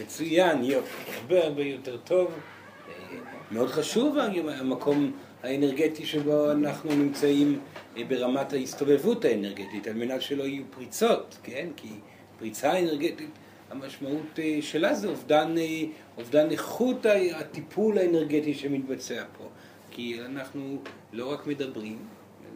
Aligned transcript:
מצוין, 0.00 0.64
יופי, 0.64 1.12
הרבה 1.20 1.44
הרבה 1.44 1.62
יותר 1.62 1.96
טוב. 1.96 2.30
אה, 2.88 3.18
מאוד 3.50 3.68
חשוב 3.68 4.18
המקום 4.48 5.12
האנרגטי 5.42 6.06
שבו 6.06 6.52
אנחנו 6.52 6.90
נמצאים 6.90 7.60
אה, 7.96 8.04
ברמת 8.04 8.52
ההסתובבות 8.52 9.24
האנרגטית, 9.24 9.86
על 9.86 9.92
מנת 9.92 10.22
שלא 10.22 10.42
יהיו 10.42 10.64
פריצות, 10.70 11.38
כן? 11.42 11.68
כי 11.76 11.88
פריצה 12.38 12.78
אנרגטית, 12.78 13.30
המשמעות 13.70 14.38
אה, 14.38 14.58
שלה 14.60 14.94
זה 14.94 15.08
אובדן, 15.08 15.54
אובדן 16.18 16.50
איכות 16.50 17.06
הטיפול 17.34 17.98
האנרגטי 17.98 18.54
שמתבצע 18.54 19.24
פה. 19.38 19.48
כי 19.90 20.20
אנחנו 20.24 20.78
לא 21.12 21.32
רק 21.32 21.46
מדברים, 21.46 21.98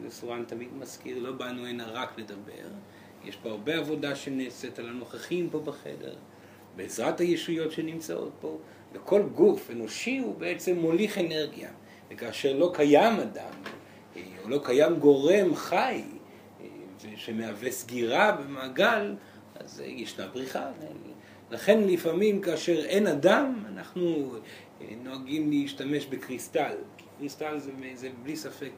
וסורן 0.03 0.45
תמיד 0.45 0.69
מזכיר, 0.79 1.19
לא 1.19 1.33
באנו 1.33 1.67
הנה 1.67 1.87
רק 1.87 2.19
לדבר, 2.19 2.69
יש 3.25 3.37
פה 3.37 3.49
הרבה 3.49 3.77
עבודה 3.77 4.17
שנעשית 4.17 4.79
על 4.79 4.89
הנוכחים 4.89 5.51
פה 5.51 5.61
בחדר, 5.61 6.15
בעזרת 6.77 7.21
הישויות 7.21 7.73
שנמצאות 7.73 8.33
פה, 8.41 8.59
וכל 8.93 9.23
גוף 9.23 9.71
אנושי 9.71 10.19
הוא 10.19 10.35
בעצם 10.35 10.77
מוליך 10.77 11.19
אנרגיה. 11.19 11.69
וכאשר 12.11 12.57
לא 12.57 12.71
קיים 12.75 13.21
אדם, 13.21 13.53
אה, 14.17 14.23
או 14.45 14.49
לא 14.49 14.61
קיים 14.65 14.99
גורם 14.99 15.55
חי, 15.55 16.03
אה, 16.61 16.67
שמהווה 17.17 17.71
סגירה 17.71 18.33
במעגל, 18.33 19.15
אז 19.55 19.81
אה, 19.81 19.87
ישנה 19.87 20.27
בריחה. 20.27 20.71
לכן 21.51 21.81
לפעמים 21.83 22.41
כאשר 22.41 22.85
אין 22.85 23.07
אדם, 23.07 23.65
אנחנו 23.69 24.35
נוהגים 25.03 25.51
להשתמש 25.51 26.07
בקריסטל. 26.07 26.75
קריסטל 27.19 27.59
זה, 27.59 27.71
זה 27.95 28.09
בלי 28.23 28.37
ספק, 28.37 28.73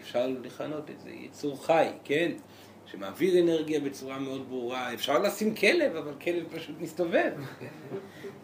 אפשר 0.00 0.26
לכנות 0.42 0.90
את 0.90 1.00
זה, 1.00 1.10
יצור 1.10 1.66
חי, 1.66 1.86
כן? 2.04 2.32
שמעביר 2.92 3.42
אנרגיה 3.42 3.80
בצורה 3.80 4.18
מאוד 4.18 4.48
ברורה. 4.48 4.94
אפשר 4.94 5.18
לשים 5.18 5.54
כלב, 5.54 5.96
אבל 5.96 6.12
כלב 6.24 6.44
פשוט 6.54 6.74
מסתובב. 6.80 7.30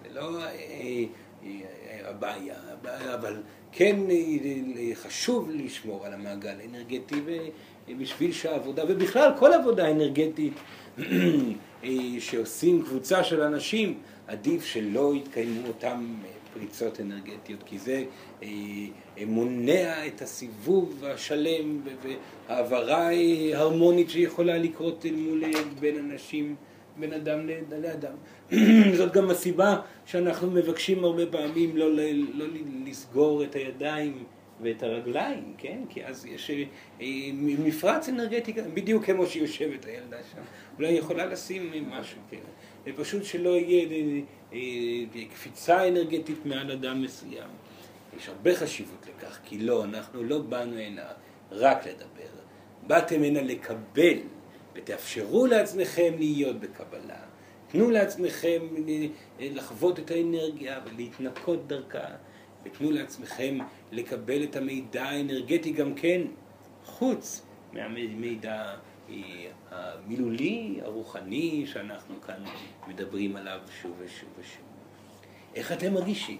זה 0.02 0.08
לא 0.12 0.38
הבעיה, 2.04 2.54
אבל 3.14 3.42
כן 3.72 3.96
חשוב 4.94 5.50
לשמור 5.50 6.06
על 6.06 6.12
המעגל 6.12 6.54
האנרגטי 6.60 7.20
בשביל 7.98 8.32
שהעבודה, 8.32 8.84
ובכלל 8.88 9.32
כל 9.38 9.52
עבודה 9.52 9.90
אנרגטית 9.90 10.52
שעושים 12.18 12.82
קבוצה 12.82 13.24
של 13.24 13.42
אנשים, 13.42 13.98
עדיף 14.26 14.64
שלא 14.64 15.14
יתקיימו 15.14 15.68
אותם 15.68 16.14
פריצות 16.58 17.00
אנרגטיות, 17.00 17.62
כי 17.62 17.78
זה 17.78 18.04
אה, 18.42 18.48
מונע 19.26 20.06
את 20.06 20.22
הסיבוב 20.22 21.04
השלם 21.04 21.80
והעברה 22.48 23.08
הרמונית 23.54 24.10
שיכולה 24.10 24.58
לקרות 24.58 25.06
אל 25.06 25.14
מול 25.14 25.42
בין 25.80 25.98
אנשים, 25.98 26.56
בין 26.98 27.12
אדם 27.12 27.48
לאדם. 27.70 28.14
זאת 28.98 29.12
גם 29.12 29.30
הסיבה 29.30 29.80
שאנחנו 30.06 30.50
מבקשים 30.50 31.04
הרבה 31.04 31.26
פעמים 31.26 31.76
לא, 31.76 31.92
לא, 31.92 32.02
לא 32.34 32.44
לסגור 32.86 33.44
את 33.44 33.54
הידיים 33.54 34.24
ואת 34.60 34.82
הרגליים, 34.82 35.54
כן? 35.58 35.78
כי 35.88 36.04
אז 36.04 36.26
יש 36.26 36.50
אה, 37.00 37.06
מפרץ 37.58 38.08
אנרגטי, 38.08 38.52
בדיוק 38.74 39.04
כמו 39.04 39.26
שיושבת 39.26 39.84
הילדה 39.84 40.16
שם. 40.32 40.42
אולי 40.78 40.92
יכולה 40.92 41.26
לשים 41.26 41.90
משהו, 41.90 42.18
כן? 42.30 42.36
ופשוט 42.86 43.24
שלא 43.24 43.56
יהיה 43.56 43.88
אה, 43.90 43.96
אה, 43.96 44.20
קפיצה 45.34 45.88
אנרגטית 45.88 46.46
מעל 46.46 46.70
אדם 46.70 47.02
מסוים. 47.02 47.48
יש 48.16 48.28
הרבה 48.28 48.56
חשיבות 48.56 49.06
לכך, 49.08 49.38
כי 49.44 49.58
לא, 49.58 49.84
אנחנו 49.84 50.22
לא 50.22 50.38
באנו 50.38 50.78
הנה 50.78 51.02
רק 51.50 51.86
לדבר. 51.86 52.40
באתם 52.86 53.22
הנה 53.22 53.42
לקבל, 53.42 54.18
ותאפשרו 54.74 55.46
לעצמכם 55.46 56.14
להיות 56.18 56.60
בקבלה. 56.60 57.18
תנו 57.68 57.90
לעצמכם 57.90 58.60
לחוות 59.38 59.98
את 59.98 60.10
האנרגיה 60.10 60.80
ולהתנקות 60.84 61.66
דרכה, 61.66 62.06
ותנו 62.64 62.90
לעצמכם 62.90 63.58
לקבל 63.92 64.44
את 64.44 64.56
המידע 64.56 65.04
האנרגטי 65.04 65.72
גם 65.72 65.94
כן, 65.94 66.22
חוץ 66.84 67.42
מהמידע 67.72 68.74
אה, 69.08 69.14
המילולי, 69.76 70.78
הרוחני, 70.82 71.66
שאנחנו 71.66 72.14
כאן 72.20 72.44
מדברים 72.88 73.36
עליו 73.36 73.58
שוב 73.82 73.92
ושוב 73.98 74.28
ושוב. 74.40 74.62
איך 75.54 75.72
אתם 75.72 75.94
מרגישים? 75.94 76.38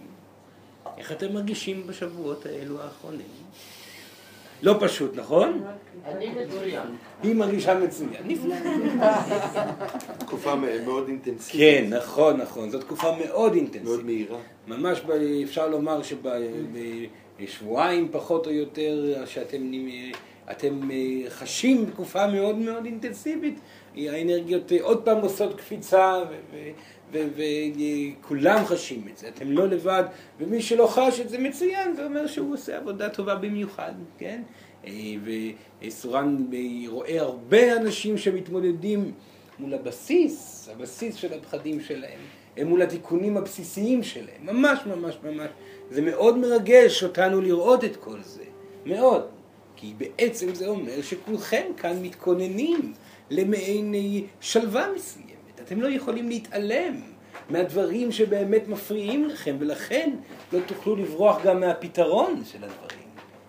איך 0.99 1.13
אתם 1.13 1.35
מרגישים 1.35 1.87
בשבועות 1.87 2.47
האלו 2.47 2.83
האחרונים? 2.83 3.27
לא 4.63 4.77
פשוט, 4.81 5.17
נכון? 5.17 5.65
אני 6.05 6.29
מצוין. 6.29 6.87
היא 7.23 7.35
מרגישה 7.35 7.79
מצוין. 7.79 8.23
נפלא. 8.25 8.57
תקופה 10.19 10.55
מאוד 10.55 11.09
אינטנסיבית. 11.09 11.61
כן, 11.61 11.87
נכון, 11.91 12.37
נכון. 12.37 12.71
זו 12.71 12.79
תקופה 12.79 13.17
מאוד 13.25 13.55
אינטנסיבית. 13.55 13.89
מאוד 13.89 14.05
מהירה. 14.05 14.39
ממש 14.67 15.01
אפשר 15.45 15.69
לומר 15.69 16.01
שבשבועיים 17.39 18.09
פחות 18.13 18.47
או 18.47 18.53
יותר 18.53 19.23
שאתם 19.27 19.71
אתם 20.51 20.91
אה, 20.91 21.31
חשים 21.31 21.87
תקופה 21.87 22.27
מאוד 22.27 22.57
מאוד 22.57 22.85
אינטנסיבית. 22.85 23.59
האנרגיות 23.97 24.73
אה, 24.73 24.79
עוד 24.83 25.03
פעם 25.03 25.19
עושות 25.19 25.61
קפיצה 25.61 26.23
וכולם 27.13 28.65
חשים 28.65 29.09
את 29.13 29.19
זה, 29.19 29.29
אתם 29.29 29.51
לא 29.51 29.69
לבד, 29.69 30.05
ומי 30.41 30.63
שלא 30.63 30.87
חש 30.87 31.21
את 31.21 31.29
זה 31.29 31.39
מצוין, 31.39 31.97
זה 31.97 32.05
אומר 32.05 32.27
שהוא 32.27 32.55
עושה 32.55 32.77
עבודה 32.77 33.09
טובה 33.09 33.35
במיוחד, 33.35 33.93
כן? 34.19 34.43
אה, 34.87 34.93
וסורן 35.83 36.47
רואה 36.89 37.21
הרבה 37.21 37.77
אנשים 37.77 38.19
שמתמודדים 38.19 39.13
מול 39.59 39.75
הבסיס, 39.75 40.69
הבסיס 40.73 41.15
של 41.15 41.33
הפחדים 41.33 41.81
שלהם, 41.81 42.19
מול 42.65 42.83
התיקונים 42.83 43.37
הבסיסיים 43.37 44.03
שלהם, 44.03 44.43
ממש 44.43 44.79
ממש 44.87 45.19
ממש. 45.25 45.49
זה 45.91 46.03
מאוד 46.03 46.39
מרגש 46.39 47.05
אותנו 47.05 47.41
לראות 47.41 47.85
את 47.85 47.97
כל 47.97 48.23
זה, 48.23 48.45
מאוד. 48.87 49.36
כי 49.77 49.95
בעצם 49.99 50.55
זה 50.55 50.67
אומר 50.67 51.03
שכולכם 51.03 51.67
כאן 51.77 52.03
מתכוננים 52.03 52.93
למעין 53.31 53.95
שלווה 54.41 54.89
מסוימת. 54.97 55.61
אתם 55.61 55.81
לא 55.81 55.89
יכולים 55.89 56.29
להתעלם 56.29 57.01
מהדברים 57.51 58.13
שבאמת 58.13 58.69
מפריעים 58.69 59.25
לכם, 59.25 59.57
ולכן 59.59 60.11
לא 60.53 60.59
תוכלו 60.67 60.97
לברוח 60.97 61.43
גם 61.43 61.61
מהפתרון 61.61 62.43
של 62.45 62.65
הדברים. 62.65 63.07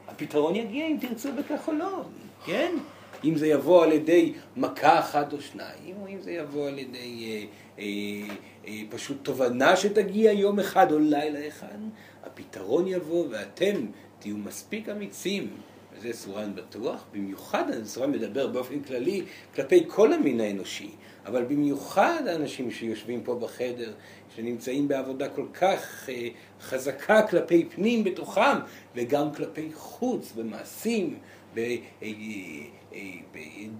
הפתרון 0.08 0.56
יגיע 0.56 0.88
אם 0.88 0.98
תרצו 1.02 1.30
בכך 1.34 1.68
או 1.68 1.74
לא, 1.74 2.02
כן? 2.46 2.76
אם 3.24 3.36
זה 3.36 3.48
יבוא 3.48 3.84
על 3.84 3.92
ידי 3.92 4.34
מכה 4.56 5.00
אחת 5.00 5.34
או 5.34 5.42
שניים, 5.42 5.96
או 6.02 6.08
אם 6.08 6.22
זה 6.22 6.32
יבוא 6.32 6.68
על 6.68 6.80
ידי 6.80 7.26
אה, 7.26 7.46
אה, 7.80 8.36
אה, 8.68 8.82
פשוט 8.90 9.18
תובנה 9.22 9.76
שתגיע 9.76 10.32
יום 10.32 10.60
אחד 10.60 10.92
או 10.92 11.00
לילה 11.00 11.48
אחד, 11.48 11.78
הפתרון 12.24 12.88
יבוא 12.88 13.26
ואתם 13.30 13.86
תהיו 14.20 14.38
מספיק 14.38 14.90
אמיצים 14.90 15.48
וזה 15.97 16.13
סורן 16.13 16.56
בטוח, 16.56 17.06
במיוחד 17.13 17.63
סורן 17.84 18.12
מדבר 18.12 18.47
באופן 18.47 18.80
כללי 18.80 19.24
כלפי 19.56 19.84
כל 19.88 20.13
המין 20.13 20.40
האנושי, 20.40 20.90
אבל 21.25 21.44
במיוחד 21.44 22.22
האנשים 22.28 22.72
שיושבים 22.72 23.24
פה 23.24 23.35
בחדר, 23.35 23.94
שנמצאים 24.36 24.88
בעבודה 24.88 25.30
כל 25.30 25.46
כך 25.53 26.09
אה, 26.09 26.28
חזקה 26.62 27.28
כלפי 27.28 27.66
פנים 27.75 28.03
בתוכם, 28.03 28.57
וגם 28.96 29.34
כלפי 29.34 29.69
חוץ, 29.74 30.31
במעשים, 30.36 31.19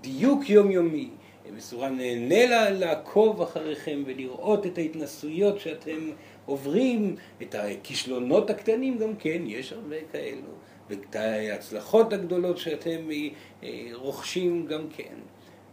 בדיוק 0.02 0.42
אה, 0.44 0.48
אה, 0.50 0.54
יומיומי. 0.54 1.10
מסורן 1.56 1.98
נהנה 1.98 2.70
לעקוב 2.70 3.42
אחריכם 3.42 4.04
ולראות 4.06 4.66
את 4.66 4.78
ההתנסויות 4.78 5.60
שאתם 5.60 6.10
עוברים, 6.46 7.16
את 7.42 7.56
הכישלונות 7.56 8.50
הקטנים 8.50 8.98
גם 8.98 9.16
כן, 9.16 9.42
יש 9.46 9.74
הרבה 9.74 9.96
כאלו. 10.12 10.52
ואת 10.90 11.16
ההצלחות 11.16 12.14
הגדולות 12.14 12.58
שאתם 12.58 13.10
אה, 13.64 13.90
רוכשים 13.94 14.66
גם 14.66 14.82
כן. 14.96 15.16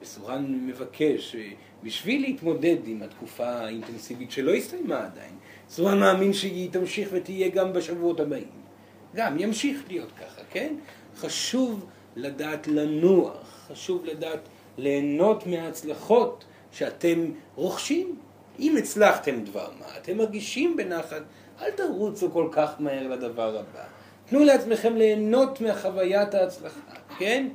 וסורן 0.02 0.66
מבקש, 0.66 1.34
אה, 1.34 1.50
בשביל 1.82 2.22
להתמודד 2.22 2.76
עם 2.86 3.02
התקופה 3.02 3.46
האינטנסיבית 3.46 4.30
שלא 4.30 4.54
הסתיימה 4.54 5.04
עדיין, 5.04 5.34
סורן 5.68 6.00
מאמין 6.00 6.32
שהיא 6.32 6.70
תמשיך 6.70 7.08
ותהיה 7.12 7.48
גם 7.48 7.72
בשבועות 7.72 8.20
הבאים. 8.20 8.64
גם 9.14 9.40
ימשיך 9.40 9.80
להיות 9.88 10.12
ככה, 10.12 10.40
כן? 10.50 10.74
חשוב 11.16 11.86
לדעת 12.16 12.66
לנוח, 12.66 13.66
חשוב 13.68 14.04
לדעת 14.04 14.40
ליהנות 14.78 15.46
מההצלחות 15.46 16.44
שאתם 16.72 17.18
רוכשים. 17.54 18.16
אם 18.58 18.76
הצלחתם 18.76 19.44
דבר 19.44 19.70
מה, 19.80 19.86
אתם 19.96 20.18
מרגישים 20.18 20.76
בנחת, 20.76 21.22
אל 21.60 21.70
תרוצו 21.70 22.30
כל 22.30 22.48
כך 22.52 22.74
מהר 22.78 23.08
לדבר 23.08 23.58
הבא. 23.58 23.84
תנו 24.26 24.44
לעצמכם 24.44 24.96
ליהנות 24.96 25.60
מחוויית 25.60 26.34
ההצלחה, 26.34 26.80
כן? 27.18 27.48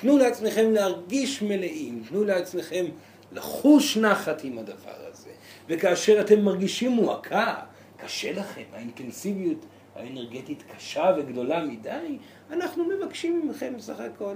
תנו 0.00 0.18
לעצמכם 0.18 0.70
להרגיש 0.72 1.42
מלאים, 1.42 2.02
תנו 2.08 2.24
לעצמכם 2.24 2.84
לחוש 3.32 3.96
נחת 3.96 4.44
עם 4.44 4.58
הדבר 4.58 5.06
הזה. 5.12 5.30
וכאשר 5.68 6.20
אתם 6.20 6.40
מרגישים 6.40 6.90
מועקה, 6.90 7.54
קשה 7.96 8.32
לכם, 8.32 8.62
האינטנסיביות 8.72 9.66
האנרגטית 10.02 10.62
קשה 10.76 11.14
וגדולה 11.18 11.64
מדי, 11.64 12.18
אנחנו 12.50 12.84
מבקשים 12.84 13.48
מכם 13.48 13.76
בסך 13.76 14.00
הכל 14.00 14.34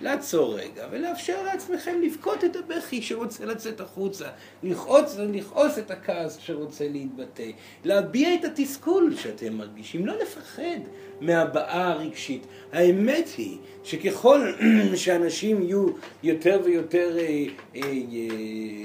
לעצור 0.00 0.58
רגע 0.58 0.86
ולאפשר 0.90 1.42
לעצמכם 1.42 2.00
לבכות 2.02 2.44
את 2.44 2.56
הבכי 2.56 3.02
שרוצה 3.02 3.44
לצאת 3.44 3.80
החוצה, 3.80 4.28
לכעוס, 4.62 5.16
לכעוס 5.18 5.78
את 5.78 5.90
הכעס 5.90 6.38
שרוצה 6.38 6.88
להתבטא, 6.88 7.50
להביע 7.84 8.34
את 8.34 8.44
התסכול 8.44 9.16
שאתם 9.16 9.54
מרגישים, 9.54 10.06
לא 10.06 10.14
לפחד 10.22 10.80
מהבעה 11.20 11.90
הרגשית. 11.92 12.46
האמת 12.72 13.28
היא 13.36 13.58
שככל 13.84 14.52
שאנשים 14.94 15.62
יהיו 15.62 15.86
יותר 16.22 16.60
ויותר 16.64 17.18
אה, 17.18 17.22
אה, 17.22 17.80
אה, 17.82 17.90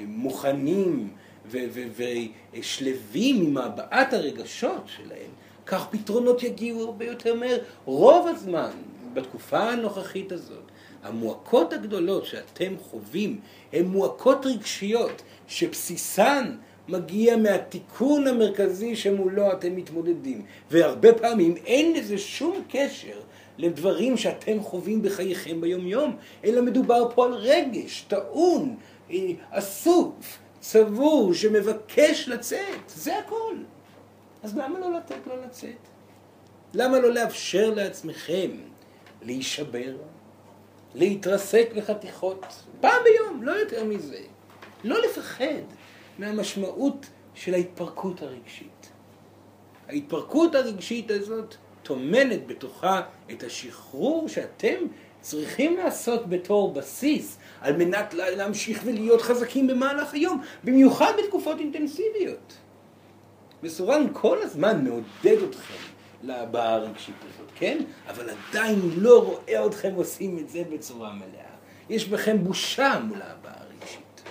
מוכנים 0.07 1.09
ושלווים 2.53 3.45
עם 3.45 3.57
הבעת 3.57 4.13
הרגשות 4.13 4.83
שלהם, 4.87 5.31
כך 5.69 5.87
פתרונות 5.91 6.43
יגיעו 6.43 6.83
הרבה 6.83 7.05
יותר 7.05 7.35
מהר. 7.35 7.57
רוב 7.85 8.27
הזמן, 8.27 8.71
בתקופה 9.13 9.59
הנוכחית 9.59 10.31
הזאת, 10.31 10.63
המועקות 11.03 11.73
הגדולות 11.73 12.25
שאתם 12.25 12.73
חווים 12.77 13.39
הן 13.73 13.85
מועקות 13.85 14.45
רגשיות 14.45 15.21
שבסיסן 15.47 16.55
מגיע 16.87 17.37
מהתיקון 17.37 18.27
המרכזי 18.27 18.95
שמולו 18.95 19.51
אתם 19.51 19.75
מתמודדים. 19.75 20.45
והרבה 20.71 21.13
פעמים 21.13 21.55
אין 21.65 21.93
לזה 21.93 22.17
שום 22.17 22.63
קשר 22.69 23.19
לדברים 23.57 24.17
שאתם 24.17 24.61
חווים 24.61 25.01
בחייכם 25.01 25.61
ביומיום, 25.61 26.15
אלא 26.43 26.61
מדובר 26.61 27.11
פה 27.15 27.25
על 27.25 27.33
רגש 27.33 28.05
טעון, 28.07 28.75
אה, 29.11 29.17
אסוף, 29.51 30.39
צבור, 30.59 31.33
שמבקש 31.33 32.27
לצאת. 32.27 32.89
זה 32.95 33.17
הכל. 33.17 33.55
אז 34.43 34.57
למה 34.57 34.79
לא 34.79 34.93
לתת 34.93 35.27
לו 35.27 35.33
לצאת? 35.45 35.87
למה 36.73 36.99
לא 36.99 37.13
לאפשר 37.13 37.73
לעצמכם 37.75 38.51
להישבר, 39.21 39.95
להתרסק 40.95 41.69
לחתיכות, 41.75 42.45
פעם 42.81 43.03
ביום, 43.03 43.43
לא 43.43 43.51
יותר 43.51 43.83
מזה. 43.83 44.21
לא 44.83 45.01
לפחד 45.01 45.63
מהמשמעות 46.19 47.05
של 47.33 47.53
ההתפרקות 47.53 48.21
הרגשית. 48.21 48.89
ההתפרקות 49.87 50.55
הרגשית 50.55 51.11
הזאת 51.11 51.55
טומנת 51.83 52.47
בתוכה 52.47 53.01
את 53.31 53.43
השחרור 53.43 54.27
שאתם 54.27 54.75
צריכים 55.21 55.77
לעשות 55.77 56.29
בתור 56.29 56.73
בסיס 56.73 57.37
על 57.61 57.77
מנת 57.77 58.13
להמשיך 58.13 58.81
ולהיות 58.85 59.21
חזקים 59.21 59.67
במהלך 59.67 60.13
היום, 60.13 60.41
במיוחד 60.63 61.13
בתקופות 61.23 61.59
אינטנסיביות. 61.59 62.53
מסורן 63.63 64.07
כל 64.13 64.41
הזמן 64.41 64.83
מעודד 64.83 65.43
אתכם 65.49 65.73
להבעה 66.23 66.73
הרגשית 66.73 67.15
הזאת, 67.21 67.49
כן? 67.55 67.77
אבל 68.09 68.25
עדיין 68.29 68.79
לא 68.97 69.23
רואה 69.23 69.65
אתכם 69.65 69.91
עושים 69.95 70.37
את 70.39 70.49
זה 70.49 70.63
בצורה 70.73 71.13
מלאה. 71.13 71.49
יש 71.89 72.07
בכם 72.07 72.43
בושה 72.43 72.99
מול 73.03 73.21
ההבעה 73.21 73.53
הרגשית. 73.53 74.21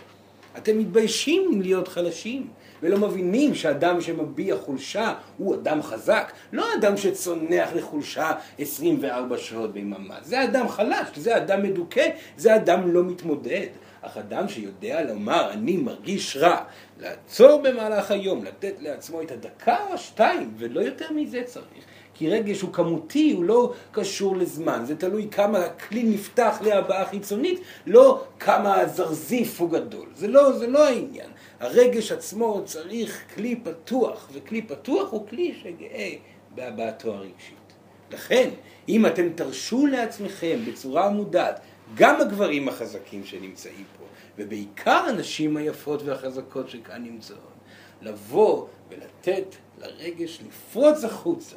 אתם 0.57 0.79
מתביישים 0.79 1.63
להיות 1.63 1.89
חלשים. 1.89 2.49
ולא 2.83 2.99
מבינים 2.99 3.55
שאדם 3.55 4.01
שמביע 4.01 4.57
חולשה 4.57 5.15
הוא 5.39 5.55
אדם 5.55 5.83
חזק, 5.83 6.33
לא 6.53 6.67
אדם 6.79 6.97
שצונח 6.97 7.69
לחולשה 7.75 8.33
24 8.59 9.39
שעות 9.39 9.73
ביממה. 9.73 10.17
זה 10.23 10.45
אדם 10.45 10.69
חלש, 10.69 11.09
זה 11.17 11.37
אדם 11.37 11.63
מדוכא, 11.63 12.09
זה 12.37 12.57
אדם 12.57 12.93
לא 12.93 13.05
מתמודד. 13.05 13.67
אך 14.03 14.17
אדם 14.17 14.49
שיודע 14.49 15.03
לומר, 15.03 15.51
אני 15.53 15.77
מרגיש 15.77 16.37
רע, 16.37 16.65
לעצור 17.01 17.63
במהלך 17.63 18.11
היום, 18.11 18.45
לתת 18.45 18.75
לעצמו 18.81 19.23
את 19.23 19.31
הדקה 19.31 19.77
או 19.89 19.95
השתיים, 19.95 20.55
ולא 20.59 20.81
יותר 20.81 21.13
מזה 21.13 21.43
צריך. 21.45 21.85
כי 22.15 22.31
רגש 22.31 22.61
הוא 22.61 22.73
כמותי, 22.73 23.33
הוא 23.33 23.45
לא 23.45 23.73
קשור 23.93 24.37
לזמן. 24.37 24.83
זה 24.87 24.97
תלוי 24.97 25.29
כמה 25.31 25.59
הכלי 25.59 26.03
נפתח 26.03 26.59
להבעה 26.65 27.07
חיצונית, 27.07 27.61
לא 27.87 28.25
כמה 28.41 28.81
הזרזיף 28.81 29.61
הוא 29.61 29.71
גדול. 29.71 30.09
זה 30.15 30.29
לא, 30.29 30.53
זה 30.53 30.67
לא 30.67 30.89
העניין. 30.89 31.31
הרגש 31.61 32.13
עצמו 32.13 32.63
צריך 32.65 33.23
כלי 33.35 33.57
פתוח, 33.57 34.29
וכלי 34.33 34.63
פתוח 34.63 35.11
הוא 35.11 35.27
כלי 35.29 35.55
שגאה 35.63 36.11
בהבעתו 36.55 37.15
הרגשית. 37.15 37.73
לכן, 38.11 38.51
אם 38.89 39.07
אתם 39.07 39.29
תרשו 39.35 39.87
לעצמכם 39.87 40.59
בצורה 40.67 41.11
מודעת, 41.11 41.61
גם 41.95 42.21
הגברים 42.21 42.69
החזקים 42.69 43.25
שנמצאים 43.25 43.85
פה, 43.99 44.05
ובעיקר 44.39 45.05
הנשים 45.09 45.57
היפות 45.57 46.03
והחזקות 46.03 46.69
שכאן 46.69 47.03
נמצאות, 47.03 47.59
לבוא 48.03 48.67
ולתת 48.91 49.57
לרגש 49.79 50.41
לפרוץ 50.47 51.05
החוצה, 51.05 51.57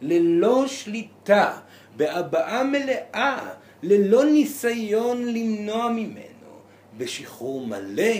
ללא 0.00 0.66
שליטה, 0.66 1.58
בהבעה 1.96 2.64
מלאה, 2.64 3.54
ללא 3.82 4.24
ניסיון 4.24 5.34
למנוע 5.34 5.88
ממנו, 5.88 6.26
בשחרור 6.98 7.66
מלא 7.66 8.12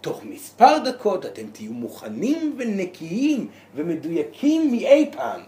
תוך 0.00 0.24
מספר 0.24 0.78
דקות 0.78 1.26
אתם 1.26 1.46
תהיו 1.52 1.72
מוכנים 1.72 2.56
ונקיים 2.58 3.48
ומדויקים 3.74 4.70
מאי 4.70 5.10
פעם. 5.12 5.40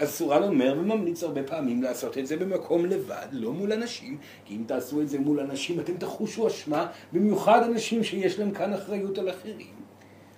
אז 0.00 0.10
סורן 0.10 0.42
אומר 0.42 0.74
וממליץ 0.78 1.22
הרבה 1.22 1.42
פעמים 1.42 1.82
לעשות 1.82 2.18
את 2.18 2.26
זה 2.26 2.36
במקום 2.36 2.86
לבד, 2.86 3.26
לא 3.32 3.52
מול 3.52 3.72
אנשים, 3.72 4.18
כי 4.44 4.56
אם 4.56 4.62
תעשו 4.66 5.00
את 5.00 5.08
זה 5.08 5.18
מול 5.18 5.40
אנשים 5.40 5.80
אתם 5.80 5.96
תחושו 5.96 6.46
אשמה, 6.46 6.86
במיוחד 7.12 7.62
אנשים 7.62 8.04
שיש 8.04 8.38
להם 8.38 8.50
כאן 8.50 8.72
אחריות 8.72 9.18
על 9.18 9.30
אחרים. 9.30 9.74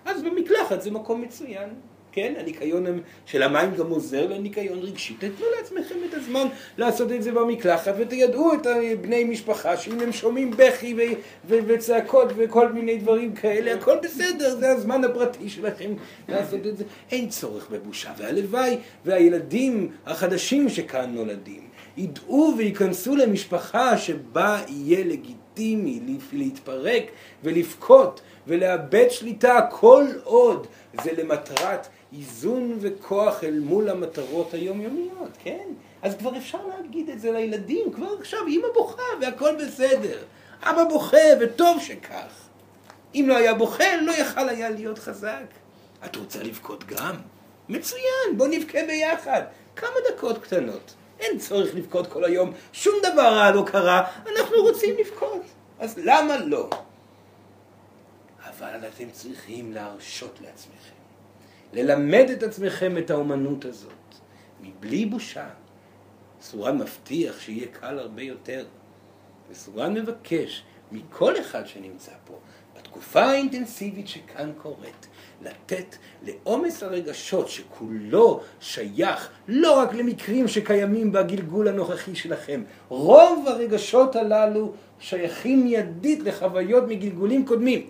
אז 0.05 0.23
במקלחת 0.23 0.83
זה 0.83 0.91
מקום 0.91 1.21
מצוין. 1.21 1.69
כן, 2.13 2.35
הניקיון 2.39 2.87
של 3.27 3.43
המים 3.43 3.75
גם 3.75 3.91
עוזר 3.91 4.27
לניקיון 4.27 4.79
רגשי. 4.79 5.15
תתנו 5.15 5.47
לעצמכם 5.57 5.95
את 6.09 6.15
הזמן 6.15 6.47
לעשות 6.79 7.13
את 7.13 7.23
זה 7.23 7.33
במקלחת 7.33 7.95
ותיידעו 7.99 8.55
את 8.55 8.67
בני 9.01 9.25
משפחה 9.25 9.77
שאם 9.77 10.01
הם 10.01 10.13
שומעים 10.13 10.51
בכי 10.57 10.95
ו- 10.95 11.15
ו- 11.49 11.59
וצעקות 11.67 12.29
וכל 12.37 12.73
מיני 12.73 12.97
דברים 12.97 13.35
כאלה, 13.35 13.75
הכל 13.75 13.97
בסדר, 14.03 14.57
זה 14.57 14.71
הזמן 14.71 15.05
הפרטי 15.05 15.49
שלכם 15.49 15.95
לעשות 16.29 16.67
את 16.67 16.77
זה. 16.77 16.85
אין 17.11 17.29
צורך 17.29 17.71
בבושה. 17.71 18.13
והלוואי 18.17 18.77
והילדים 19.05 19.91
החדשים 20.07 20.69
שכאן 20.69 21.11
נולדים 21.15 21.63
ידעו 21.97 22.55
וייכנסו 22.59 23.17
למשפחה 23.17 23.99
שבה 23.99 24.61
יהיה 24.69 25.05
לגיטימי 25.05 26.01
להתפרק 26.33 27.05
ולבכות 27.45 28.21
ולאבד 28.47 29.11
שליטה 29.11 29.61
כל 29.71 30.05
עוד 30.25 30.67
זה 31.03 31.11
למטרת 31.19 31.89
איזון 32.19 32.79
וכוח 32.81 33.45
אל 33.45 33.61
מול 33.61 33.89
המטרות 33.89 34.55
היומיומיות, 34.55 35.31
כן? 35.43 35.69
אז 36.03 36.17
כבר 36.17 36.37
אפשר 36.37 36.67
להגיד 36.67 37.11
את 37.11 37.21
זה 37.21 37.33
לילדים, 37.33 37.93
כבר 37.93 38.15
עכשיו 38.21 38.41
אמא 38.49 38.67
בוכה 38.75 39.03
והכל 39.21 39.57
בסדר. 39.57 40.19
אבא 40.63 40.85
בוכה 40.85 41.17
וטוב 41.41 41.81
שכך. 41.81 42.49
אם 43.15 43.25
לא 43.29 43.37
היה 43.37 43.55
בוכה, 43.55 43.97
לא 43.97 44.13
יכל 44.13 44.49
היה 44.49 44.71
להיות 44.71 44.99
חזק. 44.99 45.45
את 46.05 46.17
רוצה 46.17 46.43
לבכות 46.43 46.85
גם? 46.85 47.15
מצוין, 47.69 48.37
בוא 48.37 48.49
נבכה 48.49 48.79
ביחד. 48.87 49.43
כמה 49.77 49.97
דקות 50.11 50.39
קטנות. 50.39 50.95
אין 51.21 51.39
צורך 51.39 51.75
לבכות 51.75 52.07
כל 52.07 52.25
היום, 52.25 52.53
שום 52.73 52.95
דבר 53.13 53.35
רע 53.35 53.51
לא 53.51 53.65
קרה, 53.67 54.05
אנחנו 54.27 54.57
רוצים 54.63 54.97
לבכות. 54.99 55.43
אז 55.79 55.99
למה 56.05 56.37
לא? 56.39 56.71
אבל 58.49 58.81
אתם 58.89 59.11
צריכים 59.11 59.73
להרשות 59.73 60.39
לעצמכם. 60.41 61.02
ללמד 61.73 62.27
את 62.33 62.43
עצמכם 62.43 62.99
את 62.99 63.11
האומנות 63.11 63.65
הזאת, 63.65 63.93
מבלי 64.63 65.07
בושה. 65.07 65.49
סורן 66.41 66.79
מבטיח 66.79 67.41
שיהיה 67.41 67.67
קל 67.69 67.99
הרבה 67.99 68.23
יותר. 68.23 68.65
וסורן 69.51 69.95
מבקש 69.95 70.63
מכל 70.93 71.41
אחד 71.41 71.67
שנמצא 71.67 72.13
פה, 72.25 72.39
בתקופה 72.77 73.23
האינטנסיבית 73.23 74.09
שכאן 74.09 74.53
קורית, 74.63 75.07
לתת 75.43 75.97
לעומס 76.23 76.83
הרגשות 76.83 77.49
שכולו 77.49 78.41
שייך 78.61 79.31
לא 79.49 79.79
רק 79.79 79.95
למקרים 79.95 80.49
שקיימים 80.49 81.13
בגלגול 81.13 81.69
הנוכחי 81.69 82.15
שלכם. 82.15 82.63
רוב 82.89 83.49
הרגשות 83.49 84.17
הללו 84.17 84.73
שייכים 85.01 85.65
מיידית 85.65 86.21
לחוויות 86.21 86.85
מגלגולים 86.89 87.47
קודמים. 87.47 87.87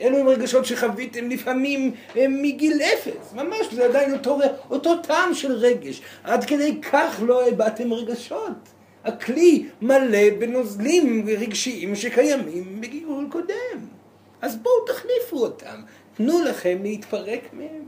אלו 0.00 0.18
הם 0.18 0.28
רגשות 0.28 0.64
שחוויתם 0.64 1.30
לפעמים 1.30 1.94
מגיל 2.16 2.82
אפס, 2.82 3.32
ממש, 3.32 3.74
זה 3.74 3.84
עדיין 3.84 4.12
אותו, 4.12 4.38
אותו 4.70 4.96
טעם 4.96 5.34
של 5.34 5.52
רגש. 5.52 6.02
עד 6.24 6.44
כדי 6.44 6.80
כך 6.80 7.20
לא 7.22 7.48
הבעתם 7.48 7.92
רגשות. 7.92 8.52
הכלי 9.04 9.66
מלא 9.82 10.30
בנוזלים 10.38 11.26
רגשיים 11.28 11.96
שקיימים 11.96 12.80
בגיגול 12.80 13.26
קודם. 13.30 13.86
אז 14.42 14.56
בואו 14.56 14.86
תחליפו 14.86 15.36
אותם, 15.36 15.82
תנו 16.14 16.42
לכם 16.42 16.78
להתפרק 16.82 17.40
מהם. 17.52 17.84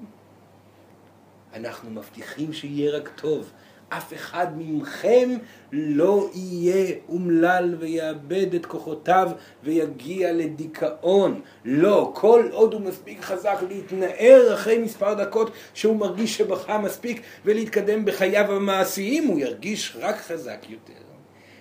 אנחנו 1.54 1.90
מבטיחים 1.90 2.52
שיהיה 2.52 2.96
רק 2.96 3.08
טוב. 3.16 3.50
אף 3.96 4.14
אחד 4.14 4.46
מכם 4.56 5.30
לא 5.72 6.30
יהיה 6.34 6.94
אומלל 7.08 7.76
ויאבד 7.78 8.54
את 8.54 8.66
כוחותיו 8.66 9.30
ויגיע 9.62 10.32
לדיכאון. 10.32 11.40
לא, 11.64 12.10
כל 12.14 12.48
עוד 12.52 12.72
הוא 12.72 12.80
מספיק 12.80 13.20
חזק 13.20 13.58
להתנער 13.68 14.54
אחרי 14.54 14.78
מספר 14.78 15.14
דקות 15.14 15.50
שהוא 15.74 15.96
מרגיש 15.96 16.38
שבכה 16.38 16.78
מספיק 16.78 17.22
ולהתקדם 17.44 18.04
בחייו 18.04 18.52
המעשיים, 18.52 19.26
הוא 19.26 19.38
ירגיש 19.38 19.96
רק 20.00 20.16
חזק 20.16 20.58
יותר. 20.68 20.92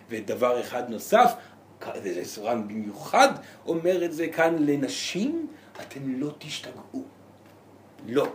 ודבר 0.10 0.62
אחד 0.62 0.90
נוסף, 0.90 1.34
סורן 2.24 2.68
במיוחד 2.68 3.30
אומר 3.66 4.06
את 4.06 4.14
זה 4.14 4.28
כאן 4.28 4.56
לנשים, 4.60 5.48
אתן 5.82 6.00
לא 6.06 6.32
תשתגעו. 6.40 7.04
לא. 8.08 8.28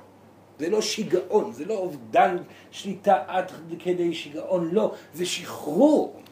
זה 0.58 0.70
לא 0.70 0.82
שיגעון, 0.82 1.52
זה 1.52 1.64
לא 1.64 1.74
אובדן 1.74 2.36
שליטה 2.70 3.22
עד 3.26 3.52
כדי 3.78 4.14
שיגעון, 4.14 4.70
לא, 4.72 4.94
זה 5.14 5.26
שחרור. 5.26 6.22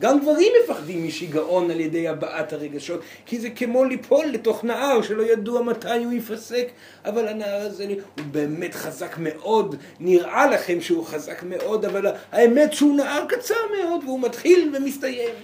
גם 0.00 0.20
גברים 0.20 0.52
מפחדים 0.64 1.06
משיגעון 1.06 1.70
על 1.70 1.80
ידי 1.80 2.08
הבעת 2.08 2.52
הרגשות, 2.52 3.00
כי 3.26 3.40
זה 3.40 3.50
כמו 3.50 3.84
ליפול 3.84 4.26
לתוך 4.26 4.64
נהר 4.64 5.02
שלא 5.02 5.22
ידוע 5.22 5.62
מתי 5.62 6.04
הוא 6.04 6.12
ייפסק, 6.12 6.68
אבל 7.04 7.28
הנהר 7.28 7.66
הזה 7.66 7.84
הוא 7.84 8.24
באמת 8.30 8.74
חזק 8.74 9.16
מאוד, 9.18 9.76
נראה 10.00 10.46
לכם 10.46 10.80
שהוא 10.80 11.04
חזק 11.04 11.42
מאוד, 11.42 11.84
אבל 11.84 12.06
האמת 12.32 12.72
שהוא 12.72 12.96
נהר 12.96 13.26
קצר 13.28 13.54
מאוד 13.78 14.04
והוא 14.04 14.20
מתחיל 14.20 14.74
ומסתיים. 14.76 15.34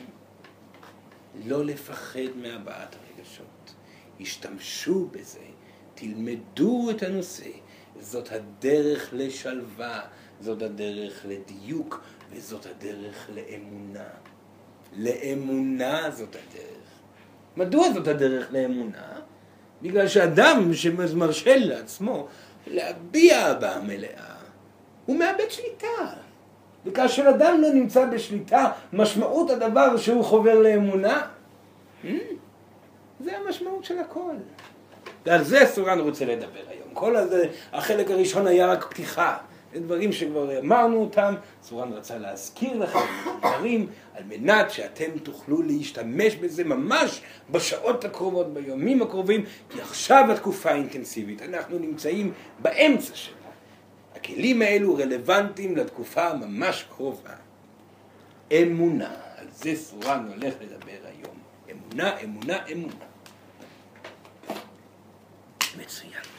לא 1.46 1.64
לפחד 1.64 2.20
מהבעת 2.42 2.96
הרגשות, 2.96 3.74
השתמשו 4.20 5.08
בזה, 5.12 5.38
תלמדו 5.94 6.90
את 6.90 7.02
הנושא. 7.02 7.63
זאת 8.04 8.32
הדרך 8.32 9.08
לשלווה, 9.12 10.00
זאת 10.40 10.62
הדרך 10.62 11.26
לדיוק, 11.28 12.00
וזאת 12.32 12.66
הדרך 12.66 13.30
לאמונה. 13.34 14.08
לאמונה 14.96 16.10
זאת 16.10 16.36
הדרך. 16.36 16.88
מדוע 17.56 17.92
זאת 17.92 18.08
הדרך 18.08 18.52
לאמונה? 18.52 19.20
בגלל 19.82 20.08
שאדם 20.08 20.74
שמרשה 20.74 21.56
לעצמו 21.56 22.28
להביע 22.66 23.38
הבעה 23.38 23.80
מלאה, 23.80 24.34
הוא 25.06 25.16
מאבד 25.16 25.50
שליטה. 25.50 26.12
וכאשר 26.86 27.30
אדם 27.30 27.60
לא 27.60 27.68
נמצא 27.68 28.06
בשליטה, 28.06 28.72
משמעות 28.92 29.50
הדבר 29.50 29.96
שהוא 29.96 30.24
חובר 30.24 30.58
לאמונה, 30.58 31.22
hmm, 32.02 32.06
זה 33.20 33.38
המשמעות 33.38 33.84
של 33.84 33.98
הכל. 33.98 34.34
ועל 35.26 35.44
זה 35.44 35.66
סורן 35.66 36.00
רוצה 36.00 36.24
לדבר 36.24 36.60
היום. 36.68 36.73
כל 36.94 37.16
הזה, 37.16 37.48
החלק 37.72 38.10
הראשון 38.10 38.46
היה 38.46 38.66
רק 38.66 38.84
פתיחה. 38.90 39.36
זה 39.74 39.80
דברים 39.80 40.12
שכבר 40.12 40.58
אמרנו 40.58 41.00
אותם, 41.00 41.34
סורן 41.62 41.92
רצה 41.92 42.18
להזכיר 42.18 42.76
לכם 42.78 42.98
דברים 43.38 43.86
על 44.14 44.22
מנת 44.28 44.70
שאתם 44.70 45.18
תוכלו 45.22 45.62
להשתמש 45.62 46.36
בזה 46.36 46.64
ממש 46.64 47.20
בשעות 47.50 48.04
הקרובות, 48.04 48.54
ביומים 48.54 49.02
הקרובים, 49.02 49.44
כי 49.70 49.80
עכשיו 49.80 50.24
התקופה 50.32 50.70
אינטנסיבית, 50.70 51.42
אנחנו 51.42 51.78
נמצאים 51.78 52.32
באמצע 52.58 53.14
שלה. 53.14 53.34
הכלים 54.16 54.62
האלו 54.62 54.94
רלוונטיים 54.94 55.76
לתקופה 55.76 56.34
ממש 56.34 56.84
קרובה. 56.88 57.34
אמונה, 58.52 59.14
על 59.36 59.46
זה 59.52 59.76
סורן 59.76 60.26
הולך 60.34 60.54
לדבר 60.60 61.08
היום. 61.08 61.36
אמונה, 61.70 62.20
אמונה, 62.24 62.58
אמונה. 62.72 62.94
מצוין. 65.78 66.33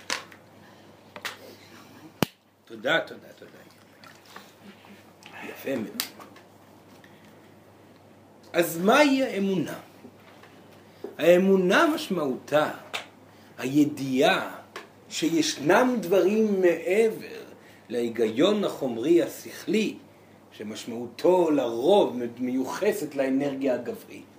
תודה, 2.75 3.00
תודה, 3.00 3.27
תודה. 3.39 3.51
יפה 5.50 5.75
מאוד. 5.75 6.03
אז 8.53 8.77
מהי 8.77 9.24
האמונה? 9.24 9.79
האמונה 11.17 11.88
משמעותה 11.96 12.72
הידיעה 13.58 14.55
שישנם 15.10 15.96
דברים 16.00 16.62
מעבר 16.62 17.41
להיגיון 17.89 18.63
החומרי 18.63 19.24
השכלי, 19.24 19.96
שמשמעותו 20.51 21.51
לרוב 21.51 22.20
מיוחסת 22.39 23.15
לאנרגיה 23.15 23.74
הגברית. 23.75 24.35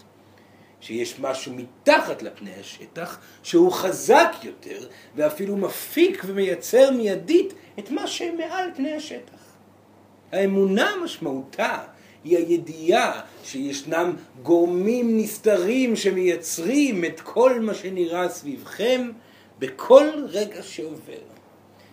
שיש 0.87 1.21
משהו 1.21 1.52
מתחת 1.52 2.23
לפני 2.23 2.50
השטח 2.61 3.19
שהוא 3.43 3.73
חזק 3.73 4.33
יותר 4.43 4.88
ואפילו 5.16 5.57
מפיק 5.57 6.23
ומייצר 6.26 6.90
מיידית 6.90 7.55
את 7.78 7.90
מה 7.90 8.07
שמעל 8.07 8.71
פני 8.76 8.93
השטח. 8.93 9.38
האמונה 10.33 10.93
משמעותה 11.05 11.78
היא 12.25 12.37
הידיעה 12.37 13.21
שישנם 13.45 14.16
גורמים 14.43 15.19
נסתרים 15.19 15.97
שמייצרים 15.97 17.05
את 17.05 17.21
כל 17.21 17.61
מה 17.61 17.75
שנראה 17.75 18.28
סביבכם 18.28 19.11
בכל 19.59 20.09
רגע 20.28 20.62
שעובר. 20.62 21.23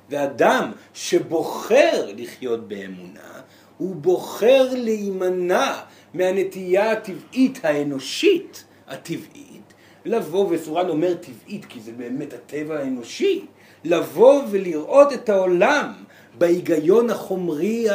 ואדם 0.09 0.71
שבוחר 0.93 2.09
לחיות 2.17 2.67
באמונה, 2.67 3.41
הוא 3.77 3.95
בוחר 3.95 4.69
להימנע 4.73 5.79
מהנטייה 6.13 6.91
הטבעית 6.91 7.59
האנושית 7.63 8.63
הטבעית, 8.87 9.73
לבוא, 10.05 10.47
וסורן 10.49 10.89
אומר 10.89 11.13
טבעית 11.13 11.65
כי 11.65 11.79
זה 11.79 11.91
באמת 11.91 12.33
הטבע 12.33 12.79
האנושי, 12.79 13.45
לבוא 13.83 14.41
ולראות 14.51 15.13
את 15.13 15.29
העולם 15.29 15.93
בהיגיון 16.37 17.09
החומרי 17.09 17.87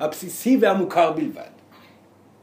הבסיסי 0.00 0.58
והמוכר 0.60 1.12
בלבד. 1.12 1.50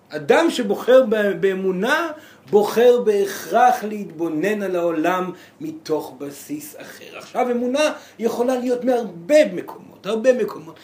אדם 0.09 0.49
שבוחר 0.49 1.03
באמונה 1.39 2.11
בוחר 2.49 3.01
בהכרח 3.01 3.83
להתבונן 3.83 4.61
על 4.61 4.75
העולם 4.75 5.31
מתוך 5.61 6.15
בסיס 6.17 6.75
אחר. 6.77 7.17
עכשיו 7.17 7.51
אמונה 7.51 7.93
יכולה 8.19 8.55
להיות 8.55 8.83
מהרבה 8.83 9.53
מקומות, 9.53 10.05
הרבה 10.05 10.33
מקומות. 10.33 10.79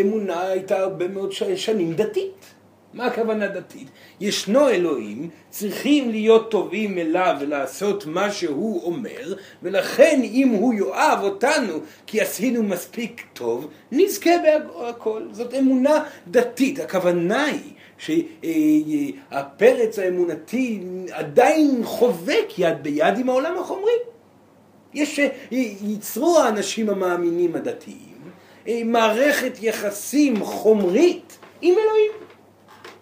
אמונה 0.00 0.40
הייתה 0.40 0.78
הרבה 0.78 1.08
מאוד 1.08 1.32
שנים 1.56 1.94
דתית. 1.94 2.55
מה 2.96 3.06
הכוונה 3.06 3.46
דתית? 3.46 3.88
ישנו 4.20 4.68
אלוהים, 4.68 5.30
צריכים 5.50 6.10
להיות 6.10 6.50
טובים 6.50 6.98
אליו 6.98 7.36
ולעשות 7.40 8.06
מה 8.06 8.30
שהוא 8.30 8.82
אומר, 8.84 9.34
ולכן 9.62 10.20
אם 10.24 10.48
הוא 10.48 10.74
יאהב 10.74 11.22
אותנו 11.22 11.80
כי 12.06 12.20
עשינו 12.20 12.62
מספיק 12.62 13.22
טוב, 13.32 13.68
נזכה 13.92 14.30
בהכל. 14.78 15.22
זאת 15.32 15.54
אמונה 15.54 16.04
דתית. 16.28 16.80
הכוונה 16.80 17.44
היא 17.44 17.72
שהפרץ 17.98 19.98
האמונתי 19.98 20.80
עדיין 21.12 21.80
חובק 21.84 22.58
יד 22.58 22.82
ביד 22.82 23.18
עם 23.18 23.28
העולם 23.28 23.58
החומרי. 23.58 23.92
יש, 24.94 25.20
ייצרו 25.50 26.38
האנשים 26.38 26.90
המאמינים 26.90 27.54
הדתיים 27.54 28.16
מערכת 28.84 29.62
יחסים 29.62 30.44
חומרית 30.44 31.38
עם 31.60 31.74
אלוהים. 31.74 32.25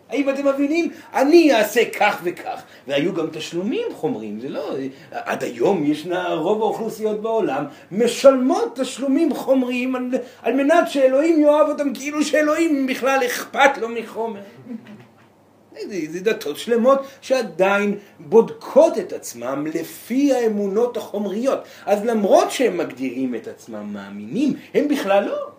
האם 0.09 0.31
אתם 0.31 0.47
מבינים? 0.47 0.91
אני 1.15 1.55
אעשה 1.55 1.91
כך 1.91 2.21
וכך. 2.25 2.63
והיו 2.87 3.15
גם 3.15 3.27
תשלומים 3.33 3.87
חומריים, 3.95 4.41
זה 4.41 4.49
לא... 4.49 4.75
עד 5.11 5.45
היום 5.45 5.85
ישנה, 5.85 6.35
רוב 6.35 6.63
האוכלוסיות 6.63 7.21
בעולם 7.23 7.65
משלמות 7.93 8.79
תשלומים 8.81 9.35
חומריים 9.35 9.97
על, 9.97 10.11
על 10.43 10.55
מנת 10.55 10.91
שאלוהים 10.91 11.41
יאהב 11.41 11.69
אותם 11.69 11.95
כאילו 11.95 12.25
שאלוהים 12.25 12.87
בכלל 12.87 13.19
אכפת 13.27 13.79
לו 13.81 13.89
מחומר. 13.89 14.41
זה, 15.89 16.01
זה 16.11 16.21
דתות 16.21 16.57
שלמות 16.57 16.99
שעדיין 17.21 17.99
בודקות 18.19 18.99
את 18.99 19.13
עצמם 19.13 19.67
לפי 19.75 20.35
האמונות 20.35 20.97
החומריות. 20.97 21.59
אז 21.87 22.05
למרות 22.05 22.51
שהם 22.51 22.77
מגדירים 22.77 23.35
את 23.35 23.49
עצמם 23.49 23.93
מאמינים, 23.93 24.53
הם 24.75 24.89
בכלל 24.89 25.25
לא. 25.25 25.54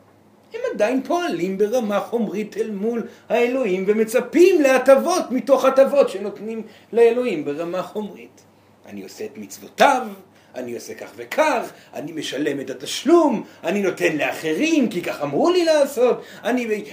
הם 0.56 0.62
עדיין 0.74 1.04
פועלים 1.04 1.58
ברמה 1.58 2.00
חומרית 2.00 2.58
אל 2.58 2.72
מול 2.72 3.08
האלוהים 3.30 3.84
ומצפים 3.88 4.62
להטבות 4.62 5.32
מתוך 5.32 5.66
הטבות 5.66 6.10
שנותנים 6.10 6.62
לאלוהים 6.94 7.46
ברמה 7.46 7.82
חומרית. 7.82 8.42
אני 8.86 9.04
עושה 9.04 9.26
את 9.26 9.38
מצוותיו, 9.38 10.08
אני 10.56 10.76
עושה 10.76 10.94
כך 10.94 11.12
וכך, 11.16 11.72
אני 11.94 12.12
משלם 12.12 12.60
את 12.60 12.70
התשלום, 12.70 13.44
אני 13.64 13.82
נותן 13.82 14.18
לאחרים 14.18 14.90
כי 14.90 15.02
כך 15.02 15.22
אמרו 15.22 15.50
לי 15.50 15.66
לעשות, 15.66 16.22
אני 16.44 16.84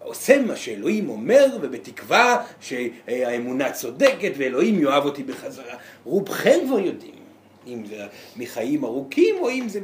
עושה 0.00 0.38
מה 0.42 0.56
שאלוהים 0.56 1.08
אומר 1.08 1.46
ובתקווה 1.62 2.44
שהאמונה 2.60 3.72
צודקת 3.72 4.32
ואלוהים 4.36 4.82
יאהב 4.82 5.04
אותי 5.04 5.22
בחזרה. 5.22 5.74
רובכם 6.04 6.58
כבר 6.66 6.78
יודעים 6.78 7.21
אם 7.66 7.82
זה 7.86 8.06
מחיים 8.36 8.84
ארוכים 8.84 9.34
או 9.40 9.50
אם 9.50 9.68
זה 9.68 9.80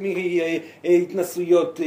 מהתנסויות 0.85 1.81
אה, 1.81 1.87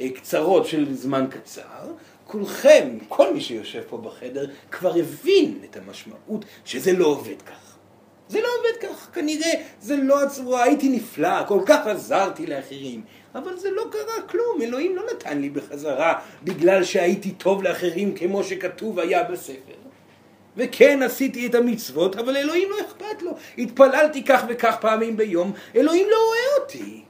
אה, 0.00 0.08
קצרות 0.14 0.66
של 0.66 0.94
זמן 0.94 1.26
קצר, 1.30 1.92
כולכם, 2.26 2.98
כל 3.08 3.34
מי 3.34 3.40
שיושב 3.40 3.82
פה 3.88 3.98
בחדר, 3.98 4.46
כבר 4.70 4.94
הבין 4.98 5.58
את 5.64 5.76
המשמעות 5.76 6.44
שזה 6.64 6.92
לא 6.92 7.06
עובד 7.06 7.42
כך. 7.42 7.76
זה 8.28 8.40
לא 8.40 8.48
עובד 8.58 8.88
כך, 8.88 9.10
כנראה 9.14 9.52
זה 9.80 9.96
לא 9.96 10.22
הצורה, 10.22 10.62
הייתי 10.62 10.88
נפלא, 10.88 11.46
כל 11.46 11.60
כך 11.66 11.86
עזרתי 11.86 12.46
לאחרים. 12.46 13.02
אבל 13.34 13.56
זה 13.56 13.70
לא 13.70 13.84
קרה 13.90 14.22
כלום, 14.28 14.62
אלוהים 14.62 14.96
לא 14.96 15.02
נתן 15.14 15.40
לי 15.40 15.50
בחזרה 15.50 16.14
בגלל 16.44 16.84
שהייתי 16.84 17.30
טוב 17.30 17.62
לאחרים 17.62 18.14
כמו 18.14 18.44
שכתוב 18.44 18.98
היה 18.98 19.22
בספר. 19.22 19.81
וכן 20.56 21.02
עשיתי 21.02 21.46
את 21.46 21.54
המצוות, 21.54 22.16
אבל 22.16 22.36
אלוהים 22.36 22.68
לא 22.70 22.76
אכפת 22.86 23.22
לו. 23.22 23.36
התפללתי 23.58 24.24
כך 24.24 24.44
וכך 24.48 24.76
פעמים 24.80 25.16
ביום, 25.16 25.52
אלוהים 25.76 26.06
לא 26.10 26.16
רואה 26.16 26.62
אותי. 26.62 27.02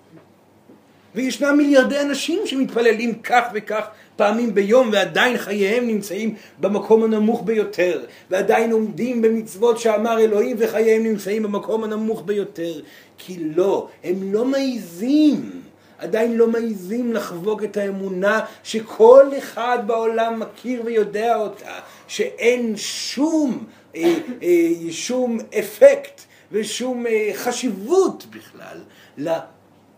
וישנם 1.15 1.55
מיליארדי 1.57 2.01
אנשים 2.01 2.47
שמתפללים 2.47 3.15
כך 3.23 3.45
וכך 3.55 3.85
פעמים 4.17 4.55
ביום 4.55 4.91
ועדיין 4.93 5.39
חייהם 5.39 5.87
נמצאים 5.87 6.35
במקום 6.61 7.05
הנמוך 7.05 7.43
ביותר 7.45 8.05
ועדיין 8.31 8.73
עומדים 8.73 9.23
במצוות 9.23 9.79
שאמר 9.79 10.19
אלוהים 10.21 10.57
וחייהם 10.59 11.03
נמצאים 11.03 11.43
במקום 11.43 11.85
הנמוך 11.85 12.23
ביותר 12.27 12.81
כי 13.19 13.37
לא, 13.57 13.89
הם 14.05 14.33
לא 14.33 14.45
מעיזים 14.45 15.63
עדיין 15.99 16.37
לא 16.37 16.47
מעיזים 16.47 17.13
לחבוק 17.13 17.65
את 17.65 17.77
האמונה 17.77 18.41
שכל 18.65 19.27
אחד 19.39 19.79
בעולם 19.87 20.41
מכיר 20.41 20.83
ויודע 20.85 21.37
אותה 21.37 21.79
שאין 22.09 22.77
שום, 22.77 23.65
אה, 23.97 24.15
אה, 24.43 24.69
שום 24.91 25.39
אפקט 25.59 26.21
ושום 26.53 27.07
אה, 27.07 27.31
חשיבות 27.35 28.27
בכלל 28.31 28.81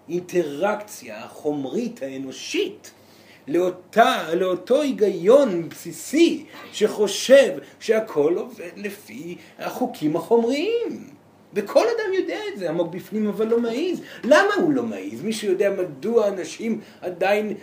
לאינטראקציה 0.08 1.24
החומרית 1.24 2.02
האנושית 2.02 2.90
לאותה, 3.48 4.34
לאותו 4.34 4.82
היגיון 4.82 5.68
בסיסי 5.68 6.44
שחושב 6.72 7.58
שהכל 7.80 8.34
עובד 8.36 8.70
לפי 8.76 9.36
החוקים 9.58 10.16
החומריים. 10.16 11.13
וכל 11.54 11.84
אדם 11.84 12.12
יודע 12.12 12.38
את 12.52 12.58
זה, 12.58 12.68
עמוק 12.68 12.88
בפנים 12.94 13.28
אבל 13.28 13.46
לא 13.46 13.60
מעז. 13.60 14.00
למה 14.24 14.54
הוא 14.56 14.72
לא 14.72 14.82
מעז? 14.82 15.22
מישהו 15.22 15.48
יודע 15.48 15.70
מדוע 15.70 16.28
אנשים 16.28 16.80
עדיין 17.00 17.54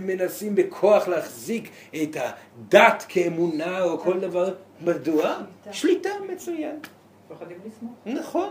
מנסים 0.00 0.54
בכוח 0.54 1.08
להחזיק 1.08 1.70
את 2.02 2.16
הדת 2.16 3.04
כאמונה 3.08 3.82
או 3.82 3.98
כל 3.98 4.20
דבר? 4.20 4.54
מדוע? 4.80 5.34
שליטה, 5.70 6.10
מצוין. 6.32 6.76
נכון. 8.06 8.50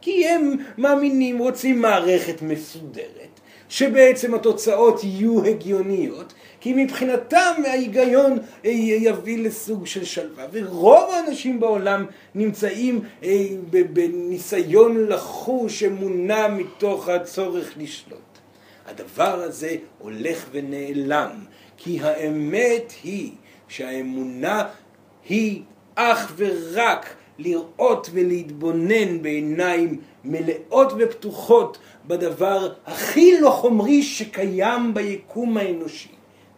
כי 0.00 0.28
הם 0.28 0.56
מאמינים, 0.78 1.38
רוצים 1.38 1.80
מערכת 1.80 2.42
מסודרת. 2.42 3.31
שבעצם 3.72 4.34
התוצאות 4.34 5.04
יהיו 5.04 5.44
הגיוניות, 5.44 6.32
כי 6.60 6.72
מבחינתם 6.76 7.62
ההיגיון 7.66 8.38
אה, 8.64 8.70
יביא 8.70 9.44
לסוג 9.44 9.86
של 9.86 10.04
שלווה. 10.04 10.44
ורוב 10.52 11.10
האנשים 11.10 11.60
בעולם 11.60 12.06
נמצאים 12.34 13.00
אה, 13.24 13.46
בניסיון 13.92 15.06
לחוש 15.06 15.82
אמונה 15.82 16.48
מתוך 16.48 17.08
הצורך 17.08 17.72
לשלוט. 17.76 18.38
הדבר 18.86 19.42
הזה 19.42 19.76
הולך 19.98 20.46
ונעלם, 20.52 21.30
כי 21.76 22.00
האמת 22.02 22.92
היא 23.04 23.32
שהאמונה 23.68 24.64
היא 25.28 25.62
אך 25.94 26.32
ורק 26.36 27.14
לראות 27.38 28.10
ולהתבונן 28.12 29.22
בעיניים 29.22 30.00
מלאות 30.24 30.92
ופתוחות 30.98 31.78
בדבר 32.06 32.72
הכי 32.86 33.40
לא 33.40 33.50
חומרי 33.50 34.02
שקיים 34.02 34.94
ביקום 34.94 35.56
האנושי. 35.56 36.08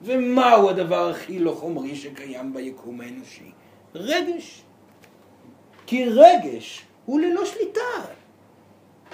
ומהו 0.03 0.71
הדבר 0.71 1.09
הכי 1.11 1.39
לא 1.39 1.51
חומרי 1.51 1.97
שקיים 1.97 2.55
ביקום 2.55 3.01
האנושי? 3.01 3.51
רגש. 3.95 4.63
כי 5.87 6.05
רגש 6.05 6.85
הוא 7.07 7.21
ללא 7.21 7.45
שליטה. 7.45 7.81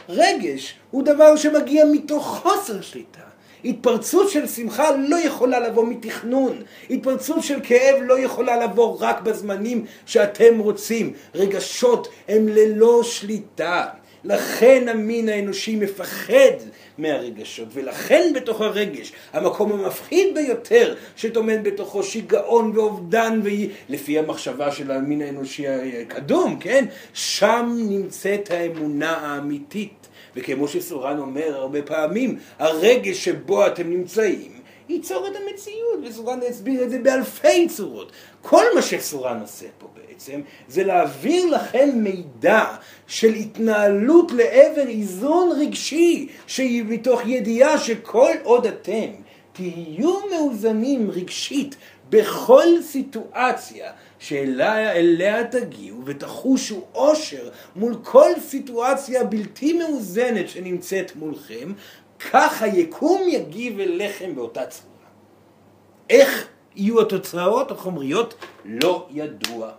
רגש 0.09 0.75
הוא 0.90 1.02
דבר 1.02 1.37
שמגיע 1.37 1.85
מתוך 1.92 2.42
חוסר 2.42 2.80
שליטה. 2.80 3.21
התפרצות 3.64 4.30
של 4.30 4.47
שמחה 4.47 4.90
לא 4.97 5.16
יכולה 5.16 5.61
לבוא 5.61 5.87
מתכנון. 5.87 6.62
התפרצות 6.90 7.42
של 7.42 7.59
כאב 7.62 7.97
לא 8.02 8.19
יכולה 8.19 8.64
לבוא 8.64 8.97
רק 9.00 9.21
בזמנים 9.21 9.85
שאתם 10.07 10.59
רוצים. 10.59 11.12
רגשות 11.35 12.09
הם 12.28 12.49
ללא 12.49 13.02
שליטה. 13.02 13.87
לכן 14.24 14.88
המין 14.88 15.28
האנושי 15.28 15.76
מפחד 15.76 16.56
מהרגשות, 16.98 17.68
ולכן 17.72 18.32
בתוך 18.34 18.60
הרגש, 18.60 19.12
המקום 19.32 19.72
המפחיד 19.72 20.34
ביותר 20.34 20.94
שטומן 21.16 21.62
בתוכו 21.62 22.02
שיגעון 22.02 22.72
ואובדן, 22.74 23.40
לפי 23.88 24.18
המחשבה 24.18 24.72
של 24.72 24.90
המין 24.90 25.22
האנושי 25.22 25.64
הקדום, 25.68 26.58
כן? 26.60 26.84
שם 27.14 27.76
נמצאת 27.76 28.50
האמונה 28.50 29.16
האמיתית. 29.16 30.00
וכמו 30.36 30.68
שסורן 30.68 31.18
אומר 31.18 31.56
הרבה 31.56 31.82
פעמים, 31.82 32.38
הרגש 32.58 33.24
שבו 33.24 33.66
אתם 33.66 33.90
נמצאים 33.90 34.61
ייצור 34.88 35.26
את 35.28 35.33
המציאות, 35.37 35.98
וסורן 36.04 36.40
הסביר 36.48 36.85
את 36.85 36.90
זה 36.90 36.98
באלפי 36.98 37.68
צורות. 37.68 38.12
כל 38.42 38.64
מה 38.74 38.83
שסורן 38.83 39.40
עושה 39.40 39.66
פה 39.78 39.87
בעצם, 40.20 40.40
זה 40.68 40.85
להעביר 40.85 41.46
לכם 41.46 41.88
מידע 41.94 42.64
של 43.06 43.35
התנהלות 43.35 44.33
לעבר 44.33 44.88
איזון 44.88 45.52
רגשי, 45.61 46.28
שהיא 46.46 46.85
מתוך 46.88 47.20
ידיעה 47.26 47.78
שכל 47.78 48.30
עוד 48.42 48.66
אתם 48.66 49.11
תהיו 49.52 50.16
מאוזנים 50.30 51.11
רגשית 51.11 51.76
בכל 52.11 52.66
סיטואציה 52.83 53.92
שאליה 54.18 55.44
תגיעו 55.44 55.98
ותחושו 56.04 56.85
אושר 56.94 57.48
מול 57.76 57.94
כל 58.02 58.30
סיטואציה 58.40 59.24
בלתי 59.24 59.72
מאוזנת 59.72 60.48
שנמצאת 60.48 61.16
מולכם, 61.16 61.72
כך 62.33 62.62
היקום 62.62 63.22
יגיב 63.28 63.80
אליכם 63.80 64.35
באותה 64.35 64.66
צורה. 64.66 64.90
איך 66.11 66.48
יהיו 66.76 67.00
התוצאות 67.00 67.70
החומריות? 67.70 68.35
לא 68.64 69.06
ידוע. 69.11 69.70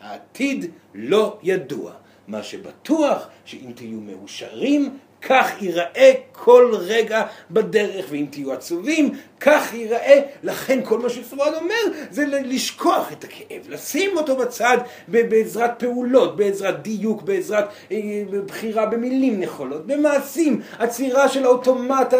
העתיד 0.00 0.70
לא 0.94 1.38
ידוע. 1.42 1.92
מה 2.28 2.42
שבטוח, 2.42 3.28
שאם 3.44 3.72
תהיו 3.74 4.00
מאושרים, 4.00 4.98
כך 5.22 5.62
ייראה 5.62 6.12
כל 6.32 6.74
רגע 6.78 7.26
בדרך, 7.50 8.06
ואם 8.08 8.26
תהיו 8.30 8.52
עצובים, 8.52 9.18
כך 9.40 9.74
ייראה. 9.74 10.20
לכן 10.42 10.80
כל 10.84 10.98
מה 10.98 11.08
שסורן 11.08 11.54
אומר 11.54 11.98
זה 12.10 12.24
לשכוח 12.26 13.12
את 13.12 13.24
הכאב, 13.24 13.62
לשים 13.68 14.16
אותו 14.16 14.36
בצד 14.36 14.78
בעזרת 15.08 15.70
פעולות, 15.78 16.36
בעזרת 16.36 16.82
דיוק, 16.82 17.22
בעזרת 17.22 17.68
אה, 17.92 17.98
בחירה 18.46 18.86
במילים 18.86 19.40
נכונות, 19.40 19.86
במעשים, 19.86 20.60
עצירה 20.78 21.28
של 21.28 21.44
האוטומט 21.44 22.14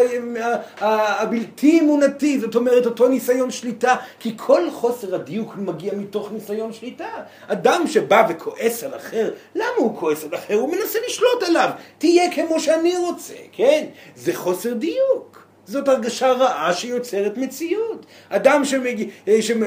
הבלתי 0.78 1.80
אמונתי, 1.80 2.40
זאת 2.40 2.54
אומרת 2.54 2.86
אותו 2.86 3.08
ניסיון 3.08 3.50
שליטה, 3.50 3.96
כי 4.20 4.32
כל 4.36 4.70
חוסר 4.70 5.14
הדיוק 5.14 5.56
מגיע 5.56 5.94
מתוך 5.94 6.32
ניסיון 6.32 6.72
שליטה. 6.72 7.08
אדם 7.46 7.84
שבא 7.86 8.26
וכועס 8.28 8.84
על 8.84 8.96
אחר, 8.96 9.30
למה 9.54 9.66
הוא 9.76 9.98
כועס 9.98 10.24
על 10.24 10.34
אחר? 10.34 10.54
הוא 10.54 10.72
מנסה 10.72 10.98
לשלוט 11.06 11.42
עליו. 11.46 11.70
תהיה 11.98 12.32
כמו 12.32 12.60
שאני 12.60 12.96
רוצה, 12.96 13.34
כן? 13.52 13.86
זה 14.16 14.34
חוסר 14.34 14.72
דיוק. 14.74 15.45
זאת 15.66 15.88
הרגשה 15.88 16.32
רעה 16.32 16.74
שיוצרת 16.74 17.36
מציאות. 17.36 18.06
אדם 18.28 18.64
שמג... 18.64 19.08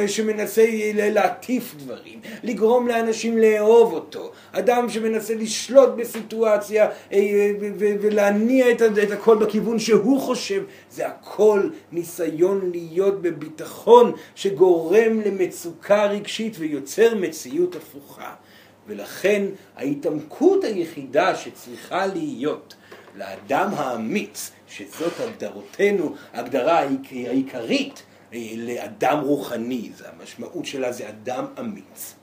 שמנסה 0.07 0.65
להטיף 0.93 1.75
דברים, 1.77 2.19
לגרום 2.43 2.87
לאנשים 2.87 3.37
לאהוב 3.37 3.93
אותו, 3.93 4.31
אדם 4.51 4.89
שמנסה 4.89 5.35
לשלוט 5.35 5.89
בסיטואציה 5.89 6.89
אה, 7.13 7.51
ולהניע 7.79 8.71
את 8.71 9.11
הכל 9.11 9.37
בכיוון 9.37 9.79
שהוא 9.79 10.19
חושב, 10.19 10.63
זה 10.91 11.07
הכל 11.07 11.69
ניסיון 11.91 12.71
להיות 12.71 13.21
בביטחון 13.21 14.11
שגורם 14.35 15.21
למצוקה 15.25 16.05
רגשית 16.05 16.55
ויוצר 16.59 17.15
מציאות 17.15 17.75
הפוכה. 17.75 18.33
ולכן 18.87 19.45
ההתעמקות 19.75 20.63
היחידה 20.63 21.35
שצריכה 21.35 22.05
להיות 22.05 22.75
לאדם 23.15 23.69
האמיץ, 23.75 24.51
שזאת 24.69 25.13
הגדרותינו, 25.19 26.15
הגדרה 26.33 26.83
העיקרית 27.27 28.03
אה, 28.33 28.39
לאדם 28.55 29.19
רוחני, 29.19 29.89
זה 29.97 30.05
המשמעות 30.09 30.65
שלה 30.65 30.91
זה 30.91 31.09
אדם 31.09 31.45
אמיץ, 31.59 32.15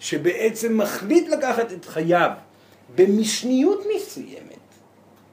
שבעצם 0.00 0.78
מחליט 0.78 1.28
לקחת 1.28 1.72
את 1.72 1.84
חייו 1.84 2.30
במשניות 2.94 3.84
מסוימת. 3.96 4.58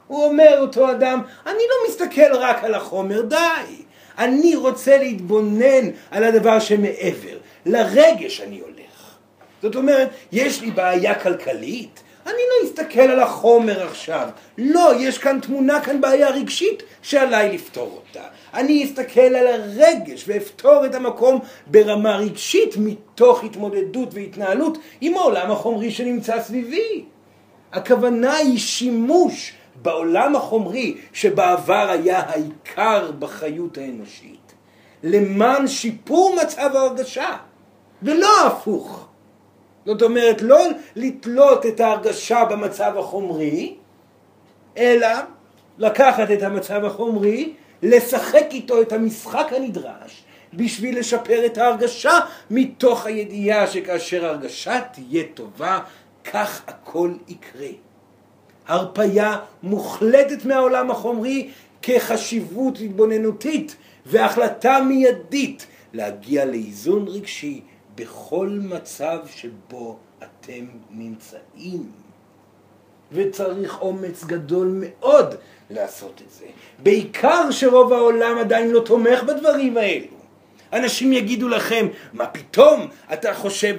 הוא 0.08 0.26
אומר 0.26 0.58
אותו 0.60 0.92
אדם, 0.92 1.22
אני 1.46 1.54
לא 1.70 1.90
מסתכל 1.90 2.34
רק 2.34 2.64
על 2.64 2.74
החומר, 2.74 3.22
די. 3.22 3.84
אני 4.18 4.56
רוצה 4.56 4.98
להתבונן 4.98 5.90
על 6.12 6.24
הדבר 6.24 6.60
שמעבר. 6.60 7.38
לרגש 7.66 8.42
אני 8.42 8.60
הולך. 8.60 9.16
זאת 9.62 9.76
אומרת, 9.76 10.10
יש 10.32 10.62
לי 10.62 10.72
בעיה 10.72 11.20
כלכלית, 11.20 12.04
אני 12.26 12.34
לא 12.34 12.68
אסתכל 12.68 13.00
על 13.00 13.20
החומר 13.20 13.84
עכשיו. 13.84 14.30
לא, 14.58 14.92
יש 15.00 15.18
כאן 15.18 15.40
תמונה, 15.40 15.82
כאן 15.82 16.02
בעיה 16.02 16.30
רגשית 16.30 16.84
שעליי 17.02 17.54
לפתור 17.54 18.02
אותה. 18.08 18.28
אני 18.54 18.86
אסתכל 18.86 19.22
על 19.22 19.48
הרגש 19.48 20.24
ואפתור 20.28 20.86
את 20.86 20.96
המקום 20.96 21.40
ברמה 21.68 22.18
רגשית 22.18 22.76
מתוך 22.78 23.44
התמודדות 23.44 24.14
והתנהלות 24.14 24.78
עם 25.02 25.18
העולם 25.18 25.52
החומרי 25.52 25.92
שנמצא 25.92 26.42
סביבי. 26.42 27.06
הכוונה 27.72 28.34
היא 28.34 28.60
שימוש 28.60 29.54
בעולם 29.82 30.36
החומרי, 30.36 30.98
שבעבר 31.14 31.90
היה 31.90 32.20
העיקר 32.20 33.12
בחיות 33.20 33.78
האנושית, 33.78 34.54
למען 35.04 35.68
שיפור 35.68 36.36
מצב 36.42 36.70
ההרגשה, 36.76 37.38
ולא 38.04 38.48
הפוך. 38.48 39.08
זאת 39.86 40.02
אומרת, 40.02 40.42
לא 40.42 40.68
לתלות 40.96 41.66
את 41.66 41.80
ההרגשה 41.80 42.46
במצב 42.46 42.98
החומרי, 42.98 43.76
אלא 44.78 45.08
לקחת 45.78 46.32
את 46.32 46.44
המצב 46.44 46.86
החומרי, 46.86 47.54
לשחק 47.84 48.46
איתו 48.52 48.82
את 48.82 48.94
המשחק 48.94 49.48
הנדרש 49.52 50.24
בשביל 50.54 51.00
לשפר 51.00 51.46
את 51.46 51.58
ההרגשה 51.58 52.20
מתוך 52.52 53.06
הידיעה 53.06 53.68
שכאשר 53.68 54.26
ההרגשה 54.26 54.82
תהיה 54.82 55.24
טובה, 55.34 55.80
כך 56.32 56.62
הכל 56.68 57.14
יקרה. 57.28 57.68
הרפייה 58.68 59.38
מוחלטת 59.64 60.46
מהעולם 60.46 60.92
החומרי 60.92 61.50
כחשיבות 61.82 62.78
התבוננותית 62.80 63.76
והחלטה 64.06 64.80
מיידית 64.88 65.68
להגיע 65.94 66.46
לאיזון 66.46 67.08
רגשי 67.08 67.62
בכל 67.96 68.50
מצב 68.62 69.20
שבו 69.36 69.98
אתם 70.24 70.66
נמצאים. 70.92 71.92
וצריך 73.12 73.82
אומץ 73.82 74.24
גדול 74.24 74.82
מאוד 74.82 75.36
לעשות 75.70 76.22
את 76.26 76.32
זה. 76.32 76.46
בעיקר 76.80 77.52
שרוב 77.52 77.94
העולם 77.94 78.38
עדיין 78.38 78.72
לא 78.72 78.80
תומך 78.80 79.24
בדברים 79.24 79.78
האלו. 79.78 80.16
אנשים 80.74 81.14
יגידו 81.14 81.48
לכם, 81.48 81.88
מה 82.14 82.28
פתאום 82.28 82.88
אתה 83.14 83.34
חושב 83.34 83.76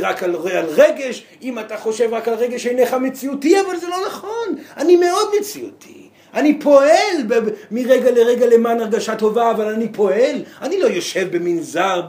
רק 0.00 0.22
על, 0.22 0.36
על 0.36 0.66
רגש, 0.66 1.24
אם 1.42 1.58
אתה 1.58 1.76
חושב 1.76 2.08
רק 2.12 2.28
על 2.28 2.34
רגש 2.34 2.66
אינך 2.66 2.94
מציאותי, 2.94 3.60
אבל 3.60 3.76
זה 3.76 3.88
לא 3.88 3.96
נכון, 4.06 4.56
אני 4.76 4.96
מאוד 4.96 5.28
מציאותי. 5.40 6.08
אני 6.34 6.60
פועל 6.60 7.16
מרגע 7.70 8.10
לרגע 8.10 8.46
למען 8.46 8.80
הרגשה 8.80 9.16
טובה, 9.16 9.50
אבל 9.50 9.64
אני 9.74 9.88
פועל. 9.92 10.42
אני 10.62 10.80
לא 10.80 10.86
יושב 10.86 11.36
במנזר 11.36 12.02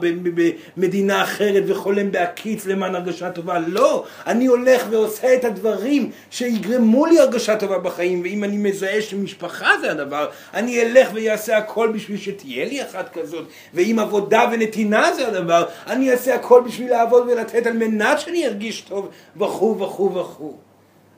במדינה 0.76 1.22
אחרת 1.22 1.62
וחולם 1.66 2.12
בהקיץ 2.12 2.66
למען 2.66 2.94
הרגשה 2.94 3.30
טובה. 3.30 3.58
לא. 3.58 4.04
אני 4.26 4.46
הולך 4.46 4.86
ועושה 4.90 5.34
את 5.34 5.44
הדברים 5.44 6.10
שיגרמו 6.30 7.06
לי 7.06 7.18
הרגשה 7.18 7.56
טובה 7.56 7.78
בחיים, 7.78 8.22
ואם 8.22 8.44
אני 8.44 8.56
מזהה 8.56 9.02
שמשפחה 9.02 9.70
זה 9.80 9.90
הדבר, 9.90 10.26
אני 10.54 10.82
אלך 10.82 11.08
ואעשה 11.14 11.56
הכל 11.56 11.92
בשביל 11.94 12.18
שתהיה 12.18 12.64
לי 12.64 12.82
אחת 12.82 13.12
כזאת. 13.12 13.44
ואם 13.74 13.98
עבודה 13.98 14.48
ונתינה 14.52 15.14
זה 15.14 15.28
הדבר, 15.28 15.64
אני 15.86 16.10
אעשה 16.10 16.34
הכל 16.34 16.62
בשביל 16.66 16.90
לעבוד 16.90 17.28
ולתת 17.28 17.66
על 17.66 17.72
מנת 17.72 18.20
שאני 18.20 18.46
ארגיש 18.46 18.80
טוב, 18.80 19.08
וכו' 19.36 19.78
וכו' 19.78 20.14
וכו'. 20.14 20.63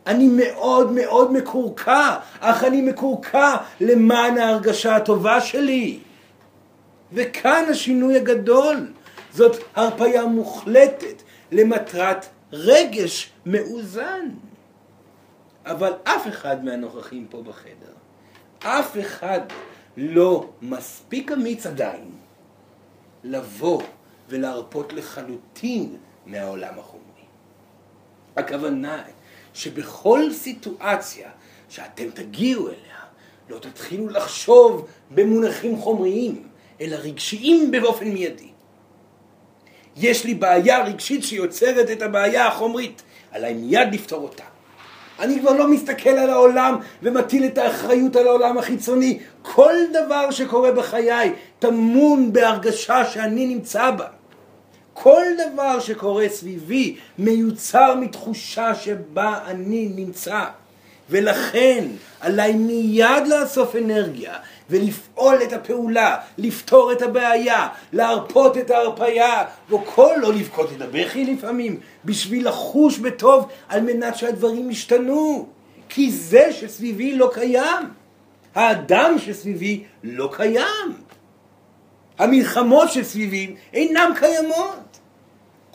אני 0.07 0.29
מאוד 0.29 0.92
מאוד 0.92 1.33
מקורקע, 1.33 2.16
אך 2.40 2.64
אני 2.64 2.83
מקורקע 2.83 3.57
למען 3.81 4.38
ההרגשה 4.38 4.97
הטובה 4.97 5.40
שלי. 5.40 5.99
וכאן 7.12 7.64
השינוי 7.71 8.16
הגדול. 8.16 8.92
זאת 9.33 9.57
הרפאיה 9.75 10.27
מוחלטת 10.27 11.23
למטרת 11.53 12.27
רגש 12.53 13.31
מאוזן. 13.47 14.29
אבל 15.66 15.92
אף 16.05 16.29
אחד 16.29 16.64
מהנוכחים 16.64 17.27
פה 17.31 17.42
בחדר, 17.42 17.92
אף 18.59 18.97
אחד 19.01 19.40
לא 19.97 20.49
מספיק 20.62 21.33
אמיץ 21.33 21.66
עדיין 21.66 22.11
לבוא 23.25 23.83
ולהרפות 24.29 24.92
לחלוטין 24.92 25.97
מהעולם 26.27 26.79
החומרי. 26.79 27.07
הכוונה 28.37 28.95
היא 28.95 29.14
שבכל 29.57 30.33
סיטואציה 30.33 31.29
שאתם 31.69 32.11
תגיעו 32.14 32.69
אליה, 32.69 32.99
לא 33.51 33.59
תתחילו 33.59 34.09
לחשוב 34.09 34.87
במונחים 35.11 35.77
חומריים, 35.77 36.42
אלא 36.81 36.97
רגשיים 36.97 37.71
באופן 37.71 38.09
מיידי. 38.09 38.49
יש 39.97 40.25
לי 40.25 40.35
בעיה 40.35 40.85
רגשית 40.85 41.25
שיוצרת 41.25 41.90
את 41.90 42.03
הבעיה 42.03 42.47
החומרית, 42.47 43.03
עליי 43.33 43.55
מיד 43.55 43.88
לפתור 43.92 44.23
אותה. 44.23 44.45
אני 45.19 45.40
כבר 45.40 45.53
לא 45.53 45.69
מסתכל 45.69 46.11
על 46.11 46.31
העולם 46.31 46.77
ומטיל 47.03 47.45
את 47.45 47.59
האחריות 47.59 48.16
על 48.16 48.27
העולם 48.27 48.59
החיצוני. 48.59 49.19
כל 49.42 49.75
דבר 49.92 50.31
שקורה 50.31 50.73
בחיי 50.73 51.33
טמון 51.59 52.33
בהרגשה 52.33 53.05
שאני 53.05 53.47
נמצא 53.47 53.90
בה. 53.90 54.07
כל 55.03 55.23
דבר 55.53 55.81
שקורה 55.81 56.29
סביבי 56.29 56.97
מיוצר 57.19 57.95
מתחושה 57.95 58.75
שבה 58.75 59.39
אני 59.47 59.89
נמצא. 59.97 60.45
ולכן 61.11 61.85
עליי 62.21 62.53
מיד 62.53 63.27
לאסוף 63.27 63.77
אנרגיה 63.77 64.35
ולפעול 64.71 65.43
את 65.43 65.53
הפעולה, 65.53 66.17
לפתור 66.39 66.93
את 66.93 67.03
הבעיה, 67.03 67.69
להרפות 67.93 68.59
את 68.59 68.71
ההרפאיה, 68.71 69.45
וכל 69.71 70.15
לא 70.21 70.33
לבכות 70.33 70.73
את 70.77 70.81
הבכי 70.81 71.25
לפעמים, 71.25 71.81
בשביל 72.05 72.49
לחוש 72.49 72.99
בטוב 72.99 73.49
על 73.69 73.81
מנת 73.81 74.17
שהדברים 74.17 74.71
ישתנו. 74.71 75.49
כי 75.89 76.11
זה 76.13 76.53
שסביבי 76.53 77.17
לא 77.17 77.31
קיים. 77.35 77.87
האדם 78.55 79.19
שסביבי 79.19 79.85
לא 80.05 80.31
קיים. 80.37 80.93
המלחמות 82.19 82.93
שסביבי 82.93 83.55
אינם 83.73 84.13
קיימות. 84.19 84.86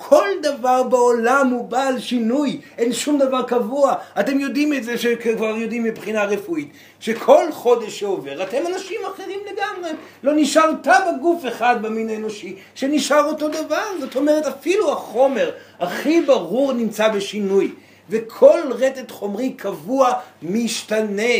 כל 0.07 0.27
דבר 0.41 0.83
בעולם 0.83 1.47
הוא 1.47 1.67
בעל 1.67 1.99
שינוי, 1.99 2.61
אין 2.77 2.93
שום 2.93 3.19
דבר 3.19 3.43
קבוע. 3.43 3.93
אתם 4.19 4.39
יודעים 4.39 4.73
את 4.73 4.83
זה, 4.83 4.97
שכבר 4.97 5.57
יודעים 5.57 5.83
מבחינה 5.83 6.23
רפואית, 6.23 6.71
שכל 6.99 7.51
חודש 7.51 7.99
שעובר 7.99 8.43
אתם 8.43 8.57
אנשים 8.67 9.01
אחרים 9.15 9.39
לגמרי. 9.51 9.91
לא 10.23 10.31
נשאר 10.35 10.73
תא 10.83 10.99
בגוף 11.11 11.45
אחד 11.47 11.75
במין 11.81 12.09
האנושי 12.09 12.55
שנשאר 12.75 13.23
אותו 13.25 13.47
דבר. 13.47 13.83
זאת 13.99 14.15
אומרת, 14.15 14.45
אפילו 14.45 14.91
החומר 14.91 15.51
הכי 15.79 16.21
ברור 16.21 16.73
נמצא 16.73 17.07
בשינוי. 17.07 17.71
וכל 18.09 18.59
רטט 18.79 19.11
חומרי 19.11 19.53
קבוע 19.53 20.13
משתנה. 20.41 21.33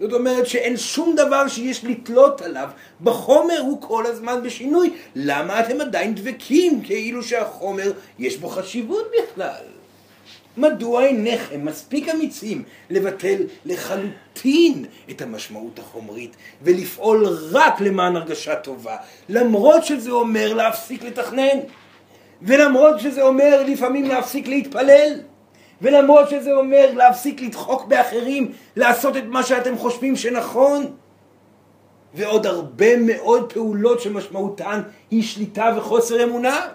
זאת 0.00 0.12
אומרת 0.12 0.46
שאין 0.46 0.76
שום 0.76 1.16
דבר 1.16 1.48
שיש 1.48 1.84
לתלות 1.84 2.42
עליו. 2.42 2.68
בחומר 3.00 3.58
הוא 3.60 3.80
כל 3.80 4.06
הזמן 4.06 4.42
בשינוי. 4.42 4.94
למה 5.14 5.60
אתם 5.60 5.80
עדיין 5.80 6.14
דבקים 6.14 6.82
כאילו 6.82 7.22
שהחומר 7.22 7.92
יש 8.18 8.36
בו 8.36 8.48
חשיבות 8.48 9.10
בכלל? 9.18 9.64
מדוע 10.56 11.04
אינכם 11.04 11.64
מספיק 11.64 12.08
אמיצים 12.08 12.62
לבטל 12.90 13.42
לחלוטין 13.64 14.84
את 15.10 15.22
המשמעות 15.22 15.78
החומרית 15.78 16.36
ולפעול 16.62 17.26
רק 17.50 17.80
למען 17.80 18.16
הרגשה 18.16 18.56
טובה, 18.56 18.96
למרות 19.28 19.84
שזה 19.84 20.10
אומר 20.10 20.54
להפסיק 20.54 21.02
לתכנן, 21.02 21.58
ולמרות 22.42 23.00
שזה 23.00 23.22
אומר 23.22 23.62
לפעמים 23.66 24.04
להפסיק 24.04 24.48
להתפלל, 24.48 25.20
ולמרות 25.82 26.30
שזה 26.30 26.52
אומר 26.52 26.90
להפסיק 26.94 27.42
לדחוק 27.42 27.84
באחרים, 27.84 28.52
לעשות 28.76 29.16
את 29.16 29.24
מה 29.24 29.42
שאתם 29.42 29.78
חושבים 29.78 30.16
שנכון. 30.16 30.86
ועוד 32.14 32.46
הרבה 32.46 32.96
מאוד 32.96 33.52
פעולות 33.52 34.00
שמשמעותן 34.00 34.82
היא 35.10 35.22
שליטה 35.22 35.74
וחוסר 35.76 36.24
אמונה. 36.24 36.68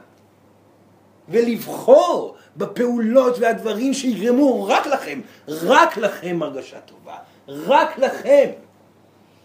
ולבחור 1.29 2.35
בפעולות 2.57 3.39
והדברים 3.39 3.93
שיגרמו 3.93 4.65
רק 4.67 4.87
לכם, 4.87 5.21
רק 5.47 5.97
לכם 5.97 6.39
הרגשה 6.41 6.79
טובה, 6.79 7.15
רק 7.47 7.97
לכם. 7.97 8.49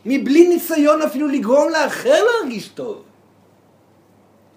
מבלי 0.06 0.48
ניסיון 0.48 1.02
אפילו 1.02 1.28
לגרום 1.28 1.68
לאחר 1.68 2.24
להרגיש 2.24 2.68
טוב. 2.68 3.02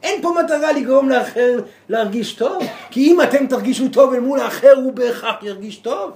אין 0.04 0.22
פה 0.22 0.34
מטרה 0.44 0.72
לגרום 0.72 1.10
לאחר 1.10 1.60
להרגיש 1.90 2.34
טוב, 2.34 2.64
כי 2.92 3.00
אם 3.00 3.22
אתם 3.22 3.48
תרגישו 3.48 3.90
טוב 3.90 4.14
אל 4.14 4.20
מול 4.20 4.40
האחר, 4.40 4.74
הוא 4.84 4.94
בהכרח 4.94 5.44
ירגיש 5.44 5.78
טוב. 5.78 6.12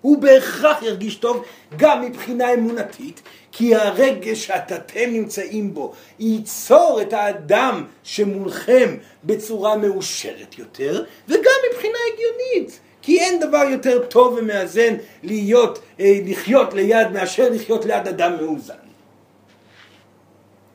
הוא 0.00 0.18
בהכרח 0.18 0.82
ירגיש 0.82 1.16
טוב 1.16 1.44
גם 1.76 2.02
מבחינה 2.02 2.54
אמונתית, 2.54 3.22
כי 3.52 3.74
הרגש 3.74 4.46
שאתם 4.46 5.10
נמצאים 5.10 5.74
בו 5.74 5.92
ייצור 6.18 6.98
את 7.02 7.12
האדם 7.12 7.84
שמולכם 8.02 8.96
בצורה 9.24 9.76
מאושרת 9.76 10.58
יותר, 10.58 11.04
וגם 11.28 11.52
מבחינה 11.70 11.98
הגיונית. 12.12 12.80
כי 13.02 13.20
אין 13.20 13.40
דבר 13.40 13.62
יותר 13.70 14.06
טוב 14.06 14.34
ומאזן 14.38 14.94
להיות, 15.22 15.78
אה, 16.00 16.18
לחיות 16.24 16.74
ליד 16.74 17.12
מאשר 17.12 17.48
לחיות 17.50 17.84
ליד 17.84 18.08
אדם 18.08 18.36
מאוזן. 18.40 18.74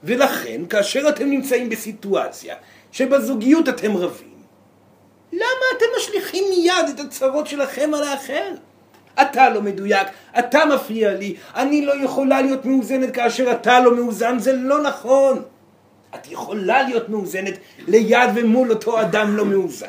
ולכן, 0.03 0.61
כאשר 0.69 1.09
אתם 1.09 1.29
נמצאים 1.29 1.69
בסיטואציה 1.69 2.55
שבזוגיות 2.91 3.69
אתם 3.69 3.97
רבים, 3.97 4.28
למה 5.33 5.65
אתם 5.77 5.85
משליכים 5.97 6.43
מיד 6.49 6.89
את 6.95 6.99
הצרות 6.99 7.47
שלכם 7.47 7.93
על 7.93 8.03
האחר? 8.03 8.51
אתה 9.21 9.49
לא 9.49 9.61
מדויק, 9.61 10.07
אתה 10.39 10.65
מפריע 10.65 11.13
לי, 11.13 11.35
אני 11.55 11.85
לא 11.85 12.03
יכולה 12.03 12.41
להיות 12.41 12.65
מאוזנת 12.65 13.15
כאשר 13.15 13.51
אתה 13.51 13.79
לא 13.79 13.95
מאוזן, 13.95 14.39
זה 14.39 14.53
לא 14.53 14.83
נכון. 14.83 15.41
את 16.15 16.31
יכולה 16.31 16.83
להיות 16.83 17.09
מאוזנת 17.09 17.53
ליד 17.87 18.29
ומול 18.35 18.71
אותו 18.71 19.01
אדם 19.01 19.37
לא 19.37 19.45
מאוזן. 19.45 19.87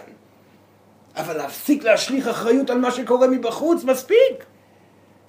אבל 1.17 1.37
להפסיק 1.37 1.85
להשליך 1.85 2.29
אחריות 2.29 2.71
על 2.71 2.79
מה 2.79 2.91
שקורה 2.91 3.27
מבחוץ, 3.27 3.85
מספיק. 3.85 4.45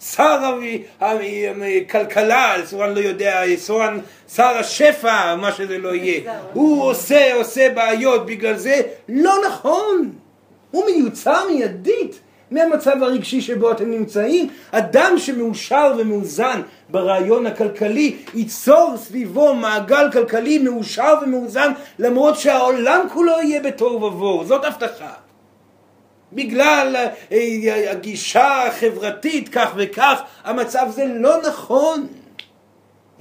שר 0.01 0.57
הכלכלה, 1.81 2.55
סורן 2.65 2.93
לא 2.93 2.99
יודע, 2.99 3.41
סורן 3.55 3.99
שר 4.35 4.57
השפע, 4.59 5.35
מה 5.35 5.51
שזה 5.51 5.77
לא 5.77 5.95
יהיה, 5.95 6.33
הוא 6.53 6.83
עושה, 6.83 7.33
עושה 7.33 7.69
בעיות 7.69 8.25
בגלל 8.25 8.55
זה, 8.55 8.81
לא 9.09 9.35
נכון, 9.47 10.11
הוא 10.71 10.85
מיוצר 10.85 11.47
מיידית 11.47 12.19
מהמצב 12.51 13.03
הרגשי 13.03 13.41
שבו 13.41 13.71
אתם 13.71 13.91
נמצאים. 13.91 14.49
אדם 14.71 15.13
שמאושר 15.17 15.93
ומאוזן 15.97 16.61
ברעיון 16.89 17.45
הכלכלי 17.45 18.15
ייצור 18.33 18.93
סביבו 18.97 19.55
מעגל 19.55 20.11
כלכלי 20.11 20.57
מאושר 20.57 21.13
ומאוזן 21.21 21.71
למרות 21.99 22.37
שהעולם 22.39 23.07
כולו 23.13 23.33
יהיה 23.41 23.61
בתוהו 23.61 24.03
ובוהו, 24.03 24.45
זאת 24.45 24.65
הבטחה. 24.65 25.13
בגלל 26.33 26.95
אה, 27.31 27.91
הגישה 27.91 28.67
החברתית 28.67 29.49
כך 29.49 29.73
וכך, 29.75 30.21
המצב 30.43 30.87
זה 30.89 31.05
לא 31.05 31.41
נכון. 31.47 32.07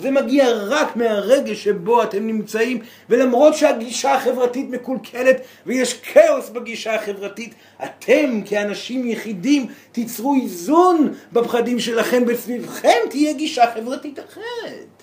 זה 0.00 0.10
מגיע 0.10 0.48
רק 0.50 0.96
מהרגע 0.96 1.54
שבו 1.54 2.02
אתם 2.02 2.26
נמצאים, 2.26 2.82
ולמרות 3.08 3.54
שהגישה 3.54 4.14
החברתית 4.14 4.70
מקולקלת 4.70 5.36
ויש 5.66 6.00
כאוס 6.00 6.48
בגישה 6.48 6.94
החברתית, 6.94 7.54
אתם 7.84 8.42
כאנשים 8.46 9.06
יחידים 9.06 9.66
תיצרו 9.92 10.34
איזון 10.42 11.14
בפחדים 11.32 11.78
שלכם, 11.78 12.22
וסביבכם 12.26 12.98
תהיה 13.10 13.32
גישה 13.32 13.64
חברתית 13.74 14.18
אחרת. 14.18 15.02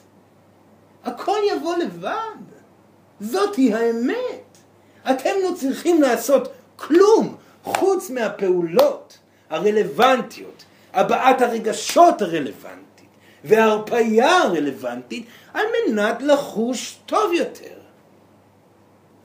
הכל 1.05 1.37
יבוא 1.51 1.77
לבד. 1.77 2.37
זאתי 3.19 3.73
האמת. 3.73 4.57
אתם 5.09 5.29
לא 5.43 5.51
צריכים 5.55 6.01
לעשות 6.01 6.47
כלום 6.75 7.35
חוץ 7.67 8.10
מהפעולות 8.10 9.17
הרלוונטיות, 9.49 10.65
הבעת 10.93 11.41
הרגשות 11.41 12.21
הרלוונטית. 12.21 12.88
וההרפאיה 13.43 14.38
הרלוונטית 14.38 15.25
על 15.53 15.65
מנת 15.88 16.21
לחוש 16.21 16.99
טוב 17.06 17.34
יותר. 17.34 17.77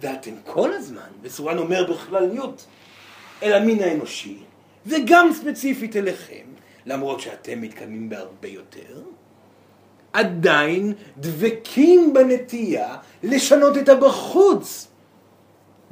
ואתם 0.01 0.31
כל 0.45 0.73
הזמן, 0.73 1.09
וסורן 1.23 1.59
אומר 1.59 1.93
בכלליות, 1.93 2.67
אל 3.43 3.53
המין 3.53 3.83
האנושי, 3.83 4.39
וגם 4.87 5.33
ספציפית 5.33 5.97
אליכם, 5.97 6.45
למרות 6.87 7.21
שאתם 7.21 7.61
מתקדמים 7.61 8.09
בהרבה 8.09 8.49
יותר, 8.49 9.03
עדיין 10.13 10.93
דבקים 11.19 12.13
בנטייה 12.13 12.97
לשנות 13.23 13.79
את 13.79 13.89
הבחוץ 13.89 14.89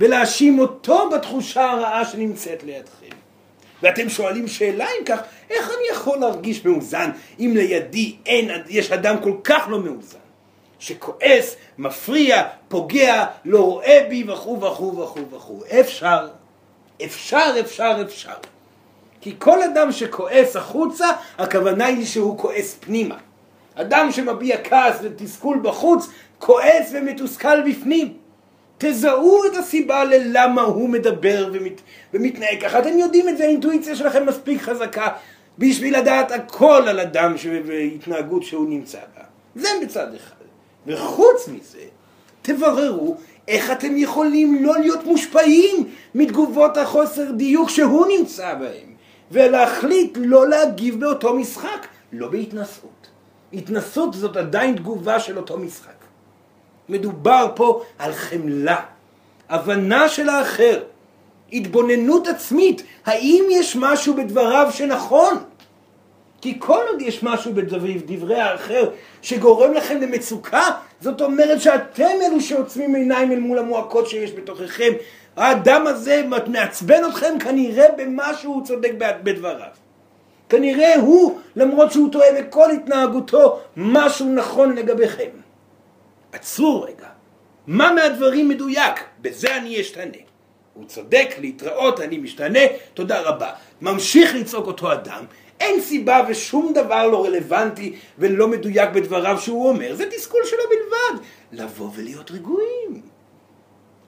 ולהאשים 0.01 0.59
אותו 0.59 1.11
בתחושה 1.11 1.71
הרעה 1.71 2.05
שנמצאת 2.05 2.63
לידכם. 2.63 3.17
ואתם 3.83 4.09
שואלים 4.09 4.49
שאלה 4.49 4.87
אם 5.01 5.05
כך, 5.05 5.21
איך 5.51 5.71
אני 5.71 5.89
יכול 5.93 6.19
להרגיש 6.19 6.65
מאוזן 6.65 7.11
אם 7.41 7.53
לידי 7.57 8.17
אין, 8.27 8.51
יש 8.69 8.93
אדם 8.93 9.17
כל 9.23 9.33
כך 9.45 9.67
לא 9.69 9.81
מאוזן, 9.81 10.19
שכועס, 10.79 11.57
מפריע, 11.79 12.43
פוגע, 12.69 13.25
לא 13.45 13.65
רואה 13.65 14.07
בי 14.09 14.25
וכו' 14.29 14.61
וכו' 14.61 14.99
וכו' 14.99 15.31
וכו'. 15.31 15.63
אפשר, 15.81 16.29
אפשר, 17.05 17.55
אפשר, 17.61 18.03
אפשר. 18.03 18.35
כי 19.21 19.35
כל 19.39 19.63
אדם 19.63 19.93
שכועס 19.93 20.57
החוצה, 20.57 21.07
הכוונה 21.39 21.87
היא 21.87 22.07
שהוא 22.07 22.39
כועס 22.39 22.77
פנימה. 22.81 23.17
אדם 23.75 24.13
שמביע 24.13 24.57
כעס 24.65 24.97
ותסכול 25.03 25.61
בחוץ, 25.63 26.09
כועס 26.39 26.91
ומתוסכל 26.93 27.71
בפנים. 27.71 28.20
תזהו 28.83 29.43
את 29.47 29.57
הסיבה 29.57 30.05
ללמה 30.05 30.62
הוא 30.62 30.88
מדבר 30.88 31.51
ומת, 31.53 31.81
ומתנהג 32.14 32.62
ככה. 32.62 32.79
אתם 32.79 32.99
יודעים 32.99 33.29
את 33.29 33.37
זה, 33.37 33.45
האינטואיציה 33.45 33.97
שלכם 33.97 34.27
מספיק 34.27 34.62
חזקה 34.62 35.09
בשביל 35.59 35.99
לדעת 35.99 36.33
הכל 36.33 36.83
על 36.88 37.01
אדם 37.01 37.35
והתנהגות 37.66 38.43
שהוא 38.43 38.69
נמצא 38.69 38.99
בה. 39.16 39.23
זה 39.55 39.69
בצד 39.83 40.14
אחד. 40.14 40.35
וחוץ 40.87 41.49
מזה, 41.49 41.79
תבררו 42.43 43.16
איך 43.49 43.71
אתם 43.71 43.97
יכולים 43.97 44.64
לא 44.64 44.79
להיות 44.79 45.05
מושפעים 45.05 45.88
מתגובות 46.14 46.77
החוסר 46.77 47.31
דיוק 47.31 47.71
שהוא 47.71 48.07
נמצא 48.07 48.55
בהם, 48.55 48.95
ולהחליט 49.31 50.19
לא 50.21 50.49
להגיב 50.49 51.01
באותו 51.01 51.35
משחק, 51.35 51.87
לא 52.12 52.29
בהתנסות. 52.29 53.09
התנסות 53.53 54.14
זאת 54.14 54.37
עדיין 54.37 54.77
תגובה 54.77 55.21
של 55.21 55.37
אותו 55.37 55.59
משחק. 55.59 56.00
מדובר 56.90 57.46
פה 57.55 57.83
על 57.98 58.12
חמלה, 58.12 58.81
הבנה 59.48 60.09
של 60.09 60.29
האחר, 60.29 60.83
התבוננות 61.53 62.29
עצמית, 62.29 62.83
האם 63.07 63.44
יש 63.50 63.76
משהו 63.76 64.14
בדבריו 64.14 64.68
שנכון? 64.72 65.35
כי 66.40 66.57
כל 66.59 66.81
עוד 66.90 67.03
יש 67.03 67.22
משהו 67.22 67.53
בדברי 67.55 68.40
האחר 68.40 68.90
שגורם 69.22 69.72
לכם 69.72 70.00
למצוקה, 70.00 70.64
זאת 71.00 71.20
אומרת 71.20 71.61
שאתם 71.61 72.16
אלו 72.26 72.40
שעוצמים 72.40 72.94
עיניים 72.94 73.33
אל 73.33 73.38
מול 73.38 73.59
המועקות 73.59 74.09
שיש 74.09 74.33
בתוככם. 74.33 74.92
האדם 75.37 75.87
הזה 75.87 76.22
מעצבן 76.46 77.05
אתכם 77.09 77.38
כנראה 77.40 77.87
במה 77.96 78.35
שהוא 78.35 78.64
צודק 78.64 78.92
בדבריו. 78.98 79.70
כנראה 80.48 80.96
הוא, 80.96 81.38
למרות 81.57 81.92
שהוא 81.92 82.12
טועה 82.12 82.26
בכל 82.38 82.70
התנהגותו, 82.70 83.61
משהו 83.76 84.26
נכון 84.35 84.74
לגביכם. 84.76 85.31
עצרו 86.33 86.83
רגע, 86.83 87.09
מה 87.66 87.93
מהדברים 87.93 88.49
מדויק? 88.49 89.05
בזה 89.21 89.57
אני 89.57 89.81
אשתנה. 89.81 90.19
הוא 90.75 90.85
צודק, 90.87 91.35
להתראות, 91.38 92.01
אני 92.01 92.19
משתנה, 92.19 92.61
תודה 92.95 93.21
רבה. 93.21 93.53
ממשיך 93.81 94.35
לצעוק 94.35 94.66
אותו 94.66 94.93
אדם, 94.93 95.25
אין 95.61 95.81
סיבה 95.81 96.25
ושום 96.29 96.73
דבר 96.73 97.07
לא 97.07 97.25
רלוונטי 97.25 97.97
ולא 98.19 98.49
מדויק 98.49 98.90
בדבריו 98.90 99.38
שהוא 99.40 99.69
אומר, 99.69 99.95
זה 99.95 100.11
תסכול 100.11 100.40
שלו 100.45 100.62
בלבד. 100.69 101.25
לבוא 101.53 101.90
ולהיות 101.95 102.31
רגועים. 102.31 103.03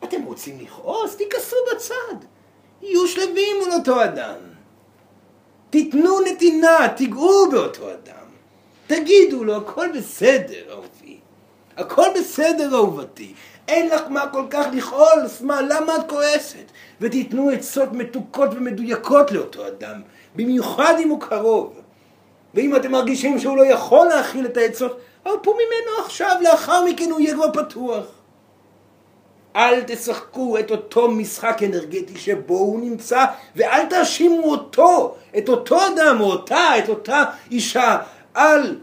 אתם 0.04 0.22
רוצים 0.22 0.58
לכעוס? 0.60 1.16
תיכנסו 1.16 1.56
בצד. 1.72 2.26
יהיו 2.82 3.08
שלווים 3.08 3.56
מול 3.60 3.72
אותו 3.72 4.04
אדם. 4.04 4.38
תיתנו 5.70 6.20
נתינה, 6.20 6.88
תיגעו 6.96 7.50
באותו 7.50 7.90
אדם. 7.92 8.26
תגידו 8.86 9.44
לו, 9.44 9.56
הכל 9.56 9.88
בסדר, 9.96 10.70
אהובי. 10.70 11.01
הכל 11.76 12.06
בסדר, 12.18 12.74
אהובתי. 12.74 13.34
אין 13.68 13.88
לך 13.88 14.00
מה 14.08 14.26
כל 14.32 14.44
כך 14.50 14.66
לכעוס, 14.72 15.40
מה, 15.40 15.62
למה 15.62 15.96
את 15.96 16.08
כועסת? 16.08 16.64
ותיתנו 17.00 17.50
עצות 17.50 17.92
מתוקות 17.92 18.50
ומדויקות 18.54 19.32
לאותו 19.32 19.66
אדם, 19.66 20.00
במיוחד 20.36 20.94
אם 21.02 21.08
הוא 21.08 21.20
קרוב. 21.20 21.80
ואם 22.54 22.76
אתם 22.76 22.92
מרגישים 22.92 23.38
שהוא 23.38 23.56
לא 23.56 23.66
יכול 23.66 24.06
להכיל 24.06 24.46
את 24.46 24.56
העצות, 24.56 25.00
הרפו 25.24 25.54
ממנו 25.54 26.04
עכשיו, 26.04 26.36
לאחר 26.42 26.84
מכן 26.84 27.10
הוא 27.10 27.20
יהיה 27.20 27.34
כבר 27.34 27.52
פתוח. 27.52 28.04
אל 29.56 29.82
תשחקו 29.86 30.58
את 30.58 30.70
אותו 30.70 31.10
משחק 31.10 31.62
אנרגטי 31.62 32.18
שבו 32.18 32.54
הוא 32.58 32.80
נמצא, 32.80 33.24
ואל 33.56 33.86
תאשימו 33.86 34.50
אותו, 34.50 35.14
את 35.38 35.48
אותו 35.48 35.78
אדם 35.86 36.20
או 36.20 36.32
אותה, 36.32 36.78
את 36.78 36.88
אותה 36.88 37.24
אישה. 37.50 37.98
אל 38.36 38.78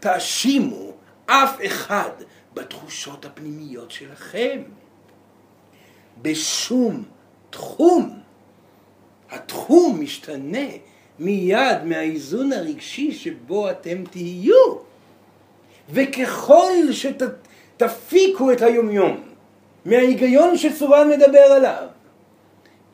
תאשימו 0.00 0.92
אף 1.26 1.56
אחד 1.66 2.10
בתחושות 2.54 3.24
הפנימיות 3.24 3.90
שלכם. 3.90 4.62
בשום 6.22 7.04
תחום. 7.50 8.18
התחום 9.30 10.00
משתנה 10.00 10.68
מיד 11.18 11.84
מהאיזון 11.84 12.52
הרגשי 12.52 13.12
שבו 13.12 13.70
אתם 13.70 14.04
תהיו. 14.10 14.76
וככל 15.90 16.72
שתפיקו 16.90 18.50
שת, 18.50 18.56
את 18.56 18.62
היומיום 18.62 19.22
מההיגיון 19.84 20.58
שסורן 20.58 21.08
מדבר 21.08 21.38
עליו, 21.38 21.86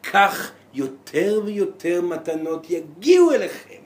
כך 0.02 0.52
יותר 0.74 1.40
ויותר 1.44 2.00
מתנות 2.02 2.70
יגיעו 2.70 3.32
אליכם, 3.32 3.82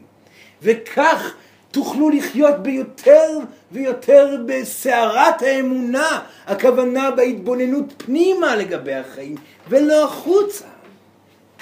וכך 0.62 1.34
תוכלו 1.72 2.10
לחיות 2.10 2.58
ביותר 2.62 3.38
ויותר 3.72 4.36
בסערת 4.46 5.42
האמונה, 5.42 6.20
הכוונה 6.46 7.10
בהתבוננות 7.10 7.92
פנימה 7.96 8.56
לגבי 8.56 8.94
החיים, 8.94 9.36
ולא 9.68 10.04
החוצה. 10.04 10.64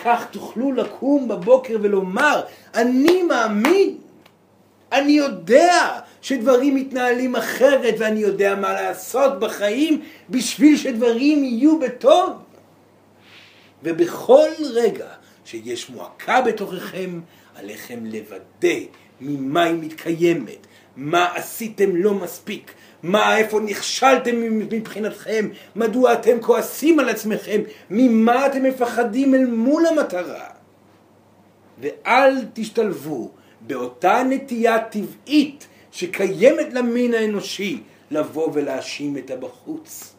כך 0.04 0.26
תוכלו 0.30 0.72
לקום 0.72 1.28
בבוקר 1.28 1.76
ולומר, 1.80 2.40
אני 2.74 3.22
מאמין, 3.22 3.96
אני 4.92 5.12
יודע 5.12 6.00
שדברים 6.22 6.74
מתנהלים 6.74 7.36
אחרת 7.36 7.94
ואני 7.98 8.20
יודע 8.20 8.54
מה 8.54 8.72
לעשות 8.72 9.40
בחיים 9.40 10.02
בשביל 10.30 10.76
שדברים 10.76 11.44
יהיו 11.44 11.78
בטוב. 11.78 12.30
ובכל 13.82 14.48
רגע 14.74 15.08
שיש 15.44 15.90
מועקה 15.90 16.40
בתוככם, 16.40 17.20
עליכם 17.56 17.98
לוודא 18.04 18.78
ממה 19.20 19.62
היא 19.62 19.74
מתקיימת, 19.80 20.66
מה 20.96 21.28
עשיתם 21.35 21.96
לא 21.96 22.14
מספיק, 22.14 22.72
מה, 23.02 23.37
איפה 23.37 23.61
נכשלתם 23.61 24.30
מבחינתכם, 24.72 25.48
מדוע 25.76 26.12
אתם 26.12 26.40
כועסים 26.40 26.98
על 26.98 27.09
עצמכם, 27.09 27.61
ממה 27.90 28.46
אתם 28.46 28.62
מפחדים 28.62 29.35
אל 29.35 29.46
מול 29.46 29.87
המטרה. 29.87 30.46
ואל 31.80 32.35
תשתלבו 32.52 33.30
באותה 33.61 34.22
נטייה 34.28 34.78
טבעית 34.85 35.66
שקיימת 35.90 36.72
למין 36.72 37.14
האנושי 37.14 37.83
לבוא 38.11 38.50
ולהאשים 38.52 39.16
את 39.16 39.30
הבחוץ. 39.30 40.14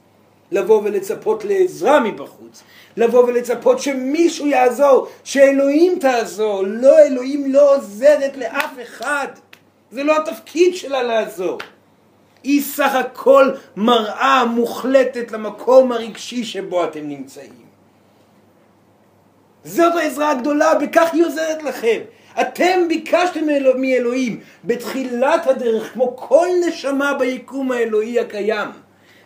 לבוא 0.51 0.81
ולצפות 0.83 1.45
לעזרה 1.45 1.99
מבחוץ, 1.99 2.63
לבוא 2.97 3.23
ולצפות 3.23 3.79
שמישהו 3.79 4.47
יעזור, 4.47 5.07
שאלוהים 5.23 5.99
תעזור. 5.99 6.63
לא, 6.67 6.99
אלוהים 6.99 7.53
לא 7.53 7.75
עוזרת 7.75 8.37
לאף 8.37 8.71
אחד. 8.81 9.27
זה 9.91 10.03
לא 10.03 10.17
התפקיד 10.17 10.75
שלה 10.75 11.03
לעזור. 11.03 11.57
היא 12.43 12.61
סך 12.61 12.95
הכל 12.95 13.51
מראה 13.75 14.45
מוחלטת 14.45 15.31
למקום 15.31 15.91
הרגשי 15.91 16.43
שבו 16.43 16.83
אתם 16.83 17.07
נמצאים. 17.07 17.71
זאת 19.63 19.95
העזרה 19.95 20.31
הגדולה, 20.31 20.75
בכך 20.75 21.09
היא 21.13 21.25
עוזרת 21.25 21.63
לכם. 21.63 21.99
אתם 22.41 22.87
ביקשתם 22.87 23.45
מאלוהים 23.77 24.39
בתחילת 24.63 25.47
הדרך, 25.47 25.93
כמו 25.93 26.17
כל 26.17 26.47
נשמה 26.67 27.13
ביקום 27.13 27.71
האלוהי 27.71 28.19
הקיים. 28.19 28.69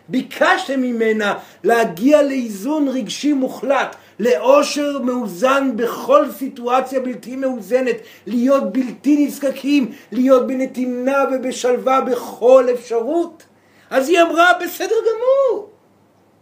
ביקשתם 0.08 0.80
ממנה 0.80 1.38
להגיע 1.64 2.22
לאיזון 2.22 2.88
רגשי 2.88 3.32
מוחלט, 3.32 3.96
לאושר 4.20 4.98
מאוזן 5.02 5.76
בכל 5.76 6.30
סיטואציה 6.30 7.00
בלתי 7.00 7.36
מאוזנת, 7.36 7.96
להיות 8.26 8.72
בלתי 8.72 9.26
נזקקים, 9.26 9.92
להיות 10.12 10.46
בנתינה 10.46 11.24
ובשלווה 11.32 12.00
בכל 12.00 12.66
אפשרות. 12.74 13.42
אז 13.90 14.08
היא 14.08 14.22
אמרה, 14.22 14.52
בסדר 14.64 14.94
גמור. 14.94 15.68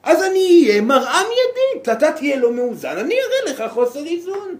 אז 0.02 0.22
אני 0.22 0.64
אהיה 0.68 0.82
מראה 0.82 1.20
מיידית, 1.22 1.88
אתה 1.88 2.12
תהיה 2.12 2.36
לא 2.36 2.52
מאוזן, 2.52 2.98
אני 2.98 3.14
אראה 3.14 3.54
לך 3.54 3.72
חוסר 3.72 4.06
איזון. 4.06 4.56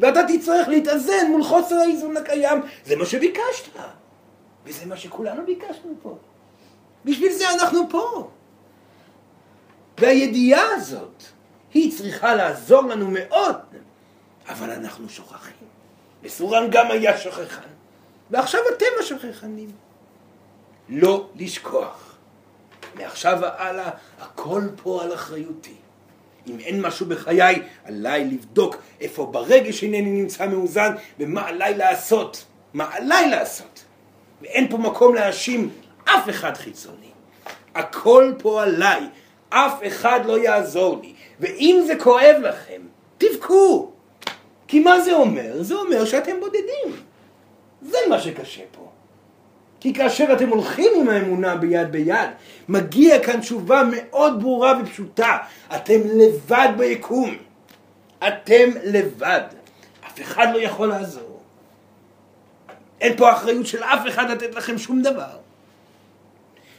ואתה 0.00 0.20
תצטרך 0.28 0.68
להתאזן 0.68 1.26
מול 1.30 1.42
חוסר 1.42 1.74
האיזון 1.74 2.16
הקיים. 2.16 2.60
זה 2.84 2.96
מה 2.96 3.06
שביקשת. 3.06 3.68
וזה 4.66 4.86
מה 4.86 4.96
שכולנו 4.96 5.46
ביקשנו 5.46 5.94
פה. 6.02 6.16
בשביל 7.04 7.32
זה 7.32 7.50
אנחנו 7.50 7.80
פה. 7.90 8.28
והידיעה 9.98 10.74
הזאת, 10.74 11.22
היא 11.74 11.98
צריכה 11.98 12.34
לעזור 12.34 12.82
לנו 12.82 13.10
מאוד, 13.10 13.56
אבל 14.48 14.70
אנחנו 14.70 15.08
שוכחים. 15.08 15.52
מסורן 16.22 16.70
גם 16.70 16.90
היה 16.90 17.18
שוכחן, 17.18 17.68
ועכשיו 18.30 18.60
אתם 18.76 18.86
השוכחנים. 19.00 19.70
לא 20.88 21.28
לשכוח. 21.36 22.16
מעכשיו 22.94 23.38
והלאה, 23.40 23.90
הכל 24.20 24.62
פה 24.82 25.02
על 25.02 25.14
אחריותי. 25.14 25.74
אם 26.46 26.58
אין 26.60 26.82
משהו 26.82 27.06
בחיי, 27.06 27.62
עליי 27.84 28.24
לבדוק 28.24 28.76
איפה 29.00 29.26
ברגש 29.26 29.82
אינני 29.82 30.22
נמצא 30.22 30.46
מאוזן 30.46 30.94
ומה 31.20 31.46
עליי 31.46 31.74
לעשות. 31.74 32.44
מה 32.74 32.88
עליי 32.92 33.30
לעשות. 33.30 33.84
ואין 34.42 34.68
פה 34.70 34.78
מקום 34.78 35.14
להאשים 35.14 35.70
אף 36.04 36.28
אחד 36.30 36.56
חיצוני. 36.56 37.10
הכל 37.74 38.32
פה 38.38 38.62
עליי. 38.62 39.08
אף 39.48 39.80
אחד 39.86 40.20
לא 40.26 40.38
יעזור 40.38 41.00
לי. 41.02 41.12
ואם 41.40 41.82
זה 41.86 41.94
כואב 41.98 42.36
לכם, 42.42 42.80
תבכו. 43.18 43.90
כי 44.68 44.80
מה 44.80 45.00
זה 45.00 45.12
אומר? 45.12 45.62
זה 45.62 45.74
אומר 45.74 46.04
שאתם 46.04 46.40
בודדים. 46.40 47.02
זה 47.82 47.98
מה 48.10 48.20
שקשה 48.20 48.62
פה. 48.72 48.90
כי 49.80 49.94
כאשר 49.94 50.32
אתם 50.32 50.48
הולכים 50.48 50.92
עם 51.00 51.08
האמונה 51.08 51.56
ביד 51.56 51.92
ביד, 51.92 52.30
מגיע 52.68 53.24
כאן 53.24 53.40
תשובה 53.40 53.82
מאוד 53.92 54.42
ברורה 54.42 54.80
ופשוטה. 54.82 55.38
אתם 55.76 56.00
לבד 56.14 56.68
ביקום. 56.76 57.36
אתם 58.28 58.70
לבד. 58.84 59.42
אף 60.06 60.20
אחד 60.20 60.46
לא 60.52 60.58
יכול 60.58 60.88
לעזור. 60.88 61.40
אין 63.00 63.16
פה 63.16 63.32
אחריות 63.32 63.66
של 63.66 63.82
אף 63.82 64.08
אחד 64.08 64.30
לתת 64.30 64.54
לכם 64.54 64.78
שום 64.78 65.02
דבר. 65.02 65.36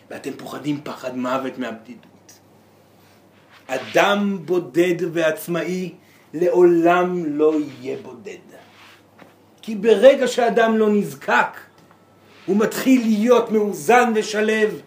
ואתם 0.10 0.32
פוחדים 0.38 0.82
פחד 0.84 1.18
מוות 1.18 1.58
מהבדידות. 1.58 2.17
אדם 3.68 4.38
בודד 4.46 4.96
ועצמאי 5.14 5.92
לעולם 6.34 7.24
לא 7.28 7.54
יהיה 7.82 7.98
בודד. 8.04 8.38
כי 9.62 9.76
ברגע 9.76 10.28
שאדם 10.28 10.78
לא 10.78 10.90
נזקק, 10.90 11.58
הוא 12.46 12.58
מתחיל 12.58 13.02
להיות 13.02 13.52
מאוזן 13.52 14.12
ושלב, 14.16 14.82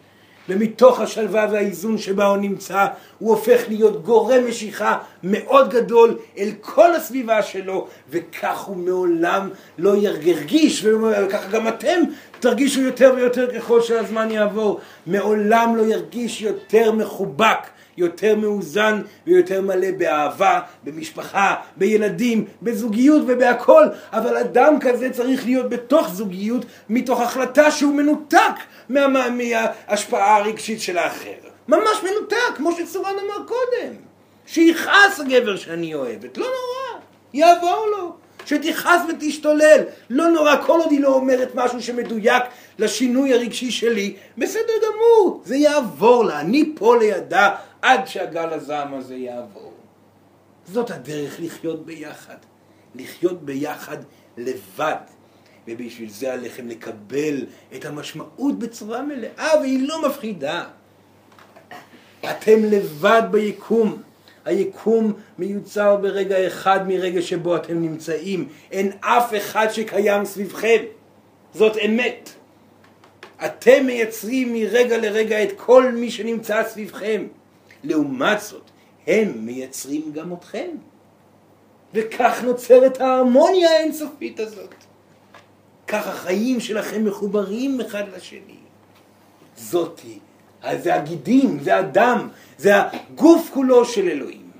ומתוך 0.49 1.01
השלווה 1.01 1.47
והאיזון 1.53 1.99
שבה 1.99 2.27
הוא 2.27 2.37
נמצא, 2.37 2.87
הוא 3.19 3.31
הופך 3.31 3.61
להיות 3.69 4.05
גורם 4.05 4.49
משיכה 4.49 4.99
מאוד 5.23 5.71
גדול 5.71 6.19
אל 6.39 6.51
כל 6.61 6.95
הסביבה 6.95 7.43
שלו, 7.43 7.89
וכך 8.11 8.61
הוא 8.61 8.77
מעולם 8.77 9.49
לא 9.79 9.97
ירגיש, 9.97 10.85
וככה 10.85 11.49
גם 11.49 11.69
אתם 11.69 12.01
תרגישו 12.41 12.81
יותר 12.81 13.13
ויותר 13.17 13.55
ככל 13.55 13.83
שהזמן 13.83 14.31
יעבור, 14.31 14.81
מעולם 15.07 15.77
לא 15.77 15.83
ירגיש 15.83 16.43
יותר 16.43 16.93
מחובק 16.93 17.59
יותר 17.97 18.37
מאוזן 18.37 19.03
ויותר 19.27 19.61
מלא 19.61 19.91
באהבה, 19.99 20.61
במשפחה, 20.85 21.55
בילדים, 21.77 22.45
בזוגיות 22.63 23.23
ובהכל, 23.27 23.85
אבל 24.13 24.37
אדם 24.37 24.79
כזה 24.81 25.11
צריך 25.11 25.45
להיות 25.45 25.69
בתוך 25.69 26.09
זוגיות 26.09 26.65
מתוך 26.89 27.21
החלטה 27.21 27.71
שהוא 27.71 27.95
מנותק 27.95 28.55
מה, 28.89 29.07
מההשפעה 29.31 30.37
הרגשית 30.37 30.81
של 30.81 30.99
האחר. 30.99 31.51
ממש 31.69 32.03
מנותק, 32.03 32.57
כמו 32.57 32.73
שצורן 32.73 33.15
אמר 33.25 33.47
קודם. 33.47 33.95
שיכעס 34.47 35.21
הגבר 35.21 35.57
שאני 35.57 35.95
אוהבת, 35.95 36.39
לא 36.39 36.47
נורא, 36.47 37.01
יעבור 37.35 37.87
לו. 37.91 38.13
שתכעס 38.51 39.03
ותשתולל, 39.09 39.81
לא 40.11 40.29
נורא, 40.29 40.57
כל 40.67 40.81
עוד 40.81 40.91
היא 40.91 41.01
לא 41.01 41.15
אומרת 41.15 41.55
משהו 41.55 41.83
שמדויק 41.83 42.43
לשינוי 42.79 43.35
הרגשי 43.35 43.71
שלי, 43.71 44.17
בסדר 44.39 44.73
גמור, 44.87 45.43
זה 45.45 45.57
יעבור 45.57 46.25
לה, 46.25 46.41
אני 46.41 46.73
פה 46.75 46.97
לידה, 46.97 47.55
עד 47.83 48.07
שהגל 48.07 48.53
הזעם 48.53 48.95
הזה 48.95 49.15
יעבור. 49.15 49.73
זאת 50.67 50.91
הדרך 50.91 51.37
לחיות 51.41 51.87
ביחד. 51.87 52.37
לחיות 52.95 53.43
ביחד 53.43 53.97
לבד. 54.37 54.97
ובשביל 55.69 56.11
זה 56.11 56.33
עליכם 56.33 56.69
לקבל 56.69 57.47
את 57.77 57.85
המשמעות 57.85 58.59
בצורה 58.59 59.03
מלאה, 59.03 59.61
והיא 59.61 59.89
לא 59.89 60.09
מפחידה. 60.09 60.65
אתם 62.21 62.65
לבד 62.65 63.23
ביקום. 63.31 64.03
היקום 64.45 65.13
מיוצר 65.39 65.97
ברגע 65.97 66.47
אחד 66.47 66.89
מרגע 66.89 67.23
שבו 67.23 67.57
אתם 67.57 67.83
נמצאים. 67.83 68.49
אין 68.73 68.93
אף 69.01 69.35
אחד 69.37 69.67
שקיים 69.71 70.25
סביבכם. 70.25 70.83
זאת 71.55 71.77
אמת. 71.87 72.31
אתם 73.45 73.87
מייצרים 73.87 74.53
מרגע 74.55 74.99
לרגע 74.99 75.43
את 75.43 75.49
כל 75.57 75.93
מי 75.93 76.11
שנמצא 76.11 76.63
סביבכם. 76.69 77.27
לעומת 77.85 78.41
זאת, 78.41 78.71
הם 79.07 79.33
מייצרים 79.37 80.13
גם 80.13 80.33
אתכם. 80.33 80.69
וכך 81.95 82.41
נוצרת 82.45 83.01
ההרמוניה 83.01 83.71
האינסופית 83.71 84.41
הזאת. 84.41 84.75
כך 85.87 86.07
החיים 86.07 86.61
שלכם 86.61 87.05
מחוברים 87.05 87.81
אחד 87.81 88.05
לשני. 88.17 88.57
זאתי, 89.57 90.19
זה 90.63 90.95
הגידים, 90.95 91.61
זה 91.61 91.77
הדם, 91.77 92.29
זה 92.59 92.73
הגוף 92.77 93.51
כולו 93.55 93.85
של 93.85 94.09
אלוהים. 94.09 94.51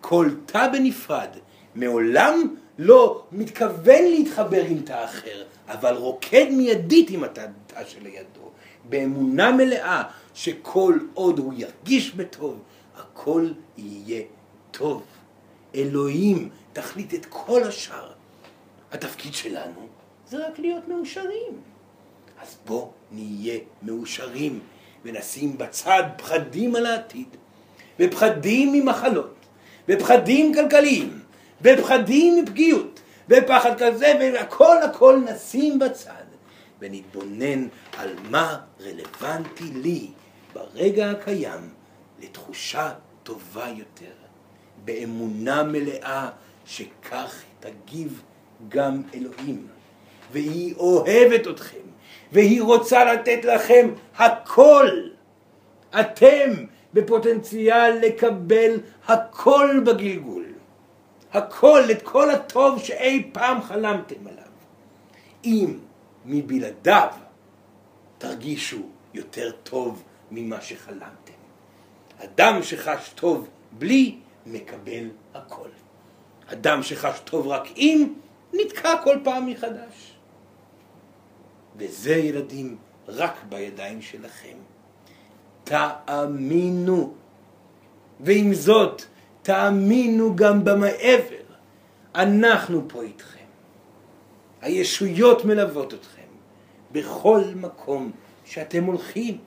כל 0.00 0.30
תא 0.46 0.68
בנפרד 0.68 1.28
מעולם 1.74 2.54
לא 2.78 3.22
מתכוון 3.32 4.04
להתחבר 4.04 4.64
עם 4.64 4.80
תא 4.80 5.04
אחר, 5.04 5.44
אבל 5.68 5.94
רוקד 5.94 6.46
מיידית 6.50 7.10
עם 7.10 7.24
התא 7.24 7.46
שלידו, 7.86 8.50
באמונה 8.84 9.52
מלאה 9.52 10.02
שכל 10.34 10.98
עוד 11.14 11.38
הוא 11.38 11.54
ירגיש 11.56 12.14
בטוב, 12.14 12.58
הכל 12.96 13.48
יהיה 13.76 14.22
טוב. 14.70 15.02
אלוהים 15.74 16.48
תחליט 16.72 17.14
את 17.14 17.26
כל 17.28 17.62
השאר. 17.62 18.12
התפקיד 18.92 19.34
שלנו 19.34 19.88
זה 20.28 20.46
רק 20.46 20.58
להיות 20.58 20.88
מאושרים. 20.88 21.60
אז 22.42 22.56
בוא 22.66 22.88
נהיה 23.12 23.58
מאושרים 23.82 24.60
ונשים 25.04 25.58
בצד 25.58 26.02
פחדים 26.16 26.76
על 26.76 26.86
העתיד, 26.86 27.36
ופחדים 28.00 28.72
ממחלות, 28.72 29.34
ופחדים 29.88 30.54
כלכליים, 30.54 31.20
ופחדים 31.62 32.42
מפגיעות, 32.42 33.00
ופחד 33.28 33.78
כזה, 33.78 34.12
והכל 34.20 34.82
הכל 34.82 35.20
נשים 35.32 35.78
בצד, 35.78 36.12
ונתבונן 36.80 37.68
על 37.96 38.14
מה 38.30 38.58
רלוונטי 38.80 39.64
לי 39.64 40.06
ברגע 40.54 41.10
הקיים 41.10 41.68
לתחושה 42.22 42.92
טובה 43.22 43.68
יותר, 43.68 44.12
באמונה 44.84 45.62
מלאה 45.62 46.28
שכך 46.66 47.42
תגיב 47.60 48.22
גם 48.68 49.02
אלוהים. 49.14 49.66
והיא 50.32 50.74
אוהבת 50.76 51.48
אתכם, 51.48 51.79
והיא 52.32 52.62
רוצה 52.62 53.04
לתת 53.04 53.44
לכם 53.44 53.90
הכל. 54.16 54.88
אתם 56.00 56.50
בפוטנציאל 56.94 57.98
לקבל 58.02 58.80
הכל 59.08 59.80
בגלגול. 59.86 60.44
הכל, 61.32 61.82
את 61.90 62.02
כל 62.02 62.30
הטוב 62.30 62.78
שאי 62.78 63.30
פעם 63.32 63.62
חלמתם 63.62 64.26
עליו. 64.26 64.44
אם 65.44 65.78
מבלעדיו 66.24 67.08
תרגישו 68.18 68.82
יותר 69.14 69.50
טוב 69.62 70.02
ממה 70.30 70.60
שחלמתם. 70.60 71.32
אדם 72.24 72.62
שחש 72.62 73.12
טוב 73.14 73.48
בלי, 73.72 74.16
מקבל 74.46 75.08
הכל. 75.34 75.68
אדם 76.46 76.82
שחש 76.82 77.18
טוב 77.24 77.46
רק 77.46 77.68
אם, 77.76 78.12
נתקע 78.52 78.94
כל 79.04 79.16
פעם 79.24 79.46
מחדש. 79.46 80.19
וזה, 81.80 82.14
ילדים, 82.14 82.76
רק 83.08 83.34
בידיים 83.48 84.02
שלכם. 84.02 84.56
תאמינו. 85.64 87.14
ועם 88.20 88.54
זאת, 88.54 89.02
תאמינו 89.42 90.36
גם 90.36 90.64
במעבר. 90.64 91.44
אנחנו 92.14 92.82
פה 92.88 93.02
איתכם. 93.02 93.44
הישויות 94.60 95.44
מלוות 95.44 95.94
אתכם 95.94 96.22
בכל 96.92 97.40
מקום 97.54 98.12
שאתם 98.44 98.84
הולכים. 98.84 99.38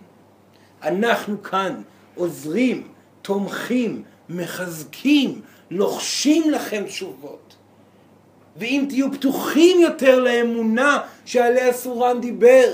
אנחנו 0.83 1.43
כאן 1.43 1.81
עוזרים, 2.15 2.87
תומכים, 3.21 4.03
מחזקים, 4.29 5.41
לוחשים 5.71 6.51
לכם 6.51 6.83
תשובות. 6.87 7.42
ואם 8.57 8.85
תהיו 8.89 9.11
פתוחים 9.11 9.81
יותר 9.81 10.19
לאמונה 10.19 10.99
שעליה 11.25 11.73
סורן 11.73 12.21
דיבר, 12.21 12.73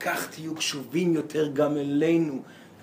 כך 0.00 0.30
תהיו 0.30 0.54
קשובים 0.54 1.14
יותר 1.14 1.50
גם 1.52 1.76
אלינו. 1.76 2.42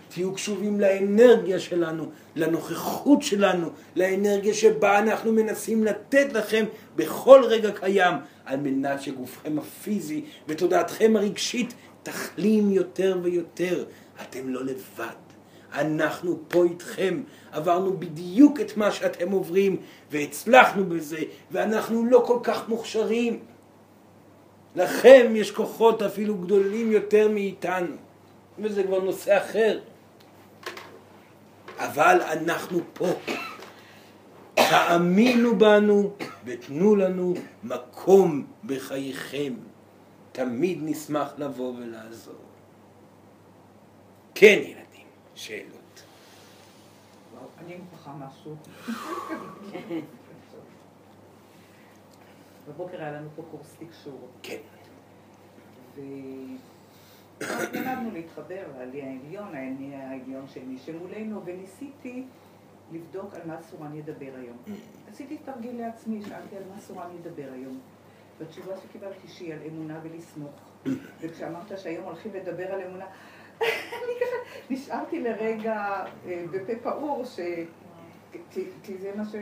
תהיו 0.09 0.33
קשובים 0.33 0.79
לאנרגיה 0.79 1.59
שלנו, 1.59 2.11
לנוכחות 2.35 3.21
שלנו, 3.21 3.69
לאנרגיה 3.95 4.53
שבה 4.53 4.99
אנחנו 4.99 5.31
מנסים 5.31 5.83
לתת 5.83 6.33
לכם 6.33 6.65
בכל 6.95 7.41
רגע 7.45 7.71
קיים, 7.71 8.15
על 8.45 8.59
מנת 8.59 9.01
שגופכם 9.01 9.59
הפיזי 9.59 10.21
ותודעתכם 10.47 11.13
הרגשית 11.15 11.73
תחלים 12.03 12.71
יותר 12.71 13.17
ויותר. 13.23 13.85
אתם 14.21 14.49
לא 14.49 14.65
לבד. 14.65 15.26
אנחנו 15.73 16.39
פה 16.47 16.63
איתכם, 16.63 17.21
עברנו 17.51 17.97
בדיוק 17.97 18.59
את 18.59 18.77
מה 18.77 18.91
שאתם 18.91 19.31
עוברים 19.31 19.77
והצלחנו 20.11 20.85
בזה 20.85 21.19
ואנחנו 21.51 22.05
לא 22.05 22.23
כל 22.27 22.39
כך 22.43 22.69
מוכשרים. 22.69 23.39
לכם 24.75 25.33
יש 25.35 25.51
כוחות 25.51 26.01
אפילו 26.01 26.35
גדולים 26.37 26.91
יותר 26.91 27.29
מאיתנו 27.29 27.95
וזה 28.59 28.83
כבר 28.83 28.99
נושא 28.99 29.37
אחר. 29.37 29.79
אבל 31.77 32.21
אנחנו 32.21 32.79
פה. 32.93 33.07
תאמינו 34.55 35.57
בנו 35.57 36.13
ותנו 36.45 36.95
לנו 36.95 37.33
מקום 37.63 38.47
בחייכם. 38.65 39.53
תמיד 40.31 40.79
נשמח 40.81 41.33
לבוא 41.37 41.73
ולעזור. 41.77 42.35
כן, 44.35 44.59
ילדים, 44.61 44.86
שאלות. 45.37 46.03
אני 47.57 47.75
מוכרחה 47.77 48.13
משהו. 48.13 48.55
בבוקר 52.67 53.01
היה 53.01 53.11
לנו 53.11 53.29
פה 53.35 53.43
קורס 53.51 53.75
תקשור. 53.79 54.29
כן. 54.43 54.57
ולמדנו 57.41 58.11
להתחבר 58.13 58.63
לעלי 58.77 59.01
העליון, 59.01 59.55
העני 59.55 59.95
העליון 59.95 60.47
של 60.47 60.65
מי 60.65 60.77
שמולנו, 60.77 61.41
וניסיתי 61.45 62.25
לבדוק 62.91 63.33
על 63.33 63.41
מה 63.45 63.61
סורן 63.61 63.95
ידבר 63.95 64.31
היום. 64.35 64.57
Mm. 64.67 64.71
עשיתי 65.11 65.37
תרגיל 65.37 65.77
לעצמי, 65.77 66.21
שאלתי 66.21 66.57
על 66.57 66.63
מה 66.75 66.81
סורן 66.81 67.15
ידבר 67.15 67.49
היום. 67.53 67.79
והתשובה 68.39 68.73
שקיבלתי 68.77 69.27
שהיא 69.27 69.53
על 69.53 69.59
אמונה 69.67 69.99
ולסמוך. 70.03 70.55
וכשאמרת 71.21 71.79
שהיום 71.79 72.05
הולכים 72.05 72.33
לדבר 72.33 72.73
על 72.73 72.81
אמונה, 72.81 73.05
אני 73.61 74.13
ככה 74.21 74.35
נשארתי 74.69 75.19
לרגע 75.19 76.03
אה, 76.27 76.43
בפה 76.51 76.73
פעור, 76.83 77.25
ש... 77.25 77.39
כי 78.83 78.97
זה 79.01 79.11
מה 79.15 79.23
ש... 79.25 79.35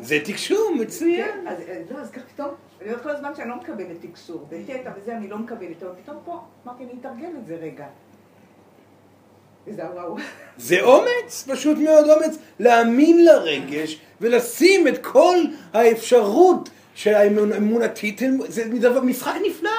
זה 0.00 0.18
תקשור, 0.24 0.74
מצוין. 0.80 1.28
כן, 1.28 1.46
אז 1.48 1.60
אה, 1.60 1.82
לא, 1.90 1.98
אז 1.98 2.10
ככה 2.10 2.24
פתאום, 2.34 2.48
אני 2.80 2.88
אומרת 2.88 3.02
כל 3.02 3.10
הזמן 3.10 3.34
שאני 3.34 3.48
לא 3.48 3.56
מקבלת 3.56 3.96
תקשור, 4.00 4.46
בטטה 4.48 4.90
וזה 4.96 5.16
אני 5.16 5.28
לא 5.28 5.38
מקבלת, 5.38 5.82
אבל 5.82 5.92
פתאום 6.02 6.16
פה, 6.24 6.40
אמרתי, 6.66 6.84
אני 6.84 6.92
אתרגל 7.00 7.36
את 7.38 7.46
זה 7.46 7.56
רגע. 7.56 7.86
זה 10.56 10.82
אומץ, 10.82 11.48
פשוט 11.50 11.78
מאוד 11.78 12.10
אומץ, 12.10 12.38
להאמין 12.58 13.24
לרגש 13.24 14.00
ולשים 14.20 14.88
את 14.88 15.06
כל 15.06 15.36
האפשרות 15.72 16.70
שהאמונתית, 16.94 18.20
זה 18.48 18.64
משחק 19.02 19.34
נפלא. 19.46 19.70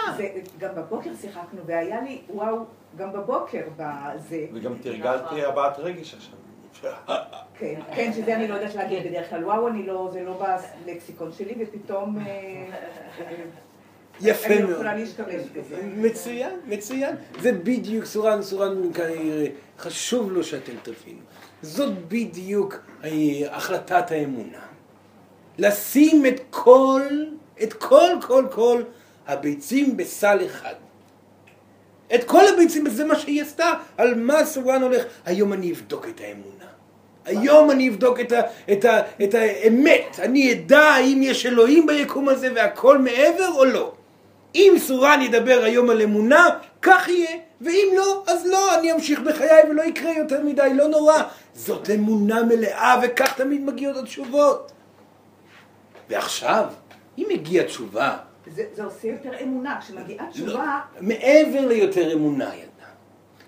גם 0.60 0.76
בבוקר 0.76 1.10
שיחקנו, 1.22 1.62
והיה 1.66 2.02
לי, 2.02 2.22
וואו, 2.30 2.58
גם 2.98 3.14
בבוקר 3.14 3.64
בזה. 3.78 4.46
וגם 4.54 4.78
תרגלתי 4.78 5.46
הבעת 5.46 5.80
רגש 5.80 6.14
עכשיו. 6.14 6.92
כן, 7.60 7.82
כן, 7.96 8.14
שזה 8.14 8.36
אני 8.36 8.48
לא 8.48 8.54
יודעת 8.54 8.76
להגיד 8.76 9.08
בדרך 9.08 9.30
כלל, 9.30 9.46
וואו, 9.46 9.68
אני 9.68 9.86
לא, 9.86 10.10
זה 10.14 10.24
לא 10.24 10.44
בלקסיקון 10.86 11.32
שלי, 11.32 11.56
ופתאום... 11.60 12.18
אה, 12.28 12.66
יפה 14.22 14.50
מאוד. 14.50 14.62
אני 14.62 14.72
יכולה 14.72 14.96
להשתמש 14.96 15.42
בזה. 15.56 15.82
מצוין, 15.96 16.60
מצוין. 16.66 17.16
זה 17.42 17.52
בדיוק, 17.52 18.06
סורן, 18.06 18.42
סורן 18.42 18.94
כנראה, 18.94 19.46
חשוב 19.80 20.32
לו 20.32 20.44
שאתם 20.44 20.74
תבינו. 20.84 21.20
זאת 21.62 22.08
בדיוק 22.08 22.80
אה, 23.04 23.10
החלטת 23.52 24.12
האמונה. 24.12 24.60
לשים 25.58 26.26
את 26.26 26.42
כל, 26.50 27.02
את 27.64 27.74
כל, 27.74 28.10
כל, 28.28 28.46
כל 28.52 28.84
הביצים 29.28 29.98
בסל 29.98 30.46
אחד. 30.46 30.74
את 32.16 32.24
כל 32.24 32.48
הביצים, 32.48 32.90
זה 32.90 33.06
מה 33.06 33.20
שהיא 33.20 33.42
עשתה, 33.42 33.74
על 33.98 34.16
מה 34.16 34.46
סורן 34.46 34.82
הולך. 34.82 35.04
היום 35.26 35.54
אני 35.54 35.72
אבדוק 35.72 36.08
את 36.08 36.22
האמונה. 36.22 36.66
היום 37.26 37.72
אני 37.72 37.90
אבדוק 37.90 38.20
את, 38.20 38.32
ה, 38.32 38.42
את, 38.72 38.86
ה, 38.86 39.00
את 39.24 39.34
האמת, 39.34 40.20
אני 40.20 40.54
אדע 40.54 40.80
האם 40.80 41.24
יש 41.24 41.46
אלוהים 41.46 41.88
ביקום 41.88 42.30
הזה 42.30 42.50
והכל 42.56 42.98
מעבר 42.98 43.50
או 43.56 43.66
לא. 43.66 43.92
אם 44.56 44.74
סורן 44.80 45.22
ידבר 45.22 45.60
היום 45.64 45.90
על 45.90 46.02
אמונה, 46.02 46.50
כך 46.82 47.10
יהיה, 47.10 47.38
ואם 47.62 47.88
לא, 47.98 48.24
אז 48.28 48.46
לא, 48.46 48.80
אני 48.80 48.94
אמשיך 48.94 49.20
בחיי 49.20 49.64
ולא 49.70 49.82
יקרה 49.82 50.12
יותר 50.18 50.44
מדי, 50.44 50.72
לא 50.74 50.88
נורא. 50.88 51.22
זאת 51.54 51.90
אמונה 51.90 52.44
מלאה 52.44 53.00
וכך 53.04 53.34
תמיד 53.34 53.62
מגיעות 53.62 53.98
התשובות. 53.98 54.72
ועכשיו, 56.10 56.66
אם 57.18 57.26
הגיעה 57.32 57.66
תשובה... 57.66 58.18
זה, 58.48 58.66
זה 58.74 58.84
עושה 58.84 59.08
יותר 59.08 59.32
אמונה, 59.44 59.80
כשמגיעה 59.82 60.26
לא, 60.26 60.32
תשובה... 60.32 60.80
לא, 60.96 61.02
מעבר 61.02 61.68
ליותר 61.68 62.14
אמונה, 62.14 62.56
ילדה. 62.56 62.88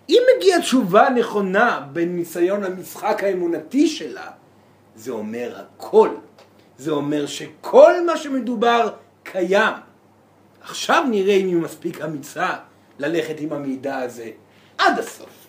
אם 0.10 0.22
מגיעה 0.38 0.62
תשובה 0.62 1.10
נכונה 1.10 1.88
בניסיון 1.94 2.64
המשחק 2.64 3.24
האמונתי 3.24 3.88
שלה, 3.88 4.32
זה 4.96 5.12
אומר 5.12 5.56
הכל. 5.60 6.10
זה 6.78 6.92
אומר 6.92 7.26
שכל 7.26 8.06
מה 8.06 8.18
שמדובר 8.18 8.90
קיים. 9.24 9.74
עכשיו 10.62 11.04
נראה 11.10 11.34
אם 11.34 11.48
היא 11.48 11.56
מספיק 11.56 12.02
אמיצה 12.02 12.50
ללכת 13.00 13.40
עם 13.40 13.54
המידע 13.54 13.98
הזה 13.98 14.30
עד 14.78 15.00
הסוף. 15.00 15.48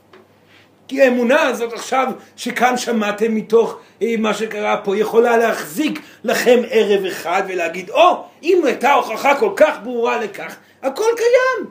כי 0.89 1.03
האמונה 1.03 1.43
הזאת 1.43 1.73
עכשיו 1.73 2.13
שכאן 2.37 2.77
שמעתם 2.77 3.35
מתוך 3.35 3.79
מה 4.19 4.35
שקרה 4.35 4.77
פה 4.77 4.97
יכולה 4.97 5.37
להחזיק 5.37 6.01
לכם 6.25 6.63
ערב 6.71 7.05
אחד 7.05 7.43
ולהגיד 7.49 7.91
או 7.91 8.11
oh, 8.11 8.17
אם 8.43 8.61
הייתה 8.65 8.93
הוכחה 8.93 9.35
כל 9.35 9.51
כך 9.57 9.77
ברורה 9.83 10.21
לכך 10.21 10.57
הכל 10.83 11.11
קיים. 11.17 11.71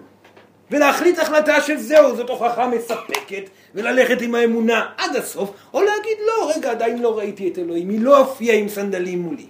ולהחליט 0.71 1.19
החלטה 1.19 1.61
של 1.61 1.77
זהו 1.77 2.15
זאת 2.15 2.29
הוכחה 2.29 2.67
מספקת 2.67 3.49
וללכת 3.75 4.21
עם 4.21 4.35
האמונה 4.35 4.85
עד 4.97 5.15
הסוף 5.15 5.51
או 5.73 5.81
להגיד 5.81 6.17
לא 6.27 6.51
רגע 6.55 6.71
עדיין 6.71 7.01
לא 7.01 7.17
ראיתי 7.17 7.47
את 7.47 7.59
אלוהים 7.59 7.89
היא 7.89 8.01
לא 8.01 8.17
הופיעה 8.17 8.57
עם 8.57 8.69
סנדלים 8.69 9.19
מולי. 9.19 9.45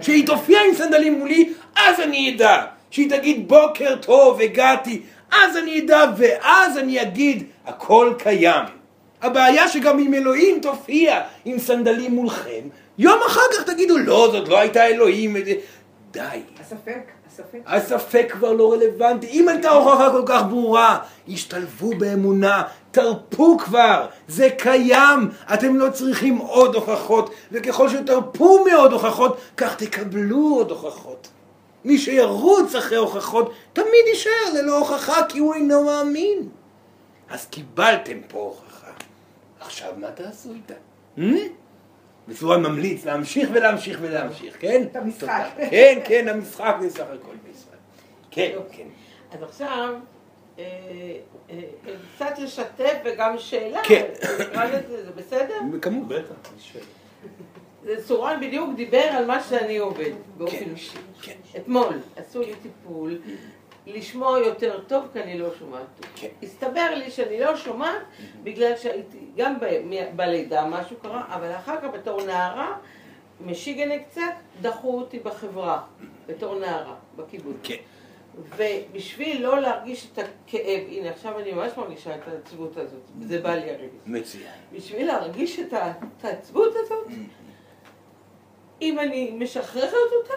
כשהיא 0.00 0.26
תופיע 0.26 0.60
עם 0.68 0.74
סנדלים 0.74 1.18
מולי 1.18 1.52
אז 1.76 2.00
אני 2.00 2.34
אדע. 2.36 2.64
שהיא 2.90 3.10
תגיד 3.10 3.48
בוקר 3.48 3.96
טוב 3.96 4.40
הגעתי 4.40 5.02
אז 5.32 5.56
אני 5.56 5.80
אדע 5.80 6.04
ואז 6.16 6.78
אני 6.78 7.02
אגיד 7.02 7.44
הכל 7.66 8.12
קיים 8.18 8.64
הבעיה 9.22 9.68
שגם 9.68 9.98
אם 9.98 10.14
אלוהים 10.14 10.60
תופיע 10.60 11.20
עם 11.44 11.58
סנדלים 11.58 12.12
מולכם, 12.12 12.68
יום 12.98 13.18
אחר 13.26 13.40
כך 13.52 13.62
תגידו, 13.62 13.98
לא, 13.98 14.28
זאת 14.32 14.48
לא 14.48 14.58
הייתה 14.58 14.86
אלוהים. 14.86 15.36
די. 16.10 16.42
הספק, 16.60 17.10
הספק. 17.26 17.58
הספק 17.66 18.26
כבר 18.32 18.52
לא 18.52 18.72
רלוונטי. 18.72 19.26
אם 19.26 19.48
הייתה 19.48 19.70
הוכחה 19.70 20.10
כל 20.10 20.22
כך 20.26 20.42
ברורה, 20.48 20.98
השתלבו 21.28 21.90
באמונה, 21.98 22.62
תרפו 22.90 23.58
כבר, 23.58 24.06
זה 24.28 24.48
קיים. 24.58 25.30
אתם 25.54 25.76
לא 25.76 25.90
צריכים 25.90 26.36
עוד 26.36 26.74
הוכחות, 26.74 27.34
וככל 27.52 27.88
שתרפו 27.88 28.64
מעוד 28.64 28.92
הוכחות, 28.92 29.40
כך 29.56 29.76
תקבלו 29.76 30.54
עוד 30.54 30.70
הוכחות. 30.70 31.28
מי 31.84 31.98
שירוץ 31.98 32.74
אחרי 32.74 32.98
הוכחות, 32.98 33.52
תמיד 33.72 34.06
יישאר 34.08 34.52
ללא 34.54 34.78
הוכחה, 34.78 35.22
כי 35.28 35.38
הוא 35.38 35.54
אינו 35.54 35.84
מאמין. 35.84 36.48
אז 37.30 37.46
קיבלתם 37.46 38.18
פה 38.28 38.38
הוכחה. 38.38 38.67
עכשיו 39.60 39.92
מה 39.96 40.10
תעשו 40.10 40.50
איתה? 40.54 40.74
בצורה 42.28 42.58
ממליץ 42.58 43.04
להמשיך 43.04 43.48
ולהמשיך 43.52 43.98
ולהמשיך, 44.02 44.56
כן? 44.60 44.82
את 44.82 44.96
המשחק. 44.96 45.46
כן, 45.70 46.00
כן, 46.04 46.28
המשחק 46.28 46.76
זה 46.80 46.90
סך 46.90 47.00
הכל 47.00 47.34
משחק. 47.50 47.76
כן, 48.30 48.50
יופי. 48.54 48.76
כן. 48.76 48.88
אז 49.32 49.42
עכשיו, 49.42 49.94
אה, 50.58 50.64
אה, 51.50 51.60
אה, 51.86 51.92
קצת 52.16 52.38
לשתף 52.38 52.98
וגם 53.04 53.38
שאלה, 53.38 53.80
כן. 53.84 54.06
זה 54.88 55.10
בסדר? 55.16 55.54
כמובן. 55.82 56.16
בטח, 56.16 56.50
סורן 57.98 58.40
בדיוק 58.40 58.76
דיבר 58.76 59.04
על 59.10 59.26
מה 59.26 59.42
שאני 59.42 59.78
עובד, 59.78 60.10
באופן 60.36 60.56
כן. 60.56 60.70
אישי. 60.70 60.98
כן. 61.22 61.36
אתמול 61.56 62.00
עשו 62.16 62.40
לי 62.40 62.54
טיפול, 62.62 63.18
לשמוע 63.88 64.38
יותר 64.38 64.80
טוב 64.86 65.04
כי 65.12 65.22
אני 65.22 65.38
לא 65.38 65.48
שומעת. 65.58 65.86
כן. 66.16 66.28
הסתבר 66.42 66.94
לי 66.94 67.10
שאני 67.10 67.40
לא 67.40 67.56
שומעת 67.56 68.02
בגלל 68.42 68.76
שהייתי, 68.76 69.18
גם 69.36 69.60
ב- 69.60 70.16
בלידה 70.16 70.64
משהו 70.64 70.96
קרה, 71.02 71.24
אבל 71.34 71.52
אחר 71.56 71.76
כך 71.80 71.88
בתור 71.94 72.22
נערה, 72.26 72.76
משיגנה 73.40 73.98
קצת, 73.98 74.22
דחו 74.60 74.98
אותי 74.98 75.18
בחברה, 75.18 75.82
בתור 76.26 76.58
נערה, 76.58 76.94
בקיבוץ. 77.16 77.56
כן. 77.62 77.74
ובשביל 78.56 79.42
לא 79.42 79.60
להרגיש 79.60 80.08
את 80.12 80.18
הכאב, 80.18 80.80
הנה 80.88 81.10
עכשיו 81.10 81.38
אני 81.38 81.52
ממש 81.52 81.72
מרגישה 81.76 82.14
את 82.14 82.28
העצבות 82.28 82.76
הזאת, 82.76 83.00
זה 83.20 83.40
בא 83.40 83.54
לי 83.54 83.70
הרגע. 83.70 83.86
מצוין. 84.06 84.44
בשביל 84.72 85.06
להרגיש 85.06 85.58
את 85.58 85.74
העצבות 86.24 86.72
הזאת, 86.76 87.06
אם 88.82 88.98
אני 88.98 89.30
משחררת 89.38 89.92
אותה, 90.22 90.34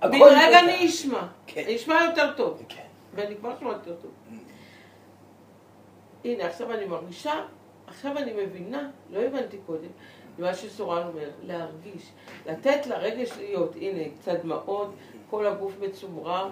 הכל 0.00 0.08
בן 0.18 0.24
רגע 0.24 0.36
בסדר. 0.48 0.58
אני 0.60 0.86
אשמע. 0.86 1.26
כן. 1.46 1.62
אני 1.64 1.76
אשמע 1.76 1.94
יותר 2.10 2.32
טוב. 2.36 2.62
כן. 2.68 2.82
ואני 3.14 3.36
כבר 3.36 3.58
שומעת 3.58 3.86
יותר 3.86 4.00
טוב. 4.02 4.10
הנה, 6.24 6.46
עכשיו 6.46 6.72
אני 6.72 6.84
מרגישה, 6.84 7.44
עכשיו 7.86 8.18
אני 8.18 8.32
מבינה, 8.32 8.90
לא 9.10 9.20
הבנתי 9.20 9.56
קודם, 9.66 9.88
מה 10.38 10.54
שסורן 10.54 11.06
אומר, 11.06 11.30
להרגיש, 11.42 12.10
לתת 12.46 12.86
לרגש 12.86 13.30
להיות, 13.38 13.74
הנה, 13.76 14.02
קצת 14.20 14.40
דמעות, 14.42 14.94
כל 15.30 15.46
הגוף 15.46 15.72
מצומרר. 15.80 16.50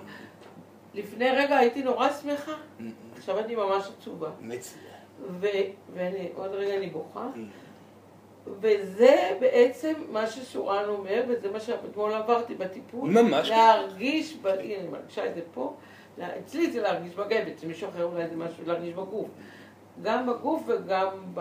לפני 0.95 1.31
רגע 1.31 1.57
הייתי 1.57 1.83
נורא 1.83 2.09
שמחה, 2.23 2.53
עכשיו 3.17 3.39
אני 3.39 3.55
ממש 3.57 3.89
עצובה. 3.99 4.31
מצוין. 4.41 4.83
ו- 5.41 5.47
ואני, 5.95 6.29
עוד 6.35 6.51
רגע 6.51 6.77
אני 6.77 6.87
בוכה. 6.91 7.27
וזה 8.61 9.17
בעצם 9.41 9.93
מה 10.11 10.27
ששורן 10.27 10.85
אומר, 10.89 11.23
וזה 11.29 11.51
מה 11.53 11.61
שאתמול 11.61 12.13
עברתי 12.13 12.55
בטיפול. 12.55 13.11
ממש. 13.11 13.49
להרגיש, 13.49 14.37
ב... 14.43 14.47
הנה, 14.47 14.75
אני 14.81 14.89
מרגישה 14.89 15.27
את 15.27 15.35
זה 15.35 15.41
פה. 15.55 15.73
אצלי 16.47 16.71
זה 16.71 16.81
להרגיש 16.83 17.15
בגבת, 17.15 17.53
אצל 17.57 17.67
מישהו 17.67 17.89
אחר 17.89 18.05
אולי 18.05 18.29
זה 18.29 18.37
משהו 18.37 18.63
להרגיש 18.67 18.93
בגוף. 18.95 19.27
גם 20.03 20.27
בגוף 20.27 20.63
וגם 20.67 21.07
ב... 21.35 21.41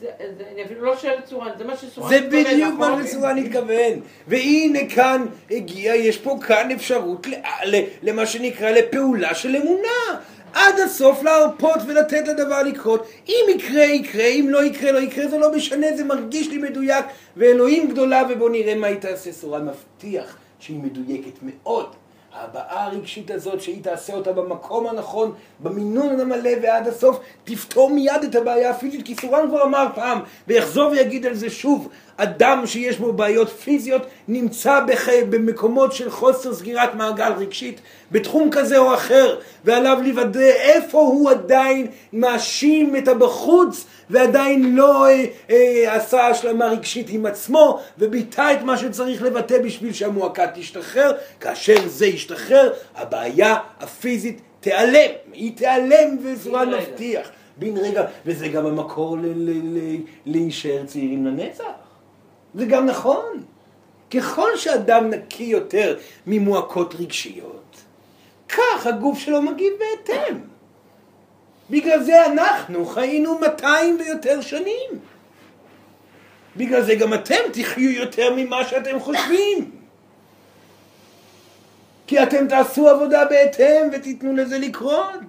זה, 0.00 0.06
זה, 0.38 0.44
אני 0.52 0.64
אפילו 0.64 0.84
לא 0.84 0.96
שואלת 0.96 1.26
סורן, 1.26 1.50
זה 1.58 1.64
מה 1.64 1.76
שסורן 1.76 2.08
זה 2.08 2.20
מתכוון, 2.20 2.44
בדיוק 2.44 2.78
מה 2.78 2.88
נכון? 2.88 3.06
שסורן 3.06 3.38
התכוון. 3.38 4.00
והנה 4.28 4.78
כאן 4.94 5.26
הגיע, 5.50 5.94
יש 5.94 6.18
פה 6.18 6.36
כאן 6.46 6.70
אפשרות 6.70 7.26
ל- 7.26 7.34
ל- 7.66 7.84
למה 8.02 8.26
שנקרא 8.26 8.70
לפעולה 8.70 9.34
של 9.34 9.56
אמונה. 9.56 10.20
עד 10.56 10.80
הסוף 10.84 11.22
להרפות 11.22 11.78
ולתת 11.86 12.28
לדבר 12.28 12.62
לקרות. 12.62 13.06
אם 13.28 13.44
יקרה, 13.54 13.84
יקרה, 13.84 14.24
אם 14.24 14.46
לא 14.50 14.64
יקרה, 14.64 14.92
לא 14.92 14.98
יקרה, 14.98 15.28
זה 15.28 15.38
לא 15.38 15.52
משנה, 15.52 15.86
זה 15.96 16.04
מרגיש 16.04 16.48
לי 16.48 16.58
מדויק. 16.58 17.06
ואלוהים 17.36 17.88
גדולה, 17.88 18.22
ובואו 18.30 18.48
נראה 18.48 18.74
מה 18.74 18.86
היא 18.86 18.96
תעשה. 18.96 19.32
סורן 19.32 19.68
מבטיח 19.68 20.36
שהיא 20.58 20.80
מדויקת 20.82 21.38
מאוד. 21.42 21.94
ההבעה 22.40 22.84
הרגשית 22.84 23.30
הזאת, 23.30 23.60
שהיא 23.60 23.82
תעשה 23.82 24.14
אותה 24.14 24.32
במקום 24.32 24.86
הנכון, 24.86 25.32
במינון 25.60 26.20
המלא 26.20 26.50
ועד 26.62 26.88
הסוף, 26.88 27.18
תפתור 27.44 27.90
מיד 27.90 28.24
את 28.24 28.34
הבעיה 28.34 28.70
הפיזית, 28.70 29.06
כי 29.06 29.14
סורן 29.14 29.48
כבר 29.48 29.62
אמר 29.62 29.86
פעם, 29.94 30.20
ויחזור 30.48 30.90
ויגיד 30.90 31.26
על 31.26 31.34
זה 31.34 31.50
שוב, 31.50 31.88
אדם 32.16 32.66
שיש 32.66 32.98
בו 32.98 33.12
בעיות 33.12 33.48
פיזיות 33.48 34.02
נמצא 34.28 34.80
בח... 34.80 35.08
במקומות 35.30 35.92
של 35.92 36.10
חוסר 36.10 36.54
סגירת 36.54 36.94
מעגל 36.94 37.32
רגשית, 37.32 37.80
בתחום 38.12 38.50
כזה 38.50 38.78
או 38.78 38.94
אחר, 38.94 39.38
ועליו 39.64 39.98
לוודא 40.04 40.40
איפה 40.40 40.98
הוא 40.98 41.30
עדיין 41.30 41.86
מאשים 42.12 42.96
את 42.96 43.08
הבחוץ, 43.08 43.86
ועדיין 44.10 44.76
לא 44.76 45.06
אה, 45.06 45.24
אה, 45.50 45.94
עשה 45.94 46.26
השלמה 46.26 46.66
רגשית 46.66 47.06
עם 47.10 47.26
עצמו, 47.26 47.80
וביטא 47.98 48.52
את 48.52 48.62
מה 48.62 48.76
שצריך 48.76 49.22
לבטא 49.22 49.62
בשביל 49.62 49.92
שהמועקה 49.92 50.46
תשתחרר, 50.54 51.12
כאשר 51.40 51.88
זה 51.88 52.06
ישתחרר, 52.06 52.72
הבעיה 52.94 53.56
הפיזית 53.80 54.40
תיעלם, 54.60 55.10
היא 55.32 55.56
תיעלם 55.56 56.16
רגע. 56.46 56.64
מבטיח. 56.64 57.30
בן 57.56 57.76
רגע, 57.76 58.06
וזה 58.26 58.48
גם 58.48 58.66
המקור 58.66 59.16
להישאר 60.26 60.86
צעירים 60.86 61.26
לנצח. 61.26 61.64
זה 62.54 62.64
גם 62.64 62.86
נכון. 62.86 63.42
ככל 64.10 64.56
שאדם 64.56 65.10
נקי 65.10 65.44
יותר 65.44 65.96
ממועקות 66.26 66.94
רגשיות, 66.94 67.76
כך 68.48 68.86
הגוף 68.86 69.18
שלו 69.18 69.42
מגיב 69.42 69.72
בהתאם. 69.78 70.55
בגלל 71.70 72.02
זה 72.02 72.26
אנחנו 72.26 72.86
חיינו 72.86 73.38
200 73.38 73.98
ויותר 74.00 74.40
שנים. 74.40 74.90
בגלל 76.56 76.82
זה 76.82 76.94
גם 76.94 77.14
אתם 77.14 77.40
תחיו 77.52 77.90
יותר 77.90 78.34
ממה 78.36 78.64
שאתם 78.64 79.00
חושבים. 79.00 79.70
כי 82.06 82.22
אתם 82.22 82.48
תעשו 82.48 82.88
עבודה 82.88 83.24
בהתאם 83.24 83.88
ותיתנו 83.92 84.36
לזה 84.36 84.58
לקרות. 84.58 85.20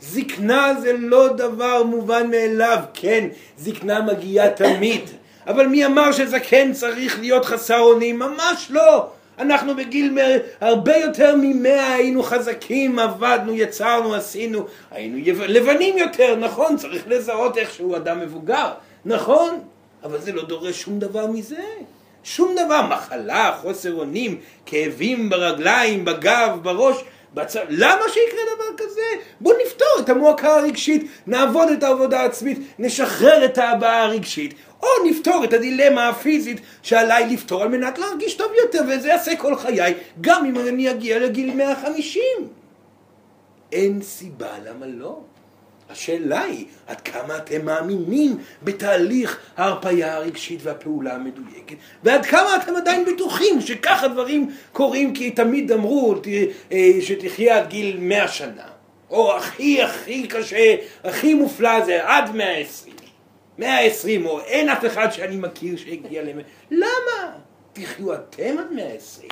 זקנה 0.00 0.74
זה 0.80 0.92
לא 0.98 1.28
דבר 1.28 1.82
מובן 1.82 2.30
מאליו, 2.30 2.78
כן, 2.94 3.28
זקנה 3.58 4.00
מגיעה 4.00 4.50
תמיד. 4.50 5.10
אבל 5.46 5.66
מי 5.66 5.86
אמר 5.86 6.12
שזקן 6.12 6.72
צריך 6.72 7.20
להיות 7.20 7.44
חסר 7.44 7.78
אונים? 7.80 8.18
ממש 8.18 8.66
לא. 8.70 9.10
אנחנו 9.40 9.76
בגיל 9.76 10.18
הרבה 10.60 10.96
יותר 10.96 11.34
ממאה 11.42 11.94
היינו 11.94 12.22
חזקים, 12.22 12.98
עבדנו, 12.98 13.52
יצרנו, 13.54 14.14
עשינו, 14.14 14.66
היינו 14.90 15.18
יב- 15.18 15.42
לבנים 15.42 15.98
יותר, 15.98 16.36
נכון, 16.36 16.76
צריך 16.76 17.04
לזהות 17.06 17.58
איך 17.58 17.70
שהוא 17.74 17.96
אדם 17.96 18.20
מבוגר, 18.20 18.70
נכון, 19.04 19.60
אבל 20.02 20.18
זה 20.20 20.32
לא 20.32 20.44
דורש 20.44 20.82
שום 20.82 20.98
דבר 20.98 21.26
מזה. 21.26 21.62
שום 22.24 22.54
דבר, 22.54 22.82
מחלה, 22.86 23.56
חוסר 23.60 23.94
אונים, 23.94 24.38
כאבים 24.66 25.30
ברגליים, 25.30 26.04
בגב, 26.04 26.58
בראש, 26.62 26.96
בצ... 27.34 27.56
למה 27.68 28.02
שיקרה 28.08 28.40
דבר 28.54 28.84
כזה? 28.84 29.00
בוא 29.40 29.54
נפתור 29.66 29.88
את 30.00 30.08
המועקה 30.08 30.56
הרגשית, 30.56 31.10
נעבוד 31.26 31.68
את 31.68 31.82
העבודה 31.82 32.20
העצמית, 32.20 32.58
נשחרר 32.78 33.44
את 33.44 33.58
ההבעה 33.58 34.02
הרגשית, 34.02 34.54
או 34.82 34.88
נפתור 35.04 35.44
את 35.44 35.52
הדילמה 35.52 36.08
הפיזית 36.08 36.60
שעליי 36.82 37.26
לפתור 37.26 37.62
על 37.62 37.68
מנת 37.68 37.98
להרגיש 37.98 38.34
טוב 38.34 38.52
יותר, 38.64 38.82
וזה 38.88 39.08
יעשה 39.08 39.36
כל 39.36 39.56
חיי, 39.56 39.94
גם 40.20 40.44
אם 40.44 40.58
אני 40.58 40.90
אגיע 40.90 41.18
לגיל 41.18 41.54
150. 41.54 42.22
אין 43.72 44.02
סיבה 44.02 44.48
למה 44.64 44.86
לא. 44.86 45.20
השאלה 45.90 46.42
היא, 46.42 46.66
עד 46.86 47.00
כמה 47.00 47.36
אתם 47.36 47.64
מאמינים 47.64 48.36
בתהליך 48.62 49.38
ההרפאיה 49.56 50.16
הרגשית 50.16 50.60
והפעולה 50.62 51.14
המדויקת, 51.14 51.76
ועד 52.04 52.26
כמה 52.26 52.56
אתם 52.56 52.76
עדיין 52.76 53.04
בטוחים 53.04 53.60
שככה 53.60 54.08
דברים 54.08 54.50
קורים, 54.72 55.14
כי 55.14 55.30
תמיד 55.30 55.72
אמרו 55.72 56.14
אה, 56.72 56.92
שתחיה 57.00 57.58
עד 57.58 57.68
גיל 57.68 57.96
100 58.00 58.28
שנה, 58.28 58.66
או 59.10 59.36
הכי 59.36 59.82
הכי 59.82 60.28
קשה, 60.28 60.74
הכי 61.04 61.34
מופלא 61.34 61.84
זה 61.84 62.00
עד 62.04 62.36
120. 62.36 62.94
120, 63.60 64.26
או 64.26 64.40
אין 64.40 64.68
אף 64.68 64.84
אחד 64.86 65.12
שאני 65.12 65.36
מכיר 65.36 65.76
שהגיע 65.76 66.22
ל... 66.22 66.28
למה? 66.70 67.32
תחיו 67.72 68.14
אתם 68.14 68.58
עד 68.58 68.72
120. 68.72 69.28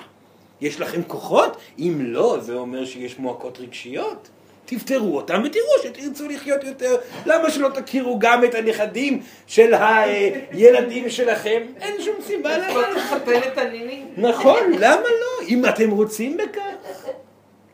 יש 0.60 0.80
לכם 0.80 1.02
כוחות? 1.02 1.56
אם 1.78 1.98
לא, 2.00 2.38
זה 2.40 2.54
אומר 2.54 2.84
שיש 2.84 3.18
מועקות 3.18 3.58
רגשיות. 3.60 4.28
תפתרו 4.64 5.16
אותם 5.16 5.42
ותראו 5.44 5.64
שתרצו 5.82 6.28
לחיות 6.28 6.64
יותר. 6.64 6.96
למה 7.26 7.50
שלא 7.50 7.68
תכירו 7.68 8.18
גם 8.18 8.44
את 8.44 8.54
הנכדים 8.54 9.22
של 9.46 9.74
הילדים 9.74 11.10
שלכם? 11.10 11.62
אין 11.80 12.02
שום 12.02 12.14
סיבה 12.26 12.58
לא 12.58 12.82
למה. 12.82 13.00
תחתן 13.00 13.40
את 13.52 13.58
הנינים. 13.58 14.14
נכון, 14.16 14.72
למה 14.72 15.02
לא? 15.02 15.46
אם 15.48 15.66
אתם 15.66 15.90
רוצים 15.90 16.36
בכך. 16.36 17.08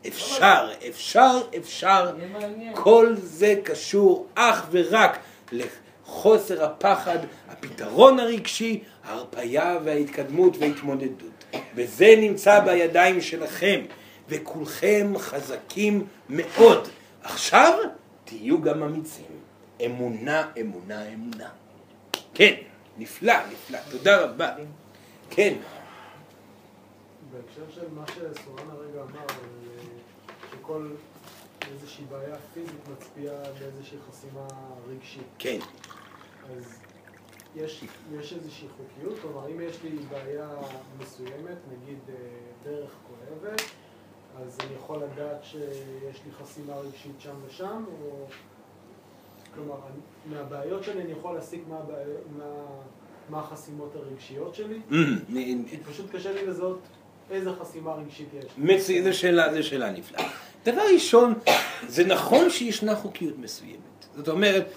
אפשר, 0.07 0.69
אפשר, 0.89 1.41
אפשר. 1.57 2.11
כל 2.73 3.15
זה 3.17 3.55
קשור 3.63 4.25
אך 4.35 4.67
ורק 4.71 5.17
לחוסר 6.15 6.63
הפחד, 6.65 7.17
הפתרון 7.49 8.19
הרגשי, 8.19 8.83
ההרפאיה 9.03 9.77
וההתקדמות 9.83 10.57
וההתמודדות. 10.57 11.45
וזה 11.75 12.15
נמצא 12.17 12.59
בידיים 12.59 13.21
שלכם, 13.21 13.81
וכולכם 14.29 15.13
חזקים 15.17 16.05
מאוד. 16.29 16.87
עכשיו 17.23 17.79
תהיו 18.25 18.61
גם 18.61 18.83
אמיצים. 18.83 19.25
אמונה, 19.85 20.51
אמונה, 20.61 21.13
אמונה. 21.13 21.49
כן, 22.33 22.53
נפלא, 22.97 23.33
נפלא. 23.51 23.79
תודה 23.91 24.21
רבה. 24.21 24.53
כן. 25.29 25.53
בהקשר 27.31 27.75
של 27.75 27.87
מה 27.95 28.03
שסורן 28.07 28.69
הרגע 28.69 29.01
אמר, 29.01 29.25
אה, 29.29 30.33
שכל 30.51 30.89
איזושהי 31.71 32.05
בעיה 32.09 32.35
פיזית 32.53 32.87
מצביעה 32.91 33.43
באיזושהי 33.59 33.97
חסימה 34.09 34.47
רגשית. 34.89 35.23
כן. 35.39 35.59
אז 36.51 36.79
יש, 37.55 37.83
יש 38.19 38.33
איזושהי 38.33 38.67
חוקיות? 38.77 39.19
כלומר, 39.21 39.47
אם 39.51 39.61
יש 39.61 39.83
לי 39.83 39.89
בעיה 40.09 40.49
מסוימת, 40.99 41.57
נגיד 41.71 41.99
אה, 42.09 42.15
דרך 42.63 42.91
כואבת, 43.07 43.61
אז 44.41 44.57
אני 44.59 44.75
יכול 44.75 45.03
לדעת 45.03 45.43
שיש 45.43 46.21
לי 46.25 46.31
חסימה 46.41 46.75
רגשית 46.75 47.15
שם 47.19 47.35
ושם, 47.47 47.83
או... 48.01 48.25
כלומר, 49.55 49.75
מהבעיות 50.25 50.83
שלי 50.83 51.01
אני 51.01 51.11
יכול 51.11 51.35
להסיק 51.35 51.61
מה, 51.69 51.79
מה, 52.37 52.45
מה 53.29 53.39
החסימות 53.39 53.95
הרגשיות 53.95 54.55
שלי? 54.55 54.79
כי 55.69 55.77
פשוט 55.77 56.15
קשה 56.15 56.33
לי 56.33 56.45
לזהות 56.47 56.79
איזה 57.31 57.49
חסימה 57.59 57.93
רגשית 57.93 58.27
יש. 58.33 58.45
מצוין, 58.57 59.03
זו 59.03 59.17
שאלה, 59.17 59.63
שאלה 59.63 59.91
נפלאה. 59.91 60.29
דבר 60.65 60.81
ראשון, 60.93 61.33
זה 61.87 62.05
נכון 62.05 62.49
שישנה 62.49 62.95
חוקיות 62.95 63.37
מסוימת. 63.37 63.94
זאת 64.17 64.27
אומרת, 64.27 64.71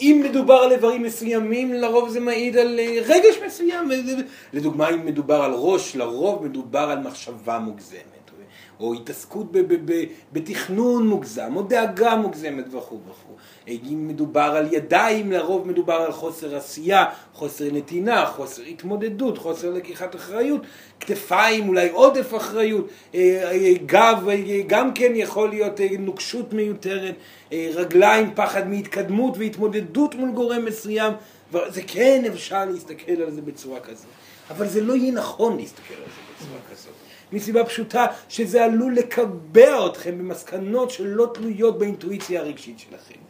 אם 0.00 0.22
מדובר 0.24 0.54
על 0.54 0.72
איברים 0.72 1.02
מסוימים, 1.02 1.72
לרוב 1.72 2.08
זה 2.08 2.20
מעיד 2.20 2.56
על 2.56 2.78
אה, 2.78 2.98
רגש 3.06 3.38
מסוים. 3.46 3.90
לדוגמה, 4.52 4.90
אם 4.90 5.06
מדובר 5.06 5.42
על 5.42 5.52
ראש, 5.54 5.96
לרוב 5.96 6.44
מדובר 6.44 6.90
על 6.90 6.98
מחשבה 6.98 7.58
מוגזמת. 7.58 8.21
או 8.82 8.94
התעסקות 8.94 9.46
בתכנון 10.32 11.06
מוגזם, 11.06 11.56
או 11.56 11.62
דאגה 11.62 12.16
מוגזמת 12.16 12.64
וכו' 12.74 12.98
וכו'. 13.10 13.36
אם 13.68 14.08
מדובר 14.08 14.40
על 14.56 14.72
ידיים, 14.72 15.32
לרוב 15.32 15.68
מדובר 15.68 15.94
על 15.94 16.12
חוסר 16.12 16.56
עשייה, 16.56 17.04
חוסר 17.34 17.64
נתינה, 17.72 18.26
חוסר 18.26 18.62
התמודדות, 18.62 19.38
חוסר 19.38 19.70
לקיחת 19.70 20.16
אחריות, 20.16 20.60
כתפיים, 21.00 21.68
אולי 21.68 21.90
עודף 21.90 22.34
אחריות, 22.36 22.88
אה, 23.14 23.50
אה, 23.52 23.72
גב, 23.86 24.28
אה, 24.28 24.60
גם 24.66 24.94
כן 24.94 25.12
יכול 25.14 25.48
להיות 25.48 25.80
נוקשות 25.98 26.52
מיותרת, 26.52 27.14
רגליים, 27.52 28.30
פחד 28.34 28.68
מהתקדמות 28.68 29.38
והתמודדות 29.38 30.14
מול 30.14 30.30
גורם 30.30 30.64
מסוים, 30.64 31.12
זה 31.68 31.82
כן 31.86 32.24
אפשר 32.32 32.64
להסתכל 32.64 33.12
על 33.12 33.30
זה 33.30 33.40
בצורה 33.40 33.80
כזאת, 33.80 34.06
אבל 34.50 34.68
זה 34.68 34.80
לא 34.80 34.92
יהיה 34.92 35.12
נכון 35.12 35.56
להסתכל 35.56 35.94
על 35.94 36.00
זה 36.00 36.46
בצורה 36.46 36.60
כזאת. 36.70 37.01
מסיבה 37.32 37.64
פשוטה 37.64 38.06
שזה 38.28 38.64
עלול 38.64 38.94
לקבע 38.94 39.86
אתכם 39.86 40.18
במסקנות 40.18 40.90
שלא 40.90 41.30
תלויות 41.34 41.78
באינטואיציה 41.78 42.40
הרגשית 42.40 42.78
שלכם. 42.78 43.20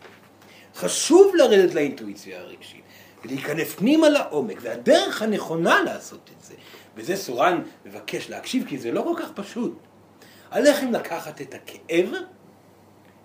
חשוב 0.74 1.34
לרדת 1.36 1.74
לאינטואיציה 1.74 2.40
הרגשית 2.40 2.82
ולהיכנס 3.24 3.74
פנימה 3.74 4.08
לעומק, 4.08 4.58
והדרך 4.60 5.22
הנכונה 5.22 5.82
לעשות 5.82 6.30
את 6.36 6.44
זה, 6.44 6.54
וזה 6.96 7.16
סורן 7.16 7.62
מבקש 7.86 8.30
להקשיב 8.30 8.64
כי 8.68 8.78
זה 8.78 8.92
לא 8.92 9.02
כל 9.02 9.22
כך 9.22 9.32
פשוט, 9.34 9.78
עליכם 10.50 10.92
לקחת 10.92 11.40
את 11.40 11.54
הכאב 11.54 12.08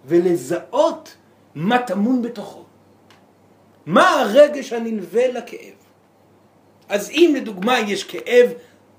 ולזהות 0.05 1.15
מה 1.55 1.79
טמון 1.79 2.21
בתוכו. 2.21 2.63
מה 3.85 4.09
הרגש 4.09 4.73
הנלווה 4.73 5.27
לכאב. 5.27 5.73
אז 6.89 7.09
אם 7.09 7.33
לדוגמה 7.37 7.79
יש 7.79 8.03
כאב 8.03 8.51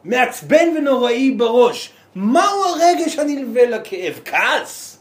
מעצבן 0.05 0.69
ונוראי 0.77 1.31
בראש, 1.31 1.93
מהו 2.15 2.65
הרגש 2.65 3.19
הנלווה 3.19 3.67
לכאב? 3.67 4.21
כעס. 4.25 4.99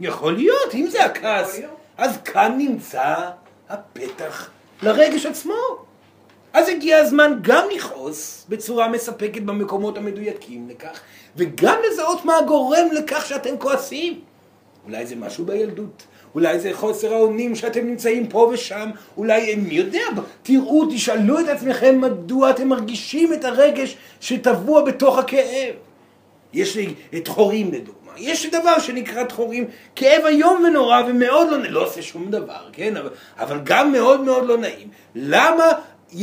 יכול 0.00 0.34
להיות, 0.34 0.74
אם 0.74 0.86
זה 0.86 1.04
הכעס. 1.04 1.60
אז 1.98 2.18
כאן 2.24 2.54
נמצא 2.58 3.14
הפתח 3.68 4.50
לרגש 4.82 5.26
עצמו. 5.26 5.54
אז 6.52 6.68
הגיע 6.68 6.98
הזמן 6.98 7.38
גם 7.42 7.64
לכעוס 7.76 8.46
בצורה 8.48 8.88
מספקת 8.88 9.42
במקומות 9.42 9.98
המדויקים 9.98 10.68
לכך, 10.68 11.00
וגם 11.36 11.78
לזהות 11.90 12.24
מה 12.24 12.34
גורם 12.46 12.86
לכך 12.92 13.26
שאתם 13.26 13.58
כועסים. 13.58 14.20
אולי 14.84 15.06
זה 15.06 15.16
משהו 15.16 15.44
בילדות, 15.44 16.02
אולי 16.36 16.60
זה 16.60 16.70
חוסר 16.72 17.14
האונים 17.14 17.54
שאתם 17.54 17.86
נמצאים 17.86 18.26
פה 18.26 18.50
ושם, 18.52 18.90
אולי, 19.16 19.54
מי 19.54 19.74
יודע, 19.74 20.02
תראו, 20.42 20.86
תשאלו 20.90 21.40
את 21.40 21.48
עצמכם 21.48 22.00
מדוע 22.00 22.50
אתם 22.50 22.68
מרגישים 22.68 23.32
את 23.32 23.44
הרגש 23.44 23.96
שטבוע 24.20 24.82
בתוך 24.82 25.18
הכאב. 25.18 25.74
יש 26.52 26.76
לי 26.76 26.94
את 27.16 27.28
חורים 27.28 27.72
לדוגמה, 27.72 28.12
יש 28.16 28.46
דבר 28.46 28.78
שנקרא 28.78 29.24
תחורים, 29.24 29.64
כאב 29.96 30.24
איום 30.24 30.64
ונורא 30.66 31.02
ומאוד 31.08 31.48
לא, 31.50 31.58
לא 31.68 31.86
עושה 31.86 32.02
שום 32.02 32.30
דבר, 32.30 32.68
כן, 32.72 32.96
אבל, 32.96 33.10
אבל 33.38 33.58
גם 33.64 33.92
מאוד 33.92 34.20
מאוד 34.20 34.46
לא 34.46 34.58
נעים. 34.58 34.88
למה, 35.14 35.64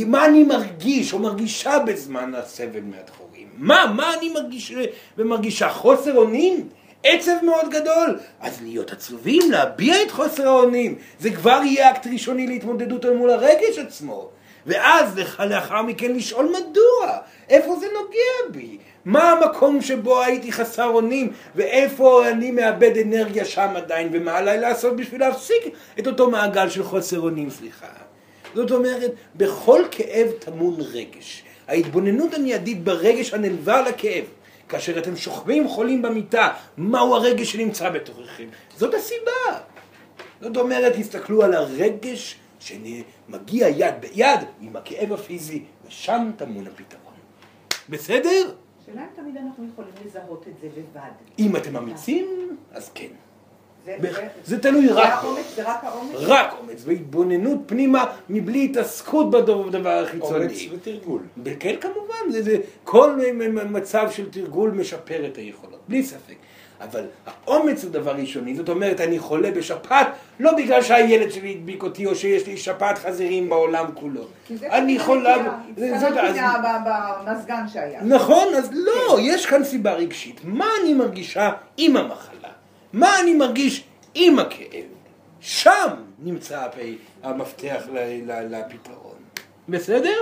מה 0.06 0.26
אני 0.26 0.44
מרגיש 0.44 1.12
או 1.12 1.18
מרגישה 1.18 1.78
בזמן 1.78 2.34
הסבל 2.34 2.80
מהתחורים? 2.80 3.48
מה, 3.56 3.92
מה 3.96 4.14
אני 4.18 4.28
מרגיש 4.28 4.74
ומרגישה? 5.18 5.68
חוסר 5.68 6.16
אונים? 6.16 6.68
עצב 7.04 7.32
מאוד 7.42 7.70
גדול, 7.70 8.18
אז 8.40 8.62
להיות 8.62 8.92
עצובים, 8.92 9.50
להביע 9.50 10.02
את 10.02 10.10
חוסר 10.10 10.48
האונים, 10.48 10.98
זה 11.20 11.30
כבר 11.30 11.60
יהיה 11.64 11.90
אקט 11.90 12.06
ראשוני 12.12 12.46
להתמודדות 12.46 13.04
אל 13.04 13.12
מול 13.14 13.30
הרגש 13.30 13.78
עצמו. 13.78 14.28
ואז 14.66 15.20
לאחר 15.38 15.82
מכן 15.82 16.12
לשאול 16.12 16.46
מדוע, 16.46 17.18
איפה 17.48 17.76
זה 17.80 17.86
נוגע 17.94 18.50
בי, 18.58 18.78
מה 19.04 19.30
המקום 19.30 19.80
שבו 19.80 20.22
הייתי 20.22 20.52
חסר 20.52 20.86
אונים, 20.86 21.32
ואיפה 21.54 22.28
אני 22.28 22.50
מאבד 22.50 22.98
אנרגיה 22.98 23.44
שם 23.44 23.72
עדיין, 23.76 24.08
ומה 24.12 24.36
עליי 24.36 24.60
לעשות 24.60 24.96
בשביל 24.96 25.20
להפסיק 25.20 25.62
את 25.98 26.06
אותו 26.06 26.30
מעגל 26.30 26.68
של 26.68 26.82
חוסר 26.82 27.20
אונים, 27.20 27.50
סליחה. 27.50 27.86
זאת 28.54 28.70
אומרת, 28.70 29.10
בכל 29.34 29.82
כאב 29.90 30.30
טמון 30.38 30.76
רגש. 30.80 31.42
ההתבוננות 31.68 32.34
המיידית 32.34 32.84
ברגש 32.84 33.34
הנלווה 33.34 33.82
לכאב, 33.82 34.24
כאשר 34.74 34.98
אתם 34.98 35.16
שוכבים 35.16 35.68
חולים 35.68 36.02
במיטה, 36.02 36.52
מהו 36.76 37.14
הרגש 37.14 37.52
שנמצא 37.52 37.90
בתוככם? 37.90 38.48
זאת 38.76 38.94
הסיבה. 38.94 39.60
זאת 40.40 40.56
אומרת, 40.56 40.92
תסתכלו 40.96 41.42
על 41.42 41.54
הרגש 41.54 42.36
שמגיע 42.60 43.68
יד 43.68 43.94
ביד 44.00 44.40
עם 44.60 44.76
הכאב 44.76 45.12
הפיזי, 45.12 45.64
ושם 45.86 46.30
טמון 46.36 46.66
הפתרון. 46.66 47.14
בסדר? 47.88 48.54
השאלה 48.82 49.02
אם 49.02 49.06
תמיד 49.16 49.36
אנחנו 49.36 49.68
יכולים 49.72 49.90
לזהות 50.06 50.44
את 50.48 50.60
זה 50.60 50.66
לבד. 50.66 51.10
אם 51.38 51.56
אתם 51.56 51.76
אמיצים, 51.76 52.56
אז 52.72 52.90
כן. 52.94 53.08
זה- 53.84 53.96
ב- 54.00 54.12
זה- 54.12 54.28
זה 54.44 54.58
תלוי 54.62 54.88
זה 54.88 54.94
רק 54.94 55.12
האומץ, 55.12 55.44
זה 55.56 55.62
רק 55.62 55.84
האומץ? 55.84 56.14
רק 56.18 56.54
אומץ 56.60 56.82
והתבוננות 56.86 57.58
פנימה 57.66 58.04
מבלי 58.28 58.64
התעסקות 58.64 59.30
בדבר 59.30 59.54
אומץ 59.98 60.08
החיצוני. 60.08 60.68
ותרגול. 60.72 61.20
כן 61.60 61.74
כמובן, 61.80 62.30
זה, 62.30 62.42
זה, 62.42 62.56
כל 62.84 63.16
מצב 63.70 64.08
של 64.10 64.30
תרגול 64.30 64.70
משפר 64.70 65.26
את 65.26 65.36
היכולות, 65.36 65.80
בלי 65.88 66.02
ספק. 66.02 66.34
אבל 66.80 67.04
האומץ 67.26 67.84
הוא 67.84 67.92
דבר 67.92 68.10
ראשוני, 68.16 68.54
זאת 68.56 68.68
אומרת 68.68 69.00
אני 69.00 69.18
חולה 69.18 69.50
בשפעת 69.50 70.06
לא 70.40 70.56
בגלל 70.56 70.82
שהילד 70.82 71.30
שלי 71.32 71.50
הדביק 71.58 71.82
אותי 71.82 72.06
או 72.06 72.14
שיש 72.14 72.46
לי 72.46 72.56
שפעת 72.56 72.98
חזירים 72.98 73.48
בעולם 73.48 73.86
כולו. 73.94 74.20
אני 74.62 74.98
חולה... 74.98 75.36
זה- 75.76 75.90
ב- 76.64 77.30
במזגן 77.30 77.64
שהיה. 77.72 78.00
נכון, 78.02 78.54
אז 78.54 78.70
לא, 78.72 79.18
יש 79.20 79.46
כאן 79.46 79.64
סיבה 79.64 79.92
רגשית. 79.92 80.40
מה 80.44 80.66
אני 80.82 80.94
מרגישה 80.94 81.50
עם 81.76 81.96
המחלה? 81.96 82.48
מה 82.94 83.20
אני 83.20 83.34
מרגיש 83.34 83.84
עם 84.14 84.38
הכאב? 84.38 84.84
שם 85.40 85.88
נמצא 86.18 86.66
המפתח 87.22 87.82
לפתרון. 88.24 89.16
בסדר? 89.68 90.18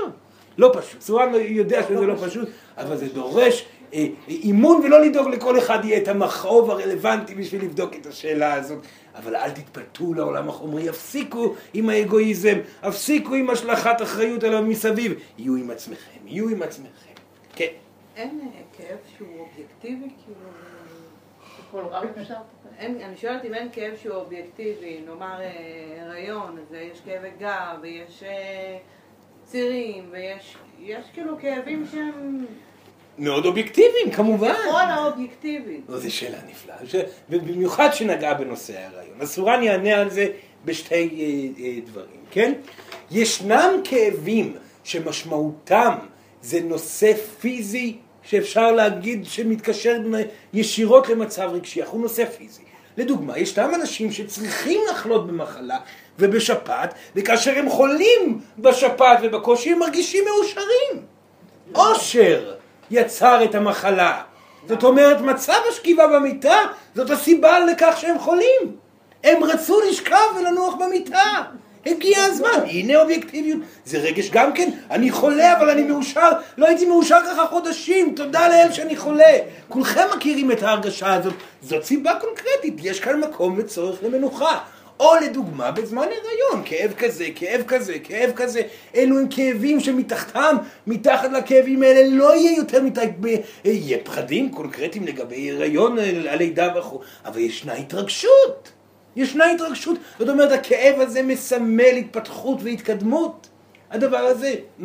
לא 0.59 0.73
פשוט. 0.75 1.01
סורן 1.01 1.33
יודע 1.35 1.83
שזה 1.83 2.07
לא 2.07 2.15
פשוט, 2.27 2.49
אבל 2.77 2.97
זה 2.97 3.09
דורש 3.09 3.65
אה, 3.95 4.07
אימון 4.29 4.81
ולא 4.85 5.01
לדאוג 5.01 5.29
לכל 5.29 5.59
אחד 5.59 5.85
יהיה 5.85 6.03
את 6.03 6.09
המכאוב 6.09 6.71
הרלוונטי 6.71 7.35
בשביל 7.35 7.65
לבדוק 7.65 7.95
את 7.95 8.07
השאלה 8.07 8.55
הזאת. 8.55 8.79
אבל 9.15 9.37
אל 9.37 9.51
תתפתו 9.51 10.15
לעולם 10.15 10.49
החומרי, 10.49 10.89
הפסיקו 10.89 11.55
עם 11.75 11.89
האגואיזם, 11.89 12.59
הפסיקו 12.83 13.35
עם 13.35 13.51
השלכת 13.51 14.03
אחריות 14.03 14.45
עליו 14.45 14.63
מסביב. 14.63 15.15
יהיו 15.39 15.57
עם 15.57 15.71
עצמכם, 15.71 16.21
יהיו 16.27 16.49
עם 16.49 16.63
עצמכם. 16.63 17.13
כן. 17.55 17.67
אין 18.17 18.41
אה, 18.43 18.61
כאב 18.79 18.99
שהוא 19.17 19.29
אובייקטיבי, 19.39 20.09
כאילו... 20.25 20.51
בכל 21.73 21.87
רב 21.91 22.05
אפשר? 22.21 22.35
אין, 22.83 22.99
אני 23.01 23.17
שואלת 23.17 23.45
אם 23.45 23.55
אין 23.55 23.69
כאב 23.73 23.97
שהוא 24.03 24.15
אובייקטיבי, 24.15 25.01
נאמר 25.07 25.41
אה, 25.41 25.51
הריון, 26.01 26.59
אז 26.59 26.75
יש 26.93 27.01
כאבי 27.05 27.29
גב, 27.41 27.79
ויש 27.83 28.23
אה, 28.23 28.79
צירים, 29.45 30.09
ויש 30.11 30.57
יש 30.81 31.05
כאילו 31.13 31.39
כאבים 31.39 31.85
שהם 31.93 32.47
מאוד 33.19 33.47
אובייקטיביים, 33.47 34.11
כמובן. 34.13 34.53
כל 34.71 34.81
האובייקטיבי. 34.81 35.81
זו 35.89 36.15
שאלה 36.15 36.39
נפלאה, 36.51 36.77
ש... 36.87 36.95
ובמיוחד 37.31 37.89
שנגעה 37.93 38.35
בנושא 38.35 38.79
ההיריון. 38.79 39.21
אז 39.21 39.31
סורן 39.31 39.63
יענה 39.63 40.01
על 40.01 40.11
זה 40.11 40.27
בשתי 40.65 40.95
אה, 40.95 41.65
אה, 41.65 41.79
דברים, 41.87 42.21
כן? 42.31 42.53
ישנם 43.11 43.71
כאבים 43.85 44.57
שמשמעותם 44.85 45.95
זה 46.43 46.61
נושא 46.61 47.15
פיזי 47.41 47.97
שאפשר 48.23 48.73
להגיד 48.73 49.25
שמתקשר 49.25 49.99
ישירות 50.53 51.09
למצב 51.09 51.51
רגשי, 51.53 51.83
אך 51.83 51.89
הוא 51.89 52.01
נושא 52.01 52.25
פיזי. 52.25 52.63
לדוגמה, 52.97 53.39
ישנם 53.39 53.75
אנשים 53.75 54.13
שצריכים 54.13 54.81
לחלות 54.91 55.27
במחלה 55.27 55.79
ובשפעת, 56.19 56.95
וכאשר 57.17 57.53
הם 57.59 57.71
חולים 57.71 58.41
בשפעת 58.59 59.19
ובקושי 59.23 59.73
הם 59.73 59.79
מרגישים 59.79 60.25
מאושרים. 60.25 61.07
עושר 61.73 62.55
יצר 62.91 63.45
את 63.45 63.55
המחלה. 63.55 64.23
זאת 64.69 64.85
אומרת, 64.85 65.21
מצב 65.21 65.61
השכיבה 65.71 66.07
במיטה 66.07 66.59
זאת 66.95 67.11
הסיבה 67.11 67.59
לכך 67.59 67.95
שהם 68.01 68.19
חולים. 68.19 68.77
הם 69.25 69.45
רצו 69.45 69.81
לשכב 69.89 70.37
ולנוח 70.37 70.75
במיטה. 70.75 71.43
הגיע 71.87 72.25
הזמן, 72.25 72.61
הנה 72.67 73.01
אובייקטיביות. 73.03 73.61
זה 73.85 73.99
רגש 73.99 74.31
גם 74.31 74.53
כן, 74.53 74.71
אני 74.91 75.11
חולה 75.11 75.59
אבל 75.59 75.71
אני 75.71 75.83
מאושר, 75.83 76.31
לא 76.59 76.67
הייתי 76.67 76.87
מאושר 76.87 77.19
ככה 77.27 77.47
חודשים, 77.47 78.13
תודה 78.17 78.49
לאל 78.49 78.73
שאני 78.73 78.97
חולה. 78.97 79.39
כולכם 79.69 80.07
מכירים 80.17 80.53
את 80.53 80.63
ההרגשה 80.63 81.15
הזאת, 81.15 81.35
זאת 81.63 81.85
סיבה 81.85 82.13
קונקרטית, 82.21 82.75
יש 82.83 83.01
כאן 83.01 83.21
מקום 83.21 83.55
וצורך 83.59 83.99
למנוחה. 84.03 84.59
או 85.01 85.15
לדוגמה 85.25 85.71
בזמן 85.71 86.03
הריון, 86.03 86.63
כאב 86.65 86.93
כזה, 86.93 87.27
כאב 87.35 87.63
כזה, 87.67 87.99
כאב 88.05 88.31
כזה, 88.37 88.63
אלו 88.97 89.19
הם 89.19 89.29
כאבים 89.29 89.81
שמתחתם, 89.81 90.57
מתחת 90.87 91.33
לכאבים 91.33 91.83
האלה 91.83 92.17
לא 92.17 92.37
יהיה 92.37 92.57
יותר 92.57 92.83
מדי, 92.83 93.07
ב- 93.21 93.37
יהיה 93.65 93.99
פחדים 94.05 94.51
קונקרטיים 94.51 95.07
לגבי 95.07 95.51
הריון, 95.51 95.99
הלידה 96.29 96.69
וכו', 96.79 97.01
אבל 97.25 97.41
ישנה 97.41 97.73
התרגשות, 97.73 98.73
ישנה 99.17 99.51
התרגשות, 99.51 99.99
זאת 100.19 100.29
אומרת 100.29 100.53
הכאב 100.53 101.01
הזה 101.01 101.23
מסמל 101.23 101.97
התפתחות 101.99 102.59
והתקדמות, 102.63 103.49
הדבר 103.91 104.19
הזה, 104.19 104.55
hmm? 104.81 104.85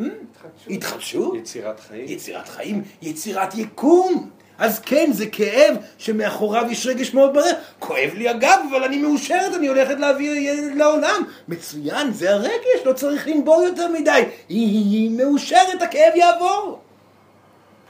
התחדשות, 0.70 1.36
יצירת 1.38 1.80
חיים. 1.80 2.06
יצירת 2.08 2.50
חיים, 2.50 2.82
יצירת 3.02 3.56
יקום. 3.56 4.30
אז 4.58 4.80
כן, 4.80 5.10
זה 5.14 5.28
כאב 5.28 5.76
שמאחוריו 5.98 6.66
יש 6.72 6.88
רגש 6.88 7.14
מאוד 7.14 7.34
ברר. 7.34 7.54
כואב 7.80 8.12
לי 8.16 8.30
הגב, 8.30 8.60
אבל 8.70 8.84
אני 8.84 8.98
מאושרת, 8.98 9.56
אני 9.56 9.68
הולכת 9.68 10.00
להביא 10.00 10.52
ילד 10.52 10.76
לעולם. 10.76 11.24
מצוין, 11.48 12.12
זה 12.14 12.34
הרגש, 12.34 12.86
לא 12.86 12.94
צריך 12.94 13.28
לנבור 13.28 13.62
יותר 13.62 13.92
מדי. 13.92 14.24
היא 14.50 15.12
מאושרת, 15.12 15.82
הכאב 15.82 16.16
יעבור. 16.16 16.80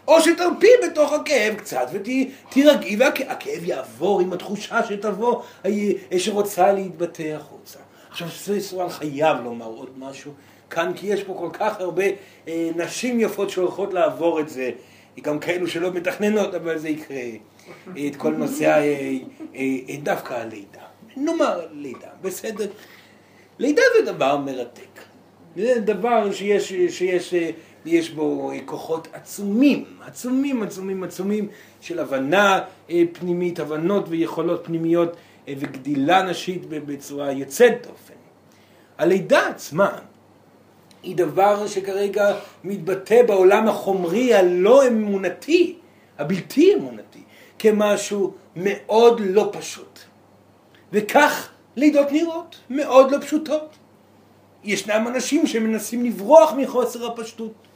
או 0.08 0.22
שתרפי 0.22 0.68
בתוך 0.86 1.14
הכאב 1.14 1.56
קצת 1.56 1.88
ותירגעי 1.94 2.96
והכאב 2.96 3.64
יעבור 3.64 4.22
עם 4.22 4.34
התחושה 4.34 4.80
שתבוא, 4.88 5.42
אה, 5.66 5.72
שרוצה 6.18 6.72
להתבטא 6.72 7.34
החוצה. 7.36 7.80
עכשיו 8.10 8.28
סואל 8.60 8.90
חייב 8.90 9.38
לומר 9.44 9.66
עוד 9.66 9.90
משהו 9.98 10.32
כאן, 10.70 10.92
כי 10.96 11.08
יש 11.08 11.24
פה 11.24 11.34
כל 11.40 11.50
כך 11.54 11.80
הרבה 11.80 12.04
אה, 12.48 12.70
נשים 12.76 13.20
יפות 13.20 13.50
שהולכות 13.50 13.94
לעבור 13.94 14.40
את 14.40 14.50
זה. 14.50 14.72
גם 15.22 15.40
כאלו 15.40 15.68
שלא 15.68 15.92
מתכננות, 15.94 16.54
אבל 16.56 16.78
זה 16.78 16.90
יקרה. 16.90 17.22
את 18.08 18.16
כל 18.16 18.32
נושא, 18.34 18.66
ה- 18.70 18.78
אה, 18.84 19.12
אה, 19.56 19.96
דווקא 20.04 20.34
הלידה. 20.34 20.82
נאמר 21.18 21.68
לידה, 21.72 22.08
בסדר? 22.22 22.68
לידה 23.60 23.82
זה 23.98 24.12
דבר 24.12 24.38
מרתק. 24.38 24.82
זה 25.56 25.80
דבר 25.80 26.32
שיש, 26.32 26.74
שיש 26.90 27.34
אה, 27.34 27.50
יש 27.88 28.10
בו 28.10 28.52
אה, 28.52 28.60
כוחות 28.66 29.08
עצומים, 29.14 29.86
עצומים, 30.06 30.64
עצומים, 30.64 31.04
עצומים 31.04 31.48
של 31.82 32.00
הבנה 32.00 32.60
אה, 32.90 33.04
פנימית, 33.12 33.60
הבנות 33.60 34.06
ויכולות 34.10 34.62
פנימיות 34.66 35.16
אה, 35.48 35.54
וגדילה 35.60 36.24
נשית 36.24 36.66
בצורה 36.70 37.32
יוצאת 37.32 37.88
דופן. 37.88 38.14
הלידה 38.98 39.48
עצמה 39.48 40.00
היא 41.04 41.16
דבר 41.16 41.68
שכרגע 41.68 42.36
מתבטא 42.64 43.24
בעולם 43.24 43.68
החומרי 43.68 44.34
הלא 44.34 44.88
אמונתי, 44.88 45.76
הבלתי 46.18 46.76
אמונתי, 46.76 47.22
כמשהו 47.60 48.34
מאוד 48.56 49.22
לא 49.24 49.50
פשוט. 49.54 50.00
וכך 50.94 51.50
לידות 51.76 52.12
נראות, 52.12 52.56
מאוד 52.70 53.12
לא 53.12 53.18
פשוטות. 53.22 53.76
ישנם 54.64 55.08
אנשים 55.08 55.48
שמנסים 55.48 56.06
לברוח 56.06 56.54
מחוסר 56.58 57.08
הפשטות. 57.08 57.67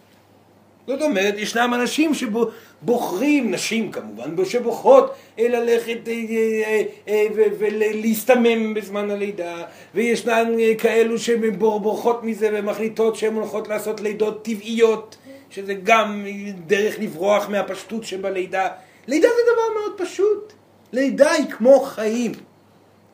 זאת 0.91 1.01
אומרת, 1.01 1.33
ישנם 1.37 1.73
אנשים 1.73 2.11
שבוחרים, 2.13 3.51
נשים 3.51 3.91
כמובן, 3.91 4.45
שבוחרות 4.45 5.13
ללכת 5.37 6.07
אה, 6.07 6.13
אה, 6.13 6.83
אה, 7.07 7.25
ולהסתמם 7.59 8.73
בזמן 8.73 9.11
הלידה, 9.11 9.63
וישנן 9.95 10.47
כאלו 10.77 11.19
שבורחות 11.19 12.23
מזה 12.23 12.49
ומחליטות 12.53 13.15
שהן 13.15 13.33
הולכות 13.33 13.67
לעשות 13.67 14.01
לידות 14.01 14.45
טבעיות, 14.45 15.17
שזה 15.49 15.73
גם 15.73 16.25
דרך 16.67 16.99
לברוח 16.99 17.49
מהפשטות 17.49 18.03
שבלידה. 18.03 18.67
לידה 19.07 19.27
זה 19.27 19.51
דבר 19.53 19.79
מאוד 19.79 19.97
פשוט. 19.97 20.53
לידה 20.93 21.31
היא 21.31 21.45
כמו 21.49 21.79
חיים. 21.79 22.31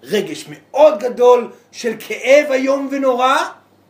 רגש 0.04 0.46
מאוד 0.50 1.00
גדול 1.00 1.52
של 1.72 1.94
כאב 2.00 2.52
איום 2.52 2.88
ונורא, 2.92 3.38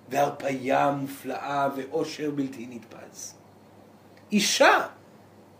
והרפאיה 0.09 0.91
מופלאה 0.91 1.67
ואושר 1.75 2.31
בלתי 2.31 2.67
נתפס. 2.69 3.36
אישה 4.32 4.86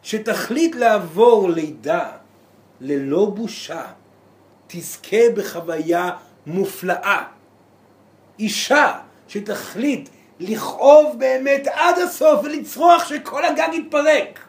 שתחליט 0.02 0.76
לעבור 0.76 1.50
לידה 1.50 2.12
ללא 2.82 3.26
בושה, 3.26 3.86
תזכה 4.68 5.30
בחוויה 5.36 6.12
מופלאה. 6.46 7.24
אישה 8.40 9.00
שתחליט 9.28 10.10
לכאוב 10.40 11.20
באמת 11.20 11.68
עד 11.68 12.00
הסוף 12.00 12.40
ולצרוח 12.44 13.08
שכל 13.08 13.46
הגג 13.46 13.70
יתפרק. 13.74 14.40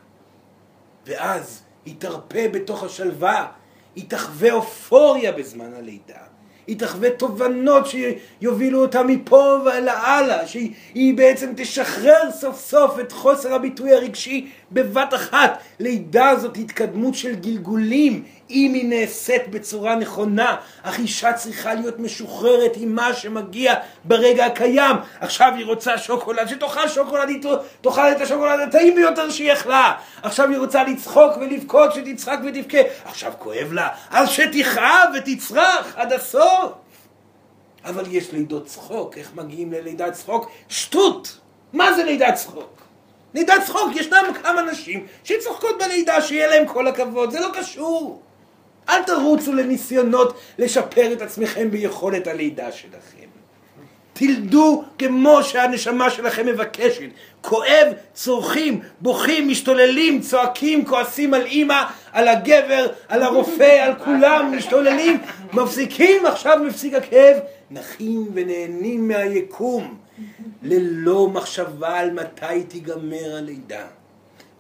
ואז 1.07 1.63
היא 1.85 1.95
תרפה 1.99 2.49
בתוך 2.53 2.83
השלווה, 2.85 3.47
היא 3.97 4.05
תחווה 4.09 4.53
אופוריה 4.53 5.33
בזמן 5.33 5.75
הלידה. 5.75 6.38
היא 6.69 6.79
תחווה 6.79 7.11
תובנות 7.11 7.87
שיובילו 7.87 8.81
אותה 8.81 9.03
מפה 9.03 9.59
ולהלאה, 9.65 10.47
שהיא 10.47 11.15
בעצם 11.15 11.53
תשחרר 11.57 12.31
סוף 12.41 12.61
סוף 12.61 13.01
את 13.01 13.13
חוסר 13.13 13.55
הביטוי 13.55 13.95
הרגשי 13.95 14.51
בבת 14.73 15.15
אחת. 15.15 15.59
לידה 15.81 16.37
זאת 16.37 16.57
התקדמות 16.57 17.15
של 17.15 17.35
גלגולים, 17.35 18.25
אם 18.51 18.73
היא 18.75 18.89
נעשית 18.89 19.49
בצורה 19.49 19.95
נכונה, 19.95 20.57
אך 20.83 20.99
אישה 20.99 21.33
צריכה 21.33 21.75
להיות 21.75 21.99
משוחררת 21.99 22.73
עם 22.77 22.95
מה 22.95 23.15
שמגיע 23.15 23.75
ברגע 24.05 24.47
הקיים. 24.47 24.97
עכשיו 25.21 25.53
היא 25.57 25.67
רוצה 25.67 25.99
שוקולד, 25.99 26.49
שתאכל 26.49 26.89
שוקולד, 26.89 27.29
היא 27.29 27.43
תאכל 27.81 28.13
את 28.13 28.21
השוקולד 28.21 28.61
הטעים 28.61 28.95
ביותר 28.95 29.31
שהיא 29.31 29.53
יכלה. 29.53 29.93
עכשיו 30.23 30.51
היא 30.51 30.59
רוצה 30.59 30.85
לצחוק 30.85 31.37
ולבכות, 31.41 31.95
שתצחק 31.95 32.39
ותבכה. 32.47 32.79
עכשיו 33.05 33.33
כואב 33.39 33.73
לה, 33.73 33.89
אז 34.11 34.29
שתכאב 34.29 35.09
ותצרח 35.17 35.95
עד 35.97 36.13
הסוף. 36.13 36.73
אבל 37.85 38.05
יש 38.11 38.33
לידות 38.33 38.67
צחוק, 38.67 39.19
איך 39.19 39.31
מגיעים 39.35 39.73
ללידת 39.73 40.13
צחוק? 40.13 40.51
שטות! 40.69 41.39
מה 41.73 41.93
זה 41.93 42.05
לידת 42.05 42.35
צחוק? 42.35 42.78
לידת 43.39 43.63
צחוק, 43.67 43.97
ישנם 43.97 44.25
כמה 44.43 44.63
נשים 44.63 45.07
שצוחקות 45.25 45.79
בלידה, 45.79 46.23
שיהיה 46.23 46.47
להם 46.47 46.67
כל 46.67 46.87
הכבוד, 46.87 47.31
זה 47.31 47.41
לא 47.41 47.49
קשור. 47.55 48.23
אל 48.89 49.03
תרוצו 49.03 49.53
לניסיונות 49.53 50.39
לשפר 50.59 51.13
את 51.13 51.23
עצמכם 51.23 51.71
ביכולת 51.71 52.27
הלידה 52.27 52.73
שלכם. 52.73 53.29
תלדו 54.13 54.85
כמו 54.99 55.43
שהנשמה 55.43 56.11
שלכם 56.11 56.47
מבקשת. 56.47 57.09
כואב, 57.41 57.93
צורכים, 58.15 58.81
בוכים, 59.01 59.49
משתוללים, 59.49 60.21
צועקים, 60.21 60.85
כועסים 60.85 61.35
על 61.35 61.47
אימא, 61.47 61.83
על 62.13 62.29
הגבר, 62.29 62.87
על 63.09 63.23
הרופא, 63.23 63.83
על 63.83 63.95
כולם, 64.05 64.53
משתוללים, 64.57 65.19
מפסיקים, 65.53 66.27
עכשיו 66.27 66.59
מפסיק 66.67 66.95
הכאב, 66.95 67.37
נחים 67.71 68.31
ונהנים 68.35 69.09
מהיקום, 69.09 69.99
ללא 70.63 71.29
מחשבה 71.29 71.99
על 71.99 72.11
מתי 72.11 72.63
תיגמר 72.69 73.37
הלידה. 73.37 73.87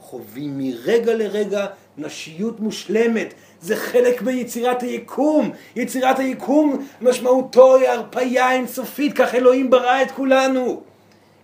חווים 0.01 0.59
מרגע 0.59 1.15
לרגע 1.15 1.67
נשיות 1.99 2.61
מושלמת, 2.61 3.35
זה 3.61 3.77
חלק 3.77 4.23
ביצירת 4.23 4.83
היקום. 4.83 5.51
יצירת 5.77 6.19
היקום 6.19 6.87
משמעותו 7.01 7.77
היא 7.77 7.89
הרפאיה 7.89 8.53
אינסופית, 8.53 9.13
כך 9.17 9.35
אלוהים 9.35 9.71
ברא 9.71 10.03
את 10.03 10.11
כולנו. 10.11 10.83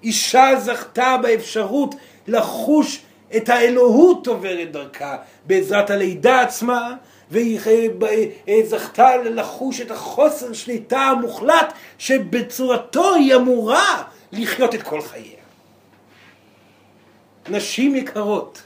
אישה 0.02 0.50
זכתה 0.58 1.16
באפשרות 1.22 1.94
לחוש 2.26 3.02
את 3.36 3.48
האלוהות 3.48 4.26
עוברת 4.26 4.72
דרכה 4.72 5.16
בעזרת 5.46 5.90
הלידה 5.90 6.40
עצמה, 6.40 6.94
והיא 7.30 8.64
זכתה 8.64 9.16
לחוש 9.16 9.80
את 9.80 9.90
החוסר 9.90 10.52
שליטה 10.52 10.98
המוחלט 11.00 11.72
שבצורתו 11.98 13.14
היא 13.14 13.34
אמורה 13.34 14.02
לחיות 14.32 14.74
את 14.74 14.82
כל 14.82 15.02
חייה. 15.02 15.40
נשים 17.48 17.96
יקרות, 17.96 18.62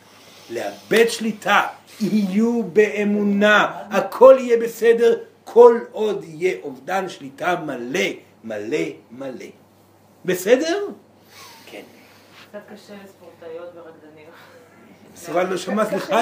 לאבד 0.51 1.09
שליטה, 1.09 1.67
יהיו 2.01 2.63
באמונה, 2.63 3.83
הכל 3.91 4.37
יהיה 4.39 4.57
בסדר 4.57 5.19
כל 5.45 5.79
עוד 5.93 6.25
יהיה 6.25 6.57
אובדן 6.63 7.09
שליטה 7.09 7.57
מלא, 7.57 8.01
מלא, 8.45 8.79
מלא. 9.11 9.47
בסדר? 10.25 10.87
כן. 11.67 11.83
קצת 12.49 12.59
קשה 12.75 12.95
לספורטאיות 13.05 13.69
ורקדניות. 13.75 14.35
סירל 15.17 15.47
לא 15.47 15.57
שמע, 15.57 15.85
סליחה. 15.85 16.21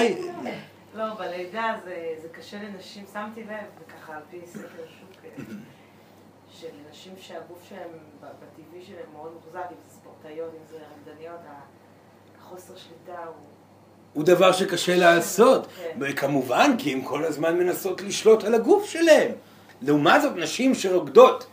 לא, 0.97 1.15
בלידה 1.15 1.75
זה, 1.85 2.15
זה 2.23 2.29
קשה 2.29 2.57
לנשים, 2.63 3.05
שמתי 3.13 3.45
לב, 3.45 3.67
וככה 3.81 4.13
על 4.17 4.23
פי 4.31 4.41
סקר 4.47 4.85
שוק, 5.01 5.25
אה, 5.25 5.45
של 6.51 6.67
נשים 6.91 7.13
שהגוף 7.21 7.59
שלהם, 7.69 7.89
בטבעי 8.21 8.83
שלהם 8.87 9.13
מאוד 9.13 9.33
מוחזק, 9.35 9.67
אם 9.71 9.77
זה 9.89 9.95
ספורטאיות, 9.95 10.51
אם 10.55 10.67
זה 10.71 10.77
רקדניות, 10.77 11.41
החוסר 12.39 12.77
שליטה 12.77 13.25
הוא... 13.25 13.35
הוא 14.13 14.25
דבר 14.25 14.53
שקשה 14.53 14.97
לעשות. 14.97 15.67
כן. 15.67 15.97
וכמובן, 16.01 16.71
כי 16.79 16.93
הן 16.93 17.01
כל 17.05 17.25
הזמן 17.25 17.59
מנסות 17.59 18.03
לשלוט 18.03 18.45
על 18.45 18.55
הגוף 18.55 18.85
שלהן. 18.85 19.33
לעומת 19.83 20.23
זאת, 20.23 20.37
נשים 20.37 20.75
שרוקדות 20.75 21.47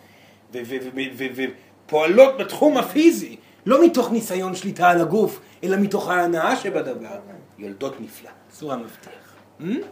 ופועלות 0.56 2.38
בתחום 2.38 2.78
הפיזי, 2.78 3.38
לא 3.66 3.86
מתוך 3.86 4.12
ניסיון 4.12 4.56
שליטה 4.56 4.90
על 4.90 5.02
הגוף, 5.02 5.40
אלא 5.64 5.78
מתוך 5.78 6.10
ההנאה 6.10 6.56
שבדבר, 6.56 7.20
יולדות 7.58 8.02
נפלא, 8.02 8.30
צורה 8.52 8.76
מבטיח. 8.78 9.23
Hmm? 9.64 9.86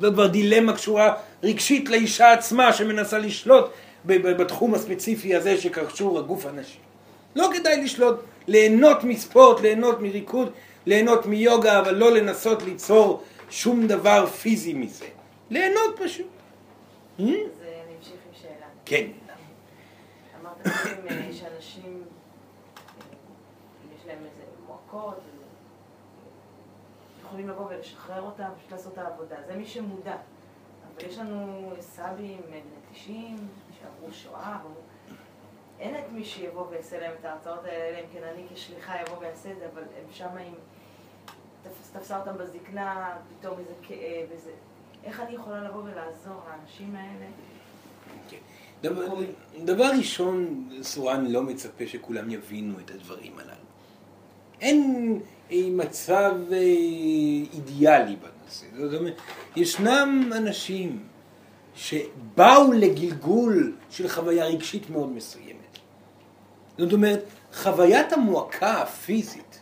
זאת 0.00 0.14
כבר 0.14 0.26
דילמה 0.26 0.72
קשורה 0.72 1.14
רגשית 1.42 1.88
לאישה 1.88 2.32
עצמה 2.32 2.72
שמנסה 2.72 3.18
לשלוט 3.18 3.70
בתחום 4.04 4.74
הספציפי 4.74 5.34
הזה 5.34 5.60
שקשור 5.60 6.18
הגוף 6.18 6.46
הנשי. 6.46 6.78
לא 7.36 7.50
כדאי 7.54 7.84
לשלוט, 7.84 8.16
ליהנות 8.46 9.04
מספורט, 9.04 9.60
ליהנות 9.60 10.00
מריקוד, 10.00 10.52
ליהנות 10.86 11.26
מיוגה, 11.26 11.80
אבל 11.80 11.94
לא 11.94 12.12
לנסות 12.12 12.62
ליצור 12.62 13.22
שום 13.50 13.86
דבר 13.86 14.26
פיזי 14.26 14.74
מזה. 14.74 15.04
ליהנות 15.50 16.00
פשוט. 16.04 16.26
Hmm? 16.26 17.22
אז 17.22 17.26
אני 17.26 17.36
אמשיך 17.98 18.12
עם 18.12 18.34
שאלה. 18.42 18.66
כן. 18.84 19.06
אמרת 20.40 20.74
שאנשים, 21.32 22.02
אה, 22.76 22.82
יש 23.96 24.06
להם 24.06 24.18
איזה 24.18 24.42
מועקות, 24.66 25.20
יכולים 27.24 27.48
לבוא 27.48 27.66
ולשחרר 27.70 28.22
אותם, 28.22 28.48
פשוט 28.58 28.72
לעשות 28.72 28.92
את 28.92 28.98
העבודה. 28.98 29.36
זה 29.46 29.56
מי 29.56 29.66
שמודע. 29.66 30.16
אבל 30.96 31.06
יש 31.08 31.18
לנו 31.18 31.70
סבים 31.80 32.40
בני 32.46 32.60
90 32.92 33.48
שעברו 33.80 34.12
שואה, 34.12 34.58
אין 35.80 35.94
את 35.94 36.12
מי 36.12 36.24
שיבוא 36.24 36.66
ויעשה 36.70 37.00
להם 37.00 37.12
את 37.20 37.24
ההרצאות 37.24 37.64
האלה, 37.64 37.88
אלא 37.88 37.98
אם 37.98 38.04
כן 38.12 38.22
אני 38.32 38.46
כשליחה 38.54 39.00
יבוא 39.00 39.18
ויעשה 39.18 39.52
את 39.52 39.58
זה, 39.58 39.68
אבל 39.74 39.82
הם 39.82 40.04
שמה 40.12 40.40
עם... 40.40 40.54
תפסה 41.92 42.18
אותם 42.18 42.38
בזקנה, 42.38 43.16
פתאום 43.38 43.58
איזה 43.58 43.72
כאב, 43.82 44.30
איזה... 44.32 44.50
איך 45.04 45.20
אני 45.20 45.34
יכולה 45.34 45.62
לבוא 45.62 45.82
ולעזור 45.82 46.40
לאנשים 46.48 46.96
האלה? 46.96 47.26
כן. 48.28 48.36
דבר, 48.82 49.14
דבר 49.64 49.90
ראשון, 49.98 50.68
סורן 50.82 51.26
לא 51.26 51.42
מצפה 51.42 51.86
שכולם 51.86 52.30
יבינו 52.30 52.78
את 52.80 52.90
הדברים 52.90 53.38
הללו. 53.38 53.64
אין 54.60 55.20
מצב 55.50 56.32
אה, 56.52 56.58
אידיאלי 57.52 58.16
בנושא. 58.16 58.66
זאת 58.78 59.00
אומרת, 59.00 59.16
ישנם 59.56 60.30
אנשים 60.36 61.02
שבאו 61.74 62.72
לגלגול 62.72 63.72
של 63.90 64.08
חוויה 64.08 64.46
רגשית 64.46 64.90
מאוד 64.90 65.12
מסוימת. 65.12 65.78
זאת 66.78 66.92
אומרת, 66.92 67.24
חוויית 67.54 68.12
המועקה 68.12 68.72
הפיזית 68.72 69.60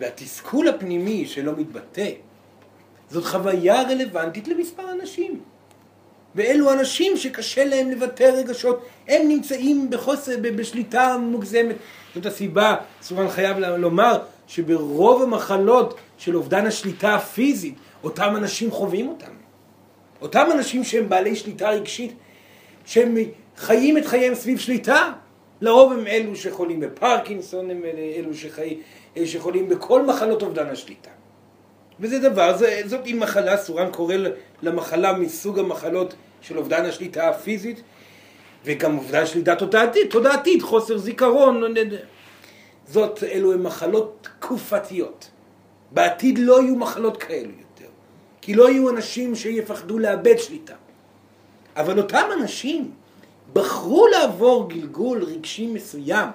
והתסכול 0.00 0.68
הפנימי 0.68 1.26
שלא 1.26 1.52
מתבטא, 1.56 2.10
זאת 3.10 3.24
חוויה 3.24 3.82
רלוונטית 3.82 4.48
למספר 4.48 4.92
אנשים. 4.92 5.40
ואלו 6.34 6.72
אנשים 6.72 7.16
שקשה 7.16 7.64
להם 7.64 7.90
לבטא 7.90 8.22
רגשות, 8.22 8.86
הם 9.08 9.28
נמצאים 9.28 9.90
בחוסר, 9.90 10.32
בשליטה 10.42 11.16
מוגזמת. 11.18 11.76
זאת 12.14 12.26
הסיבה, 12.26 12.76
סורן 13.02 13.30
חייב 13.30 13.58
לומר, 13.58 14.18
שברוב 14.46 15.22
המחלות 15.22 15.98
של 16.18 16.36
אובדן 16.36 16.66
השליטה 16.66 17.14
הפיזית, 17.14 17.74
אותם 18.04 18.36
אנשים 18.36 18.70
חווים 18.70 19.08
אותם. 19.08 19.32
אותם 20.22 20.46
אנשים 20.52 20.84
שהם 20.84 21.08
בעלי 21.08 21.36
שליטה 21.36 21.70
רגשית, 21.70 22.14
שהם 22.84 23.16
חיים 23.56 23.98
את 23.98 24.06
חייהם 24.06 24.34
סביב 24.34 24.58
שליטה, 24.58 25.12
לרוב 25.60 25.92
הם 25.92 26.06
אלו 26.06 26.36
שחולים 26.36 26.80
בפרקינסון, 26.80 27.70
הם 27.70 27.82
אלו 28.16 28.34
שחי, 28.34 28.78
שחולים 29.24 29.68
בכל 29.68 30.06
מחלות 30.06 30.42
אובדן 30.42 30.66
השליטה. 30.66 31.10
וזה 32.00 32.18
דבר, 32.18 32.56
זה, 32.56 32.82
זאת 32.86 33.06
היא 33.06 33.14
מחלה, 33.14 33.56
סורן 33.56 33.90
קורא 33.92 34.14
למחלה 34.62 35.12
מסוג 35.12 35.58
המחלות 35.58 36.14
של 36.40 36.58
אובדן 36.58 36.84
השליטה 36.84 37.28
הפיזית, 37.28 37.82
וגם 38.64 38.98
אובדן 38.98 39.26
שליטה 39.26 39.54
תודעתית, 39.54 40.10
תודעתית, 40.10 40.62
חוסר 40.62 40.98
זיכרון, 40.98 41.64
זאת, 42.88 43.22
אלו 43.22 43.52
הן 43.52 43.62
מחלות 43.62 44.28
תקופתיות. 44.40 45.30
בעתיד 45.90 46.38
לא 46.38 46.62
יהיו 46.62 46.76
מחלות 46.76 47.16
כאלו 47.16 47.50
יותר, 47.50 47.90
כי 48.40 48.54
לא 48.54 48.70
יהיו 48.70 48.90
אנשים 48.90 49.34
שיפחדו 49.34 49.98
לאבד 49.98 50.38
שליטה. 50.38 50.74
אבל 51.76 51.98
אותם 51.98 52.28
אנשים 52.40 52.90
בחרו 53.52 54.06
לעבור 54.06 54.68
גלגול 54.68 55.24
רגשי 55.24 55.66
מסוים 55.66 56.28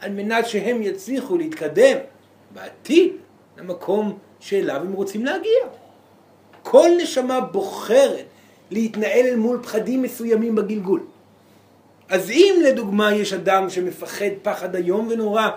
על 0.00 0.12
מנת 0.12 0.48
שהם 0.48 0.82
יצליחו 0.82 1.38
להתקדם 1.38 1.96
בעתיד 2.54 3.12
למקום 3.56 4.18
שאליו 4.40 4.76
הם 4.76 4.92
רוצים 4.92 5.24
להגיע. 5.24 5.66
כל 6.62 6.88
נשמה 7.02 7.40
בוחרת 7.40 8.24
להתנהל 8.70 9.26
אל 9.26 9.36
מול 9.36 9.62
פחדים 9.62 10.02
מסוימים 10.02 10.54
בגלגול. 10.54 11.00
אז 12.08 12.30
אם 12.30 12.62
לדוגמה 12.64 13.14
יש 13.14 13.32
אדם 13.32 13.70
שמפחד 13.70 14.30
פחד 14.42 14.74
איום 14.74 15.08
ונורא 15.10 15.48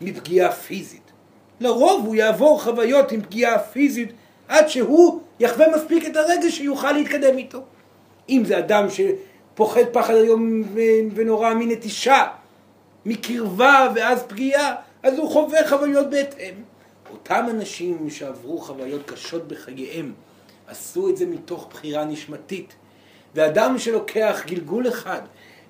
מפגיעה 0.00 0.52
פיזית, 0.52 1.12
לרוב 1.60 2.06
הוא 2.06 2.14
יעבור 2.14 2.62
חוויות 2.62 3.12
עם 3.12 3.22
פגיעה 3.22 3.58
פיזית 3.58 4.12
עד 4.48 4.68
שהוא 4.68 5.20
יחווה 5.40 5.66
מספיק 5.76 6.06
את 6.06 6.16
הרגש 6.16 6.58
שיוכל 6.58 6.92
להתקדם 6.92 7.38
איתו. 7.38 7.60
אם 8.28 8.42
זה 8.46 8.58
אדם 8.58 8.86
שפוחד 8.90 9.84
פחד 9.92 10.14
איום 10.14 10.62
ונורא 11.14 11.54
מנטישה, 11.54 12.26
מקרבה 13.06 13.92
ואז 13.94 14.22
פגיעה, 14.22 14.74
אז 15.02 15.18
הוא 15.18 15.30
חווה 15.30 15.68
חוויות 15.68 16.10
בהתאם. 16.10 16.54
אותם 17.10 17.46
אנשים 17.50 18.10
שעברו 18.10 18.58
חוויות 18.58 19.10
קשות 19.10 19.48
בחייהם, 19.48 20.12
עשו 20.68 21.08
את 21.08 21.16
זה 21.16 21.26
מתוך 21.26 21.68
בחירה 21.70 22.04
נשמתית. 22.04 22.74
ואדם 23.34 23.78
שלוקח 23.78 24.42
גלגול 24.46 24.88
אחד 24.88 25.20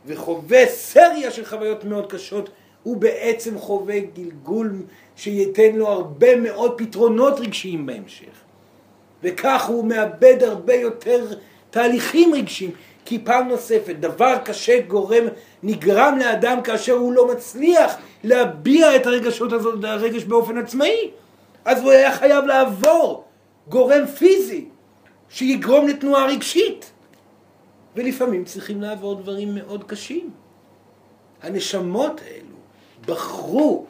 וחווה 0.07 0.67
סריה 0.67 1.31
של 1.31 1.45
חוויות 1.45 1.85
מאוד 1.85 2.13
קשות, 2.13 2.51
הוא 2.89 2.97
בעצם 2.97 3.59
חווה 3.59 4.01
גלגול 4.01 4.73
שייתן 5.17 5.77
לו 5.77 5.89
הרבה 5.89 6.37
מאוד 6.37 6.75
פתרונות 6.79 7.41
רגשיים 7.41 7.87
בהמשך. 7.87 8.43
וכך 9.23 9.67
הוא 9.67 9.85
מאבד 9.85 10.43
הרבה 10.43 10.75
יותר 10.75 11.27
תהליכים 11.71 12.35
רגשיים, 12.35 12.71
כי 13.05 13.19
פעם 13.19 13.49
נוספת, 13.49 13.97
דבר 13.97 14.39
קשה 14.45 14.81
גורם, 14.81 15.25
נגרם 15.63 16.19
לאדם 16.19 16.63
כאשר 16.63 16.93
הוא 16.93 17.13
לא 17.13 17.29
מצליח 17.29 17.97
להביע 18.25 18.97
את 18.97 19.07
הרגשות 19.07 19.53
הזאת, 19.53 19.85
הרגש 19.85 20.25
באופן 20.25 20.59
עצמאי. 20.59 21.11
אז 21.65 21.83
הוא 21.83 21.91
היה 21.91 22.13
חייב 22.13 22.45
לעבור 22.45 23.25
גורם 23.69 24.07
פיזי 24.07 24.65
שיגרום 25.29 25.89
לתנועה 25.89 26.27
רגשית. 26.27 26.93
ולפעמים 27.97 28.45
צריכים 28.45 28.81
לעבור 28.81 29.15
דברים 29.15 29.55
מאוד 29.55 29.85
קשים. 29.85 30.31
הנשמות 31.43 32.21
האלו 32.27 32.58
בחרו 33.09 33.87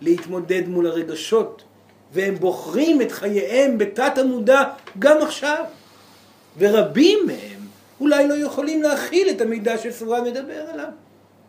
להתמודד 0.00 0.68
מול 0.68 0.86
הרגשות, 0.86 1.64
והם 2.12 2.34
בוחרים 2.34 3.02
את 3.02 3.12
חייהם 3.12 3.78
בתת 3.78 4.18
המודע 4.18 4.62
גם 4.98 5.22
עכשיו. 5.22 5.64
ורבים 6.58 7.18
מהם 7.26 7.60
אולי 8.00 8.28
לא 8.28 8.34
יכולים 8.34 8.82
להכיל 8.82 9.30
את 9.30 9.40
המידע 9.40 9.78
שסורה 9.78 10.22
מדבר 10.22 10.64
עליו. 10.72 10.88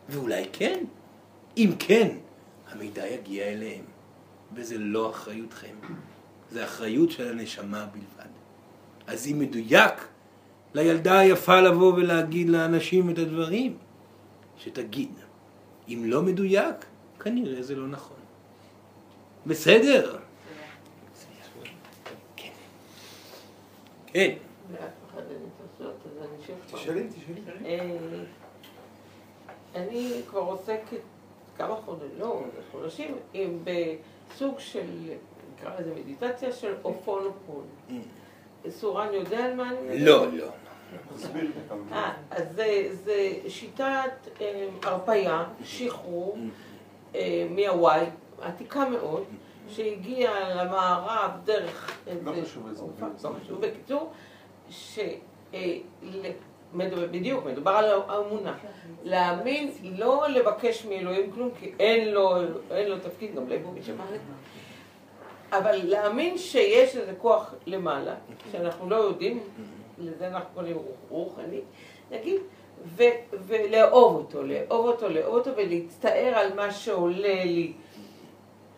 ואולי 0.08 0.44
כן. 0.52 0.84
אם 1.56 1.70
כן, 1.78 2.08
המידע 2.72 3.06
יגיע 3.06 3.44
אליהם. 3.44 3.84
וזה 4.54 4.78
לא 4.78 5.10
אחריותכם, 5.10 5.74
זה 6.50 6.64
אחריות 6.64 7.10
של 7.10 7.28
הנשמה 7.28 7.86
בלבד. 7.92 8.30
אז 9.06 9.26
אם 9.26 9.38
מדויק 9.38 9.94
לילדה 10.74 11.18
היפה 11.18 11.60
לבוא 11.60 11.94
ולהגיד 11.94 12.48
לאנשים 12.48 13.10
את 13.10 13.18
הדברים, 13.18 13.76
שתגיד. 14.58 15.10
אם 15.88 16.02
לא 16.04 16.22
מדויק, 16.22 16.84
כנראה 17.26 17.62
זה 17.62 17.74
לא 17.74 17.88
נכון. 17.88 18.16
בסדר? 19.46 20.18
כן. 22.36 22.52
כן. 24.06 24.34
תשאלי, 26.72 27.06
תשאלי. 27.08 27.40
אה, 27.64 27.96
אני 29.74 30.20
כבר 30.30 30.40
עוסקת 30.40 31.00
כמה 31.56 31.76
חודשים, 31.76 32.18
לא, 32.18 32.42
חודשים, 32.72 33.16
בסוג 33.64 34.58
של, 34.58 34.86
נקרא 35.54 35.80
לזה 35.80 35.94
מדיטציה 35.94 36.52
של 36.52 36.74
אופונופון. 36.84 37.64
Mm. 37.88 37.92
סורן 38.70 39.12
יודע 39.12 39.44
על 39.44 39.54
מה 39.54 39.70
אני 39.70 39.80
מדברת? 39.80 40.00
לא, 40.00 40.32
לא. 40.32 40.48
אה, 41.92 42.12
אז 42.30 42.60
זה 43.04 43.32
שיטת 43.48 44.28
אה, 44.40 44.68
הרפייה, 44.82 45.44
שחרור 45.64 46.38
אה, 47.14 47.46
מהוואי, 47.50 48.04
עתיקה 48.40 48.88
מאוד, 48.88 49.24
שהגיעה 49.68 50.64
למערב 50.64 51.30
דרך... 51.44 51.98
לא 52.24 52.32
חשוב 52.42 52.68
איזה 52.68 52.82
לא 53.50 53.58
בקיצור, 53.60 54.12
ש... 54.70 54.98
בדיוק, 57.10 57.44
מדובר 57.44 57.70
על 57.70 58.00
האמונה. 58.08 58.54
להאמין, 59.04 59.70
לא 59.82 60.28
לבקש 60.28 60.84
מאלוהים 60.84 61.32
כלום, 61.32 61.50
כי 61.60 61.72
אין 61.80 62.08
לו, 62.08 62.36
אין 62.70 62.88
לו 62.88 62.98
תפקיד, 62.98 63.34
גם 63.34 63.48
ליבוביץ' 63.48 63.88
אמר 63.88 64.14
את 64.14 64.20
זה. 64.20 65.58
אבל 65.58 65.80
להאמין 65.84 66.38
שיש 66.38 66.96
איזה 66.96 67.12
כוח 67.18 67.54
למעלה, 67.66 68.14
שאנחנו 68.52 68.90
לא 68.90 68.96
יודעים, 68.96 69.40
לזה 69.98 70.26
אנחנו 70.28 70.48
קוראים 70.54 70.76
רוחני, 71.08 71.60
נגיד, 72.10 72.40
ו, 72.84 73.02
ולאהוב 73.46 74.16
אותו, 74.16 74.42
לאהוב 74.42 74.86
אותו, 74.86 75.08
לאהוב 75.08 75.34
אותו, 75.34 75.50
ולהצטער 75.56 76.32
על 76.34 76.54
מה 76.54 76.70
שעולה 76.70 77.44
לי 77.44 77.72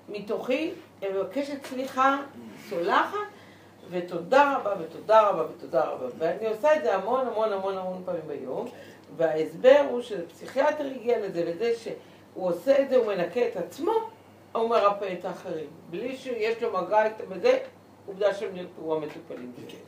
מתוכי, 0.09 0.71
מבקשת 1.03 1.67
סליחה, 1.67 2.19
סולחת, 2.69 3.19
ותודה 3.91 4.57
רבה, 4.57 4.75
ותודה 4.81 5.29
רבה, 5.29 5.45
ותודה 5.45 5.85
רבה. 5.85 6.07
ואני 6.19 6.47
עושה 6.47 6.77
את 6.77 6.83
זה 6.83 6.95
המון 6.95 7.27
המון 7.27 7.53
המון 7.53 7.79
המון 7.79 8.03
פעמים 8.05 8.23
ביום, 8.27 8.67
וההסבר 9.17 9.87
הוא 9.91 10.01
שפסיכיאטר 10.03 10.85
הגיע 10.87 11.19
לזה, 11.19 11.45
לזה 11.45 11.73
שהוא 11.83 12.49
עושה 12.49 12.83
את 12.83 12.89
זה, 12.89 12.97
הוא 12.97 13.07
מנקה 13.07 13.49
את 13.49 13.57
עצמו, 13.57 13.93
הוא 14.53 14.71
מרפא 14.71 15.13
את 15.19 15.25
האחרים. 15.25 15.67
בלי 15.91 16.17
שיש 16.17 16.63
לו 16.63 16.73
מגע 16.73 17.05
איתם 17.05 17.25
וזה, 17.29 17.59
עובדה 18.07 18.35
שהם 18.35 18.55
נרפאו 18.55 18.97
המטופלים 18.97 19.53
שלו. 19.69 19.79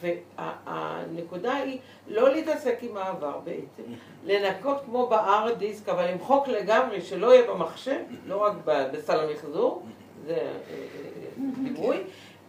והנקודה 0.00 1.54
היא 1.54 1.78
לא 2.08 2.32
להתעסק 2.32 2.78
עם 2.82 2.96
העבר 2.96 3.38
בעצם, 3.44 3.82
לנקות 4.24 4.82
כמו 4.84 5.06
באר 5.06 5.54
דיסק, 5.58 5.88
אבל 5.88 6.10
למחוק 6.10 6.48
לגמרי, 6.48 7.00
שלא 7.00 7.34
יהיה 7.34 7.50
במחשב, 7.50 8.00
לא 8.26 8.42
רק 8.42 8.52
בסל 8.64 9.20
המחזור, 9.20 9.82
זה 10.26 10.32
אה, 10.32 10.38
אה, 10.40 11.36
דימוי, 11.62 11.96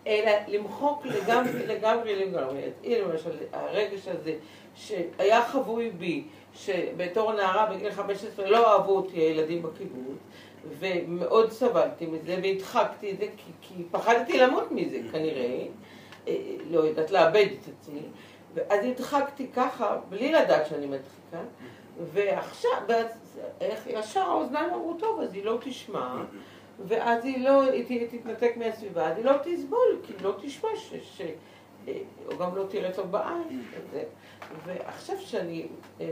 אלא 0.08 0.32
למחוק 0.48 1.06
לגמרי, 1.06 1.68
לגמרי, 1.68 2.16
לגמרי. 2.26 2.62
הנה 2.84 3.00
למשל, 3.00 3.32
הרגש 3.54 4.08
הזה 4.08 4.34
שהיה 4.76 5.46
חבוי 5.46 5.90
בי, 5.90 6.24
שבתור 6.54 7.34
נערה 7.34 7.66
בגיל 7.66 7.92
15 7.92 8.50
לא 8.50 8.74
אהבו 8.74 8.96
אותי 8.96 9.20
הילדים 9.20 9.64
בקיבוץ, 9.64 10.18
ומאוד 10.80 11.52
סבלתי 11.52 12.06
מזה, 12.06 12.40
והדחקתי 12.44 13.12
את 13.12 13.18
זה, 13.18 13.26
כי, 13.38 13.52
כי 13.62 13.84
פחדתי 13.92 14.40
למות 14.40 14.72
מזה 14.72 15.00
כנראה, 15.12 15.42
אה, 15.42 15.66
לא 16.70 16.80
יודעת, 16.80 17.12
לאבד 17.12 17.48
את 17.62 17.74
עצמי, 17.80 18.02
ואז 18.54 18.86
הדחקתי 18.86 19.48
ככה, 19.56 19.98
בלי 20.10 20.32
לדעת 20.32 20.68
שאני 20.68 20.86
מדחיקה, 20.86 21.44
ועכשיו, 22.14 22.82
איך 23.62 23.88
ישר 23.88 24.22
האוזניים 24.22 24.74
אמרו, 24.74 24.94
טוב, 25.00 25.22
אז 25.22 25.34
היא 25.34 25.46
לא 25.46 25.58
תשמע, 25.62 26.24
ואז 26.88 27.26
היא 27.26 27.44
לא, 27.44 27.64
היא 27.64 28.08
תתנתק 28.08 28.54
מהסביבה, 28.58 29.12
אז 29.12 29.18
היא 29.18 29.26
לא 29.26 29.34
תסבול, 29.44 30.00
כי 30.04 30.14
היא 30.14 30.24
לא 30.24 30.34
תשמע 30.42 30.70
ש... 30.76 30.94
ש 31.18 31.22
אה, 31.88 31.94
או 32.28 32.38
גם 32.38 32.56
לא 32.56 32.64
תראה 32.70 32.92
טוב 32.92 33.12
בעין. 33.12 33.64
ועכשיו 34.66 35.16
שאני, 35.20 35.66
אה, 36.02 36.06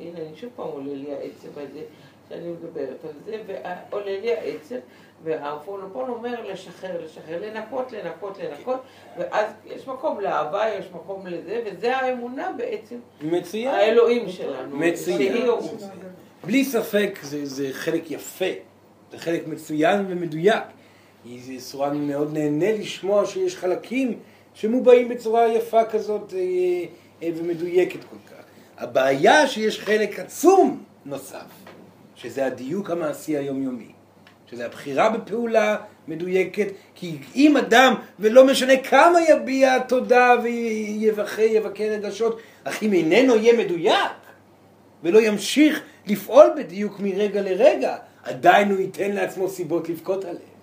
הנה, 0.00 0.18
אני 0.18 0.36
שוב 0.36 0.50
פעם 0.56 0.66
עולה 0.66 0.94
לי 0.94 1.12
העצב 1.12 1.58
הזה, 1.58 1.80
שאני 2.28 2.48
מדברת 2.48 3.04
על 3.04 3.14
זה, 3.24 3.42
ועולה 3.46 4.20
לי 4.20 4.32
העצב, 4.32 4.76
והפונופון 5.24 6.08
אומר 6.08 6.52
לשחרר, 6.52 7.04
לשחרר, 7.04 7.40
לנקות, 7.46 7.92
לנקות, 7.92 8.38
לנקות, 8.38 8.80
ואז 9.18 9.46
יש 9.66 9.88
מקום 9.88 10.20
לאהבה, 10.20 10.68
יש 10.78 10.86
מקום 10.94 11.26
לזה, 11.26 11.62
וזה 11.66 11.96
האמונה 11.96 12.52
בעצם. 12.56 12.96
מצוין. 13.22 13.74
האלוהים 13.74 14.28
שלנו. 14.28 14.76
מצוין. 14.76 15.48
בלי 16.44 16.64
ספק 16.64 17.18
זה, 17.22 17.46
זה 17.46 17.68
חלק 17.72 18.10
יפה, 18.10 18.44
זה 19.10 19.18
חלק 19.18 19.46
מצוין 19.46 20.04
ומדויק. 20.08 20.64
סורן 21.58 22.08
מאוד 22.08 22.32
נהנה 22.32 22.72
לשמוע 22.72 23.26
שיש 23.26 23.56
חלקים 23.56 24.18
שמובעים 24.54 25.08
בצורה 25.08 25.48
יפה 25.48 25.84
כזאת 25.84 26.34
אה, 26.34 26.38
אה, 26.38 26.84
ומדויקת 27.22 28.04
כל 28.10 28.16
כך. 28.30 28.44
הבעיה 28.78 29.46
שיש 29.46 29.80
חלק 29.80 30.18
עצום 30.18 30.82
נוסף, 31.04 31.50
שזה 32.14 32.46
הדיוק 32.46 32.90
המעשי 32.90 33.36
היומיומי. 33.36 33.92
שזה 34.50 34.66
הבחירה 34.66 35.10
בפעולה 35.10 35.76
מדויקת, 36.08 36.66
כי 36.94 37.16
אם 37.34 37.56
אדם, 37.56 37.94
ולא 38.18 38.46
משנה 38.46 38.76
כמה 38.76 39.18
יביע 39.28 39.78
תודה 39.78 40.34
ויבכה 40.42 41.42
רגשות, 41.78 42.40
אך 42.64 42.82
אם 42.82 42.92
איננו 42.92 43.36
יהיה 43.36 43.56
מדויק, 43.56 44.12
ולא 45.02 45.18
ימשיך 45.18 45.80
לפעול 46.06 46.46
בדיוק 46.56 47.00
מרגע 47.00 47.42
לרגע, 47.42 47.96
עדיין 48.24 48.70
הוא 48.70 48.80
ייתן 48.80 49.10
לעצמו 49.10 49.48
סיבות 49.48 49.88
לבכות 49.88 50.24
עליהם. 50.24 50.58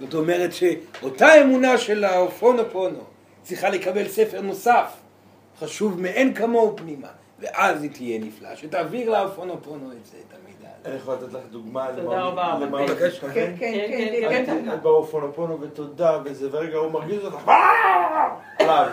זאת 0.00 0.14
אומרת 0.14 0.50
שאותה 0.52 1.42
אמונה 1.42 1.78
של 1.78 2.04
האופונופונו 2.04 3.00
צריכה 3.42 3.68
לקבל 3.70 4.08
ספר 4.08 4.40
נוסף, 4.40 4.92
חשוב 5.60 6.00
מאין 6.00 6.34
כמוהו 6.34 6.76
פנימה, 6.76 7.08
ואז 7.40 7.82
היא 7.82 7.90
תהיה 7.90 8.18
נפלאה, 8.18 8.56
שתעביר 8.56 9.10
לאופונופונו 9.10 9.92
את 9.92 10.06
זה, 10.06 10.16
את 10.28 10.34
המידע 10.34 10.68
הזה. 10.80 10.88
אני 10.90 10.96
יכול 10.96 11.14
לתת 11.14 11.32
לך 11.32 11.40
דוגמה 11.50 11.86
תודה 11.96 12.20
רבה, 12.22 12.54
למה 12.60 12.64
אבל- 12.78 12.78
הוא 12.78 12.98
כן, 12.98 13.06
מתכוון? 13.06 13.32
כן, 13.34 13.54
כן, 13.58 14.46
כן. 14.46 14.72
את 14.74 14.82
באופונופונו 14.82 15.60
ותודה 15.60 16.18
וזה, 16.24 16.48
ורגע 16.52 16.76
הוא 16.76 16.92
מרגיז 16.92 17.24
אותך, 17.24 17.48
עליו. 18.58 18.86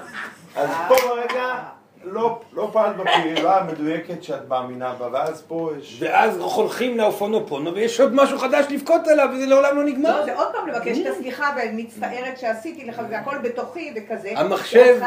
אז 0.55 0.69
פה 0.87 0.95
ברגע 1.07 1.59
לא 2.03 2.41
לא 2.53 2.69
פעלת 2.73 2.95
בפעילה 2.97 3.57
המדויקת 3.57 4.23
שאת 4.23 4.47
מאמינה 4.47 4.93
בה, 4.93 5.07
ואז 5.11 5.43
פה 5.47 5.71
יש... 5.79 5.97
ואז 6.01 6.37
הולכים 6.37 6.97
לאופונופונו, 6.97 7.73
ויש 7.73 7.99
עוד 7.99 8.13
משהו 8.13 8.37
חדש 8.37 8.65
לבכות 8.69 9.07
עליו, 9.07 9.29
וזה 9.33 9.45
לעולם 9.45 9.75
לא 9.75 9.83
נגמר. 9.83 10.19
לא, 10.19 10.25
זה 10.25 10.35
עוד 10.35 10.47
פעם 10.51 10.67
לבקש 10.67 10.97
את 10.97 11.05
הסליחה, 11.07 11.53
ואני 11.57 11.83
מצטערת 11.83 12.39
שעשיתי 12.39 12.85
לך, 12.85 13.01
והכל 13.09 13.37
בתוכי 13.37 13.93
וכזה. 13.95 14.31
המחשב, 14.35 15.01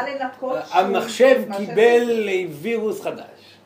המחשב 0.71 1.41
קיבל 1.57 2.29
וירוס 2.61 3.01
חדש, 3.01 3.57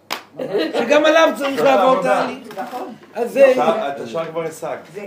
שגם 0.80 1.06
עליו 1.06 1.30
צריך 1.38 1.62
לעבור 1.64 2.02
תהליך. 2.02 2.60
נכון. 2.60 2.94
אז 3.14 3.32
זה... 3.32 3.46
עכשיו, 3.48 3.90
את 3.96 4.00
השאר 4.00 4.26
כבר 4.26 4.44
השגת. 4.44 4.80
זה, 4.94 5.06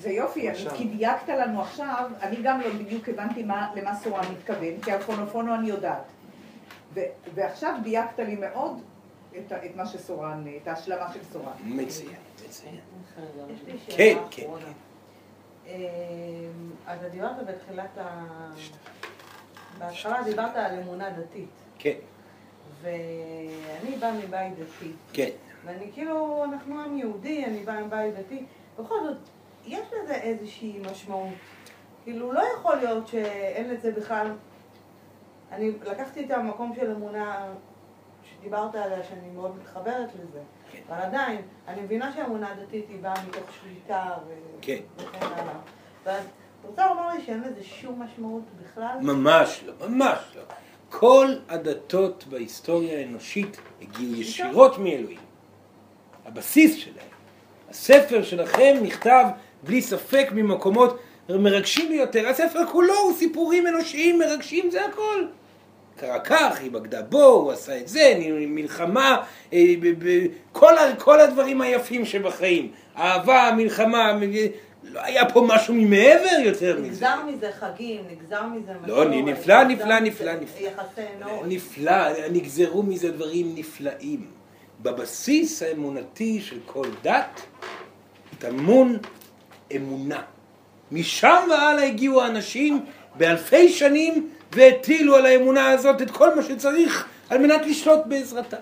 זה 0.00 0.10
יופי. 0.10 0.48
כי 0.74 0.84
דייקת 0.84 1.28
לנו 1.28 1.60
עכשיו, 1.60 2.04
אני 2.22 2.36
גם 2.42 2.60
לא 2.60 2.66
בדיוק 2.84 3.08
הבנתי 3.08 3.42
מה, 3.42 3.66
למה 3.76 3.90
סורן 3.94 4.24
מתכוון, 4.32 4.80
כי 4.82 4.92
על 4.92 5.00
פונופונו 5.00 5.54
אני 5.54 5.68
יודעת. 5.68 6.02
ועכשיו 7.34 7.74
דייקת 7.82 8.18
לי 8.18 8.36
מאוד 8.36 8.80
את, 9.38 9.52
את 9.52 9.76
מה 9.76 9.86
שסורן, 9.86 10.44
את 10.62 10.68
ההשלמה 10.68 11.12
של 11.12 11.24
סורן. 11.32 11.52
מצוין, 11.64 12.14
מצוין. 12.46 12.74
יש 13.48 13.62
לי 13.66 13.72
כן, 13.72 13.92
שאלה 13.92 14.20
כן, 14.30 14.42
אחרונה. 14.42 14.64
כן. 14.64 14.72
אמ, 15.66 16.70
אז 16.86 16.98
דיברת 17.10 17.46
בתחילת 17.46 17.98
ה... 17.98 18.26
בהתחלה 19.78 20.22
דיברת 20.22 20.56
על 20.56 20.78
אמונה 20.78 21.10
דתית, 21.10 21.48
כן, 21.78 21.96
ואני 22.82 23.96
באה 24.00 24.12
מבית 24.12 24.52
דתי, 24.58 24.92
כן. 25.12 25.30
ואני 25.64 25.90
כאילו, 25.92 26.44
אנחנו 26.44 26.80
עם 26.80 26.98
יהודי, 26.98 27.44
אני 27.44 27.62
באה 27.62 27.84
מבית 27.84 28.14
דתי, 28.14 28.44
בכל 28.78 28.94
זאת, 29.04 29.16
יש 29.66 29.86
לזה 29.92 30.14
איזושהי 30.14 30.80
משמעות. 30.90 31.34
כאילו, 32.04 32.32
לא 32.32 32.42
יכול 32.56 32.76
להיות 32.76 33.08
שאין 33.08 33.68
לזה 33.68 33.92
בכלל... 33.92 34.32
אני 35.52 35.70
לקחתי 35.84 36.24
את 36.24 36.30
המקום 36.30 36.72
של 36.80 36.90
אמונה 36.90 37.46
שדיברת 38.24 38.74
עליה, 38.74 39.04
שאני 39.04 39.30
מאוד 39.34 39.56
מתחברת 39.62 40.08
לזה, 40.14 40.40
כן. 40.72 40.78
אבל 40.88 40.98
עדיין, 41.02 41.40
אני 41.68 41.80
מבינה 41.80 42.12
שאמונה 42.12 42.54
דתית 42.62 42.84
היא 42.88 42.98
באה 43.00 43.14
מתוך 43.28 43.44
שליטה 43.62 44.04
ו... 44.28 44.32
כן. 44.62 44.78
וכן 44.96 45.26
הלאה. 45.26 45.54
ואז, 46.04 46.24
את 46.24 46.66
רוצה 46.66 46.86
לומר 46.86 47.08
לי 47.08 47.22
שאין 47.26 47.40
לזה 47.40 47.64
שום 47.64 48.02
משמעות 48.02 48.42
בכלל? 48.62 48.98
ממש 49.00 49.64
לא, 49.66 49.88
ממש 49.88 50.18
לא. 50.36 50.42
כל 50.88 51.26
הדתות 51.48 52.24
בהיסטוריה 52.28 52.98
האנושית 52.98 53.60
הגיעו 53.82 54.14
ישירות 54.14 54.78
מאלוהים. 54.78 55.20
הבסיס 56.26 56.76
שלהם. 56.76 57.06
הספר 57.70 58.22
שלכם 58.22 58.76
נכתב 58.82 59.24
בלי 59.62 59.82
ספק 59.82 60.28
ממקומות 60.32 60.98
מרגשים 61.28 61.88
ביותר. 61.88 62.28
הספר 62.28 62.66
כולו 62.66 62.94
הוא 62.94 63.16
סיפורים 63.16 63.66
אנושיים 63.66 64.18
מרגשים, 64.18 64.70
זה 64.70 64.84
הכל. 64.84 65.24
קרה 66.00 66.20
כך, 66.20 66.60
היא 66.60 66.70
בגדה 66.70 67.02
בו, 67.02 67.24
הוא 67.24 67.52
עשה 67.52 67.78
את 67.78 67.88
זה, 67.88 68.14
מלחמה, 68.46 69.16
אה, 69.52 69.74
כל, 70.52 70.72
כל 70.98 71.20
הדברים 71.20 71.60
היפים 71.60 72.04
שבחיים. 72.04 72.72
אהבה, 72.96 73.50
מלחמה, 73.56 74.12
לא 74.84 75.00
היה 75.04 75.30
פה 75.30 75.44
משהו 75.48 75.74
ממעבר 75.74 76.40
יותר 76.44 76.80
מזה. 76.80 76.88
נגזר 76.88 77.16
מזה 77.26 77.50
חגים, 77.60 78.00
נגזר 78.10 78.42
מזה 78.46 78.72
לא, 78.86 79.04
נפלא, 79.04 79.64
נגזר 79.64 79.64
נפלא, 79.64 80.00
מזה 80.00 80.00
נפלא, 80.00 80.32
נפלא. 80.34 80.66
יחסי 80.66 81.00
אנוש. 81.22 81.46
נפלא, 81.46 82.28
נגזרו 82.32 82.82
מזה 82.82 83.10
דברים 83.10 83.52
נפלאים. 83.54 84.26
בבסיס 84.82 85.62
האמונתי 85.62 86.40
של 86.40 86.58
כל 86.66 86.86
דת 87.02 87.40
טמון 88.38 88.98
אמונה. 89.76 90.22
משם 90.92 91.42
והלאה 91.50 91.84
הגיעו 91.84 92.22
האנשים 92.22 92.84
באלפי 93.14 93.68
שנים 93.68 94.30
והטילו 94.52 95.16
על 95.16 95.26
האמונה 95.26 95.70
הזאת 95.70 96.02
את 96.02 96.10
כל 96.10 96.34
מה 96.34 96.42
שצריך 96.42 97.06
על 97.28 97.38
מנת 97.38 97.66
לשלוט 97.66 98.00
בעזרתה. 98.06 98.56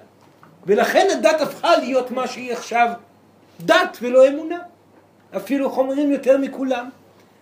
ולכן 0.67 1.07
הדת 1.13 1.41
הפכה 1.41 1.77
להיות 1.77 2.11
מה 2.11 2.27
שהיא 2.27 2.53
עכשיו 2.53 2.89
דת 3.61 3.99
ולא 4.03 4.29
אמונה. 4.29 4.59
אפילו 5.37 5.71
חומרים 5.71 6.13
יותר 6.13 6.39
מכולם. 6.39 6.89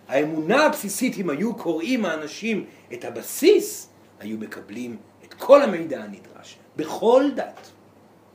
האמונה 0.07 0.65
הבסיסית, 0.65 1.17
אם 1.17 1.29
היו 1.29 1.55
קוראים 1.55 2.05
האנשים 2.05 2.65
את 2.93 3.05
הבסיס, 3.05 3.89
היו 4.19 4.37
מקבלים 4.37 4.97
את 5.25 5.33
כל 5.33 5.61
המידע 5.61 6.03
הנדרש, 6.03 6.57
בכל 6.75 7.29
דת. 7.35 7.69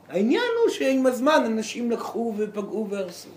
העניין 0.09 0.49
הוא 0.63 0.71
שעם 0.71 1.05
הזמן 1.05 1.43
אנשים 1.45 1.91
לקחו 1.91 2.33
ופגעו 2.37 2.87
והרסו. 2.89 3.29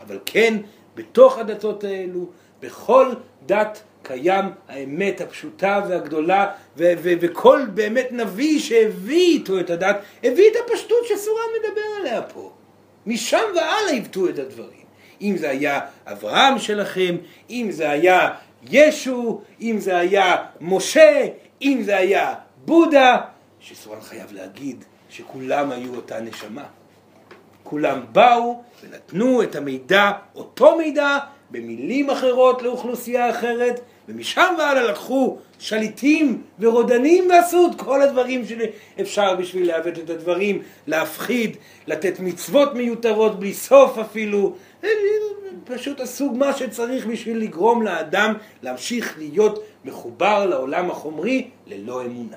אבל 0.00 0.18
כן, 0.26 0.56
בתוך 0.94 1.38
הדתות 1.38 1.84
האלו, 1.84 2.26
בכל 2.60 3.14
דת 3.46 3.82
קיים 4.06 4.44
האמת 4.68 5.20
הפשוטה 5.20 5.80
והגדולה, 5.88 6.46
ו- 6.76 6.92
ו- 7.02 7.12
וכל 7.20 7.66
באמת 7.74 8.08
נביא 8.10 8.60
שהביא 8.60 9.38
איתו 9.38 9.60
את 9.60 9.70
הדת, 9.70 9.96
הביא 10.24 10.50
את 10.50 10.56
הפשטות 10.64 11.04
שסורן 11.04 11.44
מדבר 11.58 11.80
עליה 12.00 12.22
פה. 12.22 12.52
משם 13.06 13.42
והלאה 13.54 13.90
עיוותו 13.90 14.28
את 14.28 14.38
הדברים. 14.38 14.86
אם 15.22 15.36
זה 15.36 15.50
היה 15.50 15.80
אברהם 16.06 16.58
שלכם, 16.58 17.16
אם 17.50 17.66
זה 17.70 17.90
היה 17.90 18.30
ישו, 18.70 19.40
אם 19.60 19.76
זה 19.78 19.96
היה 19.96 20.36
משה, 20.60 21.26
אם 21.62 21.80
זה 21.84 21.96
היה 21.96 22.34
בודה, 22.64 23.16
שסורן 23.60 24.00
חייב 24.00 24.32
להגיד 24.32 24.84
שכולם 25.08 25.72
היו 25.72 25.94
אותה 25.94 26.20
נשמה. 26.20 26.64
כולם 27.62 28.00
באו 28.12 28.62
ונתנו 28.82 29.42
את 29.42 29.56
המידע, 29.56 30.12
אותו 30.34 30.76
מידע, 30.76 31.18
במילים 31.50 32.10
אחרות 32.10 32.62
לאוכלוסייה 32.62 33.30
אחרת, 33.30 33.80
ומשם 34.08 34.54
והלאה 34.58 34.82
לקחו 34.82 35.38
שליטים 35.58 36.42
ורודנים 36.60 37.28
ועשו 37.30 37.70
את 37.70 37.80
כל 37.80 38.02
הדברים 38.02 38.42
שאפשר 38.46 39.36
בשביל 39.36 39.66
לעוות 39.66 39.98
את 39.98 40.10
הדברים, 40.10 40.62
להפחיד, 40.86 41.56
לתת 41.86 42.20
מצוות 42.20 42.74
מיותרות 42.74 43.40
בלי 43.40 43.54
סוף 43.54 43.98
אפילו, 43.98 44.54
פשוט 45.64 46.00
עשו 46.00 46.32
מה 46.32 46.52
שצריך 46.52 47.06
בשביל 47.06 47.38
לגרום 47.38 47.82
לאדם 47.82 48.34
להמשיך 48.62 49.18
להיות 49.18 49.58
מחובר 49.84 50.46
לעולם 50.46 50.90
החומרי 50.90 51.50
ללא 51.66 52.04
אמונה. 52.04 52.36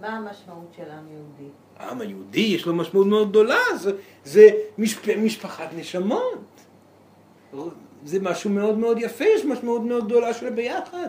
מה 0.00 0.08
המשמעות 0.08 0.72
של 0.76 0.82
עם 0.82 1.08
יהודי? 1.12 1.52
העם 1.78 2.00
היהודי 2.00 2.40
יש 2.40 2.66
לו 2.66 2.74
משמעות 2.74 3.06
מאוד 3.06 3.28
גדולה, 3.28 3.60
זה, 3.76 3.92
זה 4.24 4.48
משפ, 4.78 5.16
משפחת 5.16 5.68
נשמות. 5.76 6.62
זה 8.04 8.18
משהו 8.20 8.50
מאוד 8.50 8.78
מאוד 8.78 8.98
יפה, 9.00 9.24
יש 9.24 9.44
משמעות 9.44 9.82
מאוד 9.82 10.04
גדולה 10.04 10.34
של 10.34 10.50
ביחד. 10.50 11.08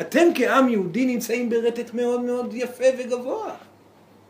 אתם 0.00 0.28
כעם 0.34 0.68
יהודי 0.68 1.06
נמצאים 1.06 1.50
ברטט 1.50 1.94
מאוד 1.94 2.20
מאוד 2.20 2.54
יפה 2.54 2.84
וגבוה. 2.98 3.54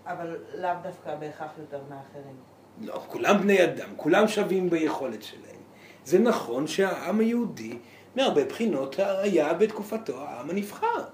אבל 0.06 0.36
לאו 0.58 0.70
דווקא 0.82 1.14
בהכרח 1.14 1.50
יותר 1.58 1.80
מאחרים. 1.90 2.36
לא, 2.80 3.02
כולם 3.08 3.40
בני 3.40 3.64
אדם, 3.64 3.88
כולם 3.96 4.28
שווים 4.28 4.70
ביכולת 4.70 5.22
שלהם. 5.22 5.62
זה 6.04 6.18
נכון 6.18 6.66
שהעם 6.66 7.20
היהודי, 7.20 7.78
מהרבה 8.16 8.44
בחינות, 8.44 8.96
היה 8.98 9.54
בתקופתו 9.54 10.20
העם 10.20 10.50
הנבחר. 10.50 11.04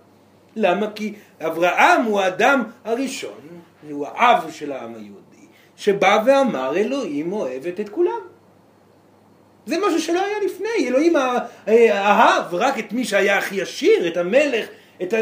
למה? 0.56 0.90
כי 0.94 1.14
אברהם 1.40 2.04
הוא 2.04 2.20
האדם 2.20 2.62
הראשון, 2.84 3.40
הוא 3.90 4.06
האב 4.06 4.50
של 4.50 4.72
העם 4.72 4.94
היהודי, 4.94 5.46
שבא 5.76 6.22
ואמר 6.26 6.76
אלוהים 6.76 7.32
אוהבת 7.32 7.80
את 7.80 7.88
כולם. 7.88 8.20
זה 9.68 9.76
משהו 9.86 10.00
שלא 10.00 10.24
היה 10.24 10.36
לפני, 10.44 10.88
אלוהים 10.88 11.16
אהב 11.68 12.54
רק 12.54 12.78
את 12.78 12.92
מי 12.92 13.04
שהיה 13.04 13.38
הכי 13.38 13.62
עשיר, 13.62 14.08
את 14.08 14.16
המלך, 14.16 14.66
את 15.02 15.12
ה... 15.12 15.16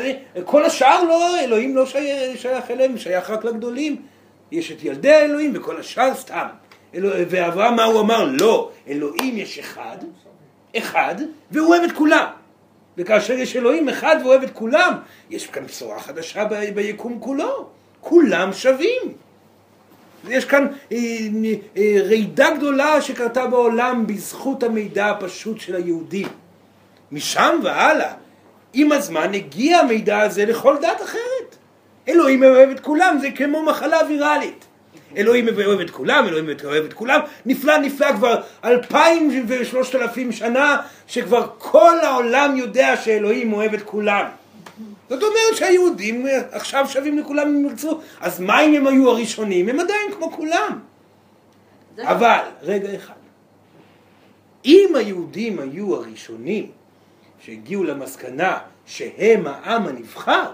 כל 0.44 0.64
השאר 0.64 1.04
לא, 1.04 1.40
אלוהים 1.40 1.76
לא 1.76 1.86
שייך, 1.86 2.70
אליהם, 2.70 2.98
שייך 2.98 3.30
רק 3.30 3.44
לגדולים. 3.44 4.02
יש 4.52 4.72
את 4.72 4.84
ילדי 4.84 5.12
האלוהים 5.12 5.52
וכל 5.54 5.80
השאר 5.80 6.14
סתם. 6.14 6.46
אלוה... 6.94 7.14
ואברהם 7.28 7.76
מה 7.76 7.84
הוא 7.84 8.00
אמר? 8.00 8.24
לא, 8.24 8.70
אלוהים 8.88 9.38
יש 9.38 9.58
אחד, 9.58 9.96
אחד, 10.76 11.14
והוא 11.50 11.68
אוהב 11.68 11.82
את 11.82 11.92
כולם. 11.92 12.26
וכאשר 12.98 13.32
יש 13.32 13.56
אלוהים 13.56 13.88
אחד 13.88 14.16
ואוהב 14.24 14.42
את 14.42 14.50
כולם, 14.50 14.92
יש 15.30 15.46
כאן 15.46 15.66
בשורה 15.66 16.00
חדשה 16.00 16.44
ב... 16.44 16.74
ביקום 16.74 17.20
כולו. 17.20 17.66
כולם 18.00 18.52
שווים. 18.52 19.25
יש 20.28 20.44
כאן 20.44 20.66
אה, 20.92 20.98
אה, 21.76 21.96
רעידה 22.04 22.50
גדולה 22.56 23.02
שקרתה 23.02 23.46
בעולם 23.46 24.06
בזכות 24.06 24.62
המידע 24.62 25.06
הפשוט 25.06 25.60
של 25.60 25.74
היהודים. 25.76 26.28
משם 27.12 27.60
והלאה, 27.62 28.12
עם 28.72 28.92
הזמן 28.92 29.34
הגיע 29.34 29.78
המידע 29.78 30.20
הזה 30.20 30.44
לכל 30.44 30.76
דת 30.82 31.02
אחרת. 31.02 31.56
אלוהים 32.08 32.44
אוהב 32.44 32.70
את 32.70 32.80
כולם, 32.80 33.18
זה 33.20 33.30
כמו 33.30 33.62
מחלה 33.62 33.98
ויראלית. 34.08 34.64
אלוהים 35.16 35.48
אוהב 35.66 35.80
את 35.80 35.90
כולם, 35.90 36.24
אלוהים 36.28 36.46
אוהב 36.64 36.84
את 36.84 36.92
כולם, 36.92 37.20
נפלא 37.46 37.78
נפלא 37.78 38.12
כבר 38.12 38.40
אלפיים 38.64 39.44
ושלושת 39.48 39.94
אלפים 39.94 40.32
שנה, 40.32 40.76
שכבר 41.06 41.48
כל 41.58 41.98
העולם 42.02 42.56
יודע 42.56 42.96
שאלוהים 42.96 43.52
אוהב 43.52 43.74
את 43.74 43.82
כולם. 43.82 44.24
זאת 45.08 45.22
אומרת 45.22 45.56
שהיהודים 45.56 46.26
עכשיו 46.52 46.86
שווים 46.88 47.18
לכולם 47.18 47.48
אם 47.48 47.64
ירצו, 47.64 48.00
אז 48.20 48.40
מה 48.40 48.60
אם 48.60 48.74
הם 48.74 48.86
היו 48.86 49.10
הראשונים? 49.10 49.68
הם 49.68 49.80
עדיין 49.80 50.12
כמו 50.12 50.32
כולם. 50.32 50.80
אבל, 51.98 52.40
רגע 52.62 52.96
אחד, 52.96 53.14
אם 54.64 54.88
היהודים 54.94 55.58
היו 55.58 55.94
הראשונים 55.94 56.70
שהגיעו 57.38 57.84
למסקנה 57.84 58.58
שהם 58.86 59.46
העם 59.46 59.86
הנבחר, 59.86 60.52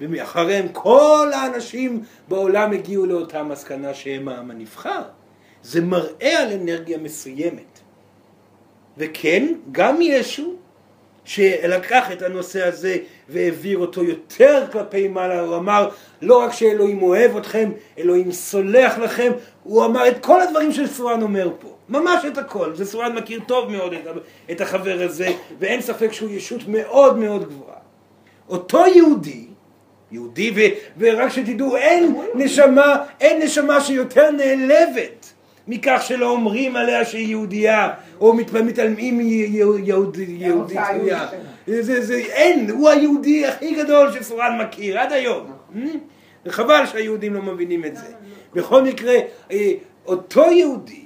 ומאחריהם 0.00 0.68
כל 0.72 1.30
האנשים 1.34 2.02
בעולם 2.28 2.72
הגיעו 2.72 3.06
לאותה 3.06 3.42
מסקנה 3.42 3.94
שהם 3.94 4.28
העם 4.28 4.50
הנבחר, 4.50 5.02
זה 5.62 5.80
מראה 5.80 6.42
על 6.42 6.52
אנרגיה 6.52 6.98
מסוימת. 6.98 7.80
וכן, 8.98 9.54
גם 9.72 9.98
ישו 10.00 10.54
שלקח 11.24 12.12
את 12.12 12.22
הנושא 12.22 12.66
הזה 12.66 12.96
והעביר 13.28 13.78
אותו 13.78 14.04
יותר 14.04 14.64
כלפי 14.72 15.08
מעלה, 15.08 15.40
הוא 15.40 15.56
אמר 15.56 15.88
לא 16.22 16.42
רק 16.42 16.52
שאלוהים 16.52 17.02
אוהב 17.02 17.36
אתכם, 17.36 17.70
אלוהים 17.98 18.32
סולח 18.32 18.98
לכם, 18.98 19.32
הוא 19.62 19.84
אמר 19.84 20.08
את 20.08 20.24
כל 20.24 20.40
הדברים 20.40 20.72
שסורן 20.72 21.22
אומר 21.22 21.50
פה, 21.60 21.68
ממש 21.88 22.24
את 22.24 22.38
הכל, 22.38 22.74
זה 22.74 22.84
סורן 22.84 23.14
מכיר 23.14 23.40
טוב 23.46 23.70
מאוד 23.70 23.94
את 24.50 24.60
החבר 24.60 25.02
הזה, 25.02 25.28
ואין 25.58 25.80
ספק 25.80 26.12
שהוא 26.12 26.30
ישות 26.30 26.60
מאוד 26.68 27.18
מאוד 27.18 27.48
גבוהה. 27.48 27.76
אותו 28.48 28.86
יהודי, 28.86 29.46
יהודי, 30.12 30.52
ו, 30.56 30.60
ורק 30.98 31.32
שתדעו, 31.32 31.76
אין 31.76 32.16
נשמה, 32.34 32.96
אין 33.20 33.42
נשמה 33.42 33.80
שיותר 33.80 34.30
נעלבת 34.30 35.32
מכך 35.68 36.02
שלא 36.06 36.30
אומרים 36.30 36.76
עליה 36.76 37.04
שהיא 37.04 37.28
יהודייה, 37.28 37.90
או 38.20 38.34
מתעלמים 38.34 39.18
מיהודית 39.18 40.78
תלויה. 40.90 41.28
אין, 42.08 42.70
הוא 42.70 42.88
היהודי 42.88 43.46
הכי 43.46 43.74
גדול 43.74 44.12
שסורן 44.12 44.58
מכיר 44.60 44.98
עד 44.98 45.12
היום. 45.12 45.46
נכון. 45.70 46.00
וחבל 46.46 46.86
שהיהודים 46.86 47.34
לא 47.34 47.42
מבינים 47.42 47.84
את 47.84 47.96
זה. 47.96 48.06
בכל 48.54 48.82
מקרה, 48.82 49.14
אה, 49.50 49.72
אותו 50.06 50.50
יהודי 50.50 51.04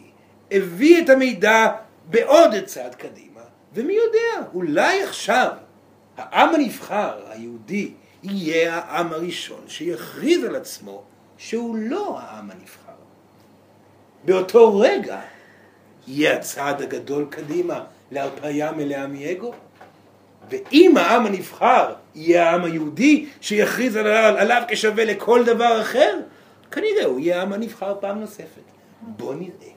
הביא 0.50 1.04
את 1.04 1.09
המידע 1.09 1.68
בעוד 2.11 2.50
צעד 2.64 2.94
קדימה, 2.94 3.40
ומי 3.74 3.92
יודע, 3.92 4.48
אולי 4.54 5.02
עכשיו 5.02 5.48
העם 6.16 6.54
הנבחר, 6.54 7.20
היהודי, 7.28 7.92
יהיה 8.22 8.74
העם 8.74 9.12
הראשון 9.12 9.61
שיכריז 9.66 10.44
על 10.44 10.56
עצמו 10.56 11.02
שהוא 11.36 11.76
לא 11.76 12.18
העם 12.18 12.50
הנבחר. 12.50 12.92
באותו 14.24 14.78
רגע 14.78 15.20
יהיה 16.09 16.36
הצעד 16.36 16.82
הגדול 16.82 17.26
קדימה 17.30 17.84
להרפאיה 18.11 18.72
מלאה 18.72 19.06
מאגו. 19.06 19.52
ואם 20.50 20.96
העם 20.96 21.26
הנבחר 21.26 21.94
יהיה 22.14 22.50
העם 22.50 22.64
היהודי 22.64 23.26
שיכריז 23.40 23.96
עליו 23.96 24.62
כשווה 24.68 25.04
לכל 25.04 25.44
דבר 25.44 25.80
אחר, 25.80 26.18
כנראה 26.70 27.04
הוא 27.04 27.20
יהיה 27.20 27.38
העם 27.38 27.52
הנבחר 27.52 27.94
פעם 28.00 28.20
נוספת. 28.20 28.62
בוא 29.02 29.34
נראה. 29.34 29.72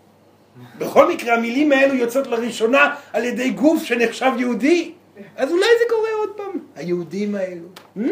בכל 0.78 1.14
מקרה 1.14 1.36
המילים 1.36 1.72
האלו 1.72 1.96
יוצאות 1.96 2.28
לראשונה 2.28 2.96
על 3.14 3.26
ידי 3.26 3.50
גוף 3.50 3.84
שנחשב 3.84 4.32
יהודי, 4.38 4.92
אז 5.36 5.52
אולי 5.52 5.66
זה 5.80 5.86
קורה 5.90 6.10
עוד 6.20 6.30
פעם, 6.38 6.60
היהודים 6.76 7.36
האלו. 7.36 7.68
Hmm? 7.98 8.10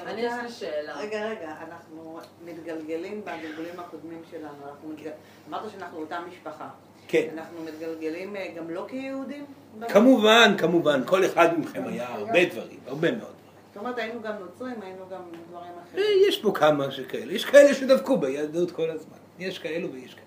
כן. 0.00 0.08
אני 0.08 0.20
יש 0.20 0.32
לי 0.42 0.48
שאלה. 0.48 0.98
רגע, 0.98 1.28
רגע, 1.28 1.54
אנחנו 1.68 2.18
מתגלגלים 2.44 3.24
בגלגולים 3.24 3.80
הקודמים 3.80 4.22
שלנו. 4.30 5.02
אמרת 5.48 5.70
שאנחנו 5.70 5.98
אותה 5.98 6.20
משפחה. 6.20 6.68
כן. 7.08 7.28
אנחנו 7.32 7.62
מתגלגלים 7.64 8.36
אה, 8.36 8.48
גם 8.56 8.70
לא 8.70 8.86
כיהודים? 8.88 9.44
כמובן, 9.88 10.54
כמובן. 10.58 11.02
כל 11.06 11.24
אחד 11.24 11.58
מכם 11.58 11.86
היה 11.86 12.08
הרבה 12.08 12.44
דברים, 12.44 12.78
הרבה 12.86 13.12
מאוד. 13.12 13.32
זאת 13.68 13.76
אומרת, 13.76 13.98
היינו 13.98 14.22
גם 14.22 14.32
נוצרים, 14.40 14.82
היינו 14.82 15.08
גם 15.10 15.22
דברים 15.50 15.72
אחרים. 15.82 16.04
אה, 16.04 16.28
יש 16.28 16.42
פה 16.42 16.52
כמה 16.54 16.90
שכאלה. 16.90 17.32
יש 17.32 17.44
כאלה 17.44 17.74
שדבקו 17.74 18.16
ביהדות 18.16 18.70
כל 18.70 18.90
הזמן. 18.90 19.16
יש 19.38 19.58
כאלו 19.58 19.92
ויש 19.92 20.14
כאלה. 20.14 20.26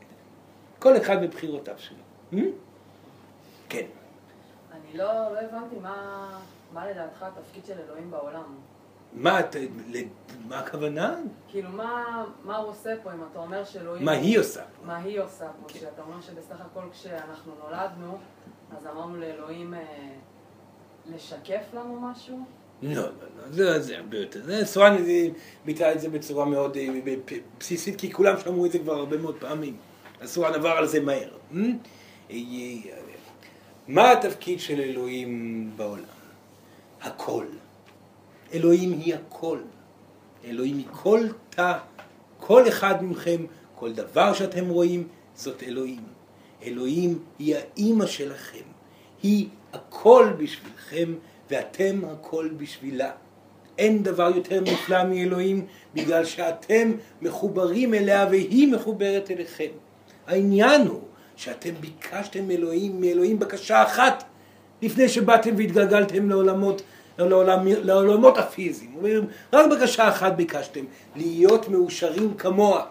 כל 0.80 0.98
אחד 0.98 1.22
מבחירותיו 1.22 1.76
שלו. 1.78 1.98
Hmm? 2.34 2.46
כן. 3.70 3.86
אני 4.72 4.98
לא, 4.98 5.14
לא 5.14 5.40
הבנתי 5.40 5.76
מה 6.74 6.90
לדעתך 6.90 7.24
התפקיד 7.24 7.66
של 7.66 7.74
אלוהים 7.88 8.12
בעולם. 8.12 8.44
מה, 9.16 9.40
מה 10.48 10.60
הכוונה? 10.60 11.16
כאילו, 11.48 11.70
מה, 11.70 12.26
מה 12.44 12.58
הוא 12.58 12.70
עושה 12.70 12.90
פה 13.04 13.14
אם 13.14 13.20
אתה 13.32 13.40
אומר 13.40 13.64
שאלוהים... 13.66 14.06
מה 14.06 14.12
היא 14.12 14.40
עושה 14.40 14.62
פה? 14.62 14.86
מה 14.86 14.98
היא 14.98 15.20
עושה 15.20 15.46
פה, 15.46 15.68
כן. 15.68 15.80
שאתה 15.80 16.02
אומר 16.02 16.22
שבסך 16.22 16.62
הכל 16.62 16.82
כשאנחנו 16.92 17.54
נולדנו, 17.64 18.18
אז 18.78 18.88
אמרנו 18.88 19.16
לאלוהים 19.16 19.74
אה, 19.74 19.80
לשקף 21.06 21.64
לנו 21.74 22.02
משהו? 22.02 22.40
לא, 22.82 23.02
לא, 23.02 23.02
לא, 23.38 23.52
זה, 23.52 23.80
זה 23.80 23.98
הרבה 23.98 24.18
יותר. 24.18 24.42
זה, 24.44 24.66
סורן 24.66 24.96
ביטא 25.66 25.92
את 25.92 26.00
זה 26.00 26.10
בצורה 26.10 26.46
מאוד 26.46 26.78
אה, 26.78 26.88
בסיסית, 27.60 28.00
כי 28.00 28.12
כולם 28.12 28.40
שמעו 28.40 28.66
את 28.66 28.72
זה 28.72 28.80
כבר 28.80 28.94
הרבה 28.94 29.18
מאוד 29.18 29.36
פעמים. 29.40 29.78
אז 30.22 30.30
סורן 30.30 30.54
עבר 30.54 30.70
על 30.70 30.88
זה 30.88 31.02
מהר. 31.02 31.30
אה? 31.56 31.62
מה 33.88 34.12
התפקיד 34.12 34.60
של 34.60 34.80
אלוהים 34.80 35.72
בעולם? 35.76 36.04
הכל. 37.02 37.46
אלוהים 38.54 38.92
היא 38.92 39.16
הכל. 39.16 39.58
אלוהים 40.46 40.78
היא 40.78 40.86
כל 40.92 41.28
תא, 41.50 41.78
כל 42.40 42.68
אחד 42.68 42.96
מכם, 43.04 43.46
כל 43.76 43.94
דבר 43.94 44.34
שאתם 44.34 44.70
רואים, 44.70 45.08
זאת 45.36 45.64
אלוהים. 45.64 46.04
אלוהים 46.64 47.20
היא 47.40 47.56
האימא 47.56 48.06
שלכם. 48.06 48.64
היא 49.24 49.48
הכל 49.74 50.30
בשבילכם, 50.38 51.14
ואתם 51.50 52.02
הכל 52.12 52.50
בשבילה. 52.58 53.12
אין 53.78 54.04
דבר 54.04 54.32
יותר 54.36 54.62
נפלא 54.62 55.04
מאלוהים, 55.04 55.66
בגלל 55.94 56.26
שאתם 56.26 56.92
מחוברים 57.22 57.94
אליה 57.94 58.28
והיא 58.32 58.74
מחוברת 58.74 59.32
אליכם. 59.32 59.70
העניין 60.28 60.88
הוא 60.88 61.02
שאתם 61.36 61.74
ביקשתם 61.80 62.52
אלוהים, 62.52 63.02
מאלוהים 63.02 63.40
בקשה 63.40 63.84
אחת, 63.84 64.24
לפני 64.82 65.10
שבאתם 65.10 65.54
והתגלגלתם 65.58 66.30
לעולמות, 66.30 66.82
לעולם, 67.18 67.60
לעולמות 67.68 68.38
הפיזיים. 68.38 68.98
רק 69.54 69.72
בקשה 69.72 70.10
אחת 70.10 70.34
ביקשתם, 70.34 70.86
להיות 71.16 71.70
מאושרים 71.70 72.34
כמוה. 72.34 72.86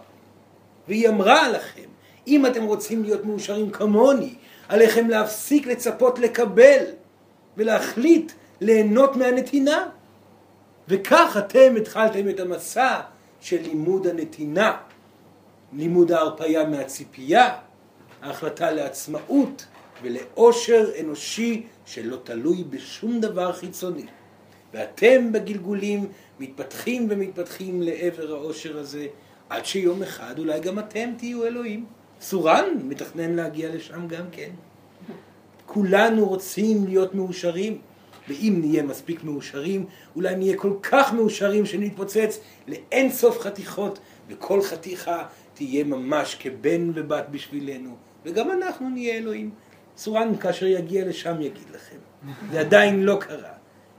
והיא 0.89 1.09
אמרה 1.09 1.49
לכם, 1.49 1.89
אם 2.27 2.47
אתם 2.47 2.65
רוצים 2.65 3.03
להיות 3.03 3.25
מאושרים 3.25 3.71
כמוני, 3.71 4.35
עליכם 4.69 5.09
להפסיק 5.09 5.67
לצפות 5.67 6.19
לקבל 6.19 6.85
ולהחליט 7.57 8.33
ליהנות 8.61 9.17
מהנתינה. 9.17 9.89
וכך 10.89 11.37
אתם 11.39 11.75
התחלתם 11.77 12.29
את 12.29 12.41
המסע 12.41 13.01
של 13.41 13.63
לימוד 13.63 14.07
הנתינה, 14.07 14.77
לימוד 15.73 16.13
ההרפאיה 16.13 16.65
מהציפייה, 16.65 17.55
ההחלטה 18.23 18.71
לעצמאות 18.71 19.67
ולאושר 20.03 20.91
אנושי 21.01 21.63
שלא 21.87 22.17
תלוי 22.25 22.65
בשום 22.71 23.21
דבר 23.21 23.53
חיצוני. 23.53 24.07
ואתם 24.75 25.33
בגלגולים 25.33 26.07
מתפתחים 26.41 27.07
ומתפתחים 27.11 27.83
לעבר 27.83 28.33
האושר 28.35 28.79
הזה, 28.79 29.07
עד 29.49 29.67
שיום 29.67 30.03
אחד 30.03 30.39
אולי 30.39 30.61
גם 30.61 30.79
אתם 30.79 31.11
תהיו 31.19 31.47
אלוהים. 31.47 31.87
סורן 32.21 32.65
מתכנן 32.85 33.33
להגיע 33.33 33.75
לשם 33.75 34.09
גם 34.09 34.25
כן. 34.33 34.51
כולנו 35.67 36.29
רוצים 36.29 36.87
להיות 36.87 37.15
מאושרים, 37.15 37.79
ואם 38.29 38.57
נהיה 38.61 38.83
מספיק 38.83 39.25
מאושרים, 39.25 39.87
אולי 40.17 40.37
נהיה 40.37 40.57
כל 40.57 40.73
כך 40.83 41.13
מאושרים 41.13 41.67
שנתפוצץ 41.67 42.41
לאין 42.69 43.11
סוף 43.11 43.39
חתיכות, 43.41 43.99
וכל 44.29 44.63
חתיכה 44.63 45.27
תהיה 45.55 45.85
ממש 45.85 46.37
כבן 46.41 46.91
ובת 46.95 47.25
בשבילנו, 47.31 47.97
וגם 48.25 48.51
אנחנו 48.51 48.91
נהיה 48.91 49.15
אלוהים. 49.15 49.51
סורן 49.97 50.37
כאשר 50.37 50.67
יגיע 50.67 51.05
לשם 51.05 51.41
יגיד 51.41 51.71
לכם. 51.75 51.97
זה 52.51 52.61
עדיין 52.61 53.03
לא 53.03 53.17
קרה. 53.21 53.53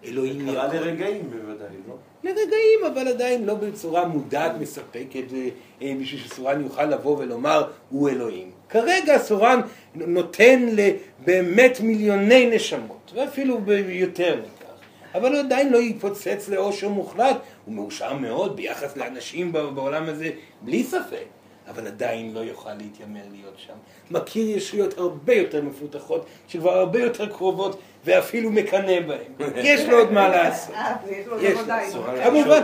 אלוהים 0.06 0.46
קרה 0.46 0.66
יכול. 0.66 0.80
לרגעים 0.80 1.30
בוודאי, 1.30 1.76
לא? 1.88 1.96
לרגעים, 2.24 2.80
אבל 2.94 3.08
עדיין 3.08 3.46
לא 3.46 3.54
בצורה 3.54 4.08
מודעת 4.08 4.52
מספקת 4.60 5.34
אה, 5.34 5.50
אה, 5.82 5.94
בשביל 6.02 6.22
שסורן 6.22 6.62
יוכל 6.62 6.86
לבוא 6.86 7.18
ולומר 7.18 7.68
הוא 7.90 8.10
אלוהים. 8.10 8.52
כרגע 8.70 9.18
סורן 9.18 9.62
נותן 9.96 10.66
לבאמת 10.72 11.80
מיליוני 11.80 12.56
נשמות, 12.56 13.12
ואפילו 13.16 13.60
יותר 13.88 14.36
מכך, 14.36 14.74
אבל 15.16 15.32
הוא 15.32 15.40
עדיין 15.40 15.74
לא 15.74 15.78
יתפוצץ 15.78 16.50
לאושר 16.50 16.90
מוחלט, 16.90 17.38
הוא 17.66 17.76
מאושר 17.76 18.14
מאוד 18.14 18.56
ביחס 18.56 18.98
לאנשים 18.98 19.52
בעולם 19.52 20.04
הזה, 20.10 20.30
בלי 20.62 20.84
ספק. 20.84 21.26
אבל 21.70 21.88
עדיין 21.88 22.34
לא 22.34 22.40
יוכל 22.40 22.74
להתיימר 22.74 23.22
להיות 23.32 23.54
שם. 23.58 23.74
מכיר 24.12 24.58
ישויות 24.58 24.98
הרבה 24.98 25.34
יותר 25.34 25.62
מפותחות, 25.62 26.26
שכבר 26.48 26.78
הרבה 26.78 27.00
יותר 27.00 27.26
קרובות, 27.26 27.80
ואפילו 28.06 28.52
מקנא 28.52 29.00
בהן. 29.00 29.32
יש 29.56 29.90
לו 29.90 29.98
עוד 29.98 30.12
מה 30.12 30.30
לעשות. 30.30 30.76
אה, 30.76 30.96
יש 31.42 31.58
לו 31.96 32.04
כמובן, 32.24 32.62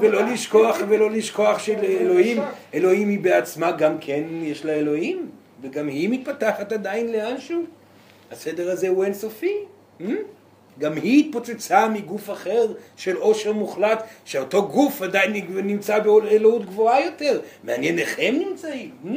ולא-. 0.00 0.22
לשכוח, 0.22 0.76
ולא 0.88 1.10
לשכוח 1.10 1.58
שאלוהים, 1.58 2.42
אלוהים 2.74 3.08
היא 3.08 3.20
בעצמה 3.20 3.72
גם 3.72 3.98
כן, 4.00 4.22
יש 4.42 4.64
לה 4.64 4.72
אלוהים, 4.72 5.30
וגם 5.62 5.88
היא 5.88 6.08
מתפתחת 6.08 6.72
עדיין 6.72 7.12
לאנשהו. 7.12 7.62
הסדר 8.30 8.70
הזה 8.70 8.88
הוא 8.88 9.04
אינסופי. 9.04 9.54
גם 10.78 10.96
היא 10.96 11.24
התפוצצה 11.24 11.88
מגוף 11.88 12.30
אחר 12.30 12.72
של 12.96 13.16
עושר 13.16 13.52
מוחלט, 13.52 14.04
שאותו 14.24 14.68
גוף 14.68 15.02
עדיין 15.02 15.32
נמצא 15.48 15.98
באלוהות 15.98 16.64
גבוהה 16.66 17.04
יותר. 17.04 17.40
מעניין 17.64 17.98
איך 17.98 18.18
הם 18.18 18.34
נמצאים. 18.34 18.90
אה? 19.06 19.12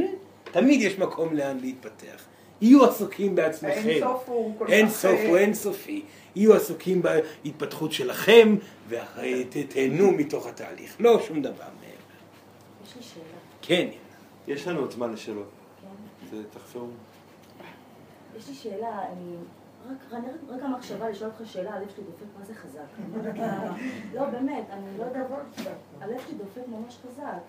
תמיד 0.52 0.82
יש 0.82 1.00
מקום 1.00 1.34
לאן 1.34 1.58
להתפתח. 1.62 2.26
יהיו 2.62 2.86
עסוקים 2.86 3.36
בעצמכם. 3.36 3.90
אין 3.90 4.00
סוף 4.00 4.24
הוא 4.30 4.54
כל 4.58 4.66
כך... 4.66 4.72
אין 4.72 4.90
סוף 4.90 5.20
הוא 5.28 5.38
אה, 5.38 5.42
אינסופי. 5.42 6.02
יהיו 6.36 6.56
עסוקים 6.56 7.02
בהתפתחות 7.02 7.92
שלכם 7.92 8.56
ותהנו 8.90 10.12
מתוך 10.12 10.48
התהליך. 10.48 10.96
לא 11.00 11.20
שום 11.28 11.42
דבר 11.42 11.52
מעבר. 11.54 11.90
יש 12.86 12.96
לי 12.96 13.02
שאלה. 13.02 13.24
כן. 13.62 13.88
יש 14.48 14.68
לנו 14.68 14.80
עוד 14.80 14.92
זמן 14.92 15.14
לשאלות. 15.14 15.50
כן. 15.82 16.38
זה 16.38 16.44
תחזור. 16.54 16.90
יש 18.38 18.50
לי 18.50 18.56
שאלה, 18.56 19.00
אני... 19.14 19.36
רק, 20.50 20.64
המחשבה 20.64 21.10
לשאול 21.10 21.30
אותך 21.30 21.52
שאלה, 21.52 21.74
הלב 21.74 21.90
שלי 21.90 22.04
דופק 22.04 22.26
מה 22.40 22.46
זה 22.46 22.54
חזק. 22.54 22.80
אני 23.16 23.34
לא 24.16 24.26
באמת, 24.26 24.64
אני 24.70 24.98
לא 24.98 25.04
יודעת, 25.04 25.28
הלב 26.02 26.20
שלי 26.28 26.38
דופק 26.38 26.68
ממש 26.68 26.98
חזק. 27.08 27.40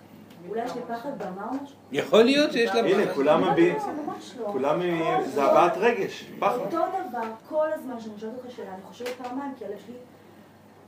אולי 0.48 0.64
יש 0.64 0.74
לי 0.74 0.80
פחד 0.88 1.10
במה 1.18 1.48
או 1.48 1.64
משהו? 1.64 1.76
יכול 1.92 2.22
להיות 2.22 2.52
שיש 2.52 2.70
לה... 2.70 2.80
הנה, 2.80 3.14
כולם 3.14 3.40
לא, 3.40 3.52
מביעים, 3.52 3.76
לא, 3.76 4.44
לא. 4.44 4.52
כולם, 4.52 4.80
זה 5.24 5.42
הבעת 5.42 5.72
רגש, 5.76 6.30
פחד. 6.38 6.58
אותו 6.58 6.78
דבר, 7.08 7.32
כל 7.48 7.72
הזמן 7.72 8.00
שאני 8.00 8.18
שואלת 8.18 8.34
אותך 8.36 8.56
שאלה, 8.56 8.74
אני 8.74 8.82
חושבת 8.82 9.08
פעמיים, 9.08 9.54
כי 9.58 9.64
הלב 9.64 9.78
שלי 9.86 9.96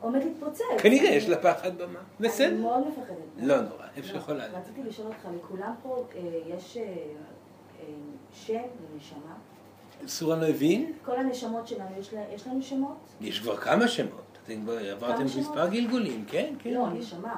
עומד 0.01 0.23
להתפוצץ. 0.25 0.65
כנראה 0.79 1.11
יש 1.11 1.29
לה 1.29 1.37
פחד 1.37 1.79
במה. 1.79 1.99
אני 2.21 2.29
בסדר. 2.29 2.57
מאוד 2.57 2.89
מפחדת. 2.89 3.17
לא 3.37 3.61
נורא, 3.61 3.85
איפה 3.97 4.09
שיכולה. 4.09 4.45
רציתי 4.47 4.83
לשאול 4.83 5.07
אותך, 5.07 5.29
לכולם 5.37 5.75
פה 5.83 6.05
אה, 6.15 6.21
יש 6.47 6.77
אה, 6.77 6.83
אה, 6.83 7.85
שם 8.33 8.63
ונשמה? 8.93 9.35
סורן 10.07 10.41
לא 10.41 10.47
הבין? 10.47 10.93
כל 11.05 11.17
הנשמות 11.17 11.69
שלנו, 11.69 11.91
יש 12.01 12.13
לה- 12.15 12.25
יש 12.35 12.47
לנו 12.47 12.63
שמות? 12.63 12.97
יש 13.21 13.41
כבר 13.41 13.57
כמה 13.57 13.89
שמות. 13.89 14.39
אתם 14.45 14.63
כבר 14.63 14.79
עברתם? 14.91 15.25
מספר 15.25 15.69
גלגולים, 15.69 16.25
כן, 16.29 16.55
כן. 16.59 16.71
לא, 16.71 16.87
נשמה. 16.93 17.35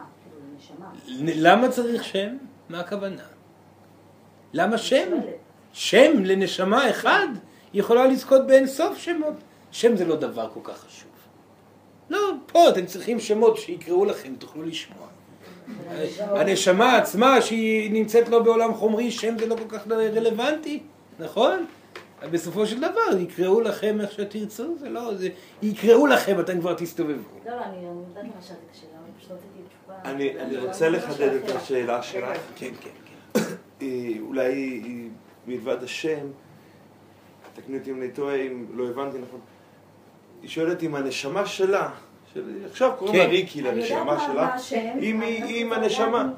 כאילו, 1.05 1.33
למה 1.37 1.69
צריך 1.69 2.05
שם? 2.05 2.37
מה 2.69 2.81
הכוונה? 2.81 3.23
למה 4.53 4.79
שם? 4.79 5.09
שם 5.73 6.25
לנשמה 6.25 6.91
אחד 6.91 7.27
יכולה 7.75 8.07
לזכות 8.07 8.47
באין 8.47 8.67
סוף 8.67 8.99
שמות. 8.99 9.35
שם 9.71 9.97
זה 9.97 10.05
לא 10.05 10.17
דבר 10.17 10.49
כל 10.55 10.61
כך 10.63 10.79
חשוב. 10.79 11.11
לא, 12.11 12.19
פה 12.47 12.69
אתם 12.69 12.87
צריכים 12.87 13.21
שמות 13.21 13.57
שיקראו 13.57 14.05
לכם, 14.05 14.35
תוכלו 14.39 14.63
לשמוע. 14.63 15.07
הנשמה 16.19 16.97
עצמה 16.97 17.41
שהיא 17.43 17.93
נמצאת 17.93 18.29
לא 18.29 18.39
בעולם 18.43 18.75
חומרי, 18.75 19.11
שם 19.11 19.39
זה 19.39 19.47
לא 19.47 19.57
כל 19.57 19.69
כך 19.79 19.87
רלוונטי, 19.91 20.83
נכון? 21.19 21.67
בסופו 22.31 22.67
של 22.67 22.79
דבר 22.81 23.19
יקראו 23.21 23.61
לכם 23.61 24.01
איך 24.01 24.13
שתרצו, 24.13 24.79
זה 24.79 24.89
לא, 24.89 25.15
זה, 25.15 25.29
יקראו 25.63 26.07
לכם, 26.07 26.41
אתם 26.41 26.61
כבר 26.61 26.75
תסתובבו. 26.75 27.13
לא, 27.47 27.53
לא, 27.53 27.65
אני 27.65 27.77
אני 27.79 27.87
יודעת 27.87 28.25
מה 28.25 28.43
שאלתי 28.43 28.61
את 28.67 28.77
השאלה, 28.77 28.91
אבל 28.99 29.19
פשוט 29.19 29.31
רציתי 29.33 29.61
תשובה. 29.69 30.11
אני 30.11 30.41
אני 30.41 30.57
רוצה 30.57 30.89
לחדד 30.89 31.33
את 31.45 31.57
השאלה 31.57 32.03
שלך. 32.03 32.39
כן, 32.57 32.71
כן, 32.81 32.91
כן. 33.35 33.41
אה, 33.83 33.87
אולי 34.21 34.53
היא 34.53 35.09
מלבד 35.47 35.83
השם, 35.83 36.27
תקני 37.55 37.79
אותי 37.79 37.91
אם 37.91 38.01
אני 38.03 38.11
טועה, 38.11 38.35
אם 38.37 38.67
לא 38.75 38.89
הבנתי 38.89 39.19
נכון. 39.19 39.41
היא 40.43 40.51
שואלת 40.51 40.83
אם 40.83 40.95
הנשמה 40.95 41.47
שלה, 41.47 41.91
של- 42.35 42.65
עכשיו 42.71 42.93
קוראים 42.99 43.17
לה 43.17 43.25
כן. 43.25 43.31
ריקי 43.31 43.61
אני 43.69 43.81
לנשמה 43.81 44.05
מה- 44.05 44.15
מה 44.35 44.59
שלה. 44.59 44.87
אם 45.01 45.23
אני 45.23 45.27
היא 45.43 45.73
הנשמה, 45.75 46.29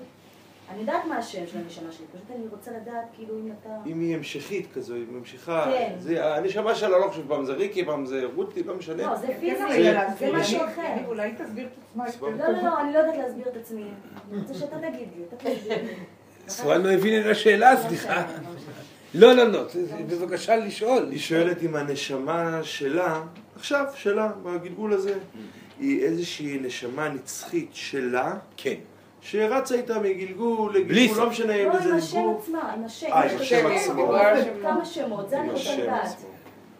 אני 0.70 0.80
יודעת 0.80 1.04
מה 1.08 1.16
השם 1.18 1.46
של 1.52 1.58
הנשמה 1.58 1.92
שלי, 1.92 2.06
פשוט 2.12 2.30
אני 2.36 2.46
רוצה 2.50 2.70
לדעת, 2.70 3.04
כאילו, 3.16 3.38
אם 3.38 3.52
אתה... 3.60 3.68
אם 3.86 4.00
היא 4.00 4.16
המשכית 4.16 4.66
כזו, 4.74 4.94
היא 4.94 5.04
ממשיכה, 5.10 5.64
כן. 5.64 5.94
זה- 5.98 6.34
הנשמה 6.36 6.74
שלה 6.74 6.98
לא 6.98 7.08
חושב, 7.08 7.22
פעם 7.28 7.44
זה 7.44 7.52
ריקי, 7.52 7.84
פעם 7.84 8.06
זה 8.06 8.22
רותי, 8.34 8.62
לא 8.62 8.74
משנה. 8.76 9.02
לא, 9.06 9.16
זה 9.16 9.26
כן, 9.26 9.40
פיזי, 9.40 9.62
רגע, 9.70 10.02
זה. 10.18 10.30
משהו 10.32 10.58
אחר. 10.64 10.82
אני- 10.86 11.06
אולי 11.06 11.32
תסביר 11.38 11.66
את 11.66 11.70
עצמה 11.90 12.04
לא, 12.20 12.52
לא, 12.52 12.62
לא, 12.62 12.80
אני 12.80 12.92
לא 12.92 12.98
יודעת 12.98 13.16
להסביר 13.16 13.48
את 13.48 13.56
עצמי. 13.56 13.84
אני 14.32 14.40
רוצה 14.40 14.54
שאתה 14.54 14.76
תגיד 14.78 15.08
לי, 15.16 15.22
אתה 15.28 15.36
תסביר 15.36 15.82
לי. 15.82 15.94
סורן 16.48 16.82
לא 16.82 16.90
הבין 16.92 17.20
את 17.20 17.26
השאלה, 17.26 17.74
לא 17.74 17.80
סליחה. 17.88 18.26
לא. 19.14 19.32
לא, 19.34 19.44
לא, 19.44 19.52
לא, 19.52 19.68
זה- 19.68 19.96
בבקשה 20.08 20.56
לשאול. 20.56 21.08
היא 21.10 21.18
שואלת 21.18 21.62
אם 21.62 21.76
הנשמה 21.76 22.60
שלה, 22.62 23.22
עכשיו, 23.56 23.84
שלה, 23.94 24.28
בגלגול 24.42 24.92
הזה, 24.92 25.14
היא 25.80 26.02
איזושהי 26.04 26.58
נשמה 26.62 27.08
נצחית 27.08 27.68
שלה, 27.72 28.34
כן. 28.56 28.74
שרצה 29.30 29.74
איתה 29.74 29.98
מגלגול 29.98 30.76
לגלגול. 30.76 31.18
לא 31.18 31.30
משנה 31.30 31.54
אם 31.54 31.68
לא, 31.68 31.80
זה 31.80 31.88
עם 31.88 31.96
השם. 31.96 32.18
עצמה, 32.38 32.72
עם 32.72 32.84
השם. 32.84 33.06
אה, 33.06 33.32
עם 33.32 33.38
השם 33.40 33.66
עצמו. 33.66 34.12
כמה 34.62 34.84
שמות, 34.84 35.28
זה 35.28 35.40
אני 35.40 35.50
רוצה 35.50 35.76
לדעת. 35.76 36.04
עצמו. 36.04 36.28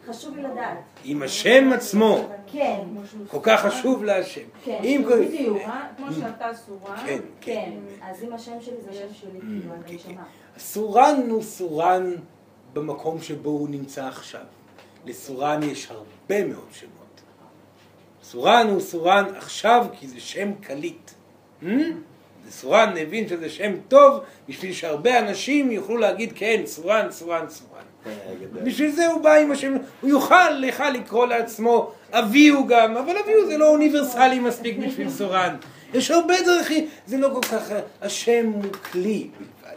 חשוב 0.06 0.36
לי 0.36 0.43
לדעת. 0.43 0.78
עם 1.05 1.23
השם 1.23 1.70
עצמו. 1.74 2.28
כן, 2.47 2.81
כל 3.28 3.39
כך 3.43 3.60
חשוב 3.66 4.05
להשם. 4.05 4.40
כן, 4.64 5.02
בדיוק. 5.10 5.59
כמו 5.97 6.06
שאתה 6.12 6.51
סורה. 6.55 6.97
כן, 7.06 7.18
כן, 7.40 7.70
אז 8.02 8.23
אם 8.23 8.32
השם 8.32 8.60
שלי 8.60 8.77
זה 8.85 8.90
השם 8.90 9.14
שלי, 9.20 9.40
כאילו, 9.40 9.74
כן, 9.86 9.93
הנשמה. 9.93 10.23
סורן 10.59 11.31
הוא 11.31 11.43
סורן 11.43 12.14
במקום 12.73 13.20
שבו 13.20 13.51
הוא 13.51 13.68
נמצא 13.68 14.06
עכשיו. 14.06 14.44
לסורן 15.05 15.62
יש 15.62 15.90
הרבה 15.90 16.44
מאוד 16.44 16.68
שמות. 16.70 17.20
סורן 18.23 18.66
הוא 18.70 18.81
סורן 18.81 19.24
עכשיו 19.36 19.86
כי 19.93 20.09
זה 20.09 20.20
שם 20.20 20.55
קליט. 20.60 21.10
סורן 22.51 22.94
הבין 22.97 23.28
שזה 23.28 23.48
שם 23.48 23.73
טוב 23.89 24.20
בשביל 24.48 24.73
שהרבה 24.73 25.18
אנשים 25.18 25.70
יוכלו 25.70 25.97
להגיד 25.97 26.32
כן, 26.35 26.62
סורן, 26.64 27.06
סורן, 27.10 27.44
סורן. 27.48 27.82
בשביל 28.62 28.90
זה 28.90 29.06
הוא 29.06 29.23
בא 29.23 29.35
עם 29.35 29.51
השם, 29.51 29.74
הוא 30.01 30.10
יוכל 30.10 30.51
לך 30.51 30.82
לקרוא 30.94 31.27
לעצמו 31.27 31.93
אביהו 32.12 32.66
גם, 32.66 32.97
אבל 32.97 33.16
אביהו 33.24 33.47
זה 33.47 33.59
לא 33.59 33.68
אוניברסלי 33.68 34.39
מספיק 34.39 34.78
בשביל 34.78 35.10
סורן. 35.10 35.56
יש 35.94 36.10
הרבה 36.10 36.35
דרכים, 36.44 36.89
זה 37.06 37.18
לא 37.18 37.28
כל 37.35 37.43
כך, 37.43 37.73
השם 38.02 38.51
הוא 38.55 38.62
כלי 38.93 39.28
בלבד. 39.39 39.77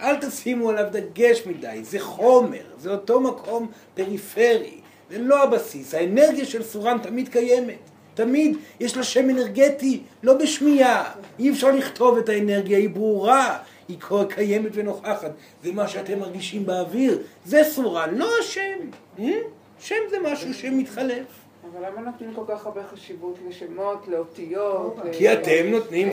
אל 0.00 0.16
תשימו 0.16 0.70
עליו 0.70 0.84
דגש 0.90 1.46
מדי, 1.46 1.78
זה 1.82 2.00
חומר, 2.00 2.64
זה 2.78 2.90
אותו 2.90 3.20
מקום 3.20 3.70
פריפרי, 3.94 4.80
זה 5.10 5.18
לא 5.18 5.42
הבסיס, 5.42 5.94
האנרגיה 5.94 6.44
של 6.44 6.62
סורן 6.62 6.98
תמיד 6.98 7.28
קיימת. 7.28 7.78
תמיד 8.18 8.56
יש 8.80 8.96
לה 8.96 9.02
שם 9.02 9.30
אנרגטי, 9.30 10.00
לא 10.22 10.34
בשמיעה. 10.34 11.12
אי 11.38 11.50
אפשר 11.50 11.70
לכתוב 11.70 12.18
את 12.18 12.28
האנרגיה, 12.28 12.78
היא 12.78 12.90
ברורה, 12.90 13.58
היא 13.88 13.96
קיימת 14.28 14.70
ונוכחת. 14.74 15.30
זה 15.62 15.72
מה 15.72 15.88
שאתם 15.88 16.18
מרגישים 16.18 16.66
באוויר, 16.66 17.18
זה 17.44 17.60
סורן, 17.64 18.14
לא 18.14 18.28
השם. 18.40 18.78
אה? 19.18 19.30
שם 19.78 19.94
זה 20.10 20.16
משהו 20.24 20.54
שמתחלף. 20.54 21.26
אבל 21.72 21.86
למה 21.86 22.00
נותנים 22.00 22.34
כל 22.34 22.42
כך 22.48 22.66
הרבה 22.66 22.80
חשיבות 22.92 23.38
לשמות, 23.48 24.08
לאותיות? 24.08 24.96
כי 25.12 25.32
אתם 25.32 25.66
נותנים 25.70 26.08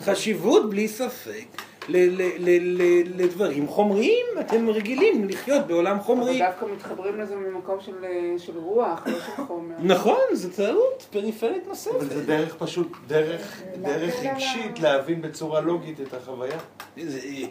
חשיבות 0.00 0.70
בלי 0.70 0.88
ספק 0.88 1.46
לדברים 3.14 3.66
חומריים, 3.66 4.26
אתם 4.40 4.68
רגילים 4.68 5.28
לחיות 5.28 5.66
בעולם 5.66 6.00
חומרי. 6.00 6.30
אבל 6.30 6.50
דווקא 6.50 6.66
מתחברים 6.74 7.20
לזה 7.20 7.36
ממקום 7.36 7.80
של, 7.80 8.04
של 8.38 8.58
רוח, 8.58 9.06
לא 9.06 9.18
של 9.18 9.44
חומר. 9.46 9.74
נכון, 9.80 10.20
זו 10.32 10.48
טעות 10.56 11.06
פריפרית 11.10 11.66
נוספת. 11.66 11.94
אבל 11.94 12.08
זה 12.08 12.26
דרך 12.26 12.54
פשוט, 12.54 12.92
דרך, 13.06 13.62
דרך 13.82 14.14
רגשית 14.22 14.80
להבין 14.80 15.22
בצורה 15.22 15.60
לוגית 15.60 16.00
את 16.00 16.14
החוויה. 16.14 16.58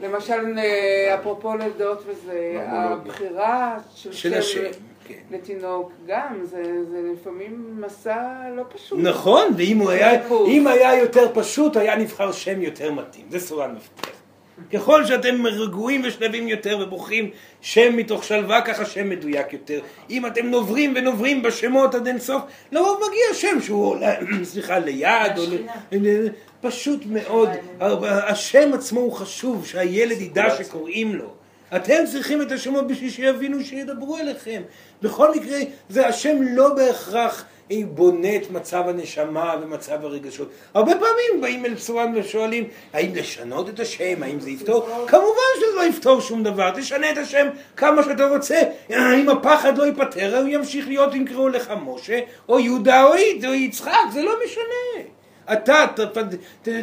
למשל, 0.02 0.58
אה, 0.58 1.16
אפרופו 1.20 1.58
לידות 1.58 2.04
וזה, 2.08 2.64
הבחירה 2.68 3.78
של, 3.96 4.14
של 4.14 4.34
השם. 4.34 4.62
כן. 5.08 5.20
לתינוק 5.32 5.92
גם, 6.08 6.40
זה, 6.44 6.64
זה 6.90 7.02
לפעמים 7.14 7.82
מסע 7.86 8.34
לא 8.56 8.64
פשוט. 8.70 9.00
נכון, 9.02 9.54
ואם 9.58 9.88
היה, 9.88 10.12
היה 10.72 11.00
יותר 11.00 11.32
פשוט, 11.34 11.78
היה 11.78 11.96
נבחר 11.96 12.32
שם 12.32 12.62
יותר 12.62 12.92
מתאים. 12.92 13.26
זה 13.30 13.40
סורן 13.40 13.76
מפתח. 13.76 14.17
ככל 14.74 15.06
שאתם 15.06 15.46
רגועים 15.46 16.02
ושלווים 16.06 16.48
יותר 16.48 16.78
ובוכים 16.82 17.30
שם 17.62 17.98
מתוך 17.98 18.24
שלווה, 18.24 18.62
ככה 18.62 18.86
שם 18.86 19.10
מדויק 19.10 19.54
יותר. 19.54 19.80
אם 20.10 20.26
אתם 20.26 20.46
נוברים 20.46 20.94
ונוברים 20.96 21.42
בשמות 21.42 21.96
עד 21.96 22.08
אין 22.08 22.20
סוף, 22.20 22.42
לרוב 22.72 22.98
מגיע 22.98 23.34
שם 23.34 23.62
שהוא, 23.62 23.98
סליחה, 24.44 24.80
ליד, 24.80 25.38
או 25.38 25.44
ל... 25.92 26.28
פשוט 26.62 27.02
מאוד. 27.06 27.50
השם 28.04 28.72
עצמו 28.74 29.00
הוא 29.00 29.12
חשוב, 29.12 29.66
שהילד 29.66 30.22
ידע 30.22 30.56
שקוראים 30.58 31.16
לו. 31.16 31.34
אתם 31.76 32.04
צריכים 32.12 32.42
את 32.42 32.52
השמות 32.52 32.88
בשביל 32.88 33.10
שיבינו 33.10 33.64
שידברו 33.64 34.18
אליכם. 34.18 34.62
בכל 35.02 35.32
מקרה, 35.36 35.58
זה 35.90 36.08
השם 36.08 36.38
לא 36.42 36.74
בהכרח 36.74 37.46
בונה 37.70 38.36
את 38.36 38.52
מצב 38.52 38.84
הנשמה 38.88 39.56
ומצב 39.62 40.06
הרגשות. 40.06 40.50
הרבה 40.74 40.92
פעמים 40.92 41.42
באים 41.42 41.66
אל 41.66 41.76
צורן 41.76 42.14
ושואלים, 42.16 42.68
האם 42.94 43.16
לשנות 43.16 43.70
את 43.70 43.80
השם, 43.80 44.24
האם 44.24 44.40
זה 44.40 44.50
יפתור? 44.50 44.90
כמובן 45.08 45.52
שזה 45.56 45.76
לא 45.76 45.84
יפתור 45.84 46.22
שום 46.22 46.44
דבר, 46.44 46.72
תשנה 46.72 47.12
את 47.12 47.18
השם 47.18 47.48
כמה 47.78 48.04
שאתה 48.04 48.28
רוצה. 48.28 48.62
אם 48.92 49.30
הפחד 49.30 49.78
לא 49.78 49.84
ייפתר, 49.84 50.38
הוא 50.38 50.48
ימשיך 50.48 50.88
להיות 50.88 51.16
אם 51.16 51.26
קראו 51.26 51.50
לך 51.50 51.74
משה, 51.86 52.20
או 52.50 52.60
יהודה 52.60 53.04
או, 53.04 53.16
יצחק, 53.54 53.92
זה 54.14 54.22
לא 54.22 54.36
משנה. 54.46 55.04
אתה 55.54 55.86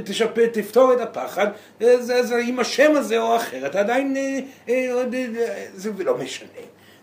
תשפה, 0.04 0.46
תפתור 0.52 0.92
את 0.92 1.00
הפחד, 1.00 1.46
זה, 1.80 2.22
זה, 2.22 2.36
עם 2.36 2.60
השם 2.60 2.92
הזה 2.96 3.18
או 3.18 3.36
אחר, 3.36 3.66
אתה 3.66 3.80
עדיין, 3.80 4.16
אה, 4.16 4.38
אה, 4.68 5.04
אה, 5.14 5.66
זה 5.74 5.90
לא 5.98 6.18
משנה. 6.18 6.48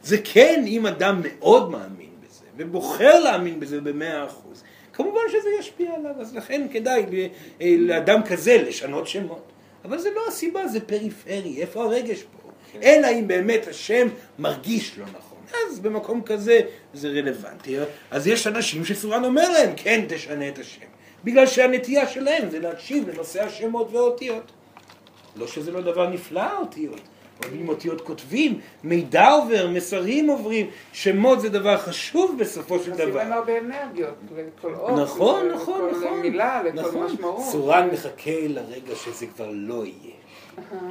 זה 0.03 0.17
כן 0.23 0.63
אם 0.67 0.87
אדם 0.87 1.21
מאוד 1.23 1.71
מאמין 1.71 2.10
ובוחר 2.57 3.19
להאמין 3.19 3.59
בזה 3.59 3.81
במאה 3.81 4.25
אחוז, 4.25 4.63
כמובן 4.93 5.21
שזה 5.29 5.49
ישפיע 5.59 5.93
עליו, 5.95 6.11
אז 6.19 6.35
לכן 6.35 6.67
כדאי 6.71 7.05
לאדם 7.61 8.23
כזה 8.23 8.57
לשנות 8.57 9.07
שמות. 9.07 9.51
אבל 9.85 9.97
זה 9.97 10.09
לא 10.15 10.21
הסיבה, 10.27 10.67
זה 10.67 10.79
פריפרי, 10.79 11.57
איפה 11.61 11.83
הרגש 11.83 12.23
פה? 12.23 12.49
כן. 12.71 12.79
אלא 12.83 13.07
אם 13.07 13.27
באמת 13.27 13.67
השם 13.67 14.07
מרגיש 14.39 14.97
לא 14.97 15.05
נכון. 15.05 15.37
אז 15.53 15.79
במקום 15.79 16.21
כזה 16.21 16.59
זה 16.93 17.07
רלוונטי. 17.07 17.77
אז 18.11 18.27
יש 18.27 18.47
אנשים 18.47 18.85
שסורן 18.85 19.23
אומר 19.23 19.51
להם, 19.51 19.73
כן, 19.77 20.05
תשנה 20.09 20.47
את 20.47 20.59
השם. 20.59 20.85
בגלל 21.23 21.47
שהנטייה 21.47 22.07
שלהם 22.07 22.49
זה 22.49 22.59
להקשיב 22.59 23.09
לנושא 23.09 23.43
השמות 23.43 23.91
והאותיות. 23.91 24.51
לא 25.35 25.47
שזה 25.47 25.71
לא 25.71 25.81
דבר 25.81 26.09
נפלא 26.09 26.41
האותיות. 26.41 27.01
עובדים 27.43 27.69
אותיות 27.69 28.01
כותבים, 28.01 28.59
מידע 28.83 29.29
עובר, 29.31 29.67
מסרים 29.67 30.27
עוברים, 30.29 30.69
שמות 30.93 31.41
זה 31.41 31.49
דבר 31.49 31.77
חשוב 31.77 32.35
בסופו 32.39 32.79
של 32.79 32.91
דבר. 32.91 33.19
עושים 33.19 33.33
הרבה 33.33 33.57
אנרגיות, 33.59 34.15
לכל 34.57 34.73
אות, 34.75 34.99
נכון, 34.99 35.49
נכון, 35.49 35.89
לכל 35.89 35.97
נכון. 35.97 36.19
מילה, 36.19 36.63
לכל 36.63 36.87
נכון. 36.87 37.03
משמעות. 37.03 37.51
צורן 37.51 37.89
מחכה 37.93 38.47
לרגע 38.47 38.95
שזה 38.95 39.25
כבר 39.27 39.49
לא 39.53 39.85
יהיה. 39.85 40.15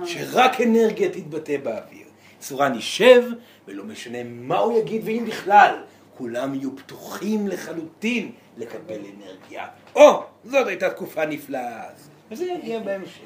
שרק 0.05 0.61
אנרגיה 0.61 1.09
תתבטא 1.09 1.57
באוויר. 1.57 2.07
צורן 2.39 2.75
יישב, 2.75 3.25
ולא 3.69 3.85
משנה 3.85 4.19
מה 4.25 4.59
הוא 4.59 4.79
יגיד, 4.79 5.03
ואם 5.05 5.25
בכלל, 5.27 5.75
כולם 6.19 6.55
יהיו 6.55 6.77
פתוחים 6.77 7.49
לחלוטין 7.49 8.33
לקבל 8.57 8.99
אנרגיה. 8.99 9.67
או, 9.95 10.23
זאת 10.45 10.67
הייתה 10.67 10.91
תקופה 10.91 11.27
נפלאה 11.27 11.87
אז. 11.89 12.11
וזה 12.31 12.45
יגיע 12.45 12.81
בהמשך. 12.81 13.21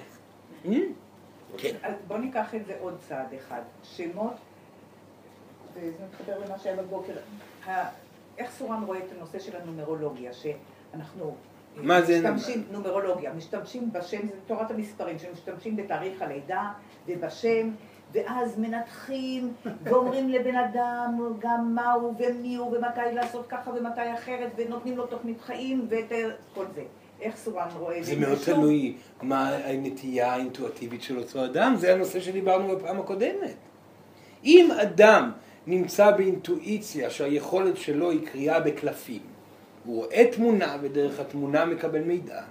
כן. 1.59 1.77
אז 1.83 1.95
בוא 2.07 2.19
ניקח 2.19 2.55
את 2.55 2.67
זה 2.67 2.77
עוד 2.81 2.99
צעד 3.09 3.35
אחד. 3.35 3.63
שמות, 3.83 4.35
וזה 5.75 6.05
מתחבר 6.09 6.39
למה 6.47 6.59
שהיה 6.59 6.77
בבוקר, 6.77 7.13
איך 8.39 8.51
סורן 8.51 8.83
רואה 8.83 8.99
את 8.99 9.13
הנושא 9.17 9.39
של 9.39 9.57
הנומרולוגיה, 9.57 10.33
שאנחנו 10.33 11.37
מה 11.77 12.03
זה 12.03 12.19
משתמשים, 12.19 12.65
נומרולוגיה, 12.71 13.33
משתמשים 13.33 13.93
בשם, 13.93 14.27
זה 14.27 14.35
תורת 14.47 14.71
המספרים, 14.71 15.19
שמשתמשים 15.19 15.77
בתאריך 15.77 16.23
הלידה 16.23 16.73
ובשם, 17.07 17.71
ואז 18.13 18.59
מנתחים 18.59 19.53
ואומרים 19.85 20.29
לבן 20.29 20.57
אדם 20.57 21.19
גם 21.39 21.75
מה 21.75 21.93
הוא 21.93 22.15
ומי 22.19 22.57
הוא 22.57 22.77
ומתי 22.77 23.15
לעשות 23.15 23.47
ככה 23.49 23.71
ומתי 23.71 24.15
אחרת 24.15 24.51
ונותנים 24.57 24.97
לו 24.97 25.07
תוכנית 25.07 25.41
חיים 25.41 25.87
ואת 25.89 26.13
כל 26.55 26.65
זה. 26.75 26.83
איך 27.25 27.37
סורן 27.37 27.69
רואה 27.79 27.99
את 27.99 28.05
זה? 28.05 28.15
זה 28.15 28.21
מאוד 28.21 28.39
תלוי 28.45 28.95
מה 29.23 29.49
הנטייה 29.49 30.33
האינטואטיבית 30.33 31.03
של 31.03 31.19
אותו 31.19 31.45
אדם, 31.45 31.75
זה 31.79 31.95
הנושא 31.95 32.21
שדיברנו 32.21 32.77
בפעם 32.77 33.01
הקודמת. 33.01 33.57
אם 34.45 34.69
אדם 34.83 35.31
נמצא 35.67 36.11
באינטואיציה 36.11 37.11
שהיכולת 37.11 37.77
שלו 37.77 38.11
היא 38.11 38.27
קריאה 38.27 38.61
בקלפים, 38.61 39.23
הוא 39.85 39.97
רואה 39.97 40.25
תמונה 40.33 40.77
ודרך 40.83 41.21
התמונה 41.21 41.65
מקבל 41.65 42.01
מידע, 42.01 42.43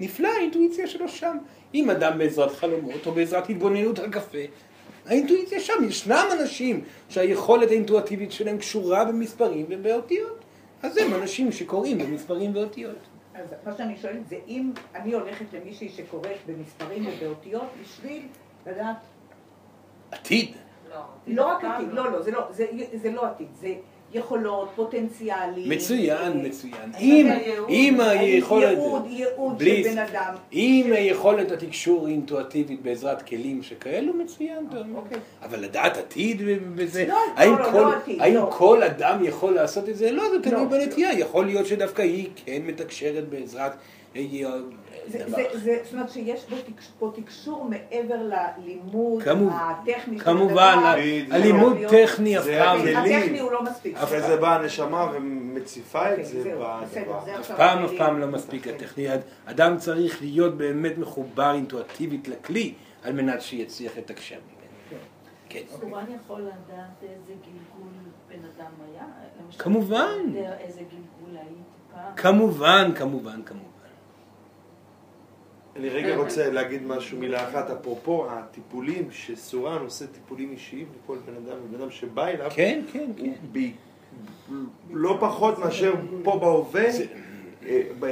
נפלא 0.00 0.28
האינטואיציה 0.28 0.86
שלו 0.86 1.08
שם. 1.08 1.36
אם 1.74 1.90
אדם 1.90 2.18
בעזרת 2.18 2.50
חלומות 2.50 3.06
או 3.06 3.12
בעזרת 3.12 3.50
התבוננות 3.50 3.98
על 3.98 4.10
קפה, 4.10 4.38
האינטואיציה 5.06 5.60
שם. 5.60 5.84
ישנם 5.88 6.24
אנשים 6.40 6.84
שהיכולת 7.08 7.70
האינטואטיבית 7.70 8.32
שלהם 8.32 8.58
קשורה 8.58 9.04
במספרים 9.04 9.66
ובאותיות. 9.68 10.38
אז 10.82 10.96
הם 10.96 11.14
אנשים 11.14 11.52
שקוראים 11.52 11.98
במספרים 11.98 12.56
ואותיות. 12.56 12.98
אז 13.40 13.54
מה 13.66 13.76
שאני 13.76 13.96
שואלת 13.96 14.28
זה 14.28 14.38
אם 14.48 14.72
אני 14.94 15.12
הולכת 15.12 15.44
למישהי 15.52 15.88
שקוראת 15.88 16.38
במספרים 16.46 17.06
ובאותיות 17.06 17.68
בשביל 17.82 18.26
לדעת... 18.66 18.96
עתיד. 20.10 20.56
לא, 20.90 21.04
לא 21.26 21.46
רק 21.46 21.64
עתיד, 21.64 21.88
לא, 21.92 22.12
לא, 22.12 22.22
זה 22.22 22.30
לא, 22.30 22.46
זה, 22.50 22.66
זה 22.94 23.10
לא 23.10 23.26
עתיד, 23.26 23.48
זה 23.54 23.74
יכולות, 24.14 24.70
פוטנציאלים. 24.74 25.68
מצוין, 25.70 26.46
מצוין. 26.46 26.92
אם, 27.00 27.30
אם 27.68 28.00
היכולת... 28.00 28.70
ייעוד, 28.70 29.06
ייעוד 29.10 29.58
של 29.58 29.82
בן 29.84 29.98
אדם. 29.98 30.34
אם 30.52 30.90
היכולת 30.94 31.52
התקשור 31.52 32.08
אינטואטיבית 32.08 32.82
בעזרת 32.82 33.22
כלים 33.22 33.62
שכאלו, 33.62 34.14
מצוין. 34.14 34.66
אוקיי. 34.94 35.18
אבל 35.42 35.60
לדעת 35.60 35.96
עתיד 35.96 36.42
בזה, 36.74 37.06
לא, 37.08 37.16
לא, 37.46 37.70
כל, 37.72 37.78
לא 37.78 37.92
עתיד, 37.92 38.20
האם 38.20 38.34
לא. 38.34 38.50
כל 38.52 38.82
אדם 38.82 39.24
יכול 39.24 39.54
לעשות 39.54 39.88
את 39.88 39.96
זה? 39.96 40.12
לא, 40.12 40.30
זה 40.30 40.42
תלוי 40.42 40.64
לא, 40.64 40.68
בנטייה. 40.68 41.18
יכול 41.18 41.46
להיות 41.46 41.66
שדווקא 41.66 42.02
היא 42.02 42.28
כן 42.44 42.62
מתקשרת 42.66 43.28
בעזרת... 43.28 43.72
זה, 44.14 45.28
זה, 45.28 45.44
זה, 45.52 45.78
זאת 45.84 45.92
אומרת 45.92 46.10
שיש 46.10 46.46
פה 46.98 47.12
תקשור 47.14 47.64
מעבר 47.64 48.16
ללימוד 48.16 49.22
הטכני 49.52 50.18
כמובן. 50.18 50.94
הלימוד 51.30 51.76
טכני 51.88 52.38
אף 52.38 52.44
פעם. 52.44 52.80
הטכני 52.80 53.40
הוא 53.40 53.52
לא 53.52 53.62
מספיק. 53.62 53.96
אחרי 53.96 54.22
זה 54.22 54.36
באה 54.36 54.54
הנשמה 54.54 55.10
ומציפה 55.14 56.08
את 56.08 56.10
אוקיי, 56.10 56.24
זה 56.24 56.54
אף 57.40 57.50
פעם 57.56 57.84
אף. 57.84 57.90
פעם 57.98 58.18
לא 58.20 58.26
מספיק 58.26 58.68
הטכני. 58.68 59.06
אדם 59.44 59.76
צריך 59.76 60.22
להיות 60.22 60.56
באמת 60.56 60.98
מחובר 60.98 61.54
אינטואטיבית 61.54 62.28
לכלי 62.28 62.74
על 63.02 63.12
מנת 63.12 63.42
שיצליח 63.42 63.92
לתקשר 63.98 64.36
ממנו. 64.36 65.00
כן. 65.48 65.60
סורן 65.68 66.04
יכול 66.24 66.40
לדעת 66.40 67.02
איזה 67.02 67.32
גלגול 67.32 67.92
בן 68.28 68.38
אדם 68.56 68.70
היה? 68.88 69.04
כמובן. 69.58 70.18
איזה 70.60 70.80
גלגול 70.80 71.36
היית 71.36 71.70
פעם? 71.94 72.16
כמובן, 72.16 72.90
כמובן, 72.94 73.42
כמובן. 73.42 73.69
אני 75.80 75.88
רגע 75.88 76.16
רוצה 76.16 76.50
להגיד 76.50 76.82
משהו, 76.86 77.18
מילה 77.18 77.48
אחת, 77.48 77.70
אפרופו 77.70 78.26
הטיפולים, 78.30 79.08
שסורן 79.10 79.82
עושה 79.82 80.06
טיפולים 80.06 80.50
אישיים 80.50 80.86
לכל 81.04 81.16
בן 81.26 81.32
אדם, 81.34 81.56
בן 81.70 81.80
אדם 81.80 81.90
שבא 81.90 82.26
אליו, 82.26 82.50
כן, 82.54 82.82
כן, 82.92 83.10
כן. 83.16 83.32
ב- 83.52 83.70
לא 84.90 85.16
פחות 85.20 85.58
מאשר 85.58 85.94
פה 86.22 86.38
בהווה, 86.40 86.84
אה, 86.84 86.90
אה, 87.66 88.08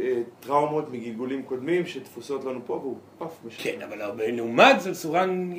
אה, 0.00 0.22
טראומות 0.40 0.92
מגלגולים 0.92 1.42
קודמים 1.42 1.86
שתפוסות 1.86 2.44
לנו 2.44 2.60
פה, 2.66 2.72
והוא 2.72 2.96
פף 3.18 3.32
משנה. 3.46 3.62
כן, 3.72 3.82
אבל 3.82 4.12
לעומת 4.30 4.80
זאת, 4.80 4.94
סורן 4.94 5.52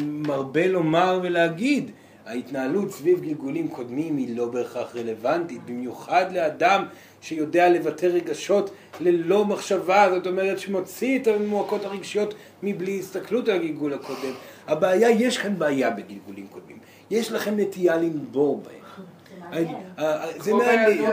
מרבה 0.00 0.66
לומר 0.66 1.20
ולהגיד, 1.22 1.90
ההתנהלות 2.26 2.90
סביב 2.90 3.20
גלגולים 3.20 3.68
קודמים 3.68 4.16
היא 4.16 4.36
לא 4.36 4.48
בהכרח 4.48 4.96
רלוונטית, 4.96 5.64
במיוחד 5.64 6.32
לאדם 6.32 6.84
שיודע 7.20 7.68
לבטא 7.70 8.06
רגשות 8.06 8.70
ללא 9.00 9.44
מחשבה, 9.44 10.08
זאת 10.14 10.26
אומרת 10.26 10.58
שמוציא 10.58 11.18
את 11.18 11.26
המועקות 11.26 11.84
הרגשיות 11.84 12.34
מבלי 12.62 12.98
הסתכלות 12.98 13.48
על 13.48 13.54
הגלגול 13.54 13.94
הקודם. 13.94 14.32
הבעיה, 14.66 15.10
יש 15.10 15.38
כאן 15.38 15.58
בעיה 15.58 15.90
בגלגולים 15.90 16.46
קודמים. 16.46 16.78
יש 17.10 17.32
לכם 17.32 17.60
נטייה 17.60 17.96
לנבור 17.96 18.62
בהם. 18.62 19.66
זה 20.38 20.52
מעניין. 20.54 21.10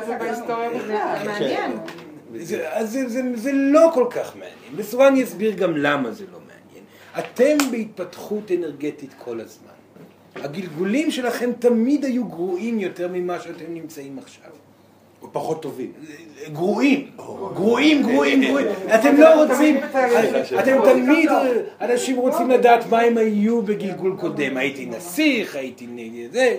זה 3.35 3.51
לא 3.53 3.91
כל 3.93 4.05
כך 4.09 4.35
מעניין, 4.35 4.73
וסורן 4.75 5.15
יסביר 5.15 5.53
גם 5.53 5.77
למה 5.77 6.11
זה 6.11 6.25
לא 6.31 6.39
מעניין. 6.39 6.83
אתם 7.19 7.71
בהתפתחות 7.71 8.51
אנרגטית 8.51 9.13
כל 9.17 9.39
הזמן. 9.39 9.73
הגלגולים 10.35 11.11
שלכם 11.11 11.51
תמיד 11.59 12.05
היו 12.05 12.25
גרועים 12.25 12.79
יותר 12.79 13.07
ממה 13.13 13.39
שאתם 13.39 13.73
נמצאים 13.73 14.19
עכשיו. 14.19 14.51
פחות 15.31 15.61
טובים. 15.61 15.91
גרועים, 16.53 17.07
גרועים, 17.53 18.01
גרועים, 18.01 18.43
גרועים. 18.43 18.67
אתם 18.95 19.17
לא 19.17 19.43
רוצים, 19.43 19.77
אתם 20.59 20.77
תמיד, 20.83 21.29
אנשים 21.81 22.15
רוצים 22.15 22.49
לדעת 22.49 22.89
מה 22.89 23.01
הם 23.01 23.17
היו 23.17 23.61
בגלגול 23.61 24.15
קודם. 24.19 24.57
הייתי 24.57 24.85
נסיך, 24.85 25.55
הייתי 25.55 25.87
נגד 25.87 26.31
זה, 26.31 26.57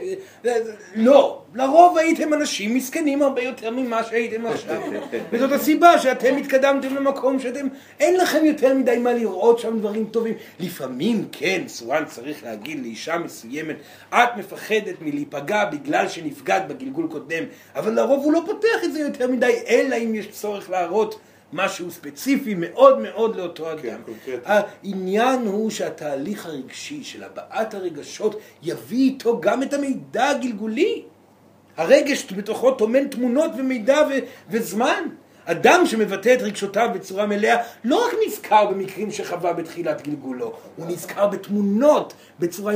לא. 0.94 1.40
לרוב 1.54 1.98
הייתם 1.98 2.34
אנשים 2.34 2.74
מסכנים 2.74 3.22
הרבה 3.22 3.42
יותר 3.42 3.70
ממה 3.70 4.04
שהייתם 4.04 4.46
עכשיו. 4.46 4.82
וזאת 5.32 5.52
הסיבה 5.52 5.98
שאתם 5.98 6.36
התקדמתם 6.36 6.94
למקום 6.94 7.40
שאתם, 7.40 7.66
אין 8.00 8.16
לכם 8.16 8.44
יותר 8.44 8.74
מדי 8.74 8.98
מה 8.98 9.12
לראות 9.12 9.58
שם 9.58 9.78
דברים 9.78 10.04
טובים. 10.04 10.34
לפעמים, 10.60 11.24
כן, 11.32 11.62
סורן 11.66 12.04
צריך 12.04 12.44
להגיד 12.44 12.80
לאישה 12.82 13.18
מסוימת, 13.18 13.76
את 14.10 14.28
מפחדת 14.36 14.94
מלהיפגע 15.00 15.64
בגלל 15.64 16.08
שנפגעת 16.08 16.68
בגלגול 16.68 17.08
קודם, 17.10 17.44
אבל 17.76 17.92
לרוב 17.92 18.24
הוא 18.24 18.32
לא 18.32 18.42
פותח 18.46 18.53
את 18.84 18.92
זה 18.92 18.98
יותר 18.98 19.30
מדי, 19.30 19.62
אלא 19.68 19.96
אם 19.96 20.14
יש 20.14 20.28
צורך 20.28 20.70
להראות 20.70 21.18
משהו 21.52 21.90
ספציפי 21.90 22.54
מאוד 22.54 22.98
מאוד 22.98 23.36
לאותו 23.36 23.72
אדם. 23.72 23.82
כן, 23.82 23.96
קונקרטי. 24.04 24.42
העניין 24.44 25.46
הוא 25.46 25.70
שהתהליך 25.70 26.46
הרגשי 26.46 27.04
של 27.04 27.24
הבעת 27.24 27.74
הרגשות 27.74 28.40
יביא 28.62 29.10
איתו 29.10 29.40
גם 29.40 29.62
את 29.62 29.72
המידע 29.72 30.28
הגלגולי. 30.28 31.02
הרגש 31.76 32.32
בתוכו 32.32 32.70
טומן 32.70 33.08
תמונות 33.08 33.50
ומידע 33.58 34.02
ו- 34.10 34.18
וזמן. 34.50 35.04
אדם 35.46 35.86
שמבטא 35.86 36.34
את 36.34 36.42
רגשותיו 36.42 36.88
בצורה 36.94 37.26
מלאה 37.26 37.56
לא 37.84 38.06
רק 38.06 38.12
נזכר 38.26 38.66
במקרים 38.66 39.10
שחווה 39.10 39.52
בתחילת 39.52 40.02
גלגולו, 40.02 40.52
הוא 40.76 40.86
נזכר 40.86 41.26
בתמונות 41.26 42.14
בצורה 42.40 42.72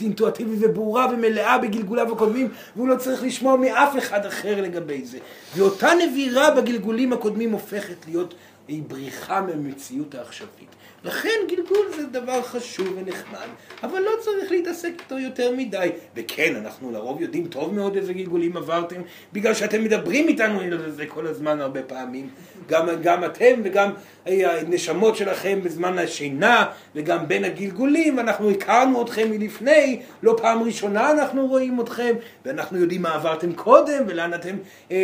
אינטואטיבית 0.00 0.58
וברורה 0.60 1.06
ומלאה 1.12 1.58
בגלגוליו 1.58 2.12
הקודמים 2.12 2.48
והוא 2.76 2.88
לא 2.88 2.96
צריך 2.96 3.22
לשמוע 3.22 3.56
מאף 3.56 3.98
אחד 3.98 4.26
אחר 4.26 4.62
לגבי 4.62 5.04
זה. 5.04 5.18
ואותה 5.56 5.90
נבירה 5.94 6.50
בגלגולים 6.50 7.12
הקודמים 7.12 7.52
הופכת 7.52 8.06
להיות 8.06 8.34
היא 8.68 8.82
בריחה 8.88 9.40
מהמציאות 9.40 10.14
העכשווית. 10.14 10.81
לכן 11.04 11.28
גלגול 11.48 11.86
זה 11.96 12.06
דבר 12.06 12.42
חשוב 12.42 12.88
ונחמד, 12.96 13.48
אבל 13.82 14.00
לא 14.00 14.10
צריך 14.20 14.50
להתעסק 14.50 14.92
איתו 15.00 15.18
יותר 15.18 15.52
מדי. 15.56 15.88
וכן, 16.16 16.56
אנחנו 16.56 16.92
לרוב 16.92 17.20
יודעים 17.20 17.46
טוב 17.46 17.74
מאוד 17.74 17.96
איזה 17.96 18.12
גלגולים 18.12 18.56
עברתם, 18.56 19.00
בגלל 19.32 19.54
שאתם 19.54 19.84
מדברים 19.84 20.28
איתנו 20.28 20.60
על 20.60 20.90
זה 20.90 21.06
כל 21.06 21.26
הזמן 21.26 21.60
הרבה 21.60 21.82
פעמים. 21.82 22.28
גם, 22.68 22.88
גם 23.02 23.24
אתם 23.24 23.60
וגם 23.64 23.92
אה, 24.26 24.60
הנשמות 24.60 25.16
שלכם 25.16 25.60
בזמן 25.62 25.98
השינה, 25.98 26.66
וגם 26.94 27.28
בין 27.28 27.44
הגלגולים, 27.44 28.18
אנחנו 28.18 28.50
הכרנו 28.50 29.02
אתכם 29.02 29.30
מלפני, 29.30 30.02
לא 30.22 30.36
פעם 30.42 30.62
ראשונה 30.62 31.10
אנחנו 31.10 31.46
רואים 31.46 31.80
אתכם, 31.80 32.14
ואנחנו 32.44 32.78
יודעים 32.78 33.02
מה 33.02 33.14
עברתם 33.14 33.52
קודם, 33.52 34.04
ולאן 34.06 34.34
אתם, 34.34 34.56
אה, 34.90 34.96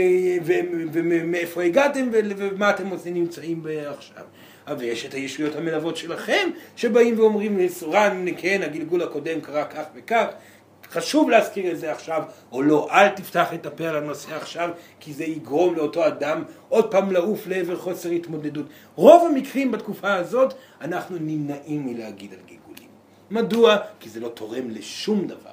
ומאיפה 0.93 1.63
הגעתם, 1.63 2.09
ומה 2.13 2.71
אתם 2.71 2.89
עושים 2.89 3.15
נמצאים 3.15 3.63
עכשיו. 3.97 4.25
ויש 4.79 5.07
את 5.07 5.15
הישויות 5.15 5.57
המלוות 5.57 5.97
שלכם, 5.97 6.51
שבאים 6.77 7.19
ואומרים 7.19 7.59
לסורן, 7.59 8.27
כן, 8.37 8.61
הגלגול 8.63 9.03
הקודם 9.03 9.41
קרה 9.41 9.65
כך 9.65 9.85
וכך, 9.95 10.27
חשוב 10.93 11.31
להזכיר 11.31 11.73
את 11.73 11.79
זה 11.79 11.93
עכשיו, 11.93 12.23
או 12.53 12.63
לא, 12.63 12.89
אל 12.91 13.09
תפתח 13.09 13.55
את 13.55 13.67
הפה 13.67 13.89
על 13.89 13.97
הנושא 13.97 14.37
עכשיו, 14.37 14.71
כי 15.01 15.13
זה 15.13 15.25
יגרום 15.25 15.75
לאותו 15.75 16.07
אדם 16.07 16.45
עוד 16.69 16.91
פעם 16.91 17.13
לעוף 17.13 17.47
לעבר 17.47 17.77
חוסר 17.77 18.09
התמודדות. 18.09 18.67
רוב 18.95 19.27
המקרים 19.31 19.73
בתקופה 19.73 20.15
הזאת, 20.15 20.55
אנחנו 20.81 21.17
נמנעים 21.21 21.87
מלהגיד 21.87 22.33
על 22.33 22.39
גלגולים. 22.47 22.89
מדוע? 23.31 23.77
כי 24.01 24.09
זה 24.09 24.21
לא 24.21 24.29
תורם 24.29 24.71
לשום 24.71 25.27
דבר. 25.27 25.51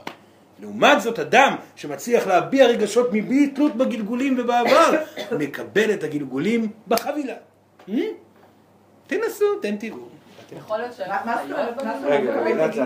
לעומת 0.60 1.02
זאת, 1.02 1.20
אדם 1.20 1.56
שמצליח 1.76 2.28
להביע 2.28 2.68
רגשות 2.68 3.10
מבלי 3.14 3.48
תלות 3.48 3.76
בגלגולים 3.76 4.40
ובעבר, 4.40 4.92
מקבל 5.40 5.94
את 5.94 6.04
הגלגולים 6.04 6.68
בחבילה. 6.88 7.36
Hmm? 9.10 9.16
תנסו, 9.16 9.46
אתם 9.60 9.76
תראו. 9.76 9.98
יכול 10.58 10.78
להיות 10.78 10.94
אומרת? 11.80 12.04
רגע, 12.04 12.42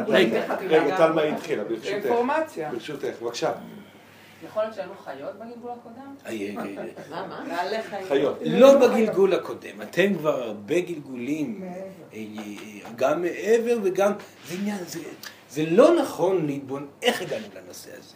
רגע? 0.07 0.55
רגע, 0.69 0.97
טלמה 0.97 1.21
התחילה, 1.21 1.63
ברשותך. 1.63 1.87
אינפורמציה. 1.87 2.69
ברשותך, 2.71 3.21
בבקשה. 3.21 3.51
יכול 4.45 4.63
להיות 4.63 4.75
שהיינו 4.75 4.93
חיות 5.03 5.35
בגלגול 5.35 5.71
הקודם? 5.71 6.15
איי, 6.25 6.37
איי, 6.39 6.57
איי. 6.57 6.89
מה, 7.09 7.27
מה? 7.27 7.43
בעלי 7.55 7.81
חיים. 7.83 8.05
חיות. 8.07 8.37
לא 8.45 8.77
בגלגול 8.87 9.33
הקודם, 9.33 9.81
אתם 9.81 10.13
כבר 10.17 10.43
הרבה 10.43 10.79
גלגולים, 10.79 11.63
אה, 11.63 11.73
אה, 12.13 12.19
גם 12.95 13.21
מעבר 13.21 13.77
וגם, 13.83 14.11
זה 14.49 14.55
עניין, 14.59 14.77
זה, 14.87 14.99
זה 15.49 15.63
לא 15.67 15.95
נכון 16.01 16.45
להתבונן, 16.45 16.85
איך 17.01 17.21
הגענו 17.21 17.45
לנושא 17.55 17.89
הזה? 17.97 18.15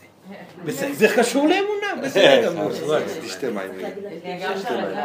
זה 0.94 1.08
קשור 1.18 1.48
לאמונה, 1.48 2.08
בסדר 2.08 2.52
גמור. 2.54 2.70
תשתה 3.26 3.50
מים. 3.52 3.72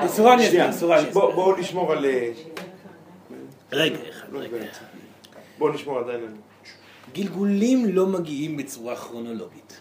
סורן 0.08 0.38
יסביר. 0.40 0.64
בוא- 1.12 1.34
בואו 1.34 1.56
נשמור 1.56 1.92
על... 1.92 2.04
רגע 3.72 3.98
אחד, 4.10 4.34
רגע. 4.34 4.56
בואו 5.58 5.72
נשמור 5.72 5.98
עדיין 5.98 6.20
על... 6.20 6.34
גלגולים 7.12 7.86
לא 7.86 8.06
מגיעים 8.06 8.56
בצורה 8.56 8.96
כרונולוגית. 8.96 9.80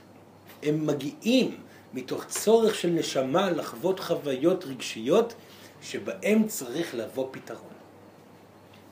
הם 0.64 0.88
מגיעים 0.88 1.57
מתוך 1.93 2.26
צורך 2.26 2.76
של 2.76 2.89
נשמה 2.89 3.51
לחוות 3.51 3.99
חוויות 3.99 4.65
רגשיות 4.65 5.34
שבהם 5.81 6.47
צריך 6.47 6.95
לבוא 6.95 7.27
פתרון. 7.31 7.77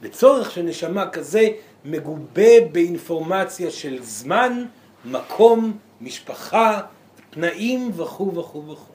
וצורך 0.01 0.51
של 0.51 0.61
נשמה 0.61 1.09
כזה 1.09 1.49
מגובה 1.85 2.61
באינפורמציה 2.71 3.71
של 3.71 4.03
זמן, 4.03 4.65
מקום, 5.05 5.77
משפחה, 6.01 6.81
תנאים 7.29 7.91
וכו' 7.95 8.35
וכו' 8.35 8.67
וכו'. 8.67 8.94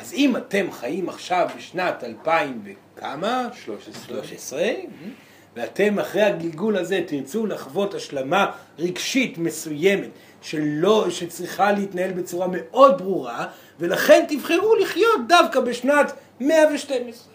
אז 0.00 0.12
אם 0.12 0.36
אתם 0.36 0.72
חיים 0.72 1.08
עכשיו 1.08 1.48
בשנת 1.56 2.04
2000 2.04 2.62
וכמה? 2.64 3.48
13. 3.64 4.04
13, 4.06 4.70
ואתם 5.56 5.98
אחרי 5.98 6.22
הגלגול 6.22 6.76
הזה 6.76 7.00
תרצו 7.06 7.46
לחוות 7.46 7.94
השלמה 7.94 8.50
רגשית 8.78 9.38
מסוימת 9.38 10.08
שלא, 10.42 11.06
שצריכה 11.10 11.72
להתנהל 11.72 12.12
בצורה 12.12 12.46
מאוד 12.50 12.98
ברורה, 12.98 13.46
ולכן 13.80 14.24
תבחרו 14.28 14.74
לחיות 14.74 15.20
דווקא 15.28 15.60
בשנת 15.60 16.12
112. 16.40 17.32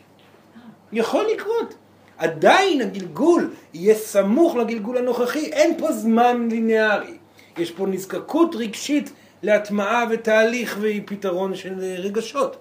יכול 0.94 1.26
לקרות. 1.34 1.74
עדיין 2.18 2.82
הגלגול 2.82 3.54
יהיה 3.74 3.96
סמוך 3.96 4.56
לגלגול 4.56 4.98
הנוכחי, 4.98 5.46
אין 5.46 5.78
פה 5.78 5.92
זמן 5.92 6.48
ליניארי. 6.50 7.18
יש 7.58 7.72
פה 7.72 7.88
נזקקות 7.88 8.56
רגשית 8.56 9.12
להטמעה 9.46 10.06
ותהליך 10.10 10.78
ופתרון 10.82 11.56
של 11.56 11.74
רגשות. 11.98 12.58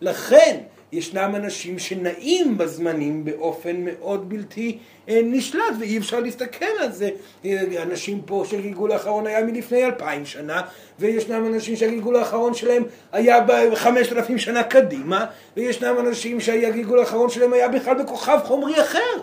לכן 0.00 0.56
ישנם 0.92 1.32
אנשים 1.36 1.78
שנעים 1.78 2.58
בזמנים 2.58 3.24
באופן 3.24 3.76
מאוד 3.84 4.28
בלתי 4.28 4.78
אה, 5.08 5.20
נשלט 5.24 5.74
ואי 5.80 5.98
אפשר 5.98 6.20
להסתכל 6.20 6.64
על 6.80 6.92
זה. 6.92 7.10
אה, 7.44 7.82
אנשים 7.82 8.22
פה 8.26 8.44
שהגלגול 8.50 8.92
האחרון 8.92 9.26
היה 9.26 9.44
מלפני 9.44 9.84
אלפיים 9.84 10.26
שנה 10.26 10.62
וישנם 10.98 11.46
אנשים 11.46 11.76
שהגלגול 11.76 12.16
האחרון 12.16 12.54
שלהם 12.54 12.84
היה 13.12 13.44
בחמשת 13.48 14.12
אלפים 14.12 14.38
שנה 14.38 14.62
קדימה 14.62 15.26
וישנם 15.56 15.96
אנשים 16.00 16.40
שהגלגול 16.40 16.98
האחרון 16.98 17.30
שלהם 17.30 17.52
היה 17.52 17.68
בכלל 17.68 18.02
בכוכב 18.02 18.38
חומרי 18.44 18.82
אחר. 18.82 19.22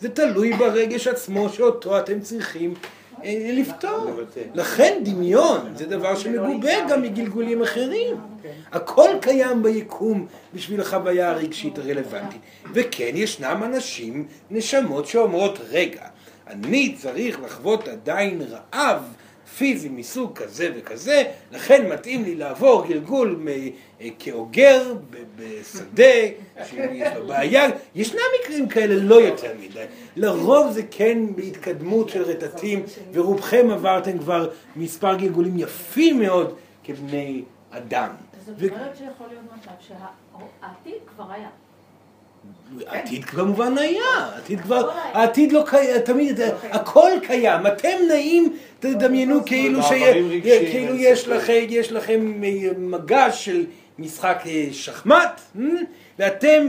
זה 0.00 0.08
תלוי 0.08 0.52
ברגש 0.52 1.06
עצמו 1.06 1.48
שאותו 1.48 1.98
אתם 1.98 2.20
צריכים 2.20 2.74
לפתור. 3.24 4.10
לבטא. 4.10 4.40
לכן 4.54 4.98
דמיון 5.02 5.72
זה 5.74 5.86
דבר 5.86 6.16
שמגובה 6.16 6.72
גם 6.90 7.02
מגלגולים 7.02 7.62
אחרים. 7.62 8.16
הכל 8.72 9.10
קיים 9.20 9.62
ביקום 9.62 10.26
בשביל 10.54 10.80
החוויה 10.80 11.30
הרגשית 11.30 11.78
הרלוונטית. 11.78 12.40
וכן, 12.74 13.10
ישנם 13.14 13.62
אנשים, 13.64 14.26
נשמות 14.50 15.06
שאומרות, 15.06 15.58
רגע, 15.70 16.02
אני 16.46 16.94
צריך 16.98 17.40
לחוות 17.40 17.88
עדיין 17.88 18.42
רעב 18.42 19.02
פיזי 19.58 19.88
מסוג 19.88 20.32
כזה 20.34 20.68
וכזה, 20.76 21.22
לכן 21.52 21.92
מתאים 21.92 22.24
לי 22.24 22.34
לעבור 22.34 22.86
גלגול 22.86 23.48
אה, 23.48 24.08
כאוגר 24.18 24.94
בשדה, 25.36 26.12
שיש 26.64 27.16
לו 27.16 27.26
בעיה. 27.26 27.68
ישנם 27.94 28.20
מקרים 28.40 28.68
כאלה 28.68 28.94
לא 28.94 29.14
יותר 29.14 29.52
מדי. 29.60 29.84
לרוב 30.16 30.70
זה 30.70 30.82
כן 30.90 31.18
בהתקדמות 31.36 32.08
של 32.08 32.22
רטטים, 32.22 32.82
ורובכם 33.12 33.70
עברתם 33.70 34.18
כבר 34.18 34.50
מספר 34.76 35.16
גלגולים 35.16 35.58
יפים 35.58 36.18
מאוד 36.18 36.54
כבני 36.84 37.42
אדם. 37.70 38.10
זאת 38.46 38.70
אומרת 38.70 38.96
שיכול 38.96 39.26
להיות 39.28 39.44
מצב 39.56 39.70
שהעתיד 39.80 40.98
כבר 41.16 41.24
היה. 41.30 41.48
העתיד 42.86 43.24
כמובן 43.24 43.78
היה, 43.78 44.02
העתיד 44.18 44.60
כבר, 44.60 44.90
העתיד 45.12 45.52
לא 45.52 45.62
קיים, 45.66 46.00
תמיד, 46.00 46.40
הכל 46.70 47.10
קיים, 47.22 47.66
אתם 47.66 47.96
נעים, 48.08 48.56
תדמיינו 48.80 49.44
כאילו 49.46 49.78
רגשיים, 49.78 50.28
כאילו 50.42 50.94
אין 50.94 51.66
יש. 51.70 51.92
לכם, 51.92 52.32
מגש 52.78 53.44
של 53.44 53.64
משחק 53.98 54.42
אה, 54.46 54.68
שחמט, 54.72 55.40
אה, 55.60 55.64
ואתם 56.18 56.68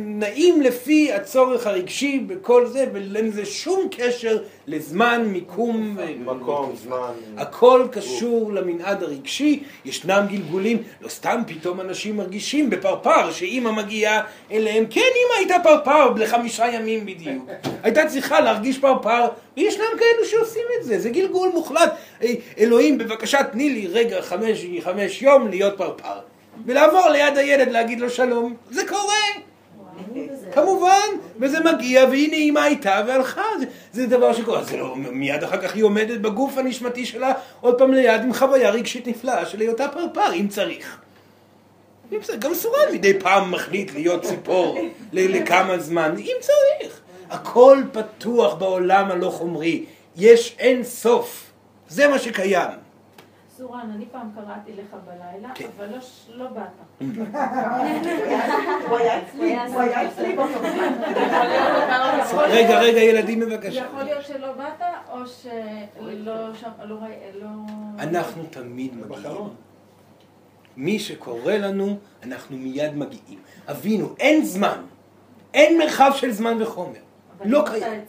נעים 0.00 0.62
לפי 0.62 1.12
הצורך 1.12 1.66
הרגשי 1.66 2.18
בכל 2.18 2.66
זה, 2.66 2.86
ואין 2.92 3.26
לזה 3.26 3.46
שום 3.46 3.88
קשר 3.90 4.38
לזמן, 4.66 5.24
מיקום, 5.26 5.98
מקום, 6.24 6.74
זמן. 6.84 7.12
הכל 7.36 7.86
קשור 7.92 8.52
למנעד 8.52 9.02
הרגשי, 9.02 9.62
ישנם 9.84 10.26
גלגולים, 10.30 10.82
לא 11.00 11.08
סתם 11.08 11.42
פתאום 11.46 11.80
אנשים 11.80 12.16
מרגישים 12.16 12.70
בפרפר 12.70 13.32
שאימא 13.32 13.72
מגיעה 13.72 14.22
אליהם, 14.50 14.84
כן 14.90 15.00
אימא 15.00 15.38
הייתה 15.38 15.56
פרפר 15.62 16.12
לחמישה 16.16 16.66
ימים 16.68 17.06
בדיוק, 17.06 17.50
הייתה 17.82 18.06
צריכה 18.06 18.40
להרגיש 18.40 18.78
פרפר, 18.78 19.28
וישנם 19.56 19.84
כאלו 19.98 20.24
שעושים 20.24 20.64
את 20.78 20.84
זה, 20.84 20.98
זה 20.98 21.10
גלגול 21.10 21.50
מוחלט, 21.54 21.92
אה, 22.22 22.32
אלוהים 22.58 22.98
בבקשה 22.98 23.44
תני 23.44 23.70
לי 23.70 23.86
רגע 23.86 24.22
חמש, 24.22 24.66
חמש 24.80 25.22
יום 25.22 25.48
להיות 25.48 25.76
פרפר, 25.76 26.18
ולעבור 26.64 27.08
ליד 27.08 27.36
הילד 27.36 27.68
להגיד 27.68 28.00
לו 28.00 28.10
שלום, 28.10 28.54
זה 28.70 28.82
קורה. 28.88 29.46
כמובן, 30.52 31.08
וזה 31.40 31.58
מגיע, 31.60 32.04
והנה 32.04 32.36
אימא 32.36 32.58
הייתה 32.58 33.02
והלכה, 33.06 33.42
זה, 33.58 33.66
זה 33.92 34.06
דבר 34.06 34.32
שקורה, 34.32 34.64
זה 34.64 34.76
לא, 34.76 34.96
מיד 34.96 35.44
אחר 35.44 35.56
כך 35.62 35.74
היא 35.74 35.84
עומדת 35.84 36.20
בגוף 36.20 36.58
הנשמתי 36.58 37.06
שלה 37.06 37.32
עוד 37.60 37.78
פעם 37.78 37.92
ליד 37.92 38.22
עם 38.22 38.32
חוויה 38.32 38.70
רגשית 38.70 39.06
נפלאה 39.06 39.46
של 39.46 39.60
היותה 39.60 39.88
פרפר, 39.88 40.32
אם 40.34 40.48
צריך. 40.48 40.98
אם 42.12 42.18
צריך, 42.22 42.38
גם 42.38 42.54
סורן 42.54 42.92
מדי 42.92 43.20
פעם 43.20 43.50
מחליט 43.50 43.94
להיות 43.94 44.22
ציפור 44.22 44.78
לכמה 45.12 45.78
זמן, 45.78 46.14
אם 46.18 46.36
צריך. 46.40 47.00
הכל 47.30 47.82
פתוח 47.92 48.54
בעולם 48.54 49.10
הלא 49.10 49.30
חומרי, 49.30 49.84
יש 50.16 50.56
אין 50.58 50.84
סוף, 50.84 51.50
זה 51.88 52.08
מה 52.08 52.18
שקיים. 52.18 52.85
סורן, 53.56 53.90
אני 53.94 54.04
פעם 54.12 54.30
קראתי 54.34 54.72
לך 54.72 54.96
בלילה, 55.06 55.48
כן. 55.54 55.66
אבל 55.76 55.86
לא 55.90 55.98
לא 56.28 56.46
באת. 56.50 56.62
הוא 58.88 58.96
היה 58.98 59.22
אצלי, 59.22 59.56
הוא 59.72 59.80
היה 59.80 60.08
אצלי. 60.08 60.36
רגע, 62.48 62.78
רגע, 62.80 63.00
ילדים 63.00 63.40
בבקשה. 63.40 63.84
יכול 63.84 64.02
להיות 64.02 64.22
שלא 64.22 64.52
באת, 64.52 64.82
או 65.10 65.18
שלא 65.26 66.54
שם- 66.54 66.70
לא 66.84 66.94
ראי- 66.94 67.40
לא... 67.40 67.46
אנחנו 67.98 68.42
תמיד 68.50 68.96
מגיעים. 68.96 69.48
מי 70.76 70.98
שקורא 70.98 71.52
לנו, 71.52 71.96
אנחנו 72.22 72.56
מיד 72.56 72.96
מגיעים. 72.96 73.38
אבינו, 73.70 74.14
אין 74.18 74.44
זמן. 74.44 74.80
אין 75.54 75.78
מרחב 75.78 76.10
של 76.14 76.30
זמן 76.30 76.62
וחומר. 76.62 76.98
אבל 77.38 77.48
לא 77.50 77.60
אם 77.60 77.64
קיים. 77.66 78.00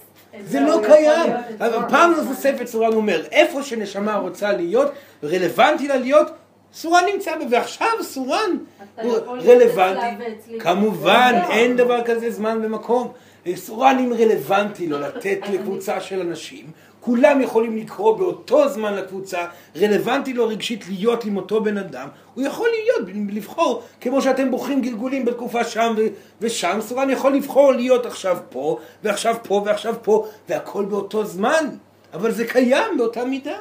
זה 0.45 0.59
לא 0.59 0.79
קיים. 0.85 1.31
אבל 1.59 1.77
פעם 1.89 2.13
נוספת 2.13 2.67
סורן 2.67 2.93
אומר, 2.93 3.23
איפה 3.31 3.63
שנשמה 3.63 4.15
רוצה 4.15 4.51
להיות, 4.53 4.91
רלוונטי 5.23 5.87
לה 5.87 5.95
להיות, 5.97 6.27
סורן 6.73 7.03
נמצא 7.13 7.35
בה, 7.37 7.45
ועכשיו 7.51 7.87
סורן 8.01 8.57
הוא 9.01 9.17
רלוונטי. 9.45 10.25
כמובן, 10.59 11.35
לא. 11.43 11.53
אין 11.53 11.75
דבר 11.75 12.03
כזה 12.03 12.31
זמן 12.31 12.59
ומקום. 12.63 13.11
סורן 13.55 13.97
אם 13.99 14.13
רלוונטי 14.13 14.87
לו 14.87 14.99
לתת 14.99 15.39
לקבוצה 15.53 16.01
של 16.01 16.19
אנשים, 16.19 16.65
כולם 16.99 17.41
יכולים 17.41 17.77
לקרוא 17.77 18.17
באותו 18.17 18.69
זמן 18.69 18.93
לקבוצה, 18.93 19.45
רלוונטי 19.75 20.33
לו 20.33 20.47
רגשית 20.47 20.87
להיות 20.87 21.25
עם 21.25 21.37
אותו 21.37 21.63
בן 21.63 21.77
אדם, 21.77 22.07
הוא 22.33 22.43
יכול 22.43 22.67
להיות, 22.69 23.09
לבחור, 23.29 23.83
כמו 24.01 24.21
שאתם 24.21 24.51
בוחרים 24.51 24.81
גלגולים 24.81 25.25
בתקופה 25.25 25.63
שם 25.63 25.95
ושם, 26.41 26.77
סורן 26.81 27.09
יכול 27.09 27.33
לבחור 27.33 27.71
להיות 27.71 28.05
עכשיו 28.05 28.37
פה, 28.49 28.79
ועכשיו 29.03 29.35
פה, 29.43 29.63
ועכשיו 29.65 29.95
פה, 30.01 30.27
והכל 30.49 30.85
באותו 30.85 31.25
זמן, 31.25 31.69
אבל 32.13 32.31
זה 32.31 32.47
קיים 32.47 32.97
באותה 32.97 33.25
מידה. 33.25 33.59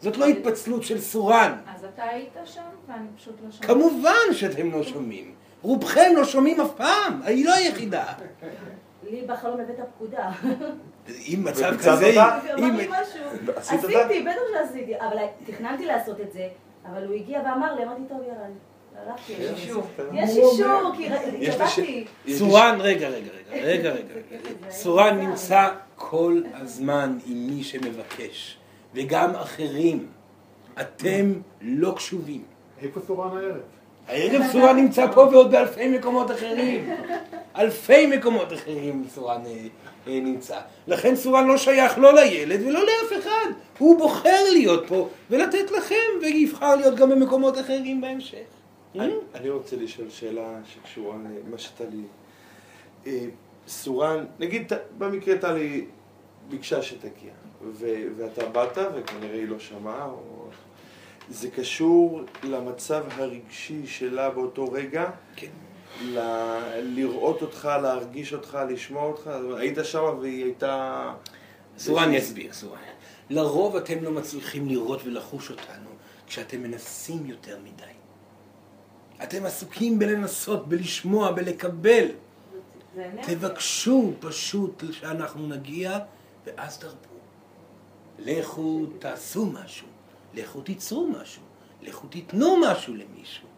זאת 0.00 0.16
לא 0.16 0.26
התפצלות 0.26 0.82
של 0.82 1.00
סורן. 1.00 1.52
אז 1.74 1.84
אתה 1.94 2.02
היית 2.04 2.32
שם, 2.44 2.60
ואני 2.88 3.06
פשוט 3.16 3.34
לא 3.44 3.50
שמעתי. 3.50 3.66
כמובן 3.66 4.32
שאתם 4.32 4.70
לא 4.70 4.82
שומעים. 4.82 5.32
רובכם 5.62 6.12
לא 6.16 6.24
שומעים 6.24 6.60
אף 6.60 6.70
פעם, 6.76 7.20
היא 7.24 7.46
לא 7.46 7.54
היחידה. 7.54 8.04
לי 9.02 9.22
בחלום 9.26 9.60
הבאת 9.60 9.80
פקודה. 9.96 10.30
אם 11.08 11.44
מצב 11.44 11.74
כזה. 11.78 12.12
אמר 12.58 12.76
לי 12.76 12.88
משהו. 12.90 13.54
עשיתי, 13.56 14.22
בטח 14.22 14.40
שעשיתי. 14.52 15.00
אבל 15.00 15.16
תכננתי 15.46 15.86
לעשות 15.86 16.20
את 16.20 16.32
זה, 16.32 16.48
אבל 16.84 17.06
הוא 17.06 17.14
הגיע 17.14 17.40
ואמר 17.44 17.74
לי, 17.74 17.84
אמרתי, 17.84 18.02
טוב, 18.08 18.18
יאללה. 18.22 18.46
הלכתי, 19.06 19.32
יש 19.32 19.50
אישור. 19.50 19.82
יש 20.12 20.30
אישור, 20.36 20.92
כי 20.96 21.08
קבעתי. 21.52 22.06
סורן, 22.28 22.78
רגע, 22.80 23.08
רגע, 23.08 23.30
רגע, 23.52 23.66
רגע, 23.72 23.90
רגע. 23.92 24.70
סורן 24.70 25.18
נמצא 25.18 25.68
כל 25.96 26.42
הזמן 26.54 27.18
עם 27.26 27.46
מי 27.46 27.62
שמבקש, 27.62 28.58
וגם 28.94 29.34
אחרים. 29.34 30.06
אתם 30.80 31.32
לא 31.60 31.92
קשובים. 31.96 32.42
איפה 32.82 33.00
סורן 33.00 33.36
הערב? 33.36 33.60
הערב 34.08 34.42
סורן 34.52 34.76
נמצא 34.76 35.06
פה 35.12 35.20
ועוד 35.20 35.50
באלפי 35.50 35.88
מקומות 35.88 36.30
אחרים. 36.30 36.90
אלפי 37.56 38.06
מקומות 38.06 38.52
אחרים 38.52 39.04
סורן 39.14 39.40
אה, 39.46 39.50
אה, 40.06 40.20
נמצא. 40.20 40.58
לכן 40.86 41.16
סורן 41.16 41.46
לא 41.46 41.56
שייך 41.56 41.98
לא 41.98 42.14
לילד 42.14 42.60
ולא 42.66 42.80
לאף 42.80 43.18
אחד. 43.22 43.46
הוא 43.78 43.98
בוחר 43.98 44.42
להיות 44.52 44.84
פה 44.88 45.08
ולתת 45.30 45.70
לכם, 45.70 45.94
ויבחר 46.22 46.76
להיות 46.76 46.94
גם 46.94 47.10
במקומות 47.10 47.58
אחרים 47.58 48.00
בהמשך. 48.00 48.36
אני- 49.34 49.48
רוצה 49.50 49.76
לשאול 49.76 50.10
שאלה 50.10 50.48
שקשורה 50.74 51.16
למה 51.46 51.58
שטלי... 51.58 52.02
אה, 53.06 53.18
סורן, 53.68 54.24
נגיד, 54.38 54.72
ט- 54.74 54.80
במקרה 54.98 55.38
טלי 55.38 55.84
ביקשה 56.48 56.82
שתגיע, 56.82 57.30
ואתה 58.16 58.46
באת 58.48 58.78
וכנראה 58.94 59.34
היא 59.36 59.48
לא 59.48 59.58
שמעה, 59.58 60.04
או... 60.04 60.44
זה 61.30 61.50
קשור 61.50 62.20
למצב 62.42 63.04
הרגשי 63.10 63.86
שלה 63.86 64.30
באותו 64.30 64.72
רגע? 64.72 65.10
כן. 65.36 65.50
ל- 66.02 66.80
לראות 66.82 67.42
אותך, 67.42 67.68
להרגיש 67.82 68.32
אותך, 68.32 68.58
לשמוע 68.70 69.02
אותך? 69.02 69.30
היית 69.56 69.78
שם 69.82 70.18
והיא 70.20 70.44
הייתה... 70.44 71.12
סורן 71.78 72.12
יסביר, 72.12 72.52
סורן. 72.52 72.78
לרוב 73.30 73.76
אתם 73.76 74.04
לא 74.04 74.10
מצליחים 74.10 74.68
לראות 74.68 75.00
ולחוש 75.04 75.50
אותנו 75.50 75.90
כשאתם 76.26 76.62
מנסים 76.62 77.26
יותר 77.26 77.58
מדי. 77.64 77.92
אתם 79.22 79.44
עסוקים 79.46 79.98
בלנסות, 79.98 80.68
בלשמוע, 80.68 81.32
בלקבל. 81.32 82.06
תבקשו 83.22 84.12
פשוט 84.20 84.84
שאנחנו 84.92 85.46
נגיע, 85.46 85.98
ואז 86.46 86.78
תרפו. 86.78 87.14
לכו 88.18 88.86
תעשו 88.98 89.46
משהו, 89.46 89.86
לכו 90.38 90.60
תיצרו 90.60 91.08
משהו, 91.08 91.42
לכו 91.82 92.06
תיתנו 92.06 92.56
משהו 92.60 92.94
למישהו. 92.94 93.48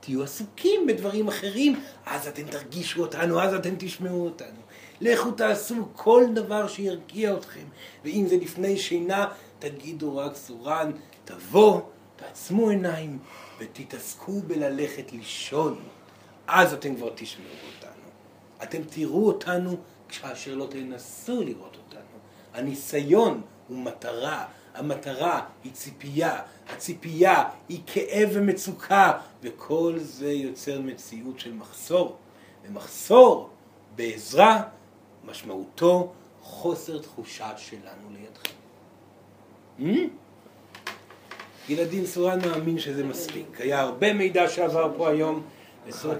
תהיו 0.00 0.22
עסוקים 0.22 0.86
בדברים 0.86 1.28
אחרים, 1.28 1.80
אז 2.06 2.28
אתם 2.28 2.42
תרגישו 2.42 3.00
אותנו, 3.00 3.42
אז 3.42 3.54
אתם 3.54 3.74
תשמעו 3.78 4.24
אותנו. 4.24 4.58
לכו 5.00 5.30
תעשו 5.30 5.88
כל 5.96 6.24
דבר 6.34 6.68
שירגיע 6.68 7.34
אתכם, 7.34 7.64
ואם 8.04 8.24
זה 8.28 8.36
לפני 8.36 8.78
שינה, 8.78 9.26
תגידו 9.58 10.16
רק 10.16 10.36
סורן, 10.36 10.90
תבוא, 11.24 11.80
תעצמו 12.16 12.68
עיניים, 12.68 13.18
ותתעסקו 13.58 14.40
בללכת 14.46 15.12
לישון. 15.12 15.78
אז 16.46 16.72
אתם 16.72 16.96
כבר 16.96 17.10
תשמעו 17.14 17.46
אותנו. 17.66 18.08
אתם 18.62 18.82
תראו 18.90 19.26
אותנו 19.26 19.76
כאשר 20.08 20.54
לא 20.54 20.66
תנסו 20.70 21.42
לראות 21.42 21.76
אותנו. 21.86 22.18
הניסיון 22.54 23.42
הוא 23.68 23.78
מטרה, 23.78 24.46
המטרה 24.78 25.40
היא 25.64 25.72
ציפייה, 25.72 26.38
הציפייה 26.72 27.44
היא 27.68 27.80
כאב 27.86 28.28
ומצוקה, 28.32 29.12
וכל 29.42 29.94
זה 29.98 30.32
יוצר 30.32 30.80
מציאות 30.80 31.40
של 31.40 31.52
מחסור. 31.52 32.16
ומחסור 32.68 33.50
בעזרה 33.96 34.62
משמעותו 35.24 36.12
חוסר 36.42 36.98
תחושה 36.98 37.50
שלנו 37.56 38.08
לידכם. 38.12 38.54
Hmm? 39.80 40.08
ילדים 41.68 42.06
סורן 42.06 42.38
מאמין 42.48 42.78
שזה 42.78 43.04
מספיק. 43.04 43.60
היה 43.60 43.80
הרבה 43.80 44.12
מידע 44.12 44.48
שעבר 44.48 44.92
פה 44.96 45.08
היום. 45.10 45.42
וסורן- 45.86 46.16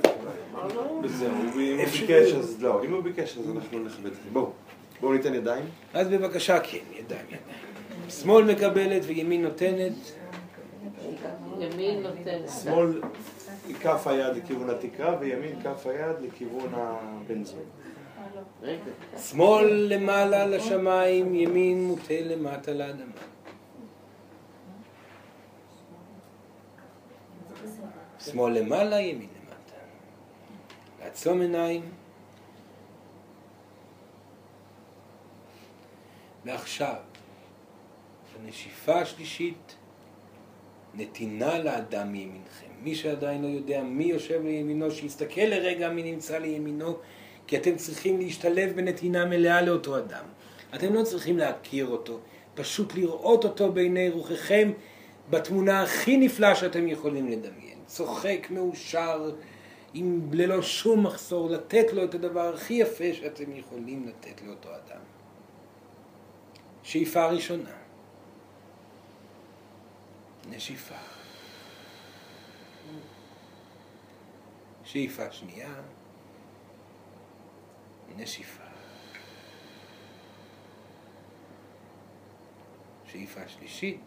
וזהו, 1.03 1.31
אם 1.31 1.79
הוא 1.79 1.87
ביקש 1.91 2.33
אז 2.33 2.63
לא, 2.63 2.85
אם 2.85 2.93
הוא 2.93 3.03
ביקש 3.03 3.39
אז 3.39 3.51
אנחנו 3.57 3.79
נכבד. 3.79 4.11
בואו, 4.33 4.51
בואו 5.01 5.13
ניתן 5.13 5.35
ידיים. 5.35 5.65
אז 5.95 6.09
בבקשה, 6.09 6.61
כן, 6.61 6.79
ידיים, 6.93 7.27
ידיים. 7.27 7.43
שמאל 8.09 8.45
מקבלת 8.53 9.03
וימין 9.07 9.43
נותנת. 9.43 9.93
ימין 11.59 12.03
נותנת. 12.03 12.51
שמאל, 12.63 13.03
כף 13.81 14.07
היד 14.07 14.37
לכיוון 14.37 14.71
התקרה 14.71 15.17
וימין 15.21 15.63
כף 15.63 15.87
היד 15.87 16.17
לכיוון 16.21 16.75
הבן 16.75 17.45
זוג. 17.45 17.59
שמאל 19.19 19.87
למעלה 19.89 20.47
לשמיים, 20.47 21.35
ימין 21.35 21.85
מוטה 21.85 22.15
למטה 22.21 22.73
לאדמה. 22.73 23.13
שמאל 28.19 28.53
למעלה, 28.59 29.01
ימין 29.01 29.29
למטה. 29.29 29.77
לעצום 31.05 31.41
עיניים. 31.41 31.83
ועכשיו, 36.45 36.95
בנשיפה 38.43 39.01
השלישית, 39.01 39.77
נתינה 40.95 41.59
לאדם 41.59 42.13
מימינכם. 42.13 42.67
מי 42.83 42.95
שעדיין 42.95 43.43
לא 43.43 43.49
יודע 43.49 43.83
מי 43.83 44.05
יושב 44.05 44.41
לימינו, 44.45 44.91
שיסתכל 44.91 45.41
לרגע 45.41 45.89
מי 45.91 46.13
נמצא 46.13 46.39
לימינו, 46.39 46.97
כי 47.47 47.57
אתם 47.57 47.77
צריכים 47.77 48.19
להשתלב 48.19 48.77
בנתינה 48.77 49.25
מלאה 49.25 49.63
לאותו 49.63 49.99
אדם. 49.99 50.25
אתם 50.75 50.95
לא 50.95 51.03
צריכים 51.03 51.39
להכיר 51.39 51.87
אותו, 51.87 52.21
פשוט 52.55 52.95
לראות 52.95 53.45
אותו 53.45 53.73
בעיני 53.73 54.11
רוחכם 54.11 54.73
בתמונה 55.31 55.83
הכי 55.83 56.17
נפלאה 56.17 56.55
שאתם 56.55 56.89
יכולים 56.89 57.29
לדמיין. 57.29 57.79
צוחק, 57.87 58.47
מאושר, 58.51 59.31
עם, 59.95 60.29
ללא 60.33 60.63
שום 60.63 61.07
מחסור, 61.07 61.51
לתת 61.51 61.93
לו 61.93 62.05
את 62.05 62.15
הדבר 62.15 62.55
הכי 62.55 62.75
יפה 62.75 63.05
שאתם 63.13 63.57
יכולים 63.57 64.09
לתת 64.09 64.43
לאותו 64.47 64.69
אדם. 64.69 65.01
שאיפה 66.83 67.27
ראשונה. 67.27 67.88
נשיפה. 70.51 70.95
שאיפה 74.85 75.33
שנייה. 75.33 75.75
נשיפה. 78.17 78.63
שאיפה 83.05 83.49
שלישית. 83.49 84.01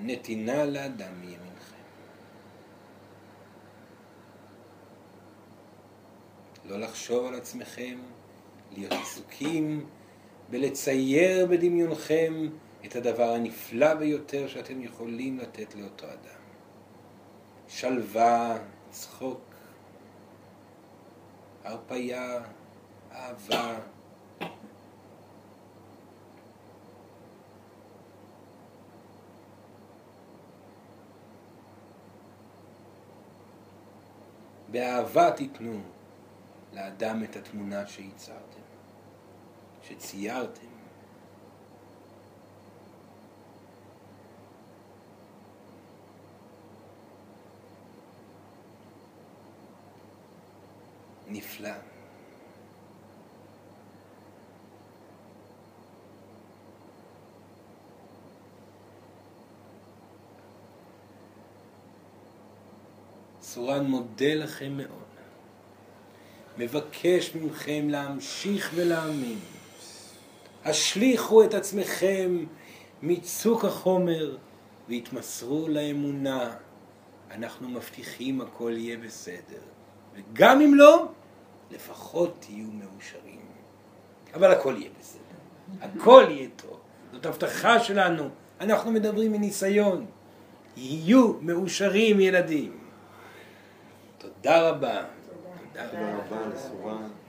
נתינה 0.00 0.64
לאדם 0.64 1.20
מימינכם. 1.20 1.76
לא 6.64 6.80
לחשוב 6.80 7.26
על 7.26 7.34
עצמכם, 7.34 7.98
להיות 8.72 8.92
עסוקים 8.92 9.86
בלצייר 10.50 11.46
בדמיונכם 11.46 12.48
את 12.86 12.96
הדבר 12.96 13.30
הנפלא 13.30 13.94
ביותר 13.94 14.48
שאתם 14.48 14.82
יכולים 14.82 15.38
לתת 15.38 15.74
לאותו 15.74 16.06
אדם. 16.06 16.40
שלווה, 17.68 18.58
צחוק, 18.90 19.40
הרפייה, 21.64 22.40
אהבה. 23.12 23.78
באהבה 34.70 35.30
תיתנו 35.30 35.80
לאדם 36.72 37.24
את 37.24 37.36
התמונה 37.36 37.86
שייצרתם, 37.86 38.60
שציירתם. 39.82 40.75
נפלא. 51.28 51.70
סורן 63.40 63.86
מודה 63.86 64.34
לכם 64.34 64.76
מאוד. 64.76 65.06
מבקש 66.58 67.34
מכם 67.34 67.88
להמשיך 67.88 68.70
ולהאמין. 68.74 69.38
השליכו 70.64 71.44
את 71.44 71.54
עצמכם 71.54 72.44
מצוק 73.02 73.64
החומר 73.64 74.36
והתמסרו 74.88 75.68
לאמונה. 75.68 76.56
אנחנו 77.30 77.68
מבטיחים 77.68 78.40
הכל 78.40 78.72
יהיה 78.76 78.96
בסדר. 78.98 79.75
וגם 80.16 80.60
אם 80.60 80.74
לא, 80.74 81.08
לפחות 81.70 82.36
תהיו 82.40 82.66
מאושרים. 82.72 83.40
אבל 84.34 84.52
הכל 84.52 84.74
יהיה 84.78 84.90
בסדר. 85.00 85.20
הכל 85.80 86.24
יהיה 86.28 86.48
טוב. 86.56 86.80
זאת 87.12 87.26
הבטחה 87.26 87.80
שלנו. 87.80 88.28
אנחנו 88.60 88.90
מדברים 88.90 89.32
מניסיון. 89.32 90.06
יהיו 90.76 91.32
מאושרים 91.40 92.20
ילדים. 92.20 92.78
תודה 94.18 94.70
רבה. 94.70 95.02
תודה 95.72 96.16
רבה. 96.16 96.96